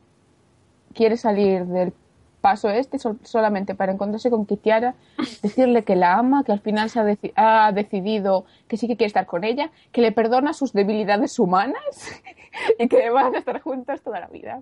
quiere 0.95 1.17
salir 1.17 1.65
del 1.67 1.93
paso 2.41 2.69
este 2.69 2.99
sol- 2.99 3.21
solamente 3.23 3.77
para 3.77 3.93
encontrarse 3.93 4.29
con 4.29 4.45
Kitiara, 4.47 4.95
decirle 5.43 5.85
que 5.85 5.95
la 5.95 6.15
ama, 6.19 6.43
que 6.43 6.51
al 6.51 6.59
final 6.61 6.91
se 6.91 6.99
ha, 7.37 7.67
ha 7.67 7.73
decidido 7.73 8.45
que 8.67 8.77
sí 8.77 8.89
que 8.89 8.97
quiere 8.97 9.07
estar 9.07 9.27
con 9.27 9.45
ella, 9.45 9.71
que 9.93 10.01
le 10.03 10.11
perdona 10.11 10.53
sus 10.53 10.73
debilidades 10.73 11.39
humanas 11.39 12.11
y 12.81 12.89
que 12.89 13.11
van 13.11 13.37
a 13.37 13.39
estar 13.39 13.61
juntos 13.61 14.03
toda 14.03 14.19
la 14.19 14.27
vida. 14.27 14.61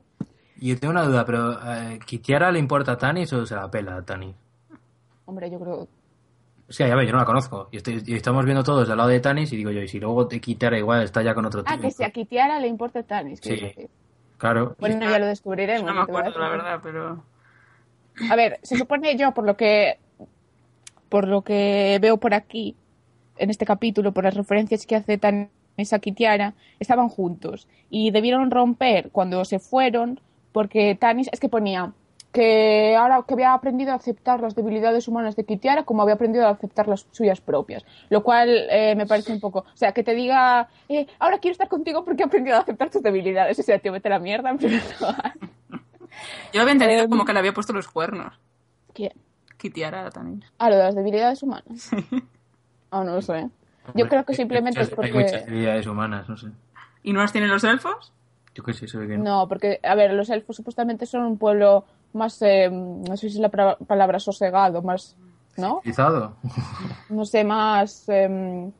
Yo 0.60 0.78
tengo 0.78 0.92
una 0.92 1.04
duda, 1.04 1.24
pero 1.24 1.52
eh, 1.54 1.98
¿Kitiara 2.04 2.52
le 2.52 2.58
importa 2.58 2.92
a 2.92 2.98
Tanis 2.98 3.32
o 3.32 3.46
se 3.46 3.54
la 3.54 3.70
pela 3.70 3.96
a 3.96 4.02
Tanis? 4.04 4.34
Hombre, 5.30 5.48
yo 5.48 5.60
creo 5.60 5.86
Es 6.68 6.76
que, 6.76 6.88
ya 6.88 6.96
ver, 6.96 7.06
yo 7.06 7.12
no 7.12 7.18
la 7.18 7.24
conozco. 7.24 7.68
Y, 7.70 7.76
estoy- 7.76 8.02
y 8.04 8.14
estamos 8.16 8.44
viendo 8.44 8.64
todos 8.64 8.88
del 8.88 8.96
lado 8.96 9.08
de 9.08 9.20
Tanis 9.20 9.52
y 9.52 9.56
digo 9.56 9.70
yo, 9.70 9.80
y 9.80 9.86
si 9.88 10.00
luego 10.00 10.26
te 10.26 10.40
Kitiara 10.40 10.76
igual 10.76 11.04
está 11.04 11.22
ya 11.22 11.34
con 11.34 11.46
otro 11.46 11.62
tío. 11.62 11.72
Ah, 11.72 11.80
que 11.80 11.90
si 11.92 12.02
a 12.02 12.10
Kitiara 12.10 12.58
le 12.58 12.66
importa 12.66 13.04
Tanis. 13.04 13.38
Sí. 13.40 13.50
decir. 13.50 13.88
Claro. 14.38 14.74
Bueno, 14.80 15.08
ya 15.08 15.18
lo 15.20 15.26
descubriremos. 15.26 15.84
No 15.86 15.94
me 15.94 16.00
acuerdo, 16.00 16.36
la 16.38 16.48
verdad, 16.48 16.80
pero. 16.82 17.22
A 18.28 18.34
ver, 18.36 18.58
se 18.62 18.76
supone 18.76 19.16
yo, 19.16 19.32
por 19.32 19.44
lo 19.44 19.56
que 19.56 19.98
por 21.08 21.26
lo 21.28 21.42
que 21.42 21.98
veo 22.00 22.16
por 22.18 22.34
aquí, 22.34 22.74
en 23.36 23.50
este 23.50 23.64
capítulo, 23.64 24.12
por 24.12 24.24
las 24.24 24.34
referencias 24.34 24.84
que 24.86 24.96
hace 24.96 25.16
Tanis 25.18 25.92
a 25.92 25.98
Kitiara, 26.00 26.54
estaban 26.80 27.08
juntos. 27.08 27.68
Y 27.88 28.10
debieron 28.10 28.50
romper 28.50 29.10
cuando 29.10 29.44
se 29.44 29.58
fueron, 29.60 30.20
porque 30.52 30.94
Tanis, 30.94 31.28
es 31.32 31.38
que 31.40 31.48
ponía 31.48 31.92
que 32.32 32.94
ahora 32.96 33.24
que 33.26 33.34
había 33.34 33.52
aprendido 33.54 33.92
a 33.92 33.96
aceptar 33.96 34.40
las 34.40 34.54
debilidades 34.54 35.08
humanas 35.08 35.34
de 35.36 35.44
Kitiara 35.44 35.82
como 35.84 36.02
había 36.02 36.14
aprendido 36.14 36.46
a 36.46 36.50
aceptar 36.50 36.86
las 36.86 37.06
suyas 37.10 37.40
propias. 37.40 37.84
Lo 38.08 38.22
cual 38.22 38.48
eh, 38.70 38.94
me 38.96 39.06
parece 39.06 39.32
un 39.32 39.40
poco... 39.40 39.60
O 39.60 39.76
sea, 39.76 39.92
que 39.92 40.04
te 40.04 40.14
diga, 40.14 40.68
eh, 40.88 41.06
ahora 41.18 41.38
quiero 41.38 41.52
estar 41.52 41.68
contigo 41.68 42.04
porque 42.04 42.22
he 42.22 42.26
aprendido 42.26 42.56
a 42.56 42.60
aceptar 42.60 42.88
tus 42.90 43.02
debilidades. 43.02 43.58
O 43.58 43.62
sea, 43.62 43.78
tío, 43.80 43.90
vete 43.92 44.08
a 44.08 44.12
la 44.12 44.18
mierda 44.20 44.50
en 44.50 44.58
primer 44.58 44.82
lugar. 45.00 45.34
Yo 46.52 46.60
había 46.60 46.72
entendido 46.72 47.02
Em. 47.02 47.10
como 47.10 47.24
que 47.24 47.32
le 47.32 47.38
había 47.40 47.52
puesto 47.52 47.72
los 47.72 47.88
cuernos. 47.88 48.38
¿Quién? 48.92 49.12
Kitiara 49.56 50.10
también. 50.10 50.44
Ah, 50.58 50.70
lo 50.70 50.76
de 50.76 50.82
las 50.84 50.94
debilidades 50.94 51.42
humanas. 51.42 51.90
Ah, 52.90 53.04
no 53.04 53.14
lo 53.14 53.22
sé. 53.22 53.48
Yo 53.94 54.08
creo 54.08 54.24
que 54.24 54.34
simplemente 54.34 54.80
es 54.80 54.90
Hay 54.98 55.12
muchas 55.12 55.32
porque... 55.32 55.44
debilidades 55.50 55.86
humanas, 55.86 56.28
no 56.28 56.36
sé. 56.36 56.48
¿Y 57.02 57.12
no 57.12 57.20
las 57.20 57.32
tienen 57.32 57.50
los 57.50 57.64
elfos? 57.64 58.12
Yo 58.54 58.62
qué 58.64 58.72
sé, 58.72 58.88
se 58.88 58.98
ve 58.98 59.06
que 59.06 59.16
no. 59.16 59.24
No, 59.24 59.48
porque, 59.48 59.80
a 59.82 59.94
ver, 59.94 60.12
los 60.12 60.28
elfos 60.30 60.56
supuestamente 60.56 61.06
son 61.06 61.24
un 61.24 61.38
pueblo 61.38 61.84
más, 62.12 62.40
eh, 62.42 62.68
no 62.70 63.16
sé 63.16 63.28
si 63.30 63.36
es 63.36 63.40
la 63.40 63.48
palabra 63.50 64.18
sosegado, 64.20 64.82
más, 64.82 65.16
¿no? 65.56 65.78
¿Utilizado? 65.78 66.34
No 67.08 67.24
sé, 67.24 67.44
más, 67.44 68.08
em, 68.08 68.72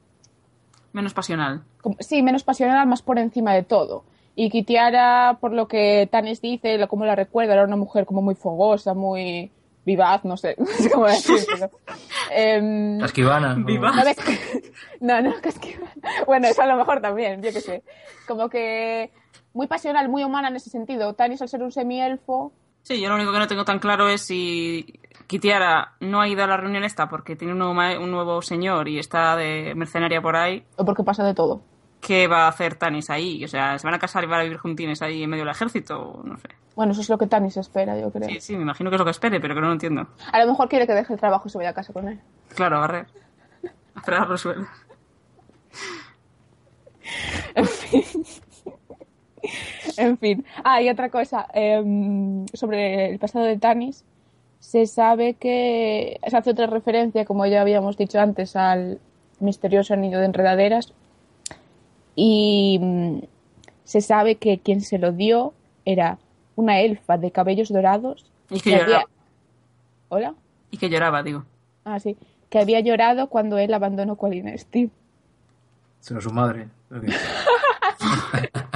Menos 0.92 1.14
pasional. 1.14 1.62
como- 1.82 1.96
sí, 2.00 2.22
menos 2.22 2.42
pasional, 2.44 2.86
más 2.86 3.02
por 3.02 3.18
encima 3.18 3.54
de 3.54 3.62
todo. 3.62 4.04
Y 4.34 4.48
Kitiara, 4.50 5.38
por 5.40 5.52
lo 5.52 5.68
que 5.68 6.08
Tanis 6.10 6.40
dice, 6.40 6.78
la- 6.78 6.86
como 6.86 7.04
la 7.04 7.14
recuerda, 7.16 7.52
era 7.54 7.64
una 7.64 7.76
mujer 7.76 8.06
como 8.06 8.22
muy 8.22 8.34
fogosa, 8.34 8.94
muy 8.94 9.50
vivaz, 9.84 10.24
no 10.24 10.36
sé, 10.36 10.54
no 10.58 10.66
sé 10.66 10.90
cómo 10.90 11.06
decirlo. 11.06 11.70
Em, 12.30 12.98
Casquivana. 13.00 13.54
o- 13.54 13.64
Viva. 13.64 13.92
¿No? 13.92 14.02
No, 15.00 15.22
no, 15.22 15.40
que... 15.40 15.78
Bueno, 16.26 16.46
eso 16.48 16.62
a 16.62 16.66
lo 16.66 16.76
mejor 16.76 17.00
también, 17.00 17.42
yo 17.42 17.52
qué 17.52 17.60
sé. 17.60 17.82
Como 18.28 18.48
que 18.48 19.10
muy 19.52 19.66
pasional, 19.66 20.08
muy 20.08 20.22
humana 20.24 20.48
en 20.48 20.56
ese 20.56 20.70
sentido. 20.70 21.14
Tanis, 21.14 21.40
al 21.42 21.48
ser 21.48 21.62
un 21.62 21.72
semielfo, 21.72 22.52
Sí, 22.82 23.00
yo 23.00 23.08
lo 23.08 23.14
único 23.16 23.32
que 23.32 23.38
no 23.38 23.46
tengo 23.46 23.64
tan 23.64 23.78
claro 23.78 24.08
es 24.08 24.22
si 24.22 24.98
Kitiara 25.26 25.94
no 26.00 26.20
ha 26.20 26.28
ido 26.28 26.42
a 26.42 26.46
la 26.46 26.56
reunión 26.56 26.82
esta 26.84 27.08
porque 27.08 27.36
tiene 27.36 27.52
un 27.52 27.58
nuevo, 27.58 27.74
ma- 27.74 27.98
un 27.98 28.10
nuevo 28.10 28.42
señor 28.42 28.88
y 28.88 28.98
está 28.98 29.36
de 29.36 29.74
mercenaria 29.76 30.20
por 30.20 30.34
ahí. 30.36 30.64
O 30.76 30.84
porque 30.84 31.04
pasa 31.04 31.22
de 31.24 31.34
todo. 31.34 31.62
¿Qué 32.00 32.26
va 32.26 32.46
a 32.46 32.48
hacer 32.48 32.76
Tanis 32.76 33.10
ahí? 33.10 33.44
O 33.44 33.48
sea, 33.48 33.78
¿se 33.78 33.86
van 33.86 33.94
a 33.94 33.98
casar 33.98 34.24
y 34.24 34.26
van 34.26 34.40
a 34.40 34.42
vivir 34.44 34.56
juntines 34.58 35.02
ahí 35.02 35.22
en 35.22 35.30
medio 35.30 35.44
del 35.44 35.52
ejército? 35.52 36.22
No 36.24 36.36
sé. 36.38 36.48
Bueno, 36.74 36.92
eso 36.92 37.02
es 37.02 37.10
lo 37.10 37.18
que 37.18 37.26
Tanis 37.26 37.58
espera, 37.58 37.98
yo 38.00 38.10
creo. 38.10 38.28
Sí, 38.28 38.40
sí, 38.40 38.56
me 38.56 38.62
imagino 38.62 38.88
que 38.90 38.96
es 38.96 38.98
lo 39.00 39.04
que 39.04 39.10
espere, 39.10 39.38
pero 39.38 39.54
que 39.54 39.60
no 39.60 39.66
lo 39.66 39.72
entiendo. 39.74 40.06
A 40.32 40.38
lo 40.40 40.46
mejor 40.50 40.68
quiere 40.68 40.86
que 40.86 40.94
deje 40.94 41.12
el 41.12 41.20
trabajo 41.20 41.46
y 41.46 41.50
se 41.50 41.58
vaya 41.58 41.70
a 41.70 41.74
casa 41.74 41.92
con 41.92 42.08
él. 42.08 42.18
Claro, 42.54 42.78
a 42.78 42.80
barrer. 42.80 43.06
A 43.94 44.00
fregar 44.02 44.28
los 44.30 44.40
suelos. 44.40 44.66
En 47.54 47.66
fin. 47.66 48.02
En 50.00 50.18
fin. 50.18 50.44
Ah, 50.64 50.82
y 50.82 50.88
otra 50.88 51.10
cosa. 51.10 51.46
em, 51.52 52.46
sobre 52.52 53.10
el 53.10 53.18
pasado 53.18 53.44
de 53.44 53.58
Tanis. 53.58 54.04
Se 54.58 54.86
sabe 54.86 55.34
que. 55.34 56.18
Se 56.26 56.36
hace 56.36 56.50
otra 56.50 56.66
referencia, 56.66 57.24
como 57.24 57.46
ya 57.46 57.60
habíamos 57.60 57.96
dicho 57.96 58.20
antes, 58.20 58.56
al 58.56 58.98
misterioso 59.38 59.94
anillo 59.94 60.18
de 60.18 60.26
enredaderas. 60.26 60.92
Y 62.14 62.78
mm, 62.80 63.18
se 63.84 64.00
sabe 64.00 64.36
que 64.36 64.58
quien 64.58 64.80
se 64.80 64.98
lo 64.98 65.12
dio 65.12 65.54
era 65.84 66.18
una 66.56 66.80
elfa 66.80 67.16
de 67.16 67.30
cabellos 67.30 67.68
dorados. 67.70 68.26
Y 68.50 68.60
que 68.60 68.70
lloraba. 68.72 69.04
¿Hola? 70.08 70.34
Y 70.70 70.76
que 70.78 70.90
lloraba, 70.90 71.22
digo. 71.22 71.44
Ah, 71.84 72.00
sí. 72.00 72.16
Que 72.48 72.58
había 72.58 72.80
llorado 72.80 73.28
cuando 73.28 73.58
él 73.58 73.72
abandonó 73.72 74.16
Qualinesti. 74.16 74.90
Sino 76.00 76.20
su 76.20 76.30
madre. 76.30 76.68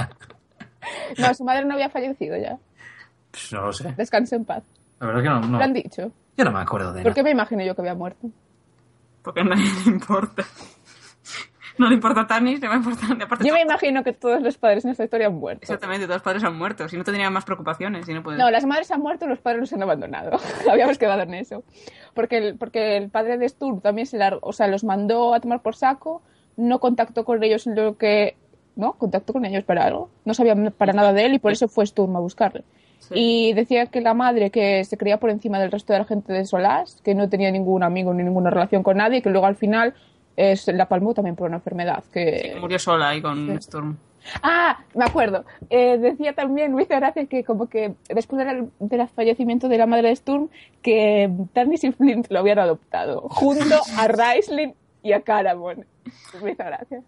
No, 1.17 1.33
su 1.33 1.43
madre 1.43 1.65
no 1.65 1.73
había 1.73 1.89
fallecido 1.89 2.37
ya. 2.37 2.57
Pues 3.31 3.51
no 3.53 3.61
lo 3.65 3.73
sé. 3.73 3.93
Descanse 3.97 4.35
en 4.35 4.45
paz. 4.45 4.63
La 4.99 5.07
verdad 5.07 5.23
es 5.23 5.27
que 5.29 5.33
no. 5.33 5.39
no. 5.47 5.57
Lo 5.57 5.63
han 5.63 5.73
dicho. 5.73 6.11
Yo 6.37 6.45
no 6.45 6.51
me 6.51 6.59
acuerdo 6.59 6.87
de 6.93 7.01
¿Por 7.01 7.11
nada. 7.11 7.13
qué 7.15 7.23
me 7.23 7.31
imagino 7.31 7.63
yo 7.63 7.75
que 7.75 7.81
había 7.81 7.95
muerto? 7.95 8.29
Porque 9.21 9.41
a 9.41 9.43
nadie 9.43 9.65
le 9.85 9.91
importa. 9.91 10.43
No 11.77 11.89
le 11.89 11.95
importa 11.95 12.21
a 12.21 12.27
Tanis, 12.27 12.61
le 12.61 12.67
va 12.69 12.75
a 12.75 12.77
importar. 12.77 13.21
Aparte, 13.21 13.45
Yo 13.45 13.53
me 13.53 13.61
imagino 13.61 14.01
que 14.03 14.13
todos 14.13 14.41
los 14.41 14.57
padres 14.57 14.85
en 14.85 14.91
esta 14.91 15.03
historia 15.03 15.27
han 15.27 15.35
muerto. 15.35 15.63
Exactamente, 15.63 16.05
todos 16.05 16.17
los 16.17 16.23
padres 16.23 16.43
han 16.45 16.57
muerto. 16.57 16.87
Si 16.87 16.95
no 16.95 17.03
tendrían 17.03 17.33
más 17.33 17.43
preocupaciones. 17.43 18.05
Si 18.05 18.13
no 18.13 18.23
pueden... 18.23 18.39
No, 18.39 18.49
las 18.49 18.65
madres 18.65 18.91
han 18.91 19.01
muerto, 19.01 19.27
los 19.27 19.39
padres 19.39 19.59
los 19.59 19.73
han 19.73 19.83
abandonado. 19.83 20.39
Habíamos 20.71 20.97
quedado 20.97 21.21
en 21.23 21.33
eso. 21.33 21.65
Porque 22.13 22.37
el, 22.37 22.57
porque 22.57 22.95
el 22.95 23.09
padre 23.09 23.37
de 23.37 23.49
Sturm 23.49 23.81
también 23.81 24.07
se 24.07 24.17
largó, 24.17 24.39
o 24.41 24.53
sea, 24.53 24.67
los 24.67 24.85
mandó 24.85 25.33
a 25.33 25.41
tomar 25.41 25.61
por 25.61 25.75
saco, 25.75 26.21
no 26.55 26.79
contactó 26.79 27.25
con 27.25 27.43
ellos 27.43 27.67
en 27.67 27.75
lo 27.75 27.97
que. 27.97 28.37
¿No? 28.75 28.93
Contactó 28.93 29.33
con 29.33 29.45
ellos 29.45 29.63
para 29.63 29.85
algo. 29.85 30.09
No 30.25 30.33
sabían 30.33 30.73
para 30.77 30.93
nada 30.93 31.13
de 31.13 31.25
él 31.25 31.33
y 31.35 31.39
por 31.39 31.51
eso 31.51 31.67
fue 31.67 31.85
Sturm 31.85 32.15
a 32.15 32.19
buscarle. 32.19 32.63
Sí. 32.99 33.13
Y 33.15 33.53
decía 33.53 33.85
que 33.85 34.01
la 34.01 34.13
madre 34.13 34.49
que 34.49 34.83
se 34.83 34.97
creía 34.97 35.19
por 35.19 35.29
encima 35.29 35.59
del 35.59 35.71
resto 35.71 35.93
de 35.93 35.99
la 35.99 36.05
gente 36.05 36.33
de 36.33 36.45
Solás, 36.45 36.99
que 37.03 37.13
no 37.15 37.29
tenía 37.29 37.51
ningún 37.51 37.83
amigo 37.83 38.13
ni 38.13 38.23
ninguna 38.23 38.49
relación 38.49 38.83
con 38.83 38.97
nadie, 38.97 39.21
que 39.21 39.29
luego 39.29 39.45
al 39.45 39.55
final 39.55 39.93
es, 40.35 40.67
la 40.67 40.87
palmó 40.89 41.13
también 41.13 41.35
por 41.35 41.47
una 41.47 41.57
enfermedad. 41.57 42.03
Que... 42.11 42.51
Sí, 42.53 42.59
murió 42.59 42.79
sola 42.79 43.09
ahí 43.09 43.21
con 43.21 43.47
Sí. 43.47 43.53
Storm. 43.59 43.97
Ah, 44.41 44.79
me 44.95 45.05
acuerdo. 45.05 45.45
Eh, 45.69 45.99
decía 45.99 46.33
también, 46.33 46.73
me 46.73 46.81
hizo 46.81 46.95
gracia 46.95 47.27
que 47.27 47.43
como 47.43 47.67
que 47.67 47.93
después 48.09 48.43
del, 48.45 48.71
del 48.79 49.07
fallecimiento 49.07 49.69
de 49.69 49.77
la 49.77 49.85
madre 49.85 50.09
de 50.09 50.15
Sturm, 50.15 50.49
que 50.81 51.31
Tanis 51.53 51.83
y 51.83 51.91
Flint 51.91 52.27
lo 52.31 52.39
habían 52.39 52.57
adoptado, 52.59 53.21
junto 53.29 53.75
a 53.97 54.07
Raistlin 54.07 54.73
y 55.03 55.13
a 55.13 55.21
Caramon. 55.21 55.85
Me 56.41 56.51
hizo 56.51 56.63
gracia. 56.63 57.01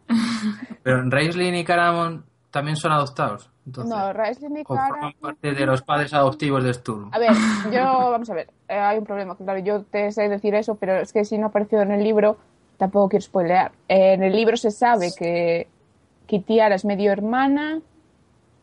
Pero 0.84 1.10
Raistlin 1.10 1.56
y 1.56 1.64
Caramon 1.64 2.26
también 2.52 2.76
son 2.78 2.92
adoptados. 2.92 3.50
Entonces, 3.66 3.94
No, 3.94 4.14
Raistlin 4.14 4.58
y 4.58 4.64
Caramon... 4.64 5.14
parte 5.20 5.54
de 5.54 5.66
los 5.66 5.82
padres 5.82 6.14
adoptivos 6.14 6.64
de 6.64 6.74
Sturm. 6.74 7.10
A 7.14 7.20
ver, 7.20 7.32
yo, 7.72 7.82
vamos 8.12 8.30
a 8.30 8.34
ver, 8.34 8.50
eh, 8.68 8.78
hay 8.80 8.98
un 8.98 9.06
problema, 9.06 9.36
claro, 9.36 9.60
yo 9.60 9.84
te 9.84 10.12
sé 10.12 10.30
decir 10.30 10.56
eso, 10.56 10.76
pero 10.76 10.96
es 10.98 11.12
que 11.12 11.26
si 11.26 11.38
no 11.38 11.48
ha 11.48 11.50
aparecido 11.50 11.82
en 11.82 11.92
el 11.92 12.04
libro, 12.04 12.38
tampoco 12.78 13.10
quiero 13.10 13.24
spoilear. 13.24 13.72
Eh, 13.90 14.14
en 14.14 14.24
el 14.24 14.34
libro 14.34 14.56
se 14.56 14.72
sabe 14.72 15.10
que 15.18 15.68
Kitiara 16.26 16.76
es 16.76 16.86
medio 16.86 17.12
hermana, 17.12 17.80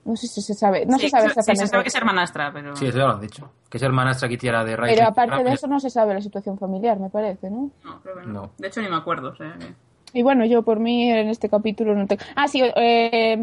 no 0.07 0.16
sé 0.16 0.27
si 0.27 0.41
se 0.43 0.55
sabe, 0.55 0.85
no 0.87 0.97
Sí, 0.99 1.05
se 1.05 1.11
sabe 1.11 1.22
sí, 1.25 1.29
exactamente. 1.31 1.66
se 1.66 1.70
sabe 1.70 1.83
que 1.83 1.89
es 1.89 1.95
hermanastra, 1.95 2.53
pero... 2.53 2.77
Sí, 2.77 2.87
eso 2.87 2.99
ya 2.99 3.05
lo 3.07 3.12
han 3.14 3.20
dicho. 3.20 3.51
Que 3.70 3.79
es 3.79 3.83
hermanastra 3.83 4.29
Kitiara 4.29 4.64
de 4.64 4.77
Raistlin. 4.77 4.99
Pero 4.99 5.11
aparte 5.11 5.35
Ah, 5.35 5.43
de 5.45 5.53
eso 5.55 5.66
no 5.66 5.81
se 5.81 5.89
sabe 5.91 6.14
la 6.14 6.20
situación 6.20 6.59
familiar, 6.59 6.99
me 6.99 7.09
parece, 7.11 7.51
¿no? 7.51 7.70
No, 7.85 8.01
creo 8.03 8.16
que 8.20 8.27
no. 8.27 8.33
No. 8.33 8.51
De 8.59 8.68
hecho, 8.68 8.81
ni 8.83 8.89
me 8.89 8.97
acuerdo. 8.97 9.31
o 9.31 9.37
sea 9.37 9.55
que- 9.59 9.75
Y 10.14 10.22
bueno, 10.22 10.46
yo 10.46 10.62
por 10.62 10.80
mí 10.80 11.10
en 11.10 11.28
este 11.28 11.48
capítulo 11.48 11.94
no 11.94 12.06
tengo... 12.06 12.22
Ah, 12.36 12.48
sí, 12.48 12.62
eh, 12.76 13.36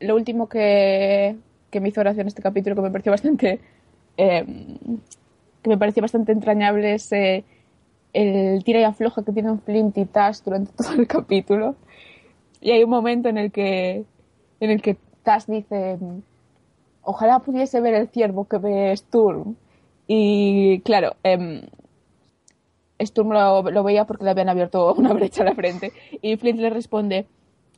lo 0.00 0.14
último 0.14 0.48
que, 0.48 1.36
que 1.70 1.80
me 1.80 1.88
hizo 1.88 2.02
gracia 2.02 2.20
en 2.20 2.28
este 2.28 2.42
capítulo 2.42 2.76
que 2.76 2.82
me 2.82 2.90
pareció 2.90 3.10
bastante... 3.10 3.58
eh, 4.16 4.44
que 5.62 5.70
me 5.70 5.78
pareció 5.78 6.02
bastante 6.02 6.32
entrañable 6.32 6.94
es 6.94 7.12
eh, 7.12 7.44
el 8.12 8.64
tira 8.64 8.80
y 8.80 8.84
afloja 8.84 9.24
que 9.24 9.32
tienen 9.32 9.60
Flint 9.60 9.96
y 9.98 10.06
Tash 10.06 10.40
durante 10.44 10.72
todo 10.76 10.92
el 10.94 11.06
capítulo. 11.06 11.76
Y 12.60 12.72
hay 12.72 12.84
un 12.84 12.90
momento 12.90 13.28
en 13.28 13.38
el 13.38 13.52
que 13.52 14.04
en 14.60 14.70
el 14.70 14.82
que 14.82 14.96
Tash 15.22 15.46
dice 15.46 15.98
ojalá 17.02 17.40
pudiese 17.40 17.80
ver 17.80 17.94
el 17.94 18.08
ciervo 18.08 18.46
que 18.46 18.58
ve 18.58 18.96
Sturm. 18.96 19.56
Y 20.06 20.80
claro, 20.80 21.16
em, 21.22 21.62
Sturm 23.00 23.32
lo, 23.32 23.62
lo 23.70 23.82
veía 23.82 24.06
porque 24.06 24.24
le 24.24 24.30
habían 24.30 24.48
abierto 24.48 24.94
una 24.98 25.12
brecha 25.12 25.42
a 25.42 25.46
la 25.46 25.54
frente. 25.54 25.92
Y 26.22 26.36
Flint 26.36 26.60
le 26.60 26.70
responde 26.70 27.26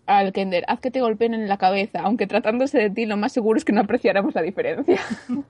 al 0.06 0.32
Kender, 0.32 0.64
haz 0.66 0.80
que 0.80 0.90
te 0.90 1.00
golpeen 1.00 1.34
en 1.34 1.48
la 1.48 1.58
cabeza, 1.58 2.00
aunque 2.02 2.26
tratándose 2.26 2.78
de 2.78 2.90
ti 2.90 3.06
lo 3.06 3.16
más 3.16 3.32
seguro 3.32 3.56
es 3.56 3.64
que 3.64 3.72
no 3.72 3.80
apreciáramos 3.80 4.34
la 4.34 4.42
diferencia. 4.42 5.00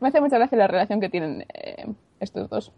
Me 0.00 0.08
hace 0.08 0.20
mucha 0.20 0.36
gracia 0.36 0.58
la 0.58 0.66
relación 0.66 1.00
que 1.00 1.08
tienen 1.08 1.46
eh, 1.54 1.86
estos 2.18 2.50
dos. 2.50 2.72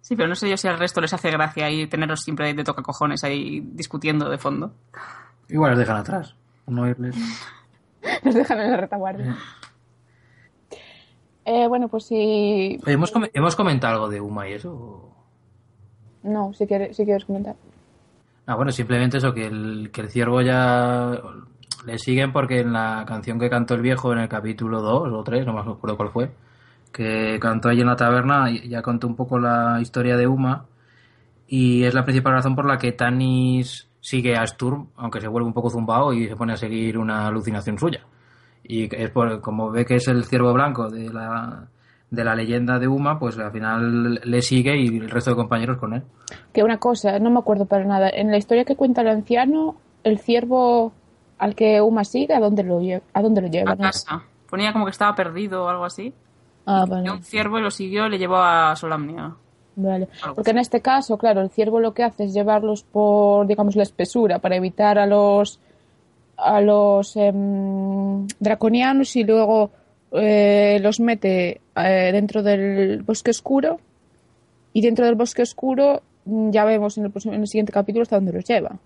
Sí, 0.00 0.16
pero 0.16 0.28
no 0.28 0.34
sé 0.34 0.50
yo 0.50 0.56
si 0.56 0.66
al 0.68 0.78
resto 0.78 1.00
les 1.00 1.14
hace 1.14 1.30
gracia 1.30 1.66
ahí 1.66 1.86
tenerlos 1.86 2.22
siempre 2.22 2.52
de 2.52 2.64
toca 2.64 2.82
cojones 2.82 3.22
ahí 3.24 3.60
discutiendo 3.60 4.28
de 4.28 4.38
fondo. 4.38 4.72
Igual 5.48 5.70
los 5.70 5.78
dejan 5.78 5.96
atrás. 5.96 6.34
No 6.66 6.88
irles. 6.88 7.16
Los 8.22 8.34
dejan 8.34 8.60
en 8.60 8.70
la 8.70 8.76
retaguardia. 8.76 9.36
Eh, 11.44 11.66
bueno, 11.68 11.88
pues 11.88 12.04
si... 12.06 12.78
¿hemos, 12.86 13.10
com- 13.10 13.26
¿Hemos 13.32 13.56
comentado 13.56 13.94
algo 13.94 14.08
de 14.08 14.20
Uma 14.20 14.48
y 14.48 14.52
eso? 14.54 15.10
No, 16.22 16.52
si 16.54 16.66
quieres, 16.66 16.96
si 16.96 17.04
quieres 17.04 17.24
comentar. 17.24 17.54
Ah, 18.46 18.54
bueno, 18.56 18.72
simplemente 18.72 19.18
eso, 19.18 19.32
que 19.34 19.46
el, 19.46 19.90
que 19.92 20.00
el 20.02 20.08
ciervo 20.10 20.40
ya 20.40 21.20
le 21.86 21.98
siguen 21.98 22.32
porque 22.32 22.60
en 22.60 22.72
la 22.72 23.04
canción 23.06 23.38
que 23.38 23.50
cantó 23.50 23.74
el 23.74 23.82
viejo 23.82 24.12
en 24.12 24.20
el 24.20 24.28
capítulo 24.28 24.80
2 24.80 25.12
o 25.12 25.22
3, 25.24 25.44
no 25.46 25.52
me 25.52 25.60
acuerdo 25.60 25.96
cuál 25.96 26.10
fue, 26.10 26.30
que 26.92 27.38
cantó 27.40 27.68
allí 27.68 27.80
en 27.82 27.88
la 27.88 27.96
taberna, 27.96 28.50
y 28.50 28.68
ya 28.68 28.80
contó 28.82 29.06
un 29.06 29.16
poco 29.16 29.38
la 29.38 29.78
historia 29.80 30.16
de 30.16 30.26
Uma 30.26 30.64
y 31.46 31.84
es 31.84 31.92
la 31.92 32.04
principal 32.04 32.32
razón 32.34 32.54
por 32.56 32.66
la 32.66 32.78
que 32.78 32.92
Tanis 32.92 33.88
sigue 34.00 34.36
a 34.36 34.46
Sturm, 34.46 34.88
aunque 34.96 35.20
se 35.20 35.28
vuelve 35.28 35.46
un 35.46 35.52
poco 35.54 35.68
zumbao 35.70 36.12
y 36.12 36.26
se 36.28 36.36
pone 36.36 36.54
a 36.54 36.56
seguir 36.56 36.96
una 36.98 37.26
alucinación 37.26 37.78
suya. 37.78 38.00
Y 38.66 38.88
que 38.88 39.04
es 39.04 39.10
por, 39.10 39.40
como 39.40 39.70
ve 39.70 39.84
que 39.84 39.96
es 39.96 40.08
el 40.08 40.24
ciervo 40.24 40.52
blanco 40.54 40.88
de 40.90 41.12
la, 41.12 41.66
de 42.10 42.24
la 42.24 42.34
leyenda 42.34 42.78
de 42.78 42.88
Uma, 42.88 43.18
pues 43.18 43.38
al 43.38 43.52
final 43.52 44.14
le 44.24 44.42
sigue 44.42 44.76
y 44.78 44.86
el 44.98 45.10
resto 45.10 45.30
de 45.30 45.36
compañeros 45.36 45.76
con 45.78 45.92
él. 45.94 46.02
Que 46.52 46.62
una 46.62 46.78
cosa, 46.78 47.18
no 47.18 47.30
me 47.30 47.38
acuerdo 47.40 47.66
para 47.66 47.84
nada. 47.84 48.08
En 48.08 48.30
la 48.30 48.38
historia 48.38 48.64
que 48.64 48.74
cuenta 48.76 49.02
el 49.02 49.08
anciano, 49.08 49.76
el 50.02 50.18
ciervo 50.18 50.92
al 51.38 51.54
que 51.54 51.80
Uma 51.82 52.04
sigue, 52.04 52.32
¿a 52.34 52.40
dónde 52.40 52.62
lo, 52.62 52.80
lle- 52.80 53.02
a 53.12 53.20
dónde 53.22 53.42
lo 53.42 53.48
lleva? 53.48 53.72
A 53.72 53.76
casa. 53.76 54.22
Ponía 54.48 54.72
como 54.72 54.84
que 54.86 54.92
estaba 54.92 55.14
perdido 55.14 55.64
o 55.64 55.68
algo 55.68 55.84
así. 55.84 56.14
Ah, 56.66 56.84
Y 56.86 56.90
vale. 56.90 57.10
un 57.10 57.22
ciervo 57.22 57.58
y 57.58 57.62
lo 57.62 57.70
siguió 57.70 58.06
y 58.06 58.10
le 58.10 58.18
llevó 58.18 58.36
a 58.36 58.74
Solamnia. 58.76 59.34
Vale. 59.76 60.08
Porque 60.34 60.52
en 60.52 60.58
este 60.58 60.80
caso, 60.80 61.18
claro, 61.18 61.40
el 61.42 61.50
ciervo 61.50 61.80
lo 61.80 61.92
que 61.92 62.04
hace 62.04 62.24
es 62.24 62.32
llevarlos 62.32 62.84
por, 62.84 63.46
digamos, 63.46 63.74
la 63.76 63.82
espesura 63.82 64.38
para 64.38 64.56
evitar 64.56 64.98
a 64.98 65.04
los 65.06 65.58
a 66.44 66.60
los 66.60 67.16
em, 67.16 68.26
draconianos 68.38 69.16
y 69.16 69.24
luego 69.24 69.70
eh, 70.12 70.78
los 70.82 71.00
mete 71.00 71.60
eh, 71.76 72.10
dentro 72.12 72.42
del 72.42 73.02
bosque 73.02 73.30
oscuro 73.30 73.78
y 74.72 74.82
dentro 74.82 75.06
del 75.06 75.14
bosque 75.14 75.42
oscuro 75.42 76.02
mm, 76.24 76.50
ya 76.50 76.64
vemos 76.64 76.98
en 76.98 77.06
el, 77.06 77.10
próximo- 77.10 77.34
en 77.34 77.40
el 77.40 77.48
siguiente 77.48 77.72
capítulo 77.72 78.02
hasta 78.02 78.16
dónde 78.16 78.32
los 78.32 78.44
lleva. 78.44 78.76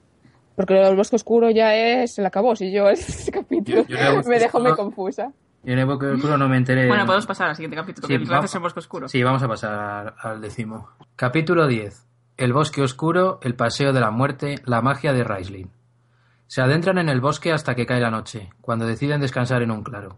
Porque 0.57 0.81
el 0.81 0.97
bosque 0.97 1.17
oscuro 1.17 1.51
ya 1.51 1.75
es 1.75 2.19
el 2.19 2.27
acabó. 2.27 2.57
Si 2.57 2.71
yo 2.73 2.89
este 2.91 3.31
capítulo 3.33 3.85
Yo- 3.87 3.97
me 4.29 4.39
dejo 4.39 4.59
muy 4.61 4.71
oscuro. 4.71 4.77
confusa. 4.77 5.33
Yo 5.65 5.73
en 5.73 5.81
el 5.81 5.87
Bosque 5.87 6.07
Oscuro 6.07 6.39
no 6.39 6.49
me 6.49 6.57
enteré. 6.57 6.87
Bueno, 6.87 7.05
podemos 7.05 7.27
pasar 7.27 7.49
al 7.49 7.57
siguiente 7.57 7.77
capítulo, 7.77 8.07
Sí, 8.07 8.17
que 8.17 8.25
vamos- 8.25 8.45
es 8.45 8.55
el 8.55 8.61
bosque 8.61 8.79
oscuro. 8.79 9.09
Sí, 9.09 9.23
vamos 9.25 9.43
a 9.43 9.49
pasar 9.49 10.15
al 10.23 10.41
décimo. 10.41 10.89
Capítulo 11.17 11.67
10. 11.67 12.07
El 12.37 12.53
bosque 12.53 12.81
oscuro, 12.81 13.41
el 13.43 13.55
paseo 13.57 13.93
de 13.93 14.01
la 14.01 14.13
muerte, 14.13 14.61
la 14.65 14.81
magia 14.83 15.13
de 15.13 15.25
Raistlin. 15.25 15.69
Se 16.49 16.63
adentran 16.63 16.97
en 16.97 17.11
el 17.11 17.21
bosque 17.21 17.53
hasta 17.53 17.75
que 17.75 17.85
cae 17.85 18.01
la 18.01 18.11
noche, 18.11 18.49
cuando 18.63 18.87
deciden 18.87 19.21
descansar 19.21 19.61
en 19.61 19.71
un 19.71 19.83
claro. 19.83 20.17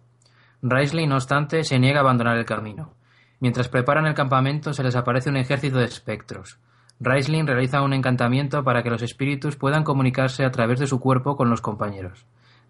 Raistlin, 0.62 1.08
no 1.08 1.16
obstante, 1.16 1.64
se 1.64 1.80
niega 1.80 1.98
a 1.98 2.02
abandonar 2.02 2.38
el 2.38 2.44
camino. 2.44 2.94
Mientras 3.40 3.68
preparan 3.68 4.06
el 4.06 4.14
campamento, 4.14 4.72
se 4.72 4.84
les 4.84 4.94
aparece 4.94 5.28
un 5.28 5.36
ejército 5.36 5.78
de 5.78 5.86
espectros. 5.86 6.60
Raistlin 7.00 7.48
realiza 7.48 7.82
un 7.82 7.94
encantamiento 7.94 8.62
para 8.62 8.84
que 8.84 8.90
los 8.90 9.02
espíritus 9.02 9.56
puedan 9.56 9.82
comunicarse 9.82 10.44
a 10.44 10.52
través 10.52 10.78
de 10.78 10.86
su 10.86 11.00
cuerpo 11.00 11.36
con 11.36 11.50
los 11.50 11.60
compañeros. 11.60 12.26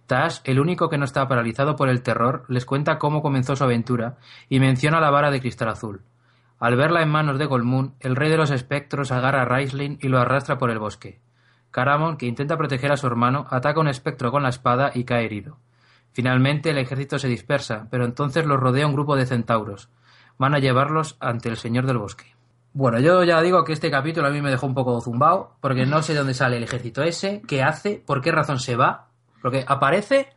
Tash, 0.06 0.38
el 0.44 0.58
único 0.58 0.88
que 0.88 0.96
no 0.96 1.04
está 1.04 1.28
paralizado 1.28 1.76
por 1.76 1.90
el 1.90 2.02
terror, 2.02 2.46
les 2.48 2.64
cuenta 2.64 2.96
cómo 2.98 3.20
comenzó 3.20 3.56
su 3.56 3.64
aventura 3.64 4.16
y 4.48 4.58
menciona 4.58 5.00
la 5.00 5.10
vara 5.10 5.30
de 5.30 5.40
cristal 5.40 5.68
azul. 5.68 6.00
Al 6.58 6.76
verla 6.76 7.02
en 7.02 7.10
manos 7.10 7.38
de 7.38 7.44
Golmun, 7.44 7.94
el 8.00 8.16
rey 8.16 8.30
de 8.30 8.38
los 8.38 8.50
espectros 8.50 9.12
agarra 9.12 9.42
a 9.42 9.44
Raistlin 9.44 9.98
y 10.00 10.08
lo 10.08 10.18
arrastra 10.18 10.56
por 10.56 10.70
el 10.70 10.78
bosque. 10.78 11.20
Caramon, 11.70 12.16
que 12.16 12.26
intenta 12.26 12.56
proteger 12.56 12.92
a 12.92 12.96
su 12.96 13.06
hermano, 13.06 13.46
ataca 13.50 13.80
un 13.80 13.88
espectro 13.88 14.30
con 14.30 14.42
la 14.42 14.48
espada 14.48 14.90
y 14.94 15.04
cae 15.04 15.24
herido. 15.24 15.58
Finalmente 16.12 16.70
el 16.70 16.78
ejército 16.78 17.18
se 17.18 17.28
dispersa, 17.28 17.86
pero 17.90 18.04
entonces 18.04 18.44
los 18.44 18.58
rodea 18.58 18.86
un 18.86 18.94
grupo 18.94 19.16
de 19.16 19.26
centauros. 19.26 19.88
Van 20.38 20.54
a 20.54 20.58
llevarlos 20.58 21.16
ante 21.20 21.48
el 21.48 21.56
señor 21.56 21.86
del 21.86 21.98
bosque. 21.98 22.34
Bueno, 22.72 23.00
yo 23.00 23.24
ya 23.24 23.40
digo 23.42 23.64
que 23.64 23.72
este 23.72 23.90
capítulo 23.90 24.28
a 24.28 24.30
mí 24.30 24.40
me 24.40 24.50
dejó 24.50 24.66
un 24.66 24.74
poco 24.74 25.00
zumbao, 25.00 25.56
porque 25.60 25.86
no 25.86 26.02
sé 26.02 26.12
de 26.12 26.20
dónde 26.20 26.34
sale 26.34 26.56
el 26.56 26.62
ejército 26.62 27.02
ese, 27.02 27.42
qué 27.46 27.62
hace, 27.62 28.02
por 28.04 28.20
qué 28.20 28.30
razón 28.30 28.60
se 28.60 28.76
va, 28.76 29.08
porque 29.42 29.64
aparece, 29.66 30.28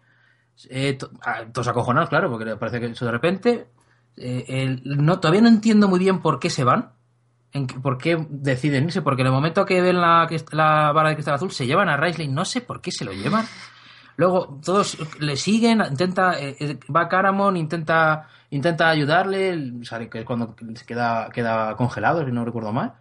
eh, 0.70 0.98
ah, 1.22 1.44
todos 1.52 1.68
acojonados, 1.68 2.10
claro, 2.10 2.32
porque 2.32 2.56
parece 2.56 2.80
que 2.80 2.88
eso 2.88 3.06
de 3.06 3.12
repente, 3.12 3.68
eh, 4.18 4.80
no, 4.84 5.20
todavía 5.20 5.42
no 5.42 5.48
entiendo 5.48 5.88
muy 5.88 6.00
bien 6.00 6.22
por 6.22 6.40
qué 6.40 6.50
se 6.50 6.64
van, 6.64 6.94
en 7.54 7.68
qué- 7.68 7.80
por 7.80 7.98
qué 7.98 8.18
deciden 8.30 8.86
irse, 8.86 9.02
porque 9.02 9.22
en 9.22 9.28
el 9.28 9.34
momento 9.34 9.64
que 9.66 9.80
ven 9.82 10.02
la, 10.02 10.26
que- 10.28 10.44
la 10.52 10.92
vara 10.92 11.10
de 11.10 11.16
cristal 11.16 11.36
azul 11.36 11.52
se 11.52 11.66
llevan 11.68 11.88
a 11.90 11.98
Raisling, 11.98 12.34
no 12.34 12.46
sé 12.46 12.62
por 12.62 12.82
qué 12.82 12.92
se 12.92 13.06
lo 13.06 13.12
llevan. 13.14 13.46
Luego 14.16 14.60
todos 14.64 14.98
le 15.20 15.36
siguen, 15.38 15.82
intenta, 15.90 16.40
eh, 16.40 16.56
eh, 16.60 16.80
va 16.96 17.08
Caramon, 17.08 17.58
intenta, 17.58 18.28
intenta 18.52 18.90
ayudarle, 18.90 19.74
sale 19.84 20.08
que 20.10 20.20
es 20.20 20.26
cuando 20.26 20.56
se 20.76 20.86
queda, 20.86 21.30
queda 21.30 21.76
congelado, 21.76 22.24
si 22.24 22.32
no 22.32 22.46
recuerdo 22.46 22.72
mal. 22.72 22.94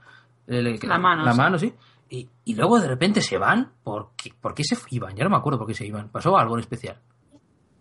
Eh, 0.47 0.79
La 0.83 0.99
mano, 0.99 1.25
La 1.25 1.33
sí. 1.33 1.39
mano, 1.39 1.59
sí. 1.59 1.75
Y, 2.09 2.29
y 2.45 2.55
luego 2.55 2.79
de 2.81 2.89
repente 2.89 3.21
se 3.21 3.37
van. 3.39 3.71
¿Por 3.85 4.11
qué, 4.17 4.33
¿Por 4.39 4.55
qué 4.55 4.65
se 4.65 4.77
iban? 4.91 5.15
Ya 5.17 5.25
no 5.25 5.31
me 5.31 5.37
acuerdo 5.37 5.59
por 5.59 5.67
qué 5.69 5.75
se 5.75 5.87
iban. 5.87 6.09
¿Pasó 6.09 6.37
algo 6.37 6.55
en 6.57 6.61
especial? 6.61 6.97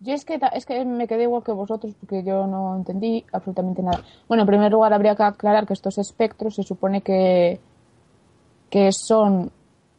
Yo 0.02 0.14
es 0.14 0.24
que, 0.24 0.40
es 0.52 0.66
que 0.66 0.84
me 0.84 1.06
quedé 1.06 1.24
igual 1.24 1.44
que 1.44 1.52
vosotros 1.52 1.94
porque 2.00 2.24
yo 2.24 2.46
no 2.46 2.76
entendí 2.76 3.24
absolutamente 3.32 3.82
nada. 3.82 4.02
Bueno, 4.26 4.42
en 4.42 4.46
primer 4.48 4.72
lugar 4.72 4.92
habría 4.92 5.14
que 5.14 5.22
aclarar 5.22 5.66
que 5.66 5.74
estos 5.74 5.96
espectros 5.98 6.56
se 6.56 6.64
supone 6.64 7.02
que, 7.02 7.60
que 8.68 8.90
son, 8.90 9.52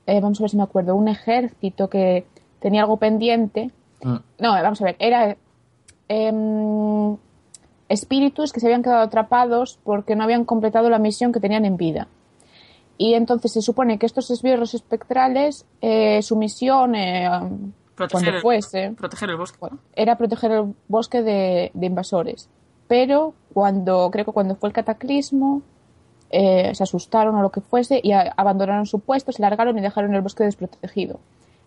eh, 0.05 0.19
vamos 0.19 0.39
a 0.39 0.43
ver 0.43 0.49
si 0.49 0.57
me 0.57 0.63
acuerdo, 0.63 0.95
un 0.95 1.07
ejército 1.07 1.89
que 1.89 2.25
tenía 2.59 2.81
algo 2.81 2.97
pendiente. 2.97 3.71
Mm. 4.03 4.17
No, 4.39 4.51
vamos 4.51 4.81
a 4.81 4.85
ver, 4.85 4.95
era 4.99 5.37
em, 6.09 7.15
espíritus 7.87 8.51
que 8.51 8.59
se 8.59 8.67
habían 8.67 8.83
quedado 8.83 9.03
atrapados 9.03 9.79
porque 9.83 10.15
no 10.15 10.23
habían 10.23 10.43
completado 10.43 10.89
la 10.89 10.99
misión 10.99 11.31
que 11.31 11.39
tenían 11.39 11.63
en 11.63 11.77
vida. 11.77 12.07
Y 12.97 13.13
entonces 13.13 13.53
se 13.53 13.61
supone 13.61 13.97
que 13.97 14.05
estos 14.05 14.29
esbirros 14.31 14.73
espectrales, 14.73 15.65
eh, 15.81 16.21
su 16.21 16.35
misión, 16.35 16.95
eh, 16.95 17.29
Proteger 17.95 18.11
cuando 18.23 18.37
el- 18.37 18.41
fuese, 18.41 18.91
Proteger 18.97 19.29
el 19.29 19.37
bosque. 19.37 19.57
era 19.95 20.17
proteger 20.17 20.51
el 20.51 20.73
bosque 20.87 21.21
de, 21.21 21.71
de 21.73 21.85
invasores. 21.85 22.49
Pero 22.87 23.33
cuando, 23.53 24.09
creo 24.11 24.25
que 24.25 24.31
cuando 24.31 24.55
fue 24.55 24.69
el 24.69 24.73
cataclismo, 24.73 25.61
eh, 26.31 26.73
se 26.73 26.83
asustaron 26.83 27.35
o 27.35 27.41
lo 27.41 27.51
que 27.51 27.61
fuese 27.61 27.99
y 28.03 28.11
a- 28.11 28.33
abandonaron 28.35 28.85
su 28.87 28.99
puesto, 28.99 29.31
se 29.31 29.41
largaron 29.41 29.77
y 29.77 29.81
dejaron 29.81 30.13
el 30.15 30.21
bosque 30.21 30.43
desprotegido. 30.43 31.19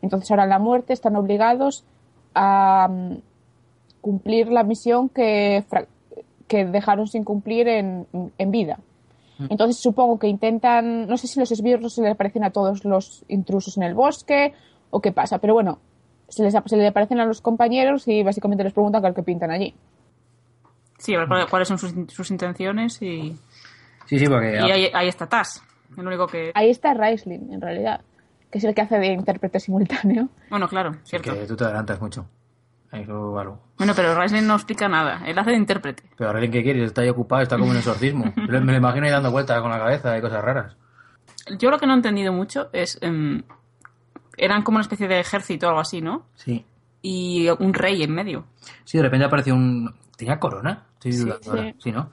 Entonces 0.03 0.31
ahora 0.31 0.43
en 0.45 0.51
la 0.51 0.59
muerte 0.59 0.93
están 0.93 1.15
obligados 1.17 1.85
a 2.35 2.89
mm, 2.91 3.15
cumplir 4.01 4.49
la 4.51 4.63
misión 4.63 5.09
que, 5.09 5.65
que 6.49 6.65
dejaron 6.67 7.07
sin 7.09 7.25
cumplir 7.25 7.69
en, 7.69 8.07
en 8.39 8.51
vida. 8.51 8.79
Entonces 9.51 9.77
supongo 9.83 10.19
que 10.19 10.29
intentan, 10.29 11.07
no 11.09 11.17
sé 11.19 11.27
si 11.27 11.39
los 11.39 11.53
esbirros 11.53 11.93
se 11.95 12.01
le 12.03 12.09
aparecen 12.11 12.43
a 12.43 12.51
todos 12.51 12.85
los 12.87 13.23
intrusos 13.29 13.77
en 13.77 13.83
el 13.83 13.95
bosque 13.95 14.55
o 14.91 15.01
qué 15.01 15.13
pasa, 15.13 15.39
pero 15.39 15.53
bueno, 15.53 15.79
se 16.29 16.43
les 16.43 16.55
se 16.67 16.77
le 16.77 16.87
aparecen 16.87 17.21
a 17.21 17.25
los 17.27 17.41
compañeros 17.41 18.07
y 18.09 18.23
básicamente 18.23 18.65
les 18.65 18.73
preguntan 18.73 19.03
qué 19.03 19.09
es 19.09 19.11
lo 19.13 19.15
que 19.17 19.23
pintan 19.23 19.51
allí. 19.51 19.75
Sí, 20.99 21.15
a 21.15 21.19
ver 21.21 21.29
cuál- 21.29 21.49
cuáles 21.49 21.69
son 21.69 21.79
sus, 21.79 21.93
sus 22.13 22.31
intenciones 22.31 23.01
y, 23.03 23.37
Sí, 24.07 24.19
sí, 24.19 24.27
porque. 24.27 24.53
y 24.55 24.71
ahí, 24.71 24.91
ahí 24.95 25.09
está 25.09 25.29
Tas. 25.29 25.63
El 25.97 26.07
único 26.07 26.27
que... 26.27 26.53
Ahí 26.55 26.71
está 26.71 26.95
Raisling, 26.95 27.53
en 27.53 27.61
realidad, 27.61 28.01
que 28.51 28.59
es 28.59 28.65
el 28.65 28.75
que 28.75 28.83
hace 28.83 28.99
de 28.99 29.07
intérprete 29.09 29.61
simultáneo. 29.61 30.29
Bueno, 30.51 30.69
claro, 30.69 30.97
cierto. 31.05 31.33
que 31.35 31.47
tú 31.47 31.57
te 31.57 31.65
adelantas 31.65 32.01
mucho. 32.01 32.27
Bueno, 32.91 33.93
pero 33.95 34.15
Raisling 34.15 34.47
no 34.47 34.55
explica 34.55 34.89
nada. 34.89 35.23
Él 35.27 35.39
hace 35.39 35.51
de 35.51 35.57
intérprete. 35.57 36.05
Pero 36.17 36.31
ahora 36.31 36.41
¿qué 36.49 36.63
quiere? 36.63 36.83
Está 36.85 37.03
ahí 37.03 37.09
ocupado, 37.09 37.43
está 37.43 37.59
como 37.59 37.73
en 37.73 37.79
exorcismo. 37.79 38.33
Me 38.37 38.61
lo 38.61 38.75
imagino 38.75 39.05
ahí 39.07 39.13
dando 39.13 39.31
vueltas 39.31 39.61
con 39.61 39.71
la 39.71 39.79
cabeza 39.79 40.17
y 40.17 40.21
cosas 40.21 40.43
raras. 40.43 40.77
Yo 41.59 41.71
lo 41.71 41.79
que 41.79 41.87
no 41.87 41.93
he 41.93 41.97
entendido 41.97 42.33
mucho 42.33 42.69
es... 42.73 42.99
em, 43.03 43.43
eran 44.37 44.63
como 44.63 44.77
una 44.77 44.83
especie 44.83 45.09
de 45.09 45.21
ejército 45.21 45.67
o 45.67 45.69
algo 45.71 45.81
así, 45.81 46.01
¿no? 46.01 46.27
Sí. 46.35 46.65
Y 47.03 47.49
un 47.59 47.73
rey 47.75 48.03
en 48.03 48.13
medio. 48.13 48.45
Sí, 48.85 48.99
de 48.99 49.05
repente 49.05 49.27
apareció 49.27 49.55
un. 49.55 49.95
¿Tenía 50.17 50.39
corona? 50.39 50.85
Estoy 50.95 51.13
dudando 51.13 51.43
sí. 51.43 51.51
ahora. 51.51 51.75
Sí, 51.79 51.93
¿no? 51.93 52.11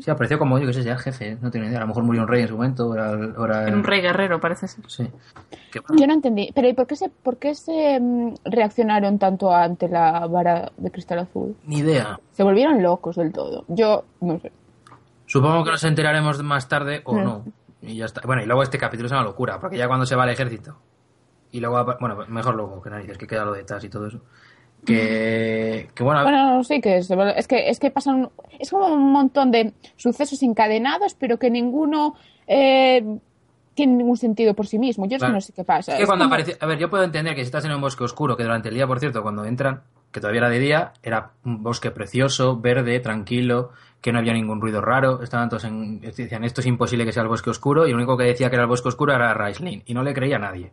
Sí, 0.00 0.10
apareció 0.10 0.38
como 0.38 0.58
yo 0.58 0.66
que 0.66 0.72
sé, 0.72 0.82
ya 0.82 0.96
jefe, 0.96 1.36
no 1.42 1.50
tengo 1.50 1.66
idea. 1.66 1.76
A 1.76 1.82
lo 1.82 1.88
mejor 1.88 2.04
murió 2.04 2.22
un 2.22 2.28
rey 2.28 2.40
en 2.42 2.48
su 2.48 2.56
momento. 2.56 2.84
Ahora, 2.84 3.10
ahora... 3.36 3.62
Era 3.68 3.76
un 3.76 3.84
rey 3.84 4.00
guerrero, 4.00 4.40
parece 4.40 4.66
ser. 4.66 4.82
Sí. 4.88 5.06
Qué 5.70 5.80
bueno. 5.80 6.00
Yo 6.00 6.06
no 6.06 6.14
entendí, 6.14 6.50
pero 6.54 6.68
¿y 6.68 6.72
por 6.72 6.86
qué 6.86 6.96
se, 6.96 7.10
por 7.10 7.36
qué 7.36 7.54
se 7.54 8.00
mm, 8.00 8.34
reaccionaron 8.46 9.18
tanto 9.18 9.54
ante 9.54 9.88
la 9.88 10.26
vara 10.26 10.72
de 10.78 10.90
cristal 10.90 11.18
azul? 11.18 11.54
Ni 11.66 11.78
idea. 11.80 12.18
Se 12.32 12.42
volvieron 12.42 12.82
locos 12.82 13.16
del 13.16 13.30
todo. 13.30 13.66
Yo 13.68 14.04
no 14.22 14.38
sé. 14.40 14.52
Supongo 15.26 15.64
que 15.64 15.70
nos 15.72 15.84
enteraremos 15.84 16.42
más 16.42 16.66
tarde 16.68 17.02
o 17.04 17.14
Mm. 17.14 17.22
no. 17.24 17.44
Y 17.82 17.96
ya 17.96 18.06
está. 18.06 18.22
Bueno, 18.24 18.42
y 18.42 18.46
luego 18.46 18.62
este 18.62 18.78
capítulo 18.78 19.06
es 19.06 19.12
una 19.12 19.22
locura, 19.22 19.60
porque 19.60 19.76
ya 19.76 19.86
cuando 19.86 20.06
se 20.06 20.16
va 20.16 20.22
al 20.22 20.30
ejército. 20.30 20.76
Y 21.54 21.60
luego, 21.60 21.96
bueno, 22.00 22.16
mejor 22.28 22.56
luego 22.56 22.82
que 22.82 22.90
narices, 22.90 23.16
que 23.16 23.26
queda 23.28 23.44
lo 23.44 23.52
de 23.52 23.62
Tas 23.62 23.84
y 23.84 23.88
todo 23.88 24.08
eso. 24.08 24.20
Que, 24.84 25.88
que 25.94 26.02
bueno, 26.02 26.22
Bueno, 26.24 26.62
sí 26.64 26.80
que 26.80 26.98
es, 26.98 27.10
es 27.10 27.48
que 27.48 27.70
es 27.70 27.78
que 27.80 27.90
pasan 27.90 28.28
es 28.58 28.70
como 28.70 28.88
un 28.88 29.12
montón 29.12 29.50
de 29.50 29.72
sucesos 29.96 30.42
encadenados, 30.42 31.14
pero 31.14 31.38
que 31.38 31.50
ninguno 31.50 32.14
eh, 32.46 33.02
tiene 33.74 33.94
ningún 33.94 34.16
sentido 34.16 34.54
por 34.54 34.66
sí 34.66 34.78
mismo. 34.78 35.06
Yo 35.06 35.16
Claro. 35.18 35.34
no 35.34 35.40
sé 35.40 35.52
qué 35.52 35.64
pasa. 35.64 35.92
Es 35.92 35.96
que 35.98 36.02
Es 36.02 36.08
cuando 36.08 36.24
como- 36.26 36.34
aparece. 36.34 36.58
A 36.60 36.66
ver, 36.66 36.78
yo 36.78 36.90
puedo 36.90 37.04
entender 37.04 37.34
que 37.34 37.40
si 37.42 37.46
estás 37.46 37.64
en 37.64 37.72
un 37.72 37.80
bosque 37.80 38.04
oscuro, 38.04 38.36
que 38.36 38.42
durante 38.42 38.68
el 38.68 38.74
día, 38.74 38.86
por 38.86 39.00
cierto, 39.00 39.22
cuando 39.22 39.44
entran, 39.44 39.82
que 40.12 40.20
todavía 40.20 40.40
era 40.40 40.50
de 40.50 40.58
día, 40.58 40.92
era 41.02 41.30
un 41.44 41.62
bosque 41.62 41.90
precioso, 41.90 42.60
verde, 42.60 43.00
tranquilo, 43.00 43.70
que 44.00 44.12
no 44.12 44.18
había 44.18 44.32
ningún 44.34 44.60
ruido 44.60 44.80
raro. 44.82 45.22
Estaban 45.22 45.48
todos 45.48 45.64
en. 45.64 46.00
Decían, 46.00 46.44
esto 46.44 46.60
es 46.60 46.66
imposible 46.66 47.04
que 47.06 47.12
sea 47.12 47.22
el 47.22 47.28
bosque 47.28 47.48
oscuro, 47.50 47.86
y 47.86 47.90
el 47.90 47.96
único 47.96 48.16
que 48.18 48.24
decía 48.24 48.50
que 48.50 48.56
era 48.56 48.64
el 48.64 48.68
bosque 48.68 48.88
oscuro 48.88 49.14
era 49.14 49.32
Raistlin, 49.32 49.82
y 49.86 49.94
no 49.94 50.02
le 50.02 50.12
creía 50.12 50.36
a 50.36 50.40
nadie. 50.40 50.72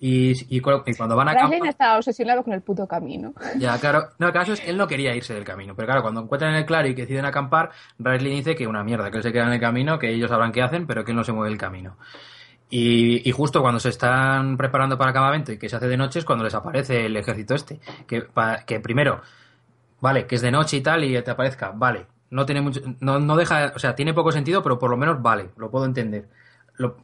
Y, 0.00 0.32
y 0.56 0.60
cu- 0.60 0.82
y 0.86 0.94
cuando 0.94 1.16
van 1.16 1.28
a 1.28 1.32
Raistlin 1.34 1.54
acampar- 1.62 1.68
estaba 1.70 1.96
obsesionado 1.96 2.44
con 2.44 2.52
el 2.52 2.62
puto 2.62 2.86
camino. 2.86 3.32
Ya, 3.58 3.76
claro. 3.78 4.10
No, 4.18 4.28
el 4.28 4.32
caso 4.32 4.52
es 4.52 4.60
que 4.60 4.70
él 4.70 4.76
no 4.76 4.86
quería 4.86 5.14
irse 5.14 5.34
del 5.34 5.42
camino. 5.44 5.74
Pero 5.74 5.86
claro, 5.86 6.02
cuando 6.02 6.20
encuentran 6.20 6.54
el 6.54 6.64
claro 6.66 6.86
y 6.88 6.94
que 6.94 7.02
deciden 7.02 7.24
acampar, 7.24 7.70
Raistlin 7.98 8.36
dice 8.36 8.54
que 8.54 8.66
una 8.66 8.84
mierda, 8.84 9.10
que 9.10 9.16
él 9.16 9.22
se 9.24 9.32
queda 9.32 9.46
en 9.48 9.54
el 9.54 9.60
camino, 9.60 9.98
que 9.98 10.10
ellos 10.10 10.30
sabrán 10.30 10.52
qué 10.52 10.62
hacen, 10.62 10.86
pero 10.86 11.04
que 11.04 11.10
él 11.10 11.16
no 11.16 11.24
se 11.24 11.32
mueve 11.32 11.50
el 11.52 11.58
camino. 11.58 11.96
Y, 12.70 13.26
y 13.28 13.32
justo 13.32 13.60
cuando 13.62 13.80
se 13.80 13.88
están 13.88 14.56
preparando 14.56 14.98
para 14.98 15.10
el 15.10 15.14
campamento 15.14 15.52
y 15.52 15.58
que 15.58 15.68
se 15.68 15.76
hace 15.76 15.88
de 15.88 15.96
noche 15.96 16.18
es 16.18 16.24
cuando 16.24 16.44
les 16.44 16.54
aparece 16.54 17.06
el 17.06 17.16
ejército 17.16 17.54
este. 17.54 17.80
Que, 18.06 18.22
pa- 18.22 18.64
que 18.66 18.78
primero, 18.78 19.22
vale, 20.00 20.26
que 20.26 20.34
es 20.36 20.42
de 20.42 20.50
noche 20.50 20.76
y 20.76 20.80
tal 20.82 21.02
y 21.04 21.20
te 21.22 21.30
aparezca, 21.30 21.72
vale. 21.74 22.06
No 22.30 22.44
tiene 22.44 22.60
mucho, 22.60 22.80
no, 23.00 23.18
no 23.18 23.36
deja, 23.36 23.72
o 23.74 23.78
sea, 23.78 23.94
tiene 23.94 24.12
poco 24.12 24.30
sentido, 24.32 24.62
pero 24.62 24.78
por 24.78 24.90
lo 24.90 24.98
menos 24.98 25.22
vale, 25.22 25.48
lo 25.56 25.70
puedo 25.70 25.86
entender. 25.86 26.28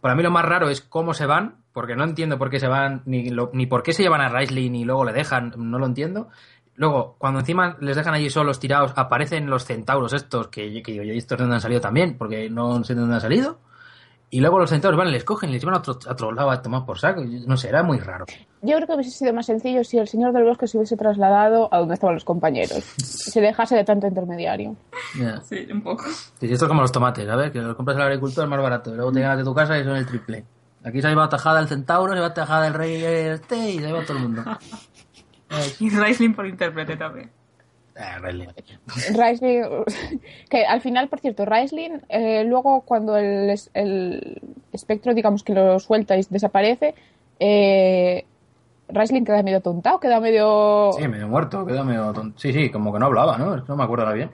Para 0.00 0.14
mí 0.14 0.22
lo 0.22 0.30
más 0.30 0.44
raro 0.44 0.68
es 0.68 0.80
cómo 0.80 1.14
se 1.14 1.26
van, 1.26 1.56
porque 1.72 1.96
no 1.96 2.04
entiendo 2.04 2.38
por 2.38 2.50
qué 2.50 2.60
se 2.60 2.68
van, 2.68 3.02
ni, 3.06 3.30
ni 3.52 3.66
por 3.66 3.82
qué 3.82 3.92
se 3.92 4.02
llevan 4.02 4.20
a 4.20 4.28
Raistlin 4.28 4.74
y 4.74 4.84
luego 4.84 5.04
le 5.04 5.12
dejan, 5.12 5.52
no 5.56 5.78
lo 5.78 5.86
entiendo. 5.86 6.28
Luego, 6.76 7.16
cuando 7.18 7.40
encima 7.40 7.76
les 7.80 7.96
dejan 7.96 8.14
allí 8.14 8.30
solos 8.30 8.60
tirados, 8.60 8.92
aparecen 8.96 9.48
los 9.48 9.64
centauros 9.64 10.12
estos, 10.12 10.48
que, 10.48 10.82
que 10.82 10.94
yo 10.94 11.02
he 11.02 11.10
visto 11.10 11.36
de 11.36 11.42
dónde 11.42 11.56
han 11.56 11.60
salido 11.60 11.80
también, 11.80 12.16
porque 12.16 12.50
no 12.50 12.82
sé 12.84 12.94
de 12.94 13.00
dónde 13.00 13.16
han 13.16 13.20
salido. 13.20 13.58
Y 14.34 14.40
luego 14.40 14.58
los 14.58 14.68
centauros 14.68 14.98
van, 14.98 15.12
les 15.12 15.22
cogen, 15.22 15.52
les 15.52 15.62
llevan 15.62 15.76
a 15.76 15.78
otro, 15.78 15.96
a 16.08 16.12
otro 16.12 16.32
lado 16.32 16.50
a 16.50 16.60
tomar 16.60 16.84
por 16.84 16.98
saco. 16.98 17.22
No 17.24 17.56
sé, 17.56 17.68
era 17.68 17.84
muy 17.84 18.00
raro. 18.00 18.24
Yo 18.62 18.74
creo 18.74 18.88
que 18.88 18.94
hubiese 18.94 19.12
sido 19.12 19.32
más 19.32 19.46
sencillo 19.46 19.84
si 19.84 19.96
el 19.96 20.08
señor 20.08 20.32
del 20.32 20.42
bosque 20.42 20.66
se 20.66 20.76
hubiese 20.76 20.96
trasladado 20.96 21.72
a 21.72 21.78
donde 21.78 21.94
estaban 21.94 22.16
los 22.16 22.24
compañeros. 22.24 22.82
Se 22.96 23.40
dejase 23.40 23.76
de 23.76 23.84
tanto 23.84 24.08
intermediario. 24.08 24.74
Ya. 25.16 25.40
Sí, 25.42 25.64
un 25.70 25.82
poco. 25.82 26.06
Sí, 26.40 26.52
esto 26.52 26.64
es 26.64 26.68
como 26.68 26.80
los 26.80 26.90
tomates, 26.90 27.24
¿sabes? 27.24 27.52
Que 27.52 27.60
los 27.60 27.76
compras 27.76 27.96
al 27.96 28.02
agricultor 28.02 28.48
más 28.48 28.60
barato. 28.60 28.90
Y 28.90 28.96
luego 28.96 29.12
te 29.12 29.20
llegas 29.20 29.38
de 29.38 29.44
tu 29.44 29.54
casa 29.54 29.78
y 29.78 29.84
son 29.84 29.94
el 29.94 30.06
triple. 30.06 30.44
Aquí 30.82 31.00
se 31.00 31.14
va 31.14 31.28
tajada 31.28 31.60
el 31.60 31.68
centauro, 31.68 32.12
se 32.12 32.18
va 32.18 32.34
tajada 32.34 32.66
el 32.66 32.74
rey 32.74 33.04
este 33.04 33.70
y 33.70 33.78
se 33.78 33.92
va 33.92 34.02
todo 34.02 34.16
el 34.16 34.22
mundo. 34.24 34.42
Y 35.78 35.90
Raisling 35.90 36.34
por 36.34 36.48
intérprete 36.48 36.96
también. 36.96 37.30
Ah, 37.96 38.18
que 40.50 40.66
al 40.66 40.80
final, 40.80 41.08
por 41.08 41.20
cierto, 41.20 41.44
Raisling, 41.44 42.02
eh, 42.08 42.42
luego 42.44 42.80
cuando 42.80 43.16
el, 43.16 43.54
el 43.74 44.42
espectro, 44.72 45.14
digamos 45.14 45.44
que 45.44 45.54
lo 45.54 45.78
suelta 45.78 46.16
y 46.16 46.22
desaparece, 46.28 46.96
eh, 47.38 48.24
queda 48.88 49.42
medio 49.42 49.60
tontado, 49.60 50.00
queda 50.00 50.20
medio... 50.20 50.90
Sí, 50.98 51.08
medio 51.08 51.28
muerto, 51.28 51.64
quedó 51.64 51.84
medio 51.84 52.12
tonto. 52.12 52.38
Sí, 52.38 52.52
sí, 52.52 52.70
como 52.70 52.92
que 52.92 52.98
no 52.98 53.06
hablaba, 53.06 53.38
¿no? 53.38 53.56
No 53.56 53.76
me 53.76 53.84
acuerdo 53.84 54.04
ahora 54.04 54.16
bien. 54.16 54.30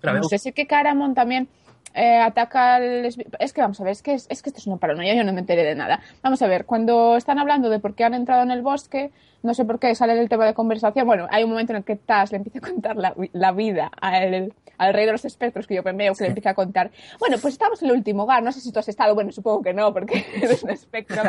Pero 0.00 0.14
no 0.14 0.24
sé, 0.24 0.38
sé 0.38 0.52
que 0.52 0.66
Caramon 0.66 1.14
también 1.14 1.48
eh, 1.94 2.18
ataca 2.18 2.76
al... 2.76 3.06
Es 3.06 3.52
que 3.52 3.60
vamos 3.60 3.80
a 3.80 3.84
ver, 3.84 3.92
es 3.92 4.02
que, 4.02 4.14
es, 4.14 4.26
es 4.30 4.42
que 4.42 4.50
esto 4.50 4.60
es 4.60 4.66
una 4.66 4.76
paranoia, 4.76 5.14
yo 5.14 5.24
no 5.24 5.32
me 5.32 5.40
enteré 5.40 5.64
de 5.64 5.74
nada. 5.74 6.00
Vamos 6.22 6.40
a 6.42 6.46
ver, 6.46 6.66
cuando 6.66 7.16
están 7.16 7.38
hablando 7.38 7.68
de 7.68 7.80
por 7.80 7.94
qué 7.94 8.04
han 8.04 8.14
entrado 8.14 8.42
en 8.42 8.52
el 8.52 8.62
bosque, 8.62 9.10
no 9.42 9.54
sé 9.54 9.64
por 9.64 9.78
qué 9.78 9.94
sale 9.94 10.18
el 10.20 10.28
tema 10.28 10.46
de 10.46 10.54
conversación. 10.54 11.06
Bueno, 11.06 11.26
hay 11.30 11.44
un 11.44 11.50
momento 11.50 11.72
en 11.72 11.78
el 11.78 11.84
que 11.84 11.96
Tash 11.96 12.30
le 12.30 12.38
empieza 12.38 12.58
a 12.58 12.62
contar 12.62 12.96
la, 12.96 13.14
la 13.32 13.52
vida 13.52 13.90
al, 14.00 14.52
al 14.78 14.94
rey 14.94 15.06
de 15.06 15.12
los 15.12 15.24
espectros, 15.24 15.66
que 15.66 15.74
yo 15.76 15.82
veo 15.82 16.14
que 16.14 16.24
le 16.24 16.28
empieza 16.28 16.50
a 16.50 16.54
contar. 16.54 16.90
Bueno, 17.18 17.36
pues 17.40 17.54
estamos 17.54 17.82
en 17.82 17.90
el 17.90 17.96
último 17.96 18.24
hogar, 18.24 18.42
no 18.42 18.52
sé 18.52 18.60
si 18.60 18.72
tú 18.72 18.78
has 18.78 18.88
estado, 18.88 19.14
bueno, 19.14 19.30
supongo 19.32 19.62
que 19.62 19.72
no, 19.74 19.92
porque 19.92 20.24
eres 20.42 20.62
un 20.62 20.70
espectro. 20.70 21.22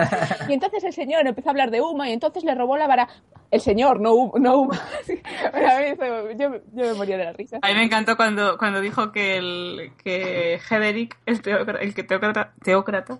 Y 0.47 0.53
entonces 0.53 0.83
el 0.83 0.93
señor 0.93 1.25
empezó 1.27 1.49
a 1.49 1.51
hablar 1.51 1.71
de 1.71 1.81
Uma 1.81 2.09
y 2.09 2.13
entonces 2.13 2.43
le 2.43 2.55
robó 2.55 2.77
la 2.77 2.87
vara. 2.87 3.07
El 3.51 3.61
señor, 3.61 3.99
no, 3.99 4.13
Uma- 4.13 4.39
no 4.39 4.61
Uma. 4.61 4.79
Bueno, 5.51 5.71
a 5.71 5.79
mí 5.79 5.85
eso- 5.85 6.31
yo, 6.31 6.49
yo 6.73 6.85
me 6.85 6.93
moría 6.93 7.17
de 7.17 7.25
la 7.25 7.33
risa. 7.33 7.57
A 7.61 7.67
mí 7.69 7.73
me 7.73 7.83
encantó 7.83 8.15
cuando, 8.15 8.57
cuando 8.57 8.79
dijo 8.81 9.11
que 9.11 9.37
el 9.37 9.91
que 10.03 10.59
Hederick, 10.69 11.17
el, 11.25 11.41
teócrata, 11.41 11.79
el 11.81 11.93
que 11.95 12.03
teócrata, 12.03 12.53
teócrata, 12.63 13.19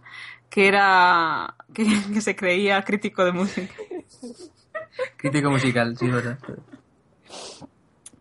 que 0.50 0.68
era 0.68 1.56
que, 1.74 1.86
que 2.14 2.22
se 2.22 2.36
creía 2.36 2.82
crítico 2.84 3.24
de 3.26 3.32
música. 3.32 3.74
Crítico 5.18 5.50
musical, 5.50 5.98
sí, 5.98 6.08
verdad. 6.08 6.38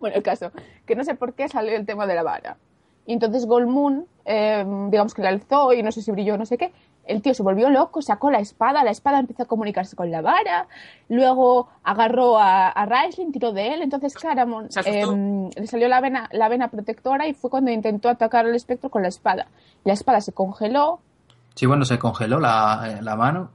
Bueno, 0.01 0.17
el 0.17 0.23
caso, 0.23 0.53
que 0.87 0.95
no 0.95 1.05
sé 1.05 1.15
por 1.15 1.35
qué 1.35 1.49
salió 1.49 1.75
el 1.77 1.87
tema 1.87 2.07
de 2.07 2.15
la 2.15 2.23
vara. 2.23 2.57
Y 3.07 3.15
entonces 3.15 3.47
Goldmoon, 3.47 4.07
eh, 4.27 4.65
digamos 4.91 5.15
que 5.15 5.23
la 5.23 5.31
alzó 5.31 5.73
y 5.73 5.83
no 5.83 5.91
sé 5.91 6.03
si 6.03 6.11
brilló, 6.11 6.37
no 6.37 6.47
sé 6.47 6.59
qué. 6.59 6.73
El 7.07 7.23
tío 7.23 7.33
se 7.33 7.43
volvió 7.43 7.71
loco, 7.71 8.03
sacó 8.03 8.31
la 8.31 8.39
espada, 8.39 8.85
la 8.85 8.91
espada 8.91 9.19
empezó 9.19 9.45
a 9.45 9.47
comunicarse 9.47 9.97
con 9.97 10.11
la 10.11 10.21
vara, 10.21 10.69
luego 11.09 11.71
agarró 11.83 12.39
a, 12.39 12.69
a 12.69 12.85
Raistlin, 12.85 13.33
tiró 13.33 13.53
de 13.53 13.73
él, 13.73 13.81
entonces 13.81 14.13
Caramon 14.13 14.69
eh, 14.85 15.51
le 15.57 15.67
salió 15.67 15.89
la 15.89 16.03
vena, 16.03 16.29
la 16.33 16.51
vena 16.51 16.69
protectora 16.69 17.27
y 17.27 17.33
fue 17.33 17.49
cuando 17.49 17.71
intentó 17.71 18.11
atacar 18.11 18.45
al 18.45 18.55
espectro 18.55 18.91
con 18.91 19.01
la 19.01 19.09
espada. 19.09 19.47
La 19.85 19.95
espada 19.95 20.21
se 20.21 20.33
congeló, 20.33 21.01
Sí, 21.59 21.67
bueno, 21.67 21.85
se 21.85 21.99
congeló 21.99 22.39
la, 22.39 23.01
la 23.03 23.17
mano. 23.17 23.51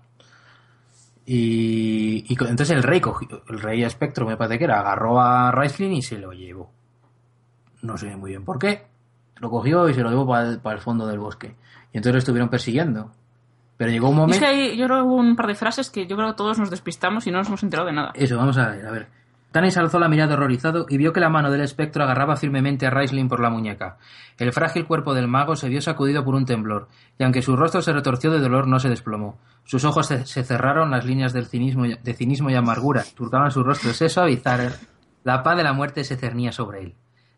Y, 1.25 2.25
entonces 2.29 2.71
el 2.71 2.83
rey 2.83 2.99
cogió, 2.99 3.43
el 3.47 3.59
rey 3.59 3.83
espectro 3.83 4.25
me 4.25 4.35
parece 4.35 4.57
que 4.57 4.65
era, 4.65 4.79
agarró 4.79 5.21
a 5.21 5.51
Raistlin 5.51 5.93
y 5.93 6.01
se 6.01 6.17
lo 6.17 6.33
llevó. 6.33 6.69
No 7.81 7.97
sé 7.97 8.15
muy 8.15 8.31
bien 8.31 8.43
por 8.43 8.59
qué. 8.59 8.85
Lo 9.37 9.49
cogió 9.49 9.87
y 9.89 9.93
se 9.93 10.01
lo 10.01 10.09
llevó 10.09 10.27
para 10.27 10.49
el, 10.49 10.59
para 10.59 10.75
el 10.75 10.81
fondo 10.81 11.07
del 11.07 11.19
bosque. 11.19 11.55
Y 11.91 11.97
entonces 11.97 12.13
lo 12.13 12.19
estuvieron 12.19 12.49
persiguiendo. 12.49 13.11
Pero 13.77 13.91
llegó 13.91 14.09
un 14.09 14.13
Y 14.13 14.15
es 14.15 14.19
momento... 14.19 14.39
que 14.39 14.45
ahí, 14.45 14.77
yo 14.77 14.85
creo 14.85 14.97
que 14.97 15.03
hubo 15.03 15.15
un 15.15 15.35
par 15.35 15.47
de 15.47 15.55
frases 15.55 15.89
que 15.89 16.05
yo 16.07 16.15
creo 16.15 16.29
que 16.29 16.35
todos 16.35 16.59
nos 16.59 16.69
despistamos 16.69 17.25
y 17.27 17.31
no 17.31 17.39
nos 17.39 17.47
hemos 17.47 17.63
enterado 17.63 17.87
de 17.87 17.93
nada. 17.93 18.11
Eso, 18.13 18.37
vamos 18.37 18.57
a 18.57 18.69
ver, 18.69 18.85
a 18.85 18.91
ver. 18.91 19.07
Tanis 19.53 19.77
alzó 19.77 19.99
la 19.99 20.09
mirada 20.09 20.34
horrorizado 20.34 20.88
y 20.89 20.97
vio 20.97 21.13
que 21.13 21.19
la 21.19 21.30
mano 21.30 21.51
del 21.51 21.61
espectro 21.61 22.03
agarraba 22.03 22.35
firmemente 22.38 22.88
a 22.88 22.89
Raistlin 22.89 23.30
por 23.30 23.39
la 23.39 23.51
muñeca. 23.51 23.97
El 24.39 24.51
frágil 24.51 24.88
cuerpo 24.88 25.13
del 25.13 25.27
mago 25.27 25.55
se 25.55 25.69
vio 25.69 25.80
sacudido 25.80 26.25
por 26.25 26.34
un 26.34 26.45
temblor, 26.45 26.88
y 27.19 27.23
aunque 27.23 27.43
su 27.43 27.55
rostro 27.55 27.84
se 27.84 27.93
retorció 27.93 28.31
de 28.31 28.39
dolor, 28.39 28.67
no 28.67 28.80
se 28.80 28.89
desplomó. 28.89 29.38
Sus 29.63 29.85
ojos 29.85 30.07
se, 30.07 30.25
cerraron, 30.43 30.89
las 30.89 31.05
líneas 31.05 31.34
del 31.34 31.45
cinismo, 31.45 31.84
de 31.84 32.13
cinismo 32.15 32.49
y 32.49 32.55
amargura 32.55 33.03
surcaban 33.03 33.51
su 33.51 33.63
rostro, 33.63 33.93
se 33.93 34.09
suavizaron. 34.09 34.73
La 35.23 35.43
paz 35.43 35.55
de 35.55 35.63
la 35.63 35.73
muerte 35.73 36.03
se 36.03 36.17
cernía 36.17 36.51
sobre 36.51 36.81
él. 36.81 36.95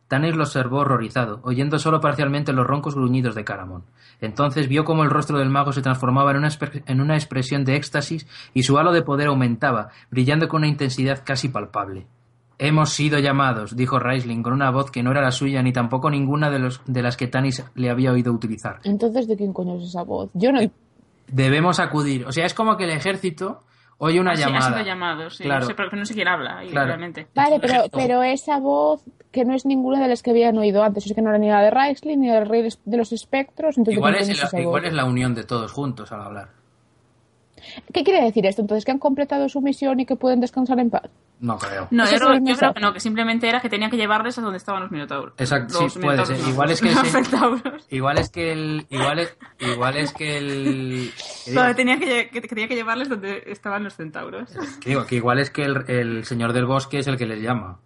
Tanis 0.07 0.36
lo 0.36 0.44
observó 0.44 0.80
horrorizado, 0.80 1.40
oyendo 1.44 1.80
solo 1.80 1.99
parcialmente 1.99 2.53
los 2.53 2.68
roncos 2.68 2.94
gruñidos 2.95 3.34
de 3.34 3.44
Caramon. 3.44 3.84
Entonces 4.22 4.68
vio 4.68 4.84
cómo 4.84 5.03
el 5.03 5.10
rostro 5.10 5.40
del 5.40 5.49
mago 5.49 5.72
se 5.73 5.82
transformaba 5.82 6.32
en 6.32 6.38
una, 6.38 6.49
en 6.86 7.02
una 7.02 7.15
expresión 7.15 7.65
de 7.65 7.76
éxtasis 7.76 8.27
y 8.53 8.64
su 8.64 8.77
halo 8.77 8.91
de 8.91 9.02
poder 9.02 9.27
aumentaba, 9.27 9.90
brillando 10.11 10.48
con 10.48 10.60
una 10.60 10.68
intensidad 10.68 11.23
casi 11.26 11.49
palpable. 11.49 12.06
Hemos 12.57 12.91
sido 12.91 13.19
llamados, 13.19 13.76
dijo 13.76 13.99
Raisling 13.99 14.41
con 14.41 14.53
una 14.53 14.69
voz 14.69 14.90
que 14.90 15.03
no 15.03 15.11
era 15.11 15.22
la 15.22 15.32
suya 15.32 15.61
ni 15.61 15.73
tampoco 15.73 16.10
ninguna 16.10 16.49
de, 16.49 16.60
los, 16.60 16.82
de 16.86 17.02
las 17.02 17.18
que 17.18 17.27
Tanis 17.27 17.65
le 17.76 17.90
había 17.90 18.11
oído 18.11 18.32
utilizar. 18.32 18.80
entonces 18.84 19.27
¿de 19.27 19.36
quién 19.36 19.52
coño 19.52 19.76
es 19.76 19.84
esa 19.84 20.03
voz? 20.03 20.30
Yo 20.34 20.52
no... 20.52 20.60
Debemos 21.27 21.80
acudir. 21.80 22.26
O 22.27 22.32
sea, 22.32 22.45
es 22.45 22.53
como 22.53 22.77
que 22.77 22.84
el 22.84 22.91
ejército 22.91 23.61
oye 23.97 24.19
una 24.19 24.31
Ah, 24.31 24.35
Sí, 24.35 24.43
ha 24.43 24.47
llamada. 24.47 24.72
sido 24.73 24.85
llamado, 24.85 25.30
sí. 25.30 25.43
Claro. 25.43 25.61
No 25.61 25.65
sé, 25.67 25.76
pero 25.76 25.89
no 25.95 26.05
sé 26.05 26.13
quién 26.13 26.27
habla, 26.27 26.61
Claro. 26.69 26.88
realmente. 26.88 27.27
Vale, 27.35 27.59
pero, 27.59 27.84
pero 27.91 28.23
esa 28.23 28.59
voz 28.59 29.03
que 29.31 29.45
no 29.45 29.53
es 29.53 29.65
ninguna 29.65 29.99
de 30.01 30.07
las 30.07 30.22
que 30.23 30.31
habían 30.31 30.57
oído 30.57 30.84
antes, 30.84 31.05
es 31.05 31.13
que 31.13 31.22
no 31.22 31.30
era 31.30 31.38
ni 31.38 31.49
la 31.49 31.61
de 31.61 31.69
Raistlin 31.72 32.22
ni 32.22 32.27
la 32.27 32.35
del 32.35 32.47
Rey 32.49 32.67
de 32.85 32.97
los 32.97 33.11
Espectros, 33.11 33.77
entonces 33.77 33.97
Igual 33.97 34.13
¿de 34.13 34.19
es, 34.22 34.30
esa 34.30 34.59
igual 34.61 34.81
voz? 34.84 34.89
es 34.89 34.95
la 34.95 35.05
unión 35.05 35.35
de 35.35 35.43
todos 35.43 35.72
juntos 35.72 36.11
al 36.11 36.22
hablar. 36.22 36.49
¿Qué 37.93 38.03
quiere 38.03 38.23
decir 38.23 38.45
esto? 38.45 38.61
Entonces, 38.61 38.85
que 38.85 38.91
han 38.91 38.99
completado 38.99 39.47
su 39.49 39.61
misión 39.61 39.99
y 39.99 40.05
que 40.05 40.15
pueden 40.15 40.39
descansar 40.41 40.79
en 40.79 40.89
paz. 40.89 41.03
No 41.39 41.57
creo. 41.57 41.87
No, 41.91 42.05
yo 42.05 42.17
creo, 42.17 42.33
yo 42.45 42.73
que 42.73 42.79
no, 42.79 42.93
que 42.93 42.99
simplemente 43.01 43.49
era 43.49 43.59
que 43.59 43.69
tenían 43.69 43.91
que 43.91 43.97
llevarles 43.97 44.37
a 44.37 44.41
donde 44.41 44.57
estaban 44.57 44.81
los 44.83 44.91
minotauros. 44.91 45.33
Exacto, 45.37 45.81
Los 45.81 45.93
sí, 45.93 45.99
puede 45.99 46.25
ser. 46.25 46.39
no, 46.39 46.49
Igual 46.49 46.71
es 46.71 46.81
que 46.81 46.91
los 46.91 47.03
ese-. 47.03 47.85
Igual 47.89 48.17
es 48.17 48.29
que 48.29 48.51
el. 48.53 48.85
Igual 48.89 49.19
es, 49.19 49.37
igual 49.59 49.97
es 49.97 50.13
que 50.13 50.37
el. 50.37 51.11
tenía 51.75 51.99
que, 51.99 52.05
lle- 52.05 52.29
que, 52.31 52.41
que 52.41 52.47
tenía 52.47 52.67
que 52.69 52.75
llevarles 52.75 53.09
donde 53.09 53.43
estaban 53.47 53.83
los 53.83 53.95
centauros. 53.95 54.49
que 54.79 54.89
digo, 54.91 55.05
que 55.05 55.15
igual 55.15 55.39
es 55.39 55.49
que 55.49 55.65
el, 55.65 55.83
el 55.89 56.25
señor 56.25 56.53
del 56.53 56.65
bosque 56.65 56.99
es 56.99 57.07
el 57.07 57.17
que 57.17 57.25
les 57.25 57.41
llama. 57.41 57.79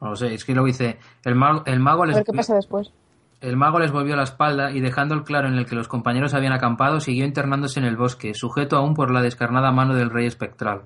No 0.00 0.10
lo 0.10 0.16
sé, 0.16 0.34
es 0.34 0.44
que 0.44 0.52
luego 0.52 0.66
dice. 0.66 0.98
El 1.24 1.36
mago, 1.36 1.62
el 1.66 1.78
mago 1.80 2.02
A 2.02 2.06
les. 2.06 2.16
ver 2.16 2.24
qué 2.24 2.32
pasa 2.32 2.54
después. 2.56 2.92
El 3.40 3.56
mago 3.56 3.78
les 3.78 3.92
volvió 3.92 4.16
la 4.16 4.22
espalda 4.22 4.70
y 4.70 4.80
dejando 4.80 5.14
el 5.14 5.22
claro 5.22 5.48
en 5.48 5.54
el 5.54 5.66
que 5.66 5.76
los 5.76 5.88
compañeros 5.88 6.34
habían 6.34 6.54
acampado, 6.54 7.00
siguió 7.00 7.24
internándose 7.24 7.78
en 7.78 7.86
el 7.86 7.96
bosque, 7.96 8.32
sujeto 8.34 8.76
aún 8.76 8.94
por 8.94 9.10
la 9.10 9.20
descarnada 9.20 9.72
mano 9.72 9.94
del 9.94 10.10
rey 10.10 10.26
espectral. 10.26 10.82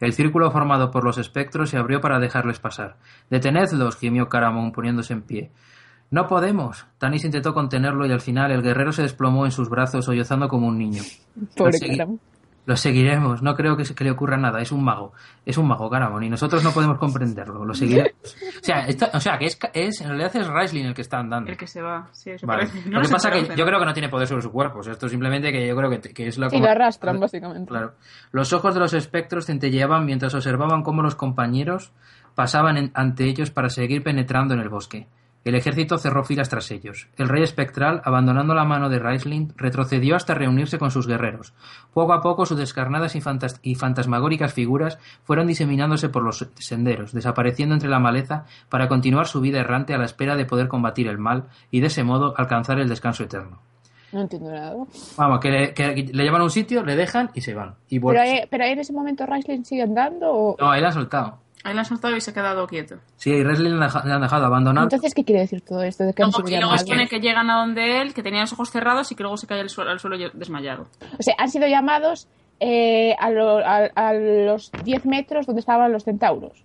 El 0.00 0.14
círculo 0.14 0.50
formado 0.50 0.90
por 0.90 1.04
los 1.04 1.18
espectros 1.18 1.68
se 1.68 1.76
abrió 1.76 2.00
para 2.00 2.18
dejarles 2.18 2.58
pasar. 2.58 2.96
Detenedlos, 3.28 3.98
gimió 3.98 4.28
Caramón 4.30 4.72
poniéndose 4.72 5.12
en 5.12 5.22
pie. 5.22 5.50
No 6.10 6.26
podemos. 6.26 6.86
Tanis 6.98 7.24
intentó 7.24 7.52
contenerlo 7.52 8.06
y 8.06 8.12
al 8.12 8.20
final 8.20 8.50
el 8.50 8.62
guerrero 8.62 8.92
se 8.92 9.02
desplomó 9.02 9.44
en 9.44 9.52
sus 9.52 9.68
brazos 9.68 10.06
sollozando 10.06 10.48
como 10.48 10.68
un 10.68 10.78
niño. 10.78 11.02
Pobre 11.54 11.78
segui-. 11.78 12.18
Lo 12.66 12.76
seguiremos. 12.76 13.42
No 13.42 13.54
creo 13.56 13.76
que, 13.76 13.84
se- 13.84 13.94
que 13.94 14.04
le 14.04 14.10
ocurra 14.10 14.36
nada. 14.36 14.60
Es 14.60 14.70
un 14.70 14.84
mago. 14.84 15.12
Es 15.46 15.56
un 15.58 15.66
mago, 15.66 15.88
Caramón. 15.90 16.22
Y 16.22 16.28
nosotros 16.28 16.62
no 16.62 16.70
podemos 16.72 16.98
comprenderlo. 16.98 17.64
Lo 17.64 17.74
seguiremos. 17.74 18.12
O 18.22 18.62
sea, 18.64 18.86
esto- 18.86 19.08
o 19.12 19.18
sea 19.18 19.38
que 19.38 19.46
es, 19.46 19.58
es, 19.72 20.00
en 20.02 20.08
realidad 20.08 20.36
es 20.36 20.46
Raistlin 20.46 20.86
el 20.86 20.94
que 20.94 21.00
está 21.02 21.18
andando. 21.18 21.50
El 21.50 21.56
que 21.56 21.66
se 21.66 21.80
va, 21.80 22.08
sí, 22.12 22.30
eso 22.30 22.46
Vale. 22.46 22.66
parece. 22.66 22.88
No 22.90 22.98
Lo 22.98 23.02
que 23.06 23.08
pasa 23.12 23.28
es 23.30 23.48
que 23.48 23.56
yo 23.56 23.64
creo 23.66 23.78
que 23.80 23.86
no 23.86 23.92
tiene 23.94 24.08
poder 24.08 24.28
sobre 24.28 24.42
su 24.42 24.52
cuerpo. 24.52 24.80
O 24.80 24.82
sea, 24.82 24.92
esto 24.92 25.08
simplemente 25.08 25.50
que 25.52 25.66
yo 25.66 25.74
creo 25.74 25.90
que, 25.90 26.00
que 26.00 26.28
es 26.28 26.38
la... 26.38 26.48
Sí, 26.50 26.56
como- 26.56 26.66
lo 26.66 26.70
arrastran, 26.70 27.18
básicamente. 27.18 27.68
Claro. 27.70 27.94
Los 28.30 28.52
ojos 28.52 28.74
de 28.74 28.80
los 28.80 28.92
espectros 28.92 29.46
centelleaban 29.46 30.04
mientras 30.04 30.34
observaban 30.34 30.82
cómo 30.82 31.02
los 31.02 31.14
compañeros 31.16 31.92
pasaban 32.34 32.76
en- 32.76 32.90
ante 32.94 33.24
ellos 33.24 33.50
para 33.50 33.68
seguir 33.70 34.02
penetrando 34.04 34.54
en 34.54 34.60
el 34.60 34.68
bosque. 34.68 35.08
El 35.42 35.54
ejército 35.54 35.96
cerró 35.96 36.22
filas 36.22 36.50
tras 36.50 36.70
ellos. 36.70 37.08
El 37.16 37.28
rey 37.30 37.42
espectral, 37.42 38.02
abandonando 38.04 38.54
la 38.54 38.64
mano 38.66 38.90
de 38.90 38.98
Raistlin, 38.98 39.54
retrocedió 39.56 40.14
hasta 40.16 40.34
reunirse 40.34 40.78
con 40.78 40.90
sus 40.90 41.06
guerreros. 41.06 41.54
Poco 41.94 42.12
a 42.12 42.20
poco 42.20 42.44
sus 42.44 42.58
descarnadas 42.58 43.16
y, 43.16 43.22
fantas- 43.22 43.58
y 43.62 43.74
fantasmagóricas 43.74 44.52
figuras 44.52 44.98
fueron 45.24 45.46
diseminándose 45.46 46.10
por 46.10 46.22
los 46.22 46.46
senderos, 46.56 47.12
desapareciendo 47.12 47.74
entre 47.74 47.88
la 47.88 47.98
maleza 47.98 48.44
para 48.68 48.86
continuar 48.88 49.26
su 49.28 49.40
vida 49.40 49.60
errante 49.60 49.94
a 49.94 49.98
la 49.98 50.04
espera 50.04 50.36
de 50.36 50.44
poder 50.44 50.68
combatir 50.68 51.08
el 51.08 51.16
mal 51.16 51.44
y 51.70 51.80
de 51.80 51.86
ese 51.86 52.04
modo 52.04 52.34
alcanzar 52.36 52.78
el 52.78 52.88
descanso 52.90 53.24
eterno. 53.24 53.60
No 54.12 54.20
entiendo 54.22 54.50
nada. 54.50 54.74
Vamos, 55.16 55.40
que 55.40 55.50
le, 55.50 55.72
que 55.72 55.94
le 56.12 56.22
llevan 56.24 56.40
a 56.40 56.44
un 56.44 56.50
sitio, 56.50 56.82
le 56.84 56.96
dejan 56.96 57.30
y 57.32 57.40
se 57.40 57.54
van. 57.54 57.76
Y 57.88 57.98
Pero, 58.00 58.20
ahí- 58.20 58.42
pero 58.50 58.64
ahí 58.64 58.72
en 58.72 58.80
ese 58.80 58.92
momento 58.92 59.24
Raistlin 59.24 59.64
sigue 59.64 59.82
andando 59.82 60.26
o... 60.32 60.56
No, 60.58 60.74
él 60.74 60.84
ha 60.84 60.90
soltado. 60.92 61.38
Ahí 61.64 61.74
lo 61.74 61.80
han 61.80 61.84
soltado 61.84 62.16
y 62.16 62.20
se 62.20 62.30
ha 62.30 62.34
quedado 62.34 62.66
quieto. 62.66 62.96
Sí, 63.16 63.30
y 63.30 63.42
Resley 63.42 63.68
le 63.70 63.74
han 63.74 63.80
deja- 63.80 64.02
le 64.04 64.12
han 64.14 64.20
dejado 64.22 64.46
abandonado. 64.46 64.86
Entonces, 64.86 65.14
¿qué 65.14 65.24
quiere 65.24 65.42
decir 65.42 65.60
todo 65.60 65.82
esto? 65.82 66.04
¿De 66.04 66.14
que 66.14 66.22
Luego, 66.22 66.38
y 66.40 67.06
que 67.08 67.20
llegan 67.20 67.50
a 67.50 67.56
donde 67.60 68.00
él, 68.00 68.14
que 68.14 68.22
tenía 68.22 68.40
los 68.40 68.52
ojos 68.54 68.70
cerrados 68.70 69.12
y 69.12 69.14
que 69.14 69.22
luego 69.22 69.36
se 69.36 69.46
cae 69.46 69.60
al 69.60 69.68
suelo, 69.68 69.90
al 69.90 70.00
suelo 70.00 70.16
desmayado. 70.32 70.86
O 71.18 71.22
sea, 71.22 71.34
han 71.38 71.50
sido 71.50 71.66
llamados 71.68 72.28
eh, 72.60 73.14
a, 73.18 73.30
lo- 73.30 73.58
a- 73.58 73.90
a 73.94 74.12
los 74.14 74.70
10 74.84 75.04
metros 75.06 75.46
donde 75.46 75.60
estaban 75.60 75.92
los 75.92 76.04
centauros. 76.04 76.64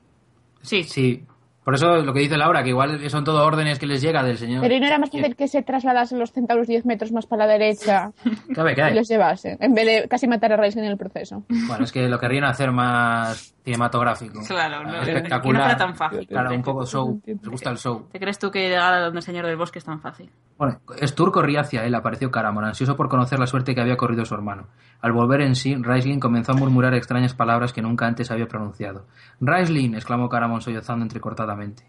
Sí, 0.61 0.83
Sí. 0.83 1.23
Por 1.63 1.73
eso 1.73 1.95
lo 1.97 2.13
que 2.13 2.19
dice 2.19 2.37
Laura, 2.37 2.61
que 2.61 2.69
igual 2.69 3.09
son 3.09 3.23
todo 3.23 3.43
órdenes 3.43 3.79
que 3.79 3.87
les 3.87 3.99
llega 3.99 4.21
del 4.21 4.37
señor. 4.37 4.61
Pero 4.61 4.75
¿y 4.75 4.79
no 4.79 4.85
era 4.85 4.99
más 4.99 5.09
fácil 5.09 5.35
que 5.35 5.47
se 5.47 5.63
trasladasen 5.63 6.19
los 6.19 6.31
centauros 6.31 6.67
10 6.67 6.85
metros 6.85 7.11
más 7.11 7.25
para 7.25 7.47
la 7.47 7.53
derecha 7.53 8.11
¿Qué 8.53 8.61
hay, 8.61 8.75
qué 8.75 8.91
y 8.91 8.93
los 8.93 9.07
llevasen? 9.07 9.57
En 9.59 9.73
vez 9.73 9.85
de 10.03 10.07
casi 10.07 10.27
matar 10.27 10.53
a 10.53 10.57
Raistlin 10.57 10.85
en 10.85 10.91
el 10.91 10.97
proceso. 10.97 11.41
Bueno, 11.67 11.83
es 11.85 11.91
que 11.91 12.07
lo 12.07 12.19
querrían 12.19 12.43
hacer 12.43 12.71
más 12.71 13.54
cinematográfico. 13.65 14.39
claro. 14.47 14.83
No, 14.83 14.91
que 14.91 14.95
no 14.95 15.01
Espectacular. 15.01 15.61
fuera 15.63 15.77
tan 15.77 15.95
fácil. 15.95 16.27
Claro, 16.27 16.55
un 16.55 16.61
poco 16.61 16.85
show. 16.85 17.21
Les 17.25 17.37
gusta 17.49 17.71
el 17.71 17.77
show. 17.77 18.07
¿Te 18.11 18.19
crees 18.19 18.39
tú 18.39 18.49
que 18.51 18.59
llegar 18.69 18.93
a 18.93 19.01
donde 19.01 19.19
el 19.19 19.23
señor 19.23 19.45
del 19.45 19.57
bosque 19.57 19.79
es 19.79 19.85
tan 19.85 19.99
fácil? 19.99 20.29
Bueno, 20.57 20.79
Stur 21.01 21.31
corría 21.33 21.61
hacia 21.61 21.83
él, 21.83 21.93
apareció 21.95 22.31
Caramon, 22.31 22.63
ansioso 22.63 22.95
por 22.95 23.09
conocer 23.09 23.39
la 23.39 23.47
suerte 23.47 23.75
que 23.75 23.81
había 23.81 23.97
corrido 23.97 24.23
su 24.23 24.33
hermano. 24.35 24.67
Al 25.01 25.11
volver 25.11 25.41
en 25.41 25.55
sí, 25.55 25.75
Raisling 25.75 26.19
comenzó 26.21 26.53
a 26.53 26.55
murmurar 26.55 26.93
extrañas 26.93 27.33
palabras 27.33 27.73
que 27.73 27.81
nunca 27.81 28.05
antes 28.07 28.31
había 28.31 28.47
pronunciado. 28.47 29.05
Raisling, 29.41 29.95
exclamó 29.95 30.29
Caramon 30.29 30.61
sollozando 30.61 31.03
entrecortadamente. 31.03 31.83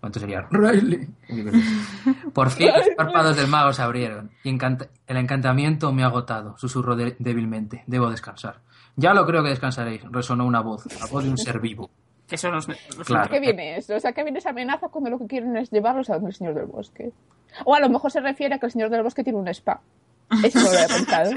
¿Cuánto 0.00 0.18
sería? 0.18 0.46
Raisling. 0.50 1.14
Por 2.34 2.50
fin 2.50 2.68
los 2.68 2.88
párpados 2.96 3.36
del 3.36 3.48
mago 3.48 3.72
se 3.72 3.82
abrieron. 3.82 4.30
Y 4.44 4.48
encanta- 4.50 4.88
el 5.06 5.16
encantamiento 5.18 5.92
me 5.92 6.02
ha 6.02 6.06
agotado, 6.06 6.56
susurró 6.58 6.96
de- 6.96 7.16
débilmente. 7.18 7.84
Debo 7.86 8.10
descansar. 8.10 8.60
Ya 9.00 9.14
lo 9.14 9.24
creo 9.24 9.42
que 9.42 9.48
descansaréis, 9.48 10.02
resonó 10.10 10.44
una 10.44 10.60
voz, 10.60 10.84
la 11.00 11.06
voz 11.06 11.24
de 11.24 11.30
un 11.30 11.38
ser 11.38 11.58
vivo. 11.58 11.88
Que 12.28 12.36
son 12.36 12.52
los... 12.52 12.68
los 12.68 13.06
Claro. 13.06 13.24
¿A 13.24 13.28
qué 13.28 13.40
viene 13.40 13.78
eso? 13.78 13.96
O 13.96 13.98
sea, 13.98 14.12
¿qué 14.12 14.22
viene 14.22 14.40
esa 14.40 14.50
amenaza 14.50 14.88
cuando 14.88 15.08
lo 15.08 15.18
que 15.18 15.26
quieren 15.26 15.56
es 15.56 15.70
llevarlos 15.70 16.10
a 16.10 16.14
donde 16.14 16.28
el 16.28 16.34
señor 16.34 16.54
del 16.54 16.66
bosque? 16.66 17.10
O 17.64 17.74
a 17.74 17.80
lo 17.80 17.88
mejor 17.88 18.10
se 18.10 18.20
refiere 18.20 18.56
a 18.56 18.58
que 18.58 18.66
el 18.66 18.72
señor 18.72 18.90
del 18.90 19.02
bosque 19.02 19.24
tiene 19.24 19.38
un 19.38 19.48
spa. 19.48 19.80
Eso 20.44 20.58
no 20.58 20.66
lo 20.66 20.70
había 20.72 20.86
pensado. 20.86 21.30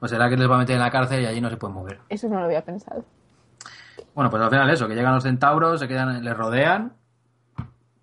O 0.00 0.08
será 0.08 0.30
que 0.30 0.36
les 0.38 0.50
va 0.50 0.56
a 0.56 0.58
meter 0.60 0.76
en 0.76 0.80
la 0.80 0.90
cárcel 0.90 1.22
y 1.22 1.26
allí 1.26 1.42
no 1.42 1.50
se 1.50 1.58
pueden 1.58 1.76
mover. 1.76 2.00
Eso 2.08 2.26
no 2.26 2.38
lo 2.38 2.46
había 2.46 2.64
pensado. 2.64 3.04
Bueno, 4.14 4.30
pues 4.30 4.42
al 4.42 4.50
final 4.50 4.70
eso, 4.70 4.88
que 4.88 4.94
llegan 4.94 5.14
los 5.14 5.24
centauros, 5.24 5.78
se 5.78 5.86
quedan, 5.86 6.24
les 6.24 6.36
rodean 6.36 6.94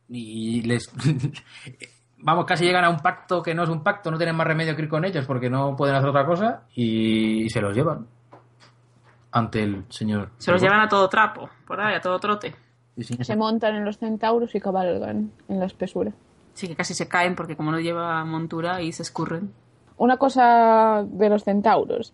y 0.08 0.62
les... 0.62 0.92
Vamos, 2.20 2.46
casi 2.46 2.66
llegan 2.66 2.84
a 2.84 2.90
un 2.90 3.00
pacto 3.00 3.42
que 3.42 3.56
no 3.56 3.64
es 3.64 3.70
un 3.70 3.82
pacto, 3.82 4.12
no 4.12 4.18
tienen 4.18 4.36
más 4.36 4.46
remedio 4.46 4.76
que 4.76 4.84
ir 4.84 4.90
con 4.90 5.06
ellos 5.06 5.26
porque 5.26 5.50
no 5.50 5.76
pueden 5.76 5.96
hacer 5.96 6.10
otra 6.10 6.26
cosa 6.26 6.66
y 6.76 7.50
se 7.50 7.62
los 7.62 7.74
llevan 7.74 8.08
ante 9.32 9.64
el 9.64 9.86
señor. 9.90 10.30
Se 10.38 10.52
los 10.52 10.62
llevan 10.62 10.82
a 10.82 10.90
todo 10.90 11.10
trapo, 11.10 11.50
por 11.68 11.80
ahí, 11.82 11.96
a 11.96 12.02
todo 12.02 12.20
trote. 12.20 12.56
Y 12.96 13.04
sin 13.04 13.24
Se 13.24 13.36
montan 13.36 13.76
en 13.76 13.86
los 13.86 13.98
centauros 13.98 14.54
y 14.56 14.60
cabalgan 14.60 15.32
en 15.48 15.60
la 15.60 15.66
espesura. 15.66 16.12
Sí, 16.54 16.68
que 16.68 16.76
casi 16.76 16.94
se 16.94 17.08
caen 17.08 17.36
porque 17.36 17.56
como 17.56 17.72
no 17.72 17.80
lleva 17.80 18.24
montura 18.26 18.82
y 18.82 18.92
se 18.92 19.04
escurren. 19.04 19.54
Una 19.98 20.18
cosa 20.18 21.06
de 21.08 21.30
los 21.30 21.44
centauros. 21.44 22.14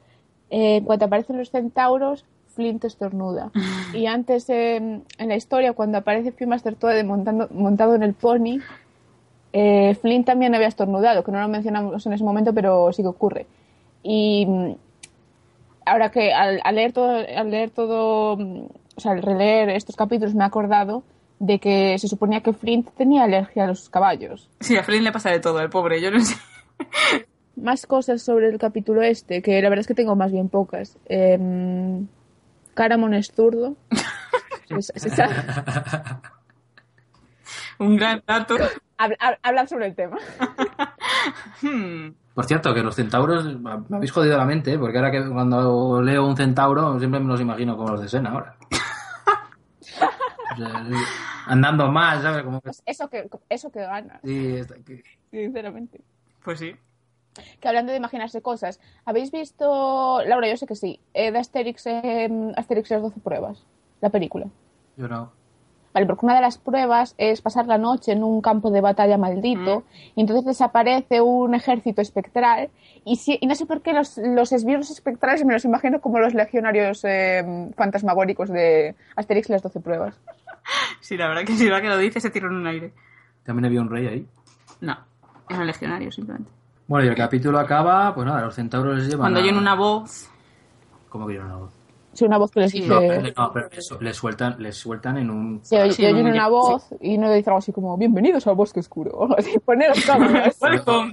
Eh, 0.50 0.84
cuando 0.86 1.06
aparecen 1.06 1.38
los 1.38 1.50
centauros, 1.50 2.26
Flint 2.56 2.86
estornuda. 2.86 3.52
Y 3.94 4.08
antes, 4.08 4.50
eh, 4.50 4.76
en 4.76 5.28
la 5.28 5.36
historia, 5.36 5.74
cuando 5.74 5.98
aparece 5.98 6.46
Master 6.46 6.76
Toad 6.76 7.04
montando, 7.06 7.48
montado 7.52 7.96
en 7.96 8.04
el 8.04 8.14
pony, 8.14 8.60
eh, 9.54 9.96
Flint 10.02 10.26
también 10.26 10.54
había 10.54 10.68
estornudado, 10.68 11.24
que 11.24 11.32
no 11.32 11.40
lo 11.40 11.48
mencionamos 11.48 12.06
en 12.06 12.14
ese 12.14 12.24
momento, 12.24 12.54
pero 12.54 12.92
sí 12.92 13.02
que 13.02 13.08
ocurre. 13.08 13.48
Y 14.04 14.46
mm, 14.46 14.76
ahora 15.86 16.12
que 16.12 16.34
al, 16.34 16.60
al 16.64 16.76
leer 16.76 16.92
todo, 16.94 17.10
al 17.18 17.52
leer 17.52 17.70
todo, 17.72 18.38
mm, 18.38 18.66
o 18.96 19.00
sea, 19.00 19.12
al 19.14 19.22
releer 19.22 19.70
estos 19.70 19.96
capítulos 19.96 20.34
me 20.36 20.44
he 20.44 20.48
acordado 20.48 21.04
de 21.40 21.60
que 21.60 21.98
se 22.00 22.08
suponía 22.08 22.42
que 22.42 22.54
Flint 22.54 22.90
tenía 22.98 23.24
alergia 23.24 23.66
a 23.66 23.68
los 23.68 23.90
caballos. 23.90 24.50
Sí, 24.62 24.78
a 24.78 24.84
Flynn 24.84 25.04
le 25.04 25.12
pasa 25.12 25.32
de 25.32 25.40
todo, 25.40 25.60
el 25.62 25.70
pobre. 25.70 26.00
Yo 26.02 26.12
no 26.12 26.20
sé. 26.22 26.36
Más 27.58 27.86
cosas 27.86 28.22
sobre 28.22 28.48
el 28.50 28.58
capítulo 28.58 29.02
este, 29.02 29.42
que 29.42 29.62
la 29.62 29.70
verdad 29.70 29.82
es 29.82 29.88
que 29.88 29.94
tengo 29.96 30.16
más 30.16 30.32
bien 30.32 30.50
pocas. 30.50 30.98
Eh, 31.08 31.38
Caramon 32.74 33.14
es 33.14 33.32
zurdo. 33.32 33.76
Es- 34.70 34.92
es- 34.96 35.14
Un 37.80 37.98
gran 37.98 38.24
dato. 38.26 38.56
habla- 38.98 39.18
hab- 39.20 39.38
Hablan 39.44 39.68
sobre 39.68 39.88
el 39.88 39.96
tema. 39.96 40.18
Hmm. 41.62 42.10
Por 42.36 42.46
cierto, 42.46 42.74
que 42.74 42.84
los 42.84 42.94
centauros 42.96 43.46
me 43.60 43.80
habéis 43.96 44.12
jodido 44.12 44.38
la 44.38 44.46
mente, 44.46 44.74
¿eh? 44.74 44.78
porque 44.78 44.98
ahora 44.98 45.10
que 45.10 45.28
cuando 45.28 46.02
leo 46.02 46.28
un 46.28 46.36
centauro 46.36 47.00
siempre 47.00 47.20
me 47.22 47.28
los 47.28 47.40
imagino 47.42 47.76
como 47.78 47.92
los 47.92 48.02
de 48.02 48.10
Sena 48.10 48.30
ahora. 48.32 48.56
O 50.54 50.58
sea, 50.58 50.86
andando 51.48 51.92
más, 51.92 52.22
¿sabes? 52.22 52.44
Como 52.44 52.62
que- 52.62 52.72
Eso 52.86 53.10
que, 53.10 53.30
eso 53.50 53.72
que 53.72 53.80
gana, 53.82 54.20
sí, 54.24 54.56
está- 54.58 54.76
que- 54.86 55.04
sinceramente. 55.32 56.02
Pues 56.44 56.60
sí. 56.60 56.76
Que 57.60 57.68
hablando 57.68 57.92
de 57.92 57.98
imaginarse 57.98 58.42
cosas, 58.42 58.80
¿habéis 59.04 59.32
visto, 59.32 60.22
Laura, 60.26 60.48
yo 60.48 60.56
sé 60.56 60.66
que 60.66 60.76
sí, 60.76 61.02
eh, 61.14 61.32
de 61.32 61.40
Asterix, 61.40 61.86
eh, 61.88 62.30
Asterix 62.56 62.90
y 62.90 62.94
las 62.94 63.04
12 63.04 63.20
pruebas? 63.20 63.66
La 64.02 64.10
película. 64.10 64.46
yo 64.98 65.08
no. 65.10 65.32
Vale, 65.96 66.06
porque 66.08 66.26
una 66.26 66.36
de 66.36 66.42
las 66.42 66.58
pruebas 66.58 67.16
es 67.18 67.42
pasar 67.42 67.68
la 67.68 67.78
noche 67.78 68.12
en 68.12 68.22
un 68.24 68.42
campo 68.42 68.70
de 68.70 68.82
batalla 68.82 69.18
maldito 69.18 69.86
y 70.14 70.20
entonces 70.22 70.44
desaparece 70.46 71.22
un 71.22 71.56
ejército 71.56 72.02
espectral 72.02 72.70
y, 73.06 73.16
si- 73.16 73.38
y 73.42 73.48
no 73.48 73.56
sé 73.56 73.66
por 73.66 73.82
qué 73.82 73.94
los, 73.94 74.18
los 74.18 74.52
esbirros 74.52 74.92
espectrales 74.92 75.46
me 75.46 75.54
los 75.54 75.64
imagino 75.64 76.02
como 76.02 76.20
los 76.20 76.34
legionarios 76.34 77.00
eh, 77.06 77.72
fantasmagóricos 77.78 78.50
de 78.50 78.94
Asterix 79.16 79.48
y 79.50 79.54
las 79.54 79.64
12 79.64 79.80
pruebas. 79.80 80.16
Sí, 81.00 81.16
la 81.16 81.30
verdad 81.30 81.46
que 81.46 81.54
si 81.56 81.70
va 81.70 81.80
que 81.82 81.88
lo 81.88 81.98
dice 81.98 82.20
se 82.20 82.30
tira 82.30 82.48
en 82.48 82.56
un 82.56 82.68
aire. 82.68 82.92
También 83.46 83.64
había 83.66 83.80
un 83.80 83.90
rey 83.90 84.06
ahí. 84.08 84.28
No, 84.82 84.98
es 85.50 85.58
un 85.58 85.66
legionario 85.66 86.12
simplemente. 86.12 86.52
Bueno, 86.88 87.06
y 87.06 87.10
el 87.10 87.16
capítulo 87.16 87.58
acaba, 87.58 88.14
pues 88.14 88.28
nada, 88.28 88.42
los 88.42 88.54
centauros 88.54 88.98
les 88.98 89.06
llevan. 89.08 89.22
Cuando 89.22 89.40
a- 89.40 89.44
oyen 89.44 89.58
una 89.58 89.76
voz, 89.76 90.30
¿Cómo 91.08 91.26
que 91.26 91.34
oyen 91.36 91.46
una 91.46 91.56
voz? 91.56 91.72
Sí, 92.16 92.24
una 92.26 92.38
voz 92.38 92.50
que 92.50 92.62
les 92.62 92.72
dice... 92.72 92.88
No, 92.88 93.00
pero, 93.00 93.22
no, 93.38 93.52
pero 93.52 93.70
les 94.00 94.16
sueltan, 94.16 94.56
les 94.60 94.76
sueltan 94.78 95.18
en 95.18 95.30
un. 95.30 95.60
Se 95.64 95.82
oye- 95.82 95.92
Sí, 95.92 96.06
oyen 96.06 96.26
un 96.26 96.32
una 96.32 96.48
voz 96.48 96.88
y 97.02 97.18
uno 97.18 97.30
dice 97.32 97.50
algo 97.50 97.58
así 97.60 97.72
como 97.74 97.98
bienvenidos 97.98 98.48
al 98.48 98.56
bosque 98.56 98.80
oscuro. 98.80 99.28
así, 99.38 99.60
poneros 99.66 100.04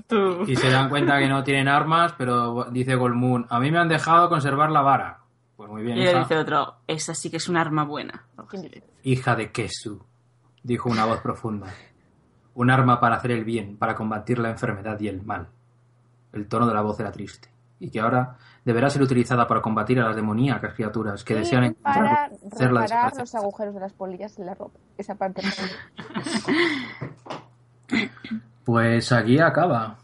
to. 0.06 0.44
Y 0.46 0.56
se 0.56 0.70
dan 0.70 0.88
cuenta 0.88 1.18
que 1.18 1.28
no 1.28 1.42
tienen 1.42 1.68
armas, 1.68 2.14
pero 2.16 2.64
dice 2.70 2.94
Golmoon, 2.94 3.46
a 3.50 3.58
mí 3.60 3.70
me 3.70 3.78
han 3.78 3.88
dejado 3.88 4.28
conservar 4.28 4.70
la 4.70 4.80
vara. 4.82 5.18
Pues 5.56 5.68
muy 5.68 5.82
bien, 5.82 5.98
Y 5.98 6.02
le 6.04 6.10
hija, 6.10 6.20
dice 6.20 6.38
otro, 6.38 6.76
esa 6.86 7.14
sí 7.14 7.30
que 7.30 7.36
es 7.38 7.48
un 7.48 7.56
arma 7.56 7.84
buena. 7.84 8.24
hija 9.02 9.34
de 9.36 9.50
Kesu, 9.52 10.02
dijo 10.62 10.88
una 10.88 11.04
voz 11.04 11.20
profunda. 11.20 11.66
Un 12.54 12.70
arma 12.70 13.00
para 13.00 13.16
hacer 13.16 13.30
el 13.32 13.44
bien, 13.44 13.76
para 13.76 13.94
combatir 13.94 14.38
la 14.38 14.50
enfermedad 14.50 14.98
y 15.00 15.08
el 15.08 15.22
mal. 15.22 15.48
El 16.32 16.46
tono 16.48 16.66
de 16.66 16.74
la 16.74 16.82
voz 16.82 17.00
era 17.00 17.10
triste. 17.10 17.48
Y 17.80 17.90
que 17.90 17.98
ahora 18.00 18.36
deberá 18.64 18.88
ser 18.90 19.02
utilizada 19.02 19.46
para 19.46 19.60
combatir 19.60 19.98
a 20.00 20.04
las 20.06 20.16
demoníacas 20.16 20.74
criaturas 20.74 21.24
que 21.24 21.34
desean 21.34 21.64
Y 21.64 21.66
encontrar 21.68 21.96
reparar 21.98 22.30
desaparecer. 22.82 23.20
los 23.20 23.34
agujeros 23.34 23.74
de 23.74 23.80
las 23.80 23.92
polillas 23.92 24.38
en 24.38 24.46
la 24.46 24.54
ropa. 24.54 24.78
Esa 24.98 25.14
parte. 25.14 25.42
Pues 28.64 29.10
aquí 29.12 29.38
acaba. 29.40 29.96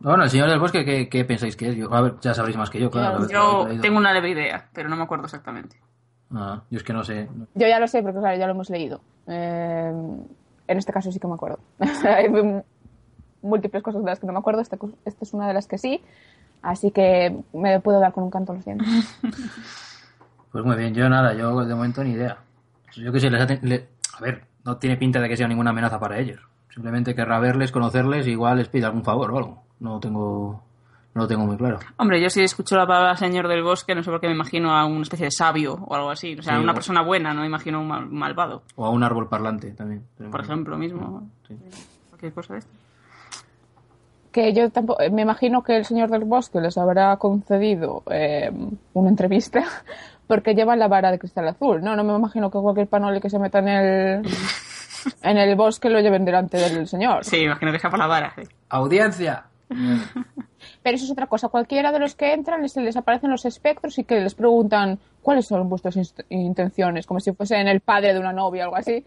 Bueno, 0.00 0.24
el 0.24 0.30
señor 0.30 0.48
del 0.48 0.58
bosque, 0.58 0.84
¿qué, 0.84 1.08
qué 1.08 1.24
pensáis 1.24 1.54
que 1.56 1.68
es? 1.68 1.76
Yo, 1.76 1.92
a 1.92 2.00
ver, 2.00 2.14
ya 2.20 2.32
sabréis 2.32 2.56
más 2.56 2.70
que 2.70 2.80
yo, 2.80 2.90
claro. 2.90 3.28
Yo 3.28 3.68
tengo 3.82 3.98
una 3.98 4.12
leve 4.14 4.30
idea, 4.30 4.68
pero 4.72 4.88
no 4.88 4.96
me 4.96 5.02
acuerdo 5.02 5.26
exactamente. 5.26 5.76
Ah, 6.34 6.62
yo 6.70 6.78
es 6.78 6.82
que 6.84 6.92
no 6.94 7.04
sé. 7.04 7.28
Yo 7.54 7.66
ya 7.68 7.78
lo 7.78 7.86
sé, 7.86 8.02
porque 8.02 8.18
claro, 8.18 8.38
ya 8.38 8.46
lo 8.46 8.52
hemos 8.52 8.70
leído. 8.70 9.02
Eh, 9.26 9.92
en 10.68 10.78
este 10.78 10.92
caso 10.92 11.12
sí 11.12 11.18
que 11.20 11.26
me 11.28 11.34
acuerdo. 11.34 11.58
Hay 12.04 12.28
múltiples 13.42 13.82
cosas 13.82 14.02
de 14.02 14.06
las 14.10 14.18
que 14.18 14.26
no 14.26 14.32
me 14.32 14.38
acuerdo. 14.38 14.62
Esta, 14.62 14.78
esta 15.04 15.24
es 15.24 15.34
una 15.34 15.46
de 15.48 15.54
las 15.54 15.66
que 15.66 15.76
sí. 15.76 16.02
Así 16.62 16.90
que 16.90 17.34
me 17.52 17.80
puedo 17.80 18.00
dar 18.00 18.12
con 18.12 18.24
un 18.24 18.30
canto 18.30 18.52
los 18.54 18.64
dientes. 18.64 18.86
Pues 20.52 20.64
muy 20.64 20.76
bien, 20.76 20.92
yo 20.94 21.08
nada, 21.08 21.32
yo 21.32 21.64
de 21.64 21.74
momento 21.74 22.02
ni 22.02 22.10
idea. 22.10 22.38
Yo 22.96 23.12
que 23.12 23.20
sé, 23.20 23.30
les 23.30 23.62
le- 23.62 23.88
a 24.18 24.20
ver, 24.20 24.42
no 24.64 24.76
tiene 24.78 24.96
pinta 24.96 25.20
de 25.20 25.28
que 25.28 25.36
sea 25.36 25.46
ninguna 25.46 25.70
amenaza 25.70 26.00
para 26.00 26.18
ellos. 26.18 26.40
Simplemente 26.74 27.14
querrá 27.14 27.38
verles, 27.38 27.70
conocerles, 27.70 28.26
igual 28.26 28.56
les 28.58 28.68
pide 28.68 28.84
algún 28.86 29.04
favor 29.04 29.30
o 29.30 29.38
algo. 29.38 29.62
No 29.78 30.00
tengo, 30.00 30.60
no 31.14 31.22
lo 31.22 31.28
tengo 31.28 31.46
muy 31.46 31.56
claro. 31.56 31.78
Hombre, 31.98 32.20
yo 32.20 32.28
si 32.30 32.42
escucho 32.42 32.76
la 32.76 32.84
palabra 32.84 33.16
señor 33.16 33.46
del 33.46 33.62
bosque, 33.62 33.94
no 33.94 34.02
sé 34.02 34.10
por 34.10 34.20
qué 34.20 34.26
me 34.26 34.34
imagino 34.34 34.72
a 34.76 34.86
una 34.86 35.02
especie 35.02 35.26
de 35.26 35.30
sabio 35.30 35.74
o 35.74 35.94
algo 35.94 36.10
así. 36.10 36.36
O 36.36 36.42
sea, 36.42 36.56
Sí, 36.56 36.62
una 36.62 36.72
o- 36.72 36.74
persona 36.74 37.02
buena, 37.02 37.32
no 37.32 37.42
me 37.42 37.46
imagino 37.46 37.78
a 37.78 37.80
un 37.82 37.86
mal- 37.88 38.08
malvado. 38.10 38.64
O 38.74 38.84
a 38.84 38.90
un 38.90 39.04
árbol 39.04 39.28
parlante 39.28 39.70
también. 39.70 40.02
Por 40.32 40.40
ejemplo, 40.40 40.76
mismo. 40.76 41.30
sí. 41.46 41.56
Cualquier 42.08 42.32
cosa 42.32 42.54
de 42.54 42.58
esto. 42.58 42.72
Que 44.32 44.52
yo 44.52 44.70
tampoco, 44.70 45.02
me 45.10 45.22
imagino 45.22 45.62
que 45.62 45.76
el 45.76 45.84
señor 45.84 46.10
del 46.10 46.24
bosque 46.24 46.60
les 46.60 46.78
habrá 46.78 47.16
concedido 47.16 48.04
eh, 48.10 48.50
una 48.92 49.08
entrevista 49.08 49.64
porque 50.26 50.54
llevan 50.54 50.78
la 50.78 50.88
vara 50.88 51.10
de 51.10 51.18
cristal 51.18 51.48
azul. 51.48 51.82
No, 51.82 51.96
no 51.96 52.04
me 52.04 52.14
imagino 52.14 52.50
que 52.50 52.58
cualquier 52.58 52.86
panole 52.86 53.20
que 53.20 53.30
se 53.30 53.38
meta 53.38 53.58
en 53.58 53.68
el, 53.68 54.22
en 55.22 55.36
el 55.36 55.56
bosque 55.56 55.90
lo 55.90 56.00
lleven 56.00 56.24
delante 56.24 56.58
del 56.58 56.86
señor. 56.86 57.24
Sí, 57.24 57.38
imagino 57.38 57.72
que 57.72 57.78
sea 57.78 57.90
por 57.90 57.98
la 57.98 58.06
vara. 58.06 58.34
¡Audiencia! 58.68 59.46
Pero 60.82 60.96
eso 60.96 61.04
es 61.04 61.10
otra 61.10 61.26
cosa. 61.26 61.48
Cualquiera 61.48 61.92
de 61.92 61.98
los 61.98 62.14
que 62.14 62.32
entran 62.32 62.62
les, 62.62 62.76
les 62.76 62.96
aparecen 62.96 63.30
los 63.30 63.44
espectros 63.44 63.98
y 63.98 64.04
que 64.04 64.20
les 64.20 64.34
preguntan 64.34 64.98
cuáles 65.22 65.46
son 65.46 65.68
vuestras 65.68 65.96
intenciones, 66.28 67.06
como 67.06 67.20
si 67.20 67.32
fuesen 67.32 67.68
el 67.68 67.80
padre 67.80 68.14
de 68.14 68.20
una 68.20 68.32
novia 68.32 68.64
o 68.64 68.66
algo 68.66 68.76
así. 68.76 69.04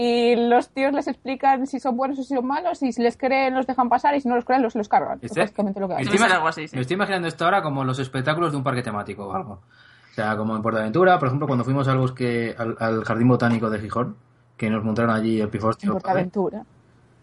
Y 0.00 0.36
los 0.36 0.68
tíos 0.68 0.92
les 0.92 1.08
explican 1.08 1.66
si 1.66 1.80
son 1.80 1.96
buenos 1.96 2.18
o 2.20 2.22
si 2.22 2.32
son 2.36 2.46
malos, 2.46 2.80
y 2.84 2.92
si 2.92 3.02
les 3.02 3.16
creen 3.16 3.54
los 3.54 3.66
dejan 3.66 3.88
pasar 3.88 4.14
y 4.14 4.20
si 4.20 4.28
no 4.28 4.36
los 4.36 4.44
creen 4.44 4.62
los, 4.62 4.76
los 4.76 4.88
cargan. 4.88 5.18
Es 5.18 5.24
Este- 5.32 5.40
básicamente 5.40 5.80
lo 5.80 5.88
que 5.88 5.94
Me 5.94 6.00
hacen. 6.02 6.12
Debe 6.12 6.18
ser 6.18 6.28
ima- 6.28 6.34
algo 6.36 6.46
así, 6.48 6.68
sí. 6.68 6.76
Me 6.76 6.82
estoy 6.82 6.94
imaginando 6.94 7.26
esto 7.26 7.44
ahora 7.44 7.62
como 7.62 7.82
los 7.82 7.98
espectáculos 7.98 8.52
de 8.52 8.58
un 8.58 8.62
parque 8.62 8.82
temático 8.82 9.26
o 9.26 9.32
algo. 9.34 9.54
O 9.54 10.14
sea, 10.14 10.36
como 10.36 10.54
en 10.54 10.62
Portaventura, 10.62 11.18
por 11.18 11.26
ejemplo, 11.28 11.46
cuando 11.48 11.64
fuimos 11.64 11.88
al 11.88 11.98
bosque, 11.98 12.54
al, 12.56 12.76
al 12.78 13.04
jardín 13.04 13.26
botánico 13.26 13.68
de 13.70 13.80
Gijón, 13.80 14.16
que 14.56 14.70
nos 14.70 14.84
montaron 14.84 15.10
allí 15.10 15.40
el 15.40 15.48
pifostio. 15.48 15.88
En 15.88 15.92
Portaventura. 15.94 16.62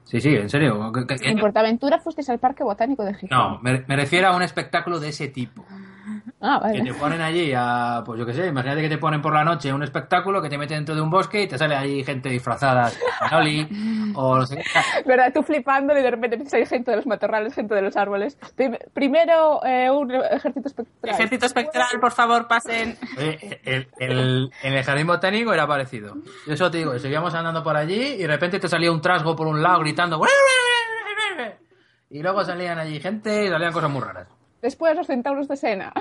Sí, 0.03 0.19
sí, 0.19 0.35
en 0.35 0.49
serio. 0.49 0.91
En 1.21 1.39
Portaventura 1.39 1.97
fuisteis 1.99 2.29
al 2.29 2.39
Parque 2.39 2.63
Botánico 2.63 3.03
de 3.05 3.13
Gijón. 3.13 3.37
no, 3.37 3.59
me, 3.61 3.83
me 3.87 3.95
refiero 3.95 4.27
a 4.27 4.35
un 4.35 4.41
espectáculo 4.41 4.99
de 4.99 5.09
ese 5.09 5.29
tipo. 5.29 5.63
Ah, 6.47 6.61
Que 6.71 6.81
te 6.81 6.93
ponen 6.93 7.21
allí 7.21 7.53
a, 7.55 8.03
pues 8.05 8.19
yo 8.19 8.25
qué 8.25 8.33
sé, 8.33 8.45
imagínate 8.47 8.81
que 8.81 8.89
te 8.89 8.97
ponen 8.99 9.21
por 9.21 9.33
la 9.33 9.43
noche 9.43 9.73
un 9.73 9.81
espectáculo 9.81 10.41
que 10.41 10.49
te 10.49 10.57
mete 10.59 10.75
dentro 10.75 10.93
de 10.93 11.01
un 11.01 11.09
bosque 11.09 11.41
y 11.41 11.47
te 11.47 11.57
sale 11.57 11.75
ahí 11.75 12.03
gente 12.03 12.29
disfrazada 12.29 12.91
Manoli 13.21 13.67
o 14.15 14.37
no 14.37 14.45
sé 14.45 14.57
qué. 14.57 14.63
¿Verdad? 15.05 15.31
Tú 15.33 15.41
flipando 15.41 15.97
y 15.97 16.01
de 16.03 16.11
repente 16.11 16.35
empieza 16.35 16.57
a 16.57 16.59
ir 16.59 16.67
gente 16.67 16.91
de 16.91 16.97
los 16.97 17.07
matorrales, 17.07 17.53
gente 17.55 17.73
de 17.73 17.81
los 17.81 17.97
árboles. 17.97 18.37
Prim- 18.55 18.77
Primero 18.93 19.65
eh, 19.65 19.89
un 19.89 20.11
ejército 20.11 20.67
espectral. 20.67 21.13
Ejército 21.15 21.45
espectral, 21.47 21.87
por 21.99 22.11
favor, 22.11 22.47
pasen. 22.47 22.97
El, 23.17 23.87
en 24.61 24.73
el 24.73 24.83
jardín 24.83 25.07
botánico 25.07 25.53
era 25.53 25.65
parecido. 25.67 26.15
Yo 26.45 26.53
eso 26.53 26.69
te 26.69 26.77
digo, 26.77 26.97
seguíamos 26.99 27.33
andando 27.33 27.63
por 27.63 27.75
allí 27.75 28.01
y 28.13 28.17
de 28.17 28.27
repente 28.27 28.59
te 28.59 28.69
salía 28.69 28.91
un 28.91 29.01
trasgo 29.01 29.35
por 29.35 29.47
un 29.47 29.63
lado 29.63 29.79
gritando. 29.79 30.21
Y 32.09 32.21
luego 32.21 32.43
salían 32.43 32.77
allí 32.79 32.99
gente 32.99 33.45
y 33.45 33.49
salían 33.49 33.73
cosas 33.73 33.89
muy 33.89 34.01
raras. 34.01 34.27
Después 34.65 34.95
los 34.95 35.05
centauros 35.05 35.47
de 35.47 35.55
Sena. 35.57 35.93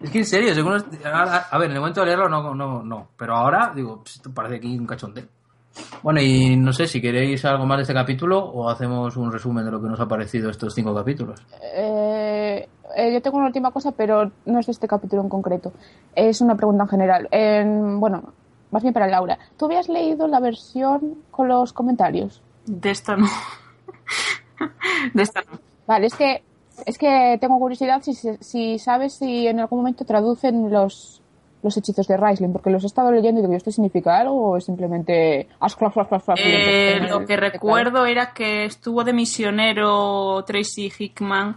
Es 0.00 0.10
que 0.10 0.18
en 0.18 0.24
serio, 0.24 0.52
según 0.52 0.72
los- 0.74 0.84
a 1.04 1.58
ver, 1.58 1.70
en 1.70 1.76
el 1.76 1.80
momento 1.80 2.00
de 2.00 2.06
leerlo 2.06 2.28
no, 2.28 2.52
no, 2.54 2.82
no. 2.82 3.08
Pero 3.16 3.36
ahora, 3.36 3.72
digo, 3.74 4.02
"Pss, 4.04 4.16
esto 4.16 4.34
parece 4.34 4.56
aquí 4.56 4.76
un 4.76 4.84
cachondeo. 4.84 5.26
Bueno, 6.02 6.20
y 6.20 6.56
no 6.56 6.72
sé 6.72 6.86
si 6.88 7.00
queréis 7.00 7.44
algo 7.44 7.66
más 7.66 7.78
de 7.78 7.82
este 7.82 7.94
capítulo 7.94 8.38
o 8.44 8.68
hacemos 8.68 9.16
un 9.16 9.30
resumen 9.30 9.64
de 9.64 9.70
lo 9.70 9.80
que 9.80 9.88
nos 9.88 10.00
ha 10.00 10.08
parecido 10.08 10.50
estos 10.50 10.74
cinco 10.74 10.92
capítulos. 10.92 11.46
Eh, 11.72 12.68
eh, 12.96 13.12
yo 13.12 13.22
tengo 13.22 13.36
una 13.36 13.46
última 13.46 13.70
cosa, 13.70 13.92
pero 13.92 14.30
no 14.46 14.58
es 14.58 14.66
de 14.66 14.72
este 14.72 14.88
capítulo 14.88 15.22
en 15.22 15.28
concreto. 15.28 15.72
Es 16.16 16.40
una 16.40 16.56
pregunta 16.56 16.82
en 16.84 16.88
general. 16.88 17.28
En- 17.30 18.00
bueno, 18.00 18.32
más 18.72 18.82
bien 18.82 18.92
para 18.92 19.06
Laura. 19.06 19.38
¿Tú 19.56 19.66
habías 19.66 19.88
leído 19.88 20.26
la 20.26 20.40
versión 20.40 21.16
con 21.30 21.46
los 21.46 21.72
comentarios? 21.72 22.42
De 22.66 22.90
esta 22.90 23.14
no. 23.16 23.26
De 25.14 25.22
esta 25.22 25.40
no. 25.42 25.58
Vale, 25.86 26.06
es 26.06 26.14
que 26.14 26.42
es 26.84 26.98
que 26.98 27.38
tengo 27.40 27.58
curiosidad 27.58 28.02
si, 28.02 28.12
se- 28.14 28.38
si 28.42 28.78
sabes 28.78 29.14
si 29.18 29.46
en 29.46 29.60
algún 29.60 29.78
momento 29.80 30.04
traducen 30.04 30.70
los 30.70 31.22
los 31.62 31.76
hechizos 31.76 32.06
de 32.06 32.16
Raisling, 32.16 32.52
porque 32.52 32.70
los 32.70 32.84
he 32.84 32.86
estado 32.86 33.10
leyendo 33.10 33.40
y 33.40 33.42
digo, 33.42 33.54
¿esto 33.56 33.72
significa 33.72 34.18
algo 34.20 34.50
o 34.50 34.56
es 34.56 34.66
simplemente... 34.66 35.48
Eh, 36.44 37.00
lo 37.10 37.26
que 37.26 37.36
recuerdo 37.36 38.06
era 38.06 38.32
que 38.32 38.66
estuvo 38.66 39.02
de 39.02 39.12
misionero 39.12 40.44
Tracy 40.46 40.92
Hickman 40.96 41.56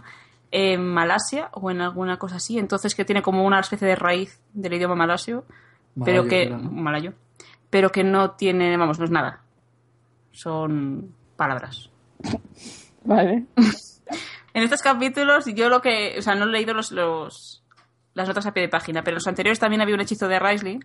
en 0.50 0.84
Malasia 0.84 1.50
o 1.52 1.70
en 1.70 1.80
alguna 1.82 2.18
cosa 2.18 2.36
así, 2.36 2.58
entonces 2.58 2.96
que 2.96 3.04
tiene 3.04 3.22
como 3.22 3.44
una 3.44 3.60
especie 3.60 3.86
de 3.86 3.94
raíz 3.94 4.40
del 4.52 4.72
idioma 4.72 4.96
malasio, 4.96 5.44
pero 6.04 6.24
que 6.24 6.42
era, 6.44 6.56
¿no? 6.56 6.70
malayo, 6.72 7.12
pero 7.68 7.92
que 7.92 8.02
no 8.02 8.32
tiene, 8.32 8.76
vamos, 8.76 8.98
no 8.98 9.04
es 9.04 9.10
nada. 9.12 9.42
Son 10.32 11.14
palabras. 11.36 11.88
Vale. 13.04 13.44
En 14.54 14.62
estos 14.62 14.82
capítulos 14.82 15.46
yo 15.54 15.68
lo 15.68 15.80
que, 15.80 16.16
o 16.18 16.22
sea, 16.22 16.34
no 16.34 16.44
he 16.44 16.48
leído 16.48 16.74
los, 16.74 16.92
los 16.92 17.62
las 18.14 18.28
notas 18.28 18.46
a 18.46 18.52
pie 18.52 18.64
de 18.64 18.68
página, 18.68 19.02
pero 19.02 19.14
en 19.14 19.16
los 19.16 19.26
anteriores 19.26 19.58
también 19.58 19.80
había 19.80 19.94
un 19.94 20.00
hechizo 20.00 20.28
de 20.28 20.38
Risley 20.38 20.80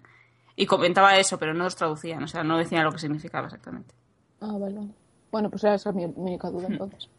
y 0.56 0.66
comentaba 0.66 1.18
eso, 1.18 1.38
pero 1.38 1.54
no 1.54 1.64
los 1.64 1.76
traducían, 1.76 2.24
o 2.24 2.28
sea, 2.28 2.44
no 2.44 2.58
decían 2.58 2.84
lo 2.84 2.92
que 2.92 3.00
significaba 3.00 3.48
exactamente. 3.48 3.94
Ah, 4.42 4.58
vale, 4.60 4.76
vale. 4.76 4.92
Bueno, 5.32 5.50
pues 5.50 5.64
esa 5.64 5.90
es 5.90 5.96
mi, 5.96 6.06
mi 6.08 6.14
única 6.16 6.50
duda 6.50 6.68
entonces. 6.70 7.10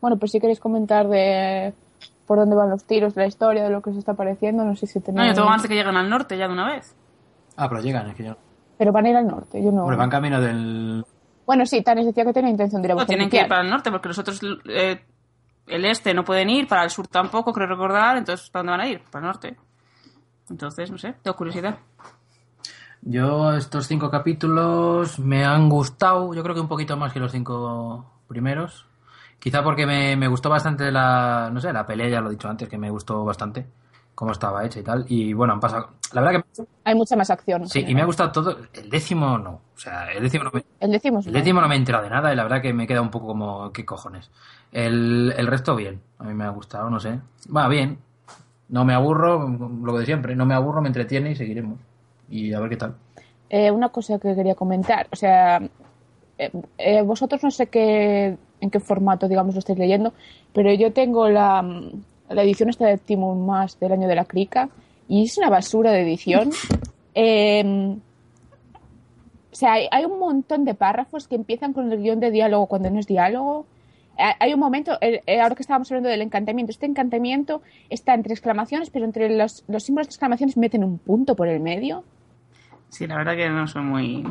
Bueno, 0.00 0.16
pues 0.18 0.32
si 0.32 0.40
queréis 0.40 0.60
comentar 0.60 1.08
de 1.08 1.72
por 2.26 2.38
dónde 2.38 2.56
van 2.56 2.70
los 2.70 2.84
tiros, 2.84 3.14
de 3.14 3.22
la 3.22 3.26
historia, 3.28 3.64
de 3.64 3.70
lo 3.70 3.80
que 3.80 3.90
os 3.90 3.96
está 3.96 4.14
pareciendo, 4.14 4.64
no 4.64 4.74
sé 4.74 4.86
si 4.86 5.00
tenéis... 5.00 5.16
No, 5.16 5.26
yo 5.28 5.34
tengo 5.34 5.48
ganas 5.48 5.62
de 5.62 5.68
que 5.68 5.74
lleguen 5.76 5.96
al 5.96 6.10
norte 6.10 6.36
ya 6.36 6.48
de 6.48 6.52
una 6.52 6.72
vez. 6.72 6.94
Ah, 7.56 7.68
pero 7.68 7.80
llegan, 7.80 8.08
es 8.08 8.16
que 8.16 8.24
yo... 8.24 8.36
Pero 8.76 8.92
van 8.92 9.06
a 9.06 9.10
ir 9.10 9.16
al 9.16 9.26
norte, 9.26 9.62
yo 9.62 9.70
no... 9.70 9.82
Hombre, 9.82 9.96
van 9.96 10.10
camino 10.10 10.40
del... 10.40 11.04
Bueno, 11.46 11.64
sí, 11.64 11.82
Tanis 11.82 12.06
decía 12.06 12.24
que 12.24 12.32
tenía 12.32 12.50
intención 12.50 12.82
de 12.82 12.88
ir 12.88 12.92
a 12.92 12.94
No, 12.96 13.06
tienen 13.06 13.30
que 13.30 13.40
ir 13.40 13.48
para 13.48 13.62
el 13.62 13.70
norte 13.70 13.92
porque 13.92 14.08
los 14.08 14.18
otros, 14.18 14.40
eh, 14.68 15.00
el 15.66 15.84
este 15.84 16.14
no 16.14 16.24
pueden 16.24 16.50
ir, 16.50 16.66
para 16.66 16.84
el 16.84 16.90
sur 16.90 17.08
tampoco, 17.08 17.52
creo 17.52 17.66
recordar, 17.66 18.16
entonces 18.16 18.50
¿para 18.50 18.60
dónde 18.60 18.70
van 18.72 18.80
a 18.80 18.88
ir? 18.88 19.02
Para 19.10 19.26
el 19.26 19.32
norte. 19.32 19.56
Entonces, 20.48 20.90
no 20.90 20.98
sé, 20.98 21.14
tengo 21.22 21.36
curiosidad. 21.36 21.78
Yo 23.02 23.52
estos 23.52 23.86
cinco 23.86 24.10
capítulos 24.10 25.18
me 25.18 25.44
han 25.44 25.68
gustado, 25.68 26.34
yo 26.34 26.42
creo 26.42 26.54
que 26.54 26.60
un 26.60 26.68
poquito 26.68 26.96
más 26.96 27.12
que 27.12 27.20
los 27.20 27.32
cinco 27.32 28.22
primeros. 28.26 28.86
Quizá 29.38 29.62
porque 29.62 29.86
me, 29.86 30.16
me 30.16 30.28
gustó 30.28 30.48
bastante 30.48 30.90
la, 30.90 31.50
no 31.52 31.60
sé, 31.60 31.72
la 31.72 31.86
pelea, 31.86 32.08
ya 32.08 32.20
lo 32.20 32.28
he 32.28 32.32
dicho 32.32 32.48
antes, 32.48 32.68
que 32.68 32.78
me 32.78 32.90
gustó 32.90 33.24
bastante 33.24 33.66
cómo 34.16 34.32
estaba 34.32 34.64
hecha 34.64 34.80
y 34.80 34.82
tal. 34.82 35.04
Y 35.08 35.32
bueno, 35.34 35.52
han 35.52 35.60
pasado... 35.60 35.90
La 36.12 36.22
verdad 36.22 36.42
que... 36.42 36.64
Hay 36.84 36.94
mucha 36.94 37.14
más 37.16 37.30
acción. 37.30 37.68
Sí, 37.68 37.84
y 37.86 37.94
me 37.94 38.00
ha 38.00 38.06
gustado 38.06 38.32
todo. 38.32 38.56
El 38.72 38.88
décimo 38.88 39.38
no. 39.38 39.50
O 39.50 39.78
sea, 39.78 40.10
el 40.10 40.22
décimo 40.22 40.44
no 40.44 40.50
me, 40.52 40.64
El 40.80 40.90
décimo 40.90 41.22
sí. 41.22 41.28
el 41.28 41.34
décimo 41.34 41.60
no 41.60 41.68
me 41.68 41.74
he 41.74 41.78
enterado 41.78 42.02
de 42.02 42.10
nada 42.10 42.32
y 42.32 42.36
la 42.36 42.42
verdad 42.42 42.62
que 42.62 42.72
me 42.72 42.86
queda 42.86 43.02
un 43.02 43.10
poco 43.10 43.26
como... 43.26 43.70
¿Qué 43.72 43.84
cojones? 43.84 44.30
El, 44.72 45.34
el 45.36 45.46
resto 45.46 45.76
bien. 45.76 46.00
A 46.18 46.24
mí 46.24 46.34
me 46.34 46.44
ha 46.44 46.50
gustado, 46.50 46.90
no 46.90 47.00
sé. 47.00 47.18
Va 47.54 47.68
bien. 47.68 47.98
No 48.68 48.84
me 48.84 48.94
aburro, 48.94 49.48
lo 49.82 49.98
de 49.98 50.06
siempre. 50.06 50.34
No 50.34 50.46
me 50.46 50.54
aburro, 50.54 50.82
me 50.82 50.88
entretiene 50.88 51.30
y 51.30 51.36
seguiremos. 51.36 51.78
Y 52.28 52.52
a 52.52 52.60
ver 52.60 52.70
qué 52.70 52.76
tal. 52.76 52.94
Eh, 53.48 53.70
una 53.70 53.90
cosa 53.90 54.18
que 54.18 54.34
quería 54.34 54.56
comentar, 54.56 55.06
o 55.12 55.16
sea, 55.16 55.62
eh, 56.38 56.50
eh, 56.78 57.02
vosotros 57.02 57.42
no 57.44 57.50
sé 57.50 57.68
qué, 57.68 58.36
en 58.60 58.70
qué 58.70 58.80
formato, 58.80 59.28
digamos, 59.28 59.54
lo 59.54 59.60
estáis 59.60 59.78
leyendo, 59.78 60.12
pero 60.52 60.72
yo 60.72 60.92
tengo 60.92 61.28
la, 61.28 61.62
la 62.28 62.42
edición 62.42 62.70
esta 62.70 62.86
de 62.86 62.98
Timon 62.98 63.46
Más 63.46 63.78
del 63.78 63.92
año 63.92 64.08
de 64.08 64.16
la 64.16 64.24
crica 64.24 64.68
y 65.08 65.24
es 65.24 65.38
una 65.38 65.50
basura 65.50 65.92
de 65.92 66.02
edición. 66.02 66.50
Eh, 67.18 67.96
o 69.50 69.58
sea, 69.58 69.72
hay, 69.72 69.88
hay 69.90 70.04
un 70.04 70.18
montón 70.18 70.66
de 70.66 70.74
párrafos 70.74 71.26
que 71.26 71.34
empiezan 71.34 71.72
con 71.72 71.90
el 71.90 72.02
guion 72.02 72.20
de 72.20 72.30
diálogo 72.30 72.66
cuando 72.66 72.90
no 72.90 73.00
es 73.00 73.06
diálogo. 73.06 73.64
Eh, 74.18 74.34
Hay 74.40 74.54
un 74.54 74.60
momento, 74.60 74.98
eh, 75.00 75.22
ahora 75.40 75.54
que 75.54 75.62
estábamos 75.62 75.90
hablando 75.90 76.08
del 76.08 76.22
encantamiento, 76.22 76.70
este 76.70 76.86
encantamiento 76.86 77.62
está 77.90 78.14
entre 78.14 78.32
exclamaciones, 78.32 78.90
pero 78.90 79.04
entre 79.04 79.28
los, 79.36 79.64
los 79.68 79.84
símbolos 79.84 80.08
de 80.08 80.12
exclamaciones 80.12 80.56
meten 80.56 80.84
un 80.84 80.98
punto 80.98 81.36
por 81.36 81.48
el 81.48 81.60
medio. 81.60 82.04
Sí, 82.88 83.06
la 83.06 83.16
verdad 83.16 83.36
que 83.36 83.48
no 83.48 83.66
soy 83.66 83.82
muy... 83.82 84.24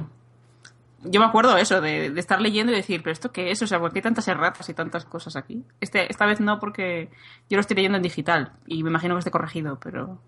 Yo 1.07 1.20
me 1.20 1.28
acuerdo 1.28 1.56
eso, 1.57 1.82
de, 1.82 2.10
de 2.10 2.20
estar 2.20 2.41
leyendo 2.41 2.72
y 2.72 2.76
decir, 2.76 3.03
¿pero 3.03 3.14
esto 3.14 3.32
qué 3.32 3.52
es? 3.52 3.62
O 3.62 3.68
sea, 3.68 3.80
¿por 3.80 3.94
qué 3.94 3.99
hay 3.99 4.03
tantas 4.03 4.28
erratas 4.28 4.68
y 4.70 4.74
tantas 4.74 5.06
cosas 5.06 5.36
aquí? 5.36 5.64
Este, 5.80 6.10
esta 6.10 6.26
vez 6.26 6.40
no, 6.40 6.60
porque 6.60 7.10
yo 7.48 7.57
lo 7.57 7.62
estoy 7.62 7.76
leyendo 7.76 7.98
en 7.98 8.02
digital 8.02 8.53
y 8.66 8.82
me 8.82 8.90
imagino 8.90 9.14
que 9.14 9.20
esté 9.20 9.30
corregido, 9.30 9.78
pero... 9.80 10.20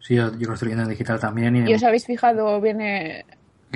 Sí, 0.00 0.16
yo, 0.16 0.36
yo 0.36 0.48
lo 0.48 0.54
estoy 0.54 0.66
leyendo 0.66 0.82
en 0.82 0.90
digital 0.90 1.20
también. 1.20 1.54
Y, 1.54 1.70
¿Y 1.70 1.74
os 1.74 1.84
habéis 1.84 2.06
fijado, 2.06 2.60
viene... 2.60 3.24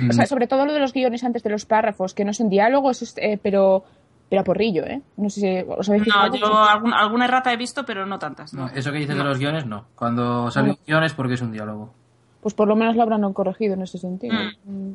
O 0.09 0.13
sea, 0.13 0.25
sobre 0.25 0.45
todo 0.45 0.65
lo 0.65 0.73
de 0.73 0.79
los 0.79 0.93
guiones 0.93 1.23
antes 1.23 1.41
de 1.41 1.49
los 1.49 1.65
párrafos, 1.65 2.13
que 2.13 2.25
no 2.25 2.33
son 2.33 2.49
diálogos, 2.49 3.15
eh, 3.17 3.39
pero, 3.41 3.83
pero 4.29 4.41
a 4.41 4.43
porrillo, 4.43 4.83
¿eh? 4.85 5.01
No 5.17 5.29
sé 5.29 5.39
si 5.41 5.65
os 5.69 5.87
habéis. 5.89 6.07
No, 6.07 6.35
yo 6.35 6.57
algún- 6.57 6.93
alguna 6.93 7.25
errata 7.25 7.51
he 7.53 7.57
visto, 7.57 7.85
pero 7.85 8.05
no 8.05 8.19
tantas. 8.19 8.53
No, 8.53 8.67
eso 8.67 8.91
que 8.91 8.99
dices 8.99 9.15
No. 9.15 9.23
de 9.23 9.29
los 9.29 9.39
guiones, 9.39 9.65
no. 9.65 9.85
Cuando 9.95 10.51
sale 10.51 10.71
un 10.71 10.77
guion 10.85 11.03
es 11.03 11.13
porque 11.13 11.35
es 11.35 11.41
un 11.41 11.51
diálogo. 11.51 11.93
Pues 12.41 12.53
por 12.53 12.67
lo 12.67 12.75
menos 12.75 12.95
lo 12.95 13.03
habrán 13.03 13.31
corregido 13.33 13.73
en 13.73 13.81
ese 13.83 13.97
sentido. 13.97 14.33
Mm. 14.65 14.91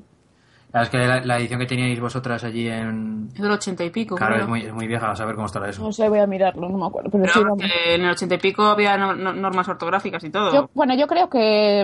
Claro, 0.71 0.85
es 0.85 0.91
que 0.91 0.99
la, 1.07 1.21
la 1.21 1.37
edición 1.39 1.61
que 1.61 1.67
teníais 1.67 2.01
vosotras 2.01 2.43
allí 2.45 2.67
en... 2.67 3.29
Es 3.35 3.43
del 3.43 3.51
ochenta 3.51 3.85
y 3.85 3.91
pico, 3.91 4.17
Claro, 4.17 4.33
creo. 4.35 4.45
es 4.45 4.49
muy, 4.49 4.61
es 4.63 4.73
muy 4.73 4.87
vieja, 4.87 5.11
a 5.11 5.15
saber 5.15 5.35
cómo 5.35 5.47
estará 5.47 5.69
eso. 5.69 5.83
No 5.83 5.93
sé, 5.93 6.09
voy 6.09 6.21
a 6.21 6.27
mirarlo, 6.27 6.67
no 6.67 6.79
me 6.79 6.87
acuerdo. 6.87 7.11
Pero 7.11 7.27
sí, 7.29 7.41
vamos, 7.43 7.63
en 7.85 8.03
el 8.05 8.11
ochenta 8.11 8.37
y 8.37 8.39
pico 8.39 8.63
había 8.65 8.97
no- 8.97 9.15
no- 9.15 9.35
normas 9.35 9.69
ortográficas 9.69 10.25
y 10.25 10.31
todo. 10.31 10.51
Yo, 10.51 10.71
bueno, 10.73 10.95
yo 10.97 11.07
creo 11.07 11.29
que 11.29 11.83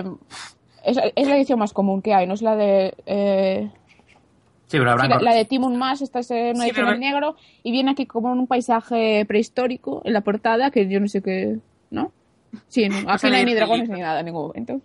es, 0.83 0.97
es 1.15 1.27
la 1.27 1.35
edición 1.37 1.59
más 1.59 1.71
común 1.71 2.01
que 2.01 2.15
hay, 2.15 2.25
no 2.25 2.33
es 2.33 2.41
la 2.41 2.55
de... 2.55 2.95
eh, 3.05 3.71
Sí, 4.69 4.77
pero 4.77 4.91
habrán... 4.91 5.17
sí, 5.19 5.25
la, 5.25 5.33
de 5.33 5.45
Timon 5.45 5.75
Más, 5.77 6.01
esta 6.01 6.19
es 6.19 6.29
eh, 6.31 6.51
una 6.53 6.63
Sí, 6.63 6.69
edición 6.69 6.85
pero- 6.85 6.93
en 6.95 6.99
negro 7.01 7.35
y 7.63 7.71
viene 7.71 7.91
aquí 7.91 8.05
como 8.05 8.31
en 8.31 8.39
un 8.39 8.47
paisaje 8.47 9.25
prehistórico 9.25 10.01
en 10.05 10.13
la 10.13 10.21
portada, 10.21 10.69
que 10.71 10.87
yo 10.87 10.99
no 10.99 11.07
sé 11.07 11.21
qué... 11.21 11.57
¿No? 11.89 12.11
Sí, 12.67 12.87
no, 12.87 12.97
aquí 13.11 13.27
no 13.29 13.35
hay 13.35 13.45
ni 13.45 13.51
el 13.51 13.57
dragones 13.57 13.81
libro. 13.87 13.95
ni 13.95 14.01
nada 14.01 14.19
en 14.19 14.25
ningún 14.27 14.47
momento. 14.47 14.79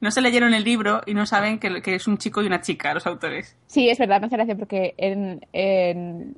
No 0.00 0.10
se 0.10 0.20
leyeron 0.20 0.52
el 0.54 0.64
libro 0.64 1.02
y 1.06 1.14
no 1.14 1.26
saben 1.26 1.58
que, 1.58 1.80
que 1.82 1.94
es 1.94 2.06
un 2.08 2.18
chico 2.18 2.42
y 2.42 2.46
una 2.46 2.60
chica, 2.62 2.92
los 2.94 3.06
autores. 3.06 3.56
Sí, 3.66 3.88
es 3.88 3.98
verdad, 3.98 4.20
me 4.20 4.26
hace 4.26 4.36
gracia 4.36 4.56
porque 4.56 4.94
en, 4.96 5.46
en... 5.52 6.34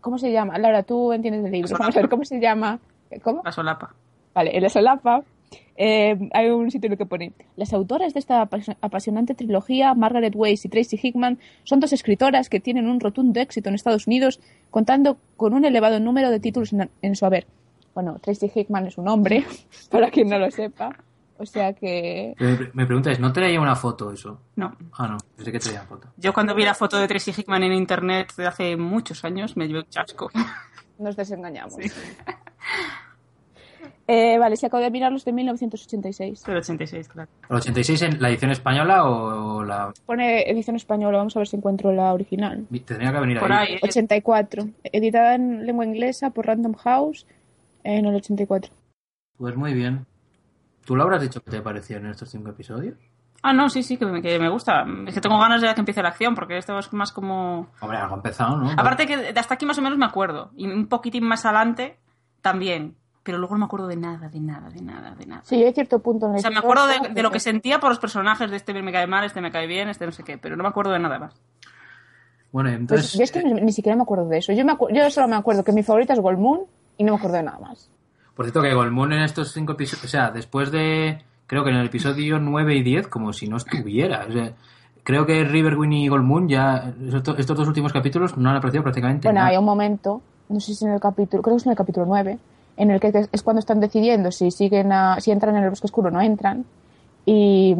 ¿Cómo 0.00 0.16
se 0.18 0.32
llama? 0.32 0.58
Laura, 0.58 0.82
tú 0.82 1.12
entiendes 1.12 1.42
de 1.44 1.50
libros. 1.50 1.70
La 1.72 1.78
Vamos 1.78 1.96
a 1.96 2.00
ver, 2.00 2.08
¿cómo 2.08 2.24
se 2.24 2.40
llama? 2.40 2.78
¿Cómo? 3.22 3.42
La 3.44 3.52
solapa. 3.52 3.94
Vale, 4.34 4.56
en 4.56 4.62
la 4.62 4.68
solapa 4.70 5.22
eh, 5.76 6.28
hay 6.32 6.50
un 6.50 6.70
sitio 6.70 6.86
en 6.88 6.92
el 6.92 6.98
que 6.98 7.06
pone 7.06 7.32
Las 7.56 7.72
autoras 7.72 8.12
de 8.14 8.20
esta 8.20 8.42
apasio- 8.42 8.76
apasionante 8.80 9.34
trilogía, 9.34 9.94
Margaret 9.94 10.34
Weiss 10.36 10.64
y 10.64 10.68
Tracy 10.68 10.98
Hickman, 11.02 11.38
son 11.64 11.80
dos 11.80 11.92
escritoras 11.92 12.48
que 12.48 12.60
tienen 12.60 12.88
un 12.88 13.00
rotundo 13.00 13.40
éxito 13.40 13.68
en 13.68 13.74
Estados 13.74 14.06
Unidos, 14.06 14.40
contando 14.70 15.18
con 15.36 15.54
un 15.54 15.64
elevado 15.64 16.00
número 16.00 16.30
de 16.30 16.40
títulos 16.40 16.72
en, 16.72 16.90
en 17.02 17.16
su 17.16 17.24
haber. 17.26 17.46
Bueno, 17.94 18.18
Tracy 18.20 18.50
Hickman 18.54 18.86
es 18.86 18.98
un 18.98 19.08
hombre, 19.08 19.44
para 19.90 20.10
quien 20.10 20.28
no 20.28 20.38
lo 20.38 20.50
sepa. 20.50 20.96
O 21.40 21.46
sea 21.46 21.72
que... 21.72 22.34
Me, 22.74 22.84
preguntáis, 22.84 23.20
¿no 23.20 23.32
traía 23.32 23.60
una 23.60 23.76
foto 23.76 24.10
eso? 24.12 24.40
No. 24.56 24.76
Ah, 24.94 25.06
no, 25.06 25.18
pensé 25.36 25.52
que 25.52 25.60
traía 25.60 25.82
foto. 25.82 26.08
Yo 26.16 26.32
cuando 26.34 26.52
vi 26.52 26.64
la 26.64 26.74
foto 26.74 26.96
de 26.98 27.06
Tracy 27.06 27.30
Hickman 27.30 27.62
en 27.62 27.74
internet 27.74 28.32
de 28.36 28.46
hace 28.48 28.76
muchos 28.76 29.24
años 29.24 29.56
me 29.56 29.68
llevé 29.68 29.78
un 29.80 29.88
chasco. 29.88 30.30
Nos 30.98 31.14
desengañamos. 31.14 31.76
Eh, 34.10 34.38
vale, 34.38 34.56
se 34.56 34.64
acabo 34.66 34.82
de 34.82 34.90
mirar 34.90 35.12
los 35.12 35.22
de 35.26 35.32
1986. 35.32 36.44
Del 36.44 36.56
86, 36.56 37.08
claro. 37.08 37.28
¿El 37.50 37.56
86 37.56 38.02
en 38.02 38.22
la 38.22 38.30
edición 38.30 38.50
española 38.50 39.04
o 39.04 39.62
la...? 39.62 39.92
Pone 40.06 40.50
edición 40.50 40.76
española, 40.76 41.18
vamos 41.18 41.36
a 41.36 41.40
ver 41.40 41.46
si 41.46 41.56
encuentro 41.56 41.92
la 41.92 42.14
original. 42.14 42.66
Tendría 42.86 43.12
que 43.12 43.20
venir 43.20 43.38
Por 43.38 43.52
ahí. 43.52 43.68
ahí. 43.68 43.74
¿eh? 43.74 43.80
84, 43.82 44.64
editada 44.84 45.34
en 45.34 45.66
lengua 45.66 45.84
inglesa 45.84 46.30
por 46.30 46.46
Random 46.46 46.72
House 46.72 47.26
en 47.84 48.06
el 48.06 48.14
84. 48.14 48.72
Pues 49.36 49.54
muy 49.56 49.74
bien. 49.74 50.06
¿Tú 50.86 50.96
lo 50.96 51.02
habrás 51.02 51.20
dicho 51.20 51.42
que 51.42 51.50
te 51.50 51.60
parecieron 51.60 52.08
estos 52.10 52.30
cinco 52.30 52.48
episodios? 52.48 52.96
Ah, 53.42 53.52
no, 53.52 53.68
sí, 53.68 53.82
sí, 53.82 53.98
que 53.98 54.06
me, 54.06 54.22
que 54.22 54.38
me 54.38 54.48
gusta. 54.48 54.86
Es 55.06 55.14
que 55.14 55.20
tengo 55.20 55.38
ganas 55.38 55.60
de 55.60 55.72
que 55.74 55.80
empiece 55.80 56.02
la 56.02 56.08
acción, 56.08 56.34
porque 56.34 56.56
esto 56.56 56.76
es 56.78 56.90
más 56.94 57.12
como... 57.12 57.68
Hombre, 57.80 57.98
algo 57.98 58.14
ha 58.14 58.16
empezado, 58.16 58.56
¿no? 58.56 58.70
Aparte 58.70 59.06
que 59.06 59.16
de 59.18 59.38
hasta 59.38 59.52
aquí 59.54 59.66
más 59.66 59.78
o 59.78 59.82
menos 59.82 59.98
me 59.98 60.06
acuerdo. 60.06 60.50
Y 60.56 60.66
un 60.66 60.86
poquitín 60.88 61.24
más 61.24 61.44
adelante 61.44 61.98
también. 62.40 62.96
Pero 63.28 63.36
luego 63.36 63.56
no 63.56 63.58
me 63.58 63.64
acuerdo 63.66 63.86
de 63.88 63.96
nada, 63.96 64.26
de 64.30 64.40
nada, 64.40 64.70
de 64.70 64.80
nada, 64.80 65.14
de 65.14 65.26
nada. 65.26 65.42
Sí, 65.44 65.62
hay 65.62 65.74
cierto 65.74 65.98
punto 65.98 66.24
en 66.24 66.32
el 66.32 66.38
O 66.38 66.40
sea, 66.40 66.50
me 66.50 66.56
acuerdo 66.60 66.86
de, 66.86 67.10
de 67.12 67.22
lo 67.22 67.30
que 67.30 67.40
sentía 67.40 67.78
por 67.78 67.90
los 67.90 67.98
personajes, 67.98 68.50
de 68.50 68.56
este 68.56 68.72
me 68.82 68.90
cae 68.90 69.06
mal, 69.06 69.22
este 69.24 69.42
me 69.42 69.50
cae 69.50 69.66
bien, 69.66 69.90
este 69.90 70.06
no 70.06 70.12
sé 70.12 70.22
qué, 70.24 70.38
pero 70.38 70.56
no 70.56 70.62
me 70.62 70.70
acuerdo 70.70 70.92
de 70.92 70.98
nada 70.98 71.18
más. 71.18 71.34
Bueno, 72.52 72.70
Pues 72.70 72.80
entonces... 72.80 73.12
yo 73.12 73.22
es 73.24 73.30
que 73.32 73.42
ni, 73.44 73.52
ni 73.60 73.72
siquiera 73.72 73.96
me 73.96 74.02
acuerdo 74.02 74.26
de 74.28 74.38
eso. 74.38 74.54
Yo, 74.54 74.64
me 74.64 74.72
acu- 74.72 74.90
yo 74.90 75.10
solo 75.10 75.28
me 75.28 75.36
acuerdo 75.36 75.62
que 75.62 75.72
mi 75.72 75.82
favorita 75.82 76.14
es 76.14 76.20
Gold 76.20 76.38
Moon 76.38 76.60
y 76.96 77.04
no 77.04 77.12
me 77.12 77.18
acuerdo 77.18 77.36
de 77.36 77.42
nada 77.42 77.58
más. 77.58 77.90
Por 78.34 78.46
cierto, 78.46 78.62
que 78.62 78.72
Golmón 78.72 79.12
en 79.12 79.22
estos 79.24 79.52
cinco 79.52 79.72
episodios... 79.72 80.04
O 80.04 80.08
sea, 80.08 80.30
después 80.30 80.70
de... 80.70 81.22
Creo 81.46 81.64
que 81.64 81.70
en 81.70 81.76
el 81.76 81.86
episodio 81.86 82.38
9 82.38 82.76
y 82.76 82.82
10, 82.82 83.08
como 83.08 83.32
si 83.34 83.48
no 83.48 83.56
estuviera. 83.58 84.24
O 84.28 84.32
sea, 84.32 84.52
creo 85.02 85.26
que 85.26 85.44
Riverwind 85.44 85.92
y 85.92 86.08
Golmoon 86.08 86.48
ya... 86.48 86.94
Estos, 87.12 87.38
estos 87.38 87.56
dos 87.58 87.68
últimos 87.68 87.92
capítulos 87.92 88.36
no 88.38 88.48
han 88.48 88.56
aparecido 88.56 88.82
prácticamente 88.82 89.28
Bueno, 89.28 89.40
nada. 89.40 89.50
hay 89.50 89.56
un 89.58 89.64
momento, 89.66 90.22
no 90.48 90.60
sé 90.60 90.74
si 90.74 90.84
en 90.86 90.92
el 90.92 91.00
capítulo, 91.00 91.42
creo 91.42 91.56
que 91.56 91.60
es 91.60 91.66
en 91.66 91.72
el 91.72 91.76
capítulo 91.76 92.06
9, 92.06 92.38
en 92.78 92.90
el 92.90 93.00
que 93.00 93.12
es 93.30 93.42
cuando 93.42 93.60
están 93.60 93.80
decidiendo 93.80 94.30
si 94.32 94.50
siguen 94.50 94.92
a, 94.92 95.20
si 95.20 95.30
entran 95.30 95.56
en 95.56 95.64
el 95.64 95.70
bosque 95.70 95.86
oscuro 95.86 96.08
o 96.08 96.10
no 96.10 96.20
entran. 96.22 96.64
Y 97.26 97.76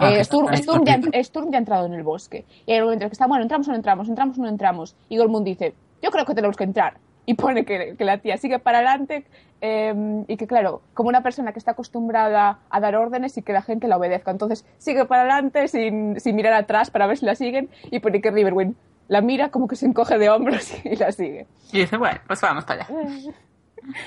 Ah, 0.00 0.14
eh, 0.14 0.24
Sturm, 0.24 0.48
Sturm 0.56 0.84
ya, 0.84 0.98
Sturm 1.22 1.50
ya 1.50 1.58
ha 1.58 1.60
entrado 1.60 1.84
en 1.84 1.92
el 1.92 2.02
bosque. 2.02 2.46
Y 2.64 2.72
hay 2.72 2.78
un 2.78 2.86
momento 2.86 3.02
en 3.02 3.06
el 3.06 3.10
que 3.10 3.14
está, 3.14 3.26
bueno, 3.26 3.42
entramos 3.42 3.68
o 3.68 3.70
no 3.70 3.76
entramos, 3.76 4.08
entramos 4.08 4.38
o 4.38 4.42
no 4.42 4.48
entramos. 4.48 4.96
Y 5.10 5.18
Gormund 5.18 5.44
dice, 5.44 5.74
yo 6.02 6.10
creo 6.10 6.24
que 6.24 6.34
tenemos 6.34 6.56
que 6.56 6.64
entrar. 6.64 6.94
Y 7.26 7.34
pone 7.34 7.66
que, 7.66 7.96
que 7.96 8.04
la 8.04 8.16
tía 8.16 8.38
sigue 8.38 8.58
para 8.58 8.78
adelante 8.78 9.26
eh, 9.60 10.24
y 10.26 10.36
que, 10.38 10.46
claro, 10.46 10.80
como 10.94 11.10
una 11.10 11.22
persona 11.22 11.52
que 11.52 11.58
está 11.58 11.72
acostumbrada 11.72 12.60
a 12.70 12.80
dar 12.80 12.96
órdenes 12.96 13.36
y 13.36 13.42
que 13.42 13.52
la 13.52 13.60
gente 13.60 13.88
la 13.88 13.98
obedezca. 13.98 14.30
Entonces 14.30 14.64
sigue 14.78 15.04
para 15.04 15.22
adelante 15.22 15.68
sin, 15.68 16.18
sin 16.18 16.34
mirar 16.34 16.54
atrás 16.54 16.90
para 16.90 17.06
ver 17.06 17.18
si 17.18 17.26
la 17.26 17.34
siguen 17.34 17.68
y 17.90 18.00
pone 18.00 18.22
que 18.22 18.30
Riverwind 18.30 18.74
la 19.08 19.20
mira 19.20 19.50
como 19.50 19.68
que 19.68 19.76
se 19.76 19.86
encoge 19.86 20.18
de 20.18 20.30
hombros 20.30 20.72
y 20.84 20.96
la 20.96 21.12
sigue. 21.12 21.46
Y 21.72 21.80
dice, 21.80 21.98
bueno, 21.98 22.20
pues 22.26 22.40
vamos 22.40 22.64
para 22.64 22.84
allá. 22.84 23.34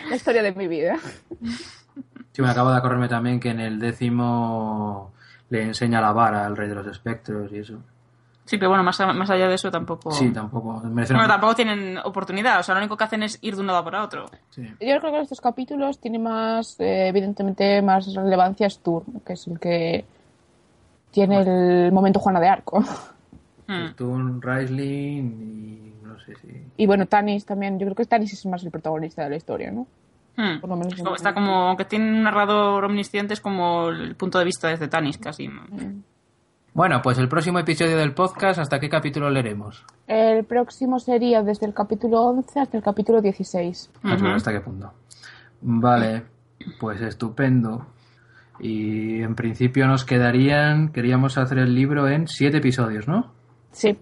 La 0.09 0.15
historia 0.15 0.41
de 0.43 0.51
mi 0.53 0.67
vida. 0.67 0.97
Sí, 2.31 2.41
me 2.41 2.49
acabo 2.49 2.71
de 2.71 2.77
acordarme 2.77 3.07
también 3.07 3.39
que 3.39 3.49
en 3.49 3.59
el 3.59 3.79
décimo 3.79 5.13
le 5.49 5.63
enseña 5.63 6.01
la 6.01 6.11
vara 6.13 6.45
al 6.45 6.57
rey 6.57 6.67
de 6.67 6.75
los 6.75 6.87
espectros 6.87 7.51
y 7.51 7.59
eso. 7.59 7.77
Sí, 8.45 8.57
pero 8.57 8.69
bueno, 8.69 8.83
más, 8.83 8.99
a- 8.99 9.13
más 9.13 9.29
allá 9.29 9.47
de 9.47 9.55
eso 9.55 9.71
tampoco... 9.71 10.11
Sí, 10.11 10.29
tampoco. 10.31 10.81
Merece 10.81 11.13
Bueno, 11.13 11.29
tampoco 11.29 11.55
tienen 11.55 11.97
oportunidad, 12.03 12.59
o 12.59 12.63
sea, 12.63 12.75
lo 12.75 12.81
único 12.81 12.97
que 12.97 13.03
hacen 13.05 13.23
es 13.23 13.37
ir 13.41 13.55
de 13.55 13.61
un 13.61 13.67
lado 13.67 13.83
para 13.85 14.03
otro. 14.03 14.25
Sí. 14.49 14.63
Yo 14.63 14.99
creo 14.99 15.11
que 15.11 15.15
en 15.17 15.21
estos 15.23 15.39
capítulos 15.39 15.99
tiene 15.99 16.19
más, 16.19 16.77
eh, 16.79 17.07
evidentemente, 17.07 17.81
más 17.81 18.13
relevancia 18.13 18.69
Sturm, 18.69 19.21
que 19.25 19.33
es 19.33 19.47
el 19.47 19.59
que 19.59 20.03
tiene 21.11 21.39
el 21.85 21.91
momento 21.93 22.19
Juana 22.19 22.39
de 22.41 22.49
Arco. 22.49 22.83
Mm. 23.67 23.85
Stone, 23.91 24.39
Raisling 24.41 25.41
y 25.41 25.92
no 26.13 26.19
sé 26.19 26.33
si... 26.35 26.47
Y 26.77 26.85
bueno, 26.87 27.05
Tanis 27.05 27.45
también, 27.45 27.77
yo 27.79 27.85
creo 27.87 27.95
que 27.95 28.05
Tanis 28.05 28.33
es 28.33 28.45
más 28.45 28.63
el 28.63 28.71
protagonista 28.71 29.23
de 29.23 29.29
la 29.31 29.35
historia, 29.35 29.71
¿no? 29.71 29.87
Mm. 30.37 30.61
Por 30.61 30.69
lo 30.69 30.75
menos 30.77 30.93
Es 30.93 30.99
en- 30.99 31.05
como- 31.05 31.15
Está 31.15 31.33
como, 31.33 31.51
aunque 31.69 31.85
tiene 31.85 32.09
un 32.09 32.23
narrador 32.23 32.85
omnisciente, 32.85 33.33
es 33.33 33.41
como 33.41 33.89
el 33.89 34.15
punto 34.15 34.39
de 34.39 34.45
vista 34.45 34.67
desde 34.69 34.87
Tanis, 34.87 35.17
casi. 35.17 35.49
Bueno, 36.73 37.01
pues 37.03 37.19
el 37.19 37.29
próximo 37.29 37.59
episodio 37.59 37.97
del 37.97 38.13
podcast, 38.15 38.59
¿hasta 38.59 38.79
qué 38.79 38.89
capítulo 38.89 39.29
leeremos? 39.29 39.85
El 40.07 40.43
próximo 40.45 40.99
sería 40.99 41.43
desde 41.43 41.67
el 41.67 41.73
capítulo 41.73 42.21
11 42.21 42.59
hasta 42.61 42.77
el 42.77 42.83
capítulo 42.83 43.21
16. 43.21 43.91
Ah, 44.03 44.15
Ujú. 44.15 44.27
¿Hasta 44.29 44.51
qué 44.51 44.59
punto? 44.61 44.91
Vale, 45.61 46.23
pues 46.79 46.99
estupendo. 47.01 47.85
Y 48.59 49.21
en 49.21 49.35
principio 49.35 49.87
nos 49.87 50.03
quedarían, 50.05 50.89
queríamos 50.91 51.37
hacer 51.37 51.59
el 51.59 51.75
libro 51.75 52.07
en 52.07 52.27
siete 52.27 52.57
episodios, 52.57 53.07
¿no? 53.07 53.31
Sí, 53.71 53.97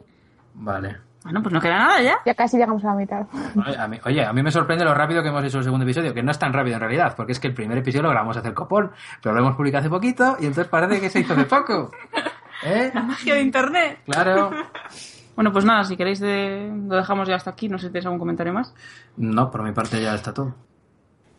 Vale. 0.53 0.97
Bueno, 1.23 1.43
pues 1.43 1.53
no 1.53 1.61
queda 1.61 1.77
nada 1.77 2.01
ya. 2.01 2.15
ya 2.25 2.33
casi 2.33 2.57
llegamos 2.57 2.83
a 2.83 2.87
la 2.87 2.95
mitad. 2.95 3.27
Oye, 3.55 3.77
a 3.77 3.87
mí, 3.87 3.97
oye, 4.05 4.25
a 4.25 4.33
mí 4.33 4.41
me 4.41 4.51
sorprende 4.51 4.83
lo 4.83 4.93
rápido 4.95 5.21
que 5.21 5.29
hemos 5.29 5.43
hecho 5.43 5.59
el 5.59 5.63
segundo 5.63 5.83
episodio, 5.85 6.13
que 6.15 6.23
no 6.23 6.31
es 6.31 6.39
tan 6.39 6.51
rápido 6.51 6.75
en 6.75 6.81
realidad, 6.81 7.13
porque 7.15 7.33
es 7.33 7.39
que 7.39 7.47
el 7.47 7.53
primer 7.53 7.77
episodio 7.77 8.03
lo 8.03 8.09
grabamos 8.09 8.37
hace 8.37 8.47
el 8.47 8.53
copón, 8.55 8.91
pero 9.21 9.35
lo 9.35 9.41
hemos 9.41 9.55
publicado 9.55 9.81
hace 9.81 9.89
poquito 9.89 10.35
y 10.39 10.47
entonces 10.47 10.67
parece 10.67 10.99
que 10.99 11.09
se 11.09 11.19
hizo 11.19 11.33
hace 11.33 11.45
poco. 11.45 11.91
¿Eh? 12.65 12.91
La 12.93 13.03
magia 13.03 13.35
de 13.35 13.41
internet. 13.41 13.99
Claro. 14.05 14.51
Bueno, 15.33 15.53
pues 15.53 15.63
nada, 15.63 15.85
si 15.85 15.95
queréis 15.95 16.19
de- 16.19 16.69
lo 16.87 16.97
dejamos 16.97 17.27
ya 17.27 17.35
hasta 17.35 17.51
aquí. 17.51 17.69
No 17.69 17.77
sé 17.79 17.87
si 17.87 17.91
tenéis 17.93 18.05
algún 18.05 18.19
comentario 18.19 18.51
más. 18.53 18.75
No, 19.15 19.49
por 19.49 19.63
mi 19.63 19.71
parte 19.71 19.99
ya 20.01 20.13
está 20.13 20.33
todo. 20.33 20.53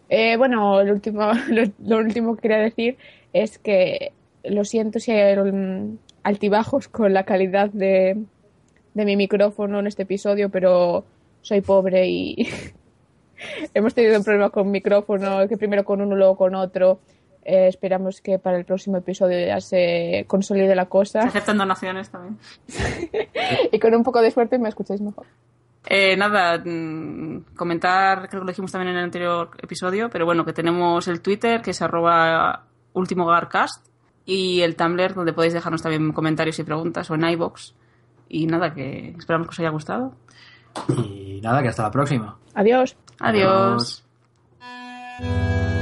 Eh, 0.09 0.37
bueno, 0.39 0.83
lo 0.83 0.93
último, 0.93 1.31
lo, 1.51 1.63
lo 1.79 1.99
último 1.99 2.35
que 2.35 2.41
quería 2.43 2.57
decir 2.59 2.97
es 3.35 3.59
que 3.59 4.13
lo 4.45 4.65
siento 4.65 4.99
si 4.99 5.13
hay 5.13 5.37
altibajos 6.25 6.89
con 6.89 7.13
la 7.13 7.25
calidad 7.25 7.69
de, 7.71 8.17
de 8.95 9.05
mi 9.05 9.17
micrófono 9.17 9.81
en 9.81 9.87
este 9.87 10.03
episodio, 10.03 10.49
pero 10.49 11.05
soy 11.41 11.61
pobre 11.61 12.09
y 12.09 12.49
hemos 13.75 13.95
tenido 13.95 14.19
un 14.19 14.25
problema 14.25 14.51
con 14.51 14.71
micrófono, 14.71 15.47
que 15.49 15.57
primero 15.57 15.85
con 15.85 16.01
uno, 16.01 16.17
luego 16.17 16.37
con 16.37 16.55
otro. 16.55 17.01
Eh, 17.45 17.67
esperamos 17.67 18.21
que 18.21 18.39
para 18.39 18.57
el 18.57 18.65
próximo 18.65 18.99
episodio 18.99 19.45
ya 19.45 19.61
se 19.61 20.25
consolide 20.29 20.77
la 20.77 20.85
Se 20.85 20.89
cosa 20.89 21.23
aceptan 21.23 21.59
donaciones 21.59 22.09
también. 22.09 22.39
y 23.73 23.79
con 23.81 23.95
un 23.95 24.05
poco 24.05 24.21
de 24.21 24.31
suerte 24.31 24.59
me 24.59 24.69
escucháis 24.69 25.01
mejor. 25.01 25.27
Eh, 25.87 26.17
nada, 26.17 26.63
mm, 26.65 27.55
comentar, 27.57 28.29
creo 28.29 28.41
que 28.43 28.47
lo 28.47 28.53
dijimos 28.53 28.71
también 28.71 28.91
en 28.91 28.99
el 28.99 29.05
anterior 29.05 29.51
episodio, 29.61 30.09
pero 30.09 30.25
bueno, 30.25 30.45
que 30.45 30.53
tenemos 30.53 31.09
el 31.09 31.21
Twitter, 31.21 31.61
que 31.61 31.73
es 31.73 31.83
arroba 31.83 32.67
ultimogarcast, 32.93 33.89
y 34.25 34.61
el 34.61 34.77
Tumblr, 34.77 35.15
donde 35.15 35.33
podéis 35.33 35.55
dejarnos 35.55 35.83
también 35.83 36.13
comentarios 36.13 36.59
y 36.61 36.63
preguntas, 36.63 37.11
o 37.11 37.15
en 37.17 37.25
iBox. 37.25 37.75
Y 38.33 38.47
nada, 38.47 38.73
que 38.73 39.15
esperamos 39.19 39.47
que 39.47 39.53
os 39.53 39.59
haya 39.61 39.69
gustado. 39.69 40.15
Y 40.89 41.39
nada, 41.43 41.63
que 41.63 41.69
hasta 41.69 41.83
la 41.83 41.91
próxima. 41.91 42.39
Adiós. 42.55 42.97
Adiós. 43.21 44.03
Hola. 44.59 45.82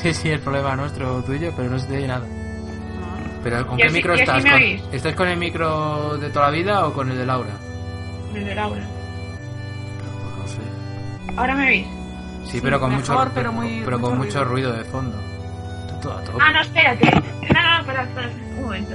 Sé 0.00 0.14
si 0.14 0.30
es 0.30 0.40
problema 0.40 0.74
nuestro 0.76 1.16
o 1.16 1.22
tuyo, 1.22 1.52
pero 1.56 1.70
no 1.70 1.78
se 1.78 1.86
te 1.86 1.96
oye 1.98 2.08
nada. 2.08 2.26
¿Pero 3.42 3.66
con 3.66 3.76
qué 3.78 3.88
sí- 3.88 3.94
micro 3.94 4.14
sí 4.16 4.20
estás? 4.22 4.44
¿Con-. 4.44 4.94
¿Estás 4.94 5.14
con 5.14 5.28
el 5.28 5.38
micro 5.38 6.16
de 6.18 6.30
toda 6.30 6.46
la 6.46 6.52
vida 6.52 6.86
o 6.86 6.92
con 6.92 7.10
el 7.10 7.16
de 7.18 7.26
Laura? 7.26 7.50
Desde 8.32 8.54
Laura. 8.54 8.82
Pues 10.22 10.36
no 10.38 10.48
sé. 10.48 11.36
¿Ahora 11.36 11.54
me 11.54 11.66
oís? 11.68 11.86
Sí, 12.46 12.60
pero 12.62 12.80
con 12.80 12.90
mejor, 12.90 13.18
mucho, 13.18 13.30
pero 13.34 13.52
muy- 13.52 13.82
pero 13.84 14.00
con 14.00 14.18
mucho 14.18 14.38
mucho 14.38 14.44
ruido 14.44 14.72
de 14.72 14.84
fondo. 14.84 15.16
Tú 15.88 15.94
todo 16.02 16.18
a 16.18 16.24
tope. 16.24 16.38
Ah, 16.40 16.52
no, 16.52 16.60
espérate. 16.60 17.10
No, 17.10 17.62
no, 17.62 17.78
espera, 17.80 18.02
espera. 18.04 18.28
Un 18.58 18.62
momento. 18.64 18.94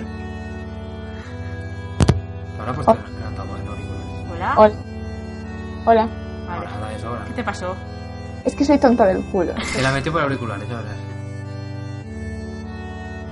Ahora 2.59 2.73
pues 2.73 2.87
te 2.87 2.93
te 2.93 3.35
tapado 3.35 3.57
en 3.57 3.67
auriculares. 3.67 4.31
Hola. 4.31 4.53
Hola. 4.57 4.75
Hola. 5.85 6.09
Vale. 6.47 6.67
Ahora, 6.67 6.93
es 6.95 7.03
ahora. 7.03 7.25
¿Qué 7.25 7.33
te 7.33 7.43
pasó? 7.43 7.75
Es 8.45 8.55
que 8.55 8.63
soy 8.63 8.77
tonta 8.77 9.05
del 9.05 9.23
culo. 9.25 9.53
Te 9.73 9.81
la 9.81 9.91
metí 9.91 10.09
por 10.09 10.21
auriculares, 10.21 10.69
ahora. 10.69 10.89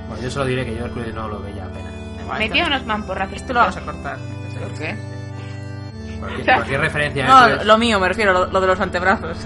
Bueno, 0.07 0.23
yo 0.23 0.31
solo 0.31 0.45
diré 0.45 0.65
que 0.65 0.75
yo 0.75 0.85
Hércules 0.85 1.13
no 1.13 1.27
lo 1.27 1.39
veía 1.41 1.65
apenas. 1.65 1.93
Metí 2.39 2.61
unos 2.61 2.85
mamporrazos. 2.85 3.35
Esto 3.35 3.53
lo 3.53 3.59
vamos 3.59 3.77
a 3.77 3.81
cortar. 3.81 4.17
¿Por 4.17 4.73
qué? 4.79 4.95
Cualquier, 6.19 6.45
cualquier 6.55 6.79
referencia 6.81 7.25
a 7.25 7.57
No, 7.57 7.63
lo 7.63 7.77
mío, 7.77 7.99
me 7.99 8.07
refiero, 8.07 8.33
lo, 8.33 8.45
lo 8.47 8.61
de 8.61 8.67
los 8.67 8.79
antebrazos. 8.79 9.37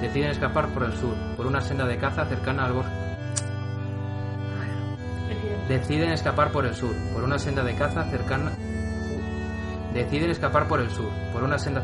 deciden 0.00 0.30
escapar 0.30 0.68
por 0.68 0.84
el 0.84 0.92
sur, 0.94 1.14
por 1.36 1.46
una 1.46 1.60
senda 1.60 1.84
de 1.86 1.96
caza 1.98 2.24
cercana 2.26 2.64
al 2.64 2.72
bosque. 2.72 2.92
Deciden 5.68 6.10
escapar 6.12 6.50
por 6.50 6.64
el 6.64 6.74
sur, 6.74 6.94
por 7.12 7.22
una 7.24 7.38
senda 7.38 7.62
de 7.62 7.74
caza 7.74 8.04
cercana. 8.04 8.52
Deciden 9.92 10.30
escapar 10.30 10.66
por 10.66 10.80
el 10.80 10.90
sur, 10.90 11.10
por 11.32 11.42
una 11.42 11.58
senda. 11.58 11.82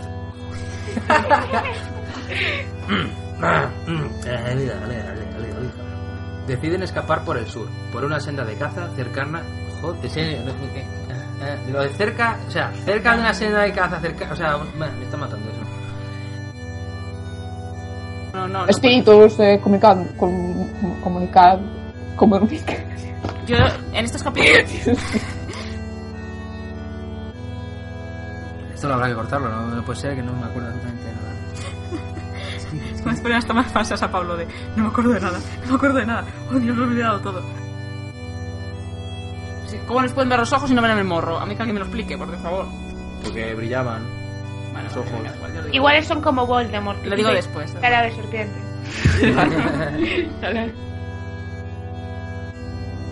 Deciden 6.47 6.83
escapar 6.83 7.25
por 7.25 7.39
el 7.39 7.47
sur, 7.47 7.69
por 7.93 8.05
una 8.05 8.21
senda 8.21 8.45
de 8.45 8.55
caza 8.55 8.89
cercana. 8.95 9.43
Joder, 9.81 10.11
sí, 10.11 10.21
eh, 10.21 10.43
lo 11.71 11.83
de 11.83 11.89
cerca, 11.91 12.39
o 12.47 12.51
sea, 12.51 12.73
cerca 12.85 13.15
de 13.15 13.21
una 13.21 13.35
senda 13.35 13.63
de 13.63 13.73
caza, 13.73 14.01
cerca, 14.01 14.33
o 14.33 14.37
sea, 14.37 14.59
me 14.77 15.05
está 15.05 15.17
matando 15.17 15.51
eso. 15.51 15.61
No, 18.35 18.49
no, 18.49 18.61
no. 18.61 18.67
Espíritus 18.67 19.39
eh, 19.41 19.61
comunicando. 19.63 20.11
Com, 20.17 20.69
comunicar. 21.03 21.59
Comunicar. 22.17 22.85
Yo, 23.47 23.57
en 23.93 24.05
estos 24.05 24.23
capítulos. 24.23 24.71
Esto 28.75 28.89
lo 28.89 28.95
habrá 28.95 29.09
que 29.09 29.15
cortarlo, 29.15 29.49
no, 29.49 29.67
no 29.69 29.83
puede 29.85 30.01
ser 30.01 30.15
que 30.17 30.23
no 30.23 30.33
me 30.33 30.45
acuerdo 30.47 30.69
absolutamente 30.69 31.05
de 31.05 31.13
nada. 31.15 31.35
Me 33.05 33.13
esperan 33.13 33.39
hasta 33.39 33.53
más 33.53 33.71
falsas 33.71 34.03
a 34.03 34.11
Pablo 34.11 34.37
de. 34.37 34.47
No 34.77 34.85
me 34.85 34.89
acuerdo 34.89 35.13
de 35.13 35.21
nada, 35.21 35.39
no 35.65 35.71
me 35.71 35.77
acuerdo 35.77 35.99
de 35.99 36.07
nada. 36.07 36.25
Oh, 36.51 36.55
Dios, 36.59 36.77
lo 36.77 36.85
he 36.85 36.89
olvidado 36.89 37.21
todo. 37.21 37.43
Sí, 39.67 39.79
¿Cómo 39.87 40.01
les 40.01 40.13
pueden 40.13 40.31
ver 40.31 40.39
los 40.39 40.53
ojos 40.53 40.71
y 40.71 40.75
no 40.75 40.81
ven 40.83 40.91
el 40.93 41.05
morro? 41.05 41.39
A 41.39 41.47
mí 41.47 41.55
que 41.55 41.63
alguien 41.63 41.75
me 41.75 41.81
lo 41.81 41.87
explique, 41.87 42.17
por 42.17 42.35
favor. 42.39 42.67
Porque 43.23 43.55
brillaban. 43.55 44.03
Bueno, 44.73 44.89
Los 44.89 44.97
ojos. 44.97 45.21
igual, 45.73 46.05
son 46.05 46.21
como 46.21 46.47
Voldemort. 46.47 47.05
Lo 47.05 47.15
digo 47.15 47.31
después. 47.31 47.73
Cara 47.81 48.03
de 48.03 48.13
serpiente. 48.13 48.59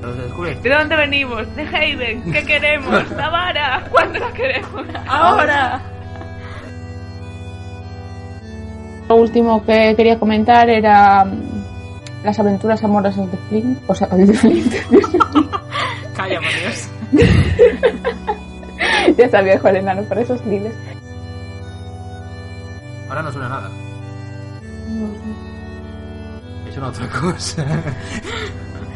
Los 0.03 0.17
descubres. 0.17 0.61
¿De 0.63 0.69
dónde 0.71 0.97
venimos? 0.97 1.55
De 1.55 1.63
Haven. 1.63 2.33
¿Qué 2.33 2.45
queremos? 2.45 3.11
La 3.17 3.29
vara. 3.31 3.85
¿Cuándo 3.91 4.19
la 4.19 4.33
queremos? 4.33 4.85
¡Ahora! 5.07 5.81
Lo 9.09 9.17
último 9.17 9.65
que 9.65 9.95
quería 9.97 10.19
comentar 10.19 10.69
era 10.69 11.25
mm, 11.25 12.25
las 12.25 12.39
aventuras 12.39 12.83
amorosas 12.83 13.31
de 13.31 13.39
Flint. 13.49 13.79
O 13.87 13.95
sea, 13.95 14.07
de 14.17 14.33
Flint. 14.33 14.73
Calla, 16.17 16.41
por 16.41 16.51
Dios. 16.61 16.89
ya 19.17 19.29
sabía 19.29 19.59
Juan 19.61 19.77
Enano 19.77 20.03
para 20.03 20.23
esos 20.23 20.45
liles. 20.47 20.73
Ahora 23.09 23.23
no 23.23 23.31
suena 23.33 23.49
nada. 23.49 23.71
Es 26.69 26.77
una 26.77 26.89
otra 26.89 27.07
cosa. 27.09 27.65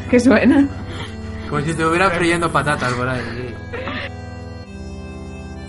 ¿Qué 0.09 0.19
suena? 0.19 0.67
Como 1.49 1.61
si 1.61 1.71
estuviera 1.71 2.09
friendo 2.11 2.51
patatas 2.51 2.91
por 2.93 3.07
ahí. 3.07 3.55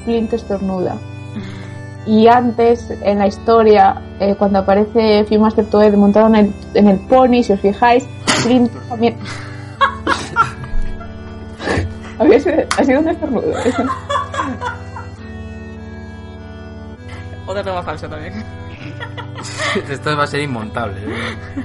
Flint 0.04 0.32
estornuda. 0.32 0.96
Y 2.06 2.26
antes, 2.26 2.90
en 3.02 3.18
la 3.18 3.26
historia, 3.26 4.00
eh, 4.18 4.34
cuando 4.38 4.60
aparece 4.60 5.24
Phil 5.28 5.40
Master 5.40 5.66
Toad 5.66 5.92
montado 5.94 6.28
en 6.28 6.34
el, 6.36 6.54
en 6.74 6.88
el 6.88 6.98
pony, 7.00 7.42
si 7.42 7.52
os 7.52 7.60
fijáis, 7.60 8.06
Flint 8.26 8.72
también... 8.88 9.16
Había 12.18 12.40
sido- 12.40 12.64
ha 12.76 12.84
sido 12.84 13.00
un 13.00 13.08
estornudo. 13.08 13.52
Otra 17.46 17.62
toma 17.62 17.82
falsa 17.82 18.08
también. 18.08 18.34
Esto 19.88 20.16
va 20.16 20.24
a 20.24 20.26
ser 20.26 20.40
inmontable. 20.40 20.96
¿eh? 21.00 21.64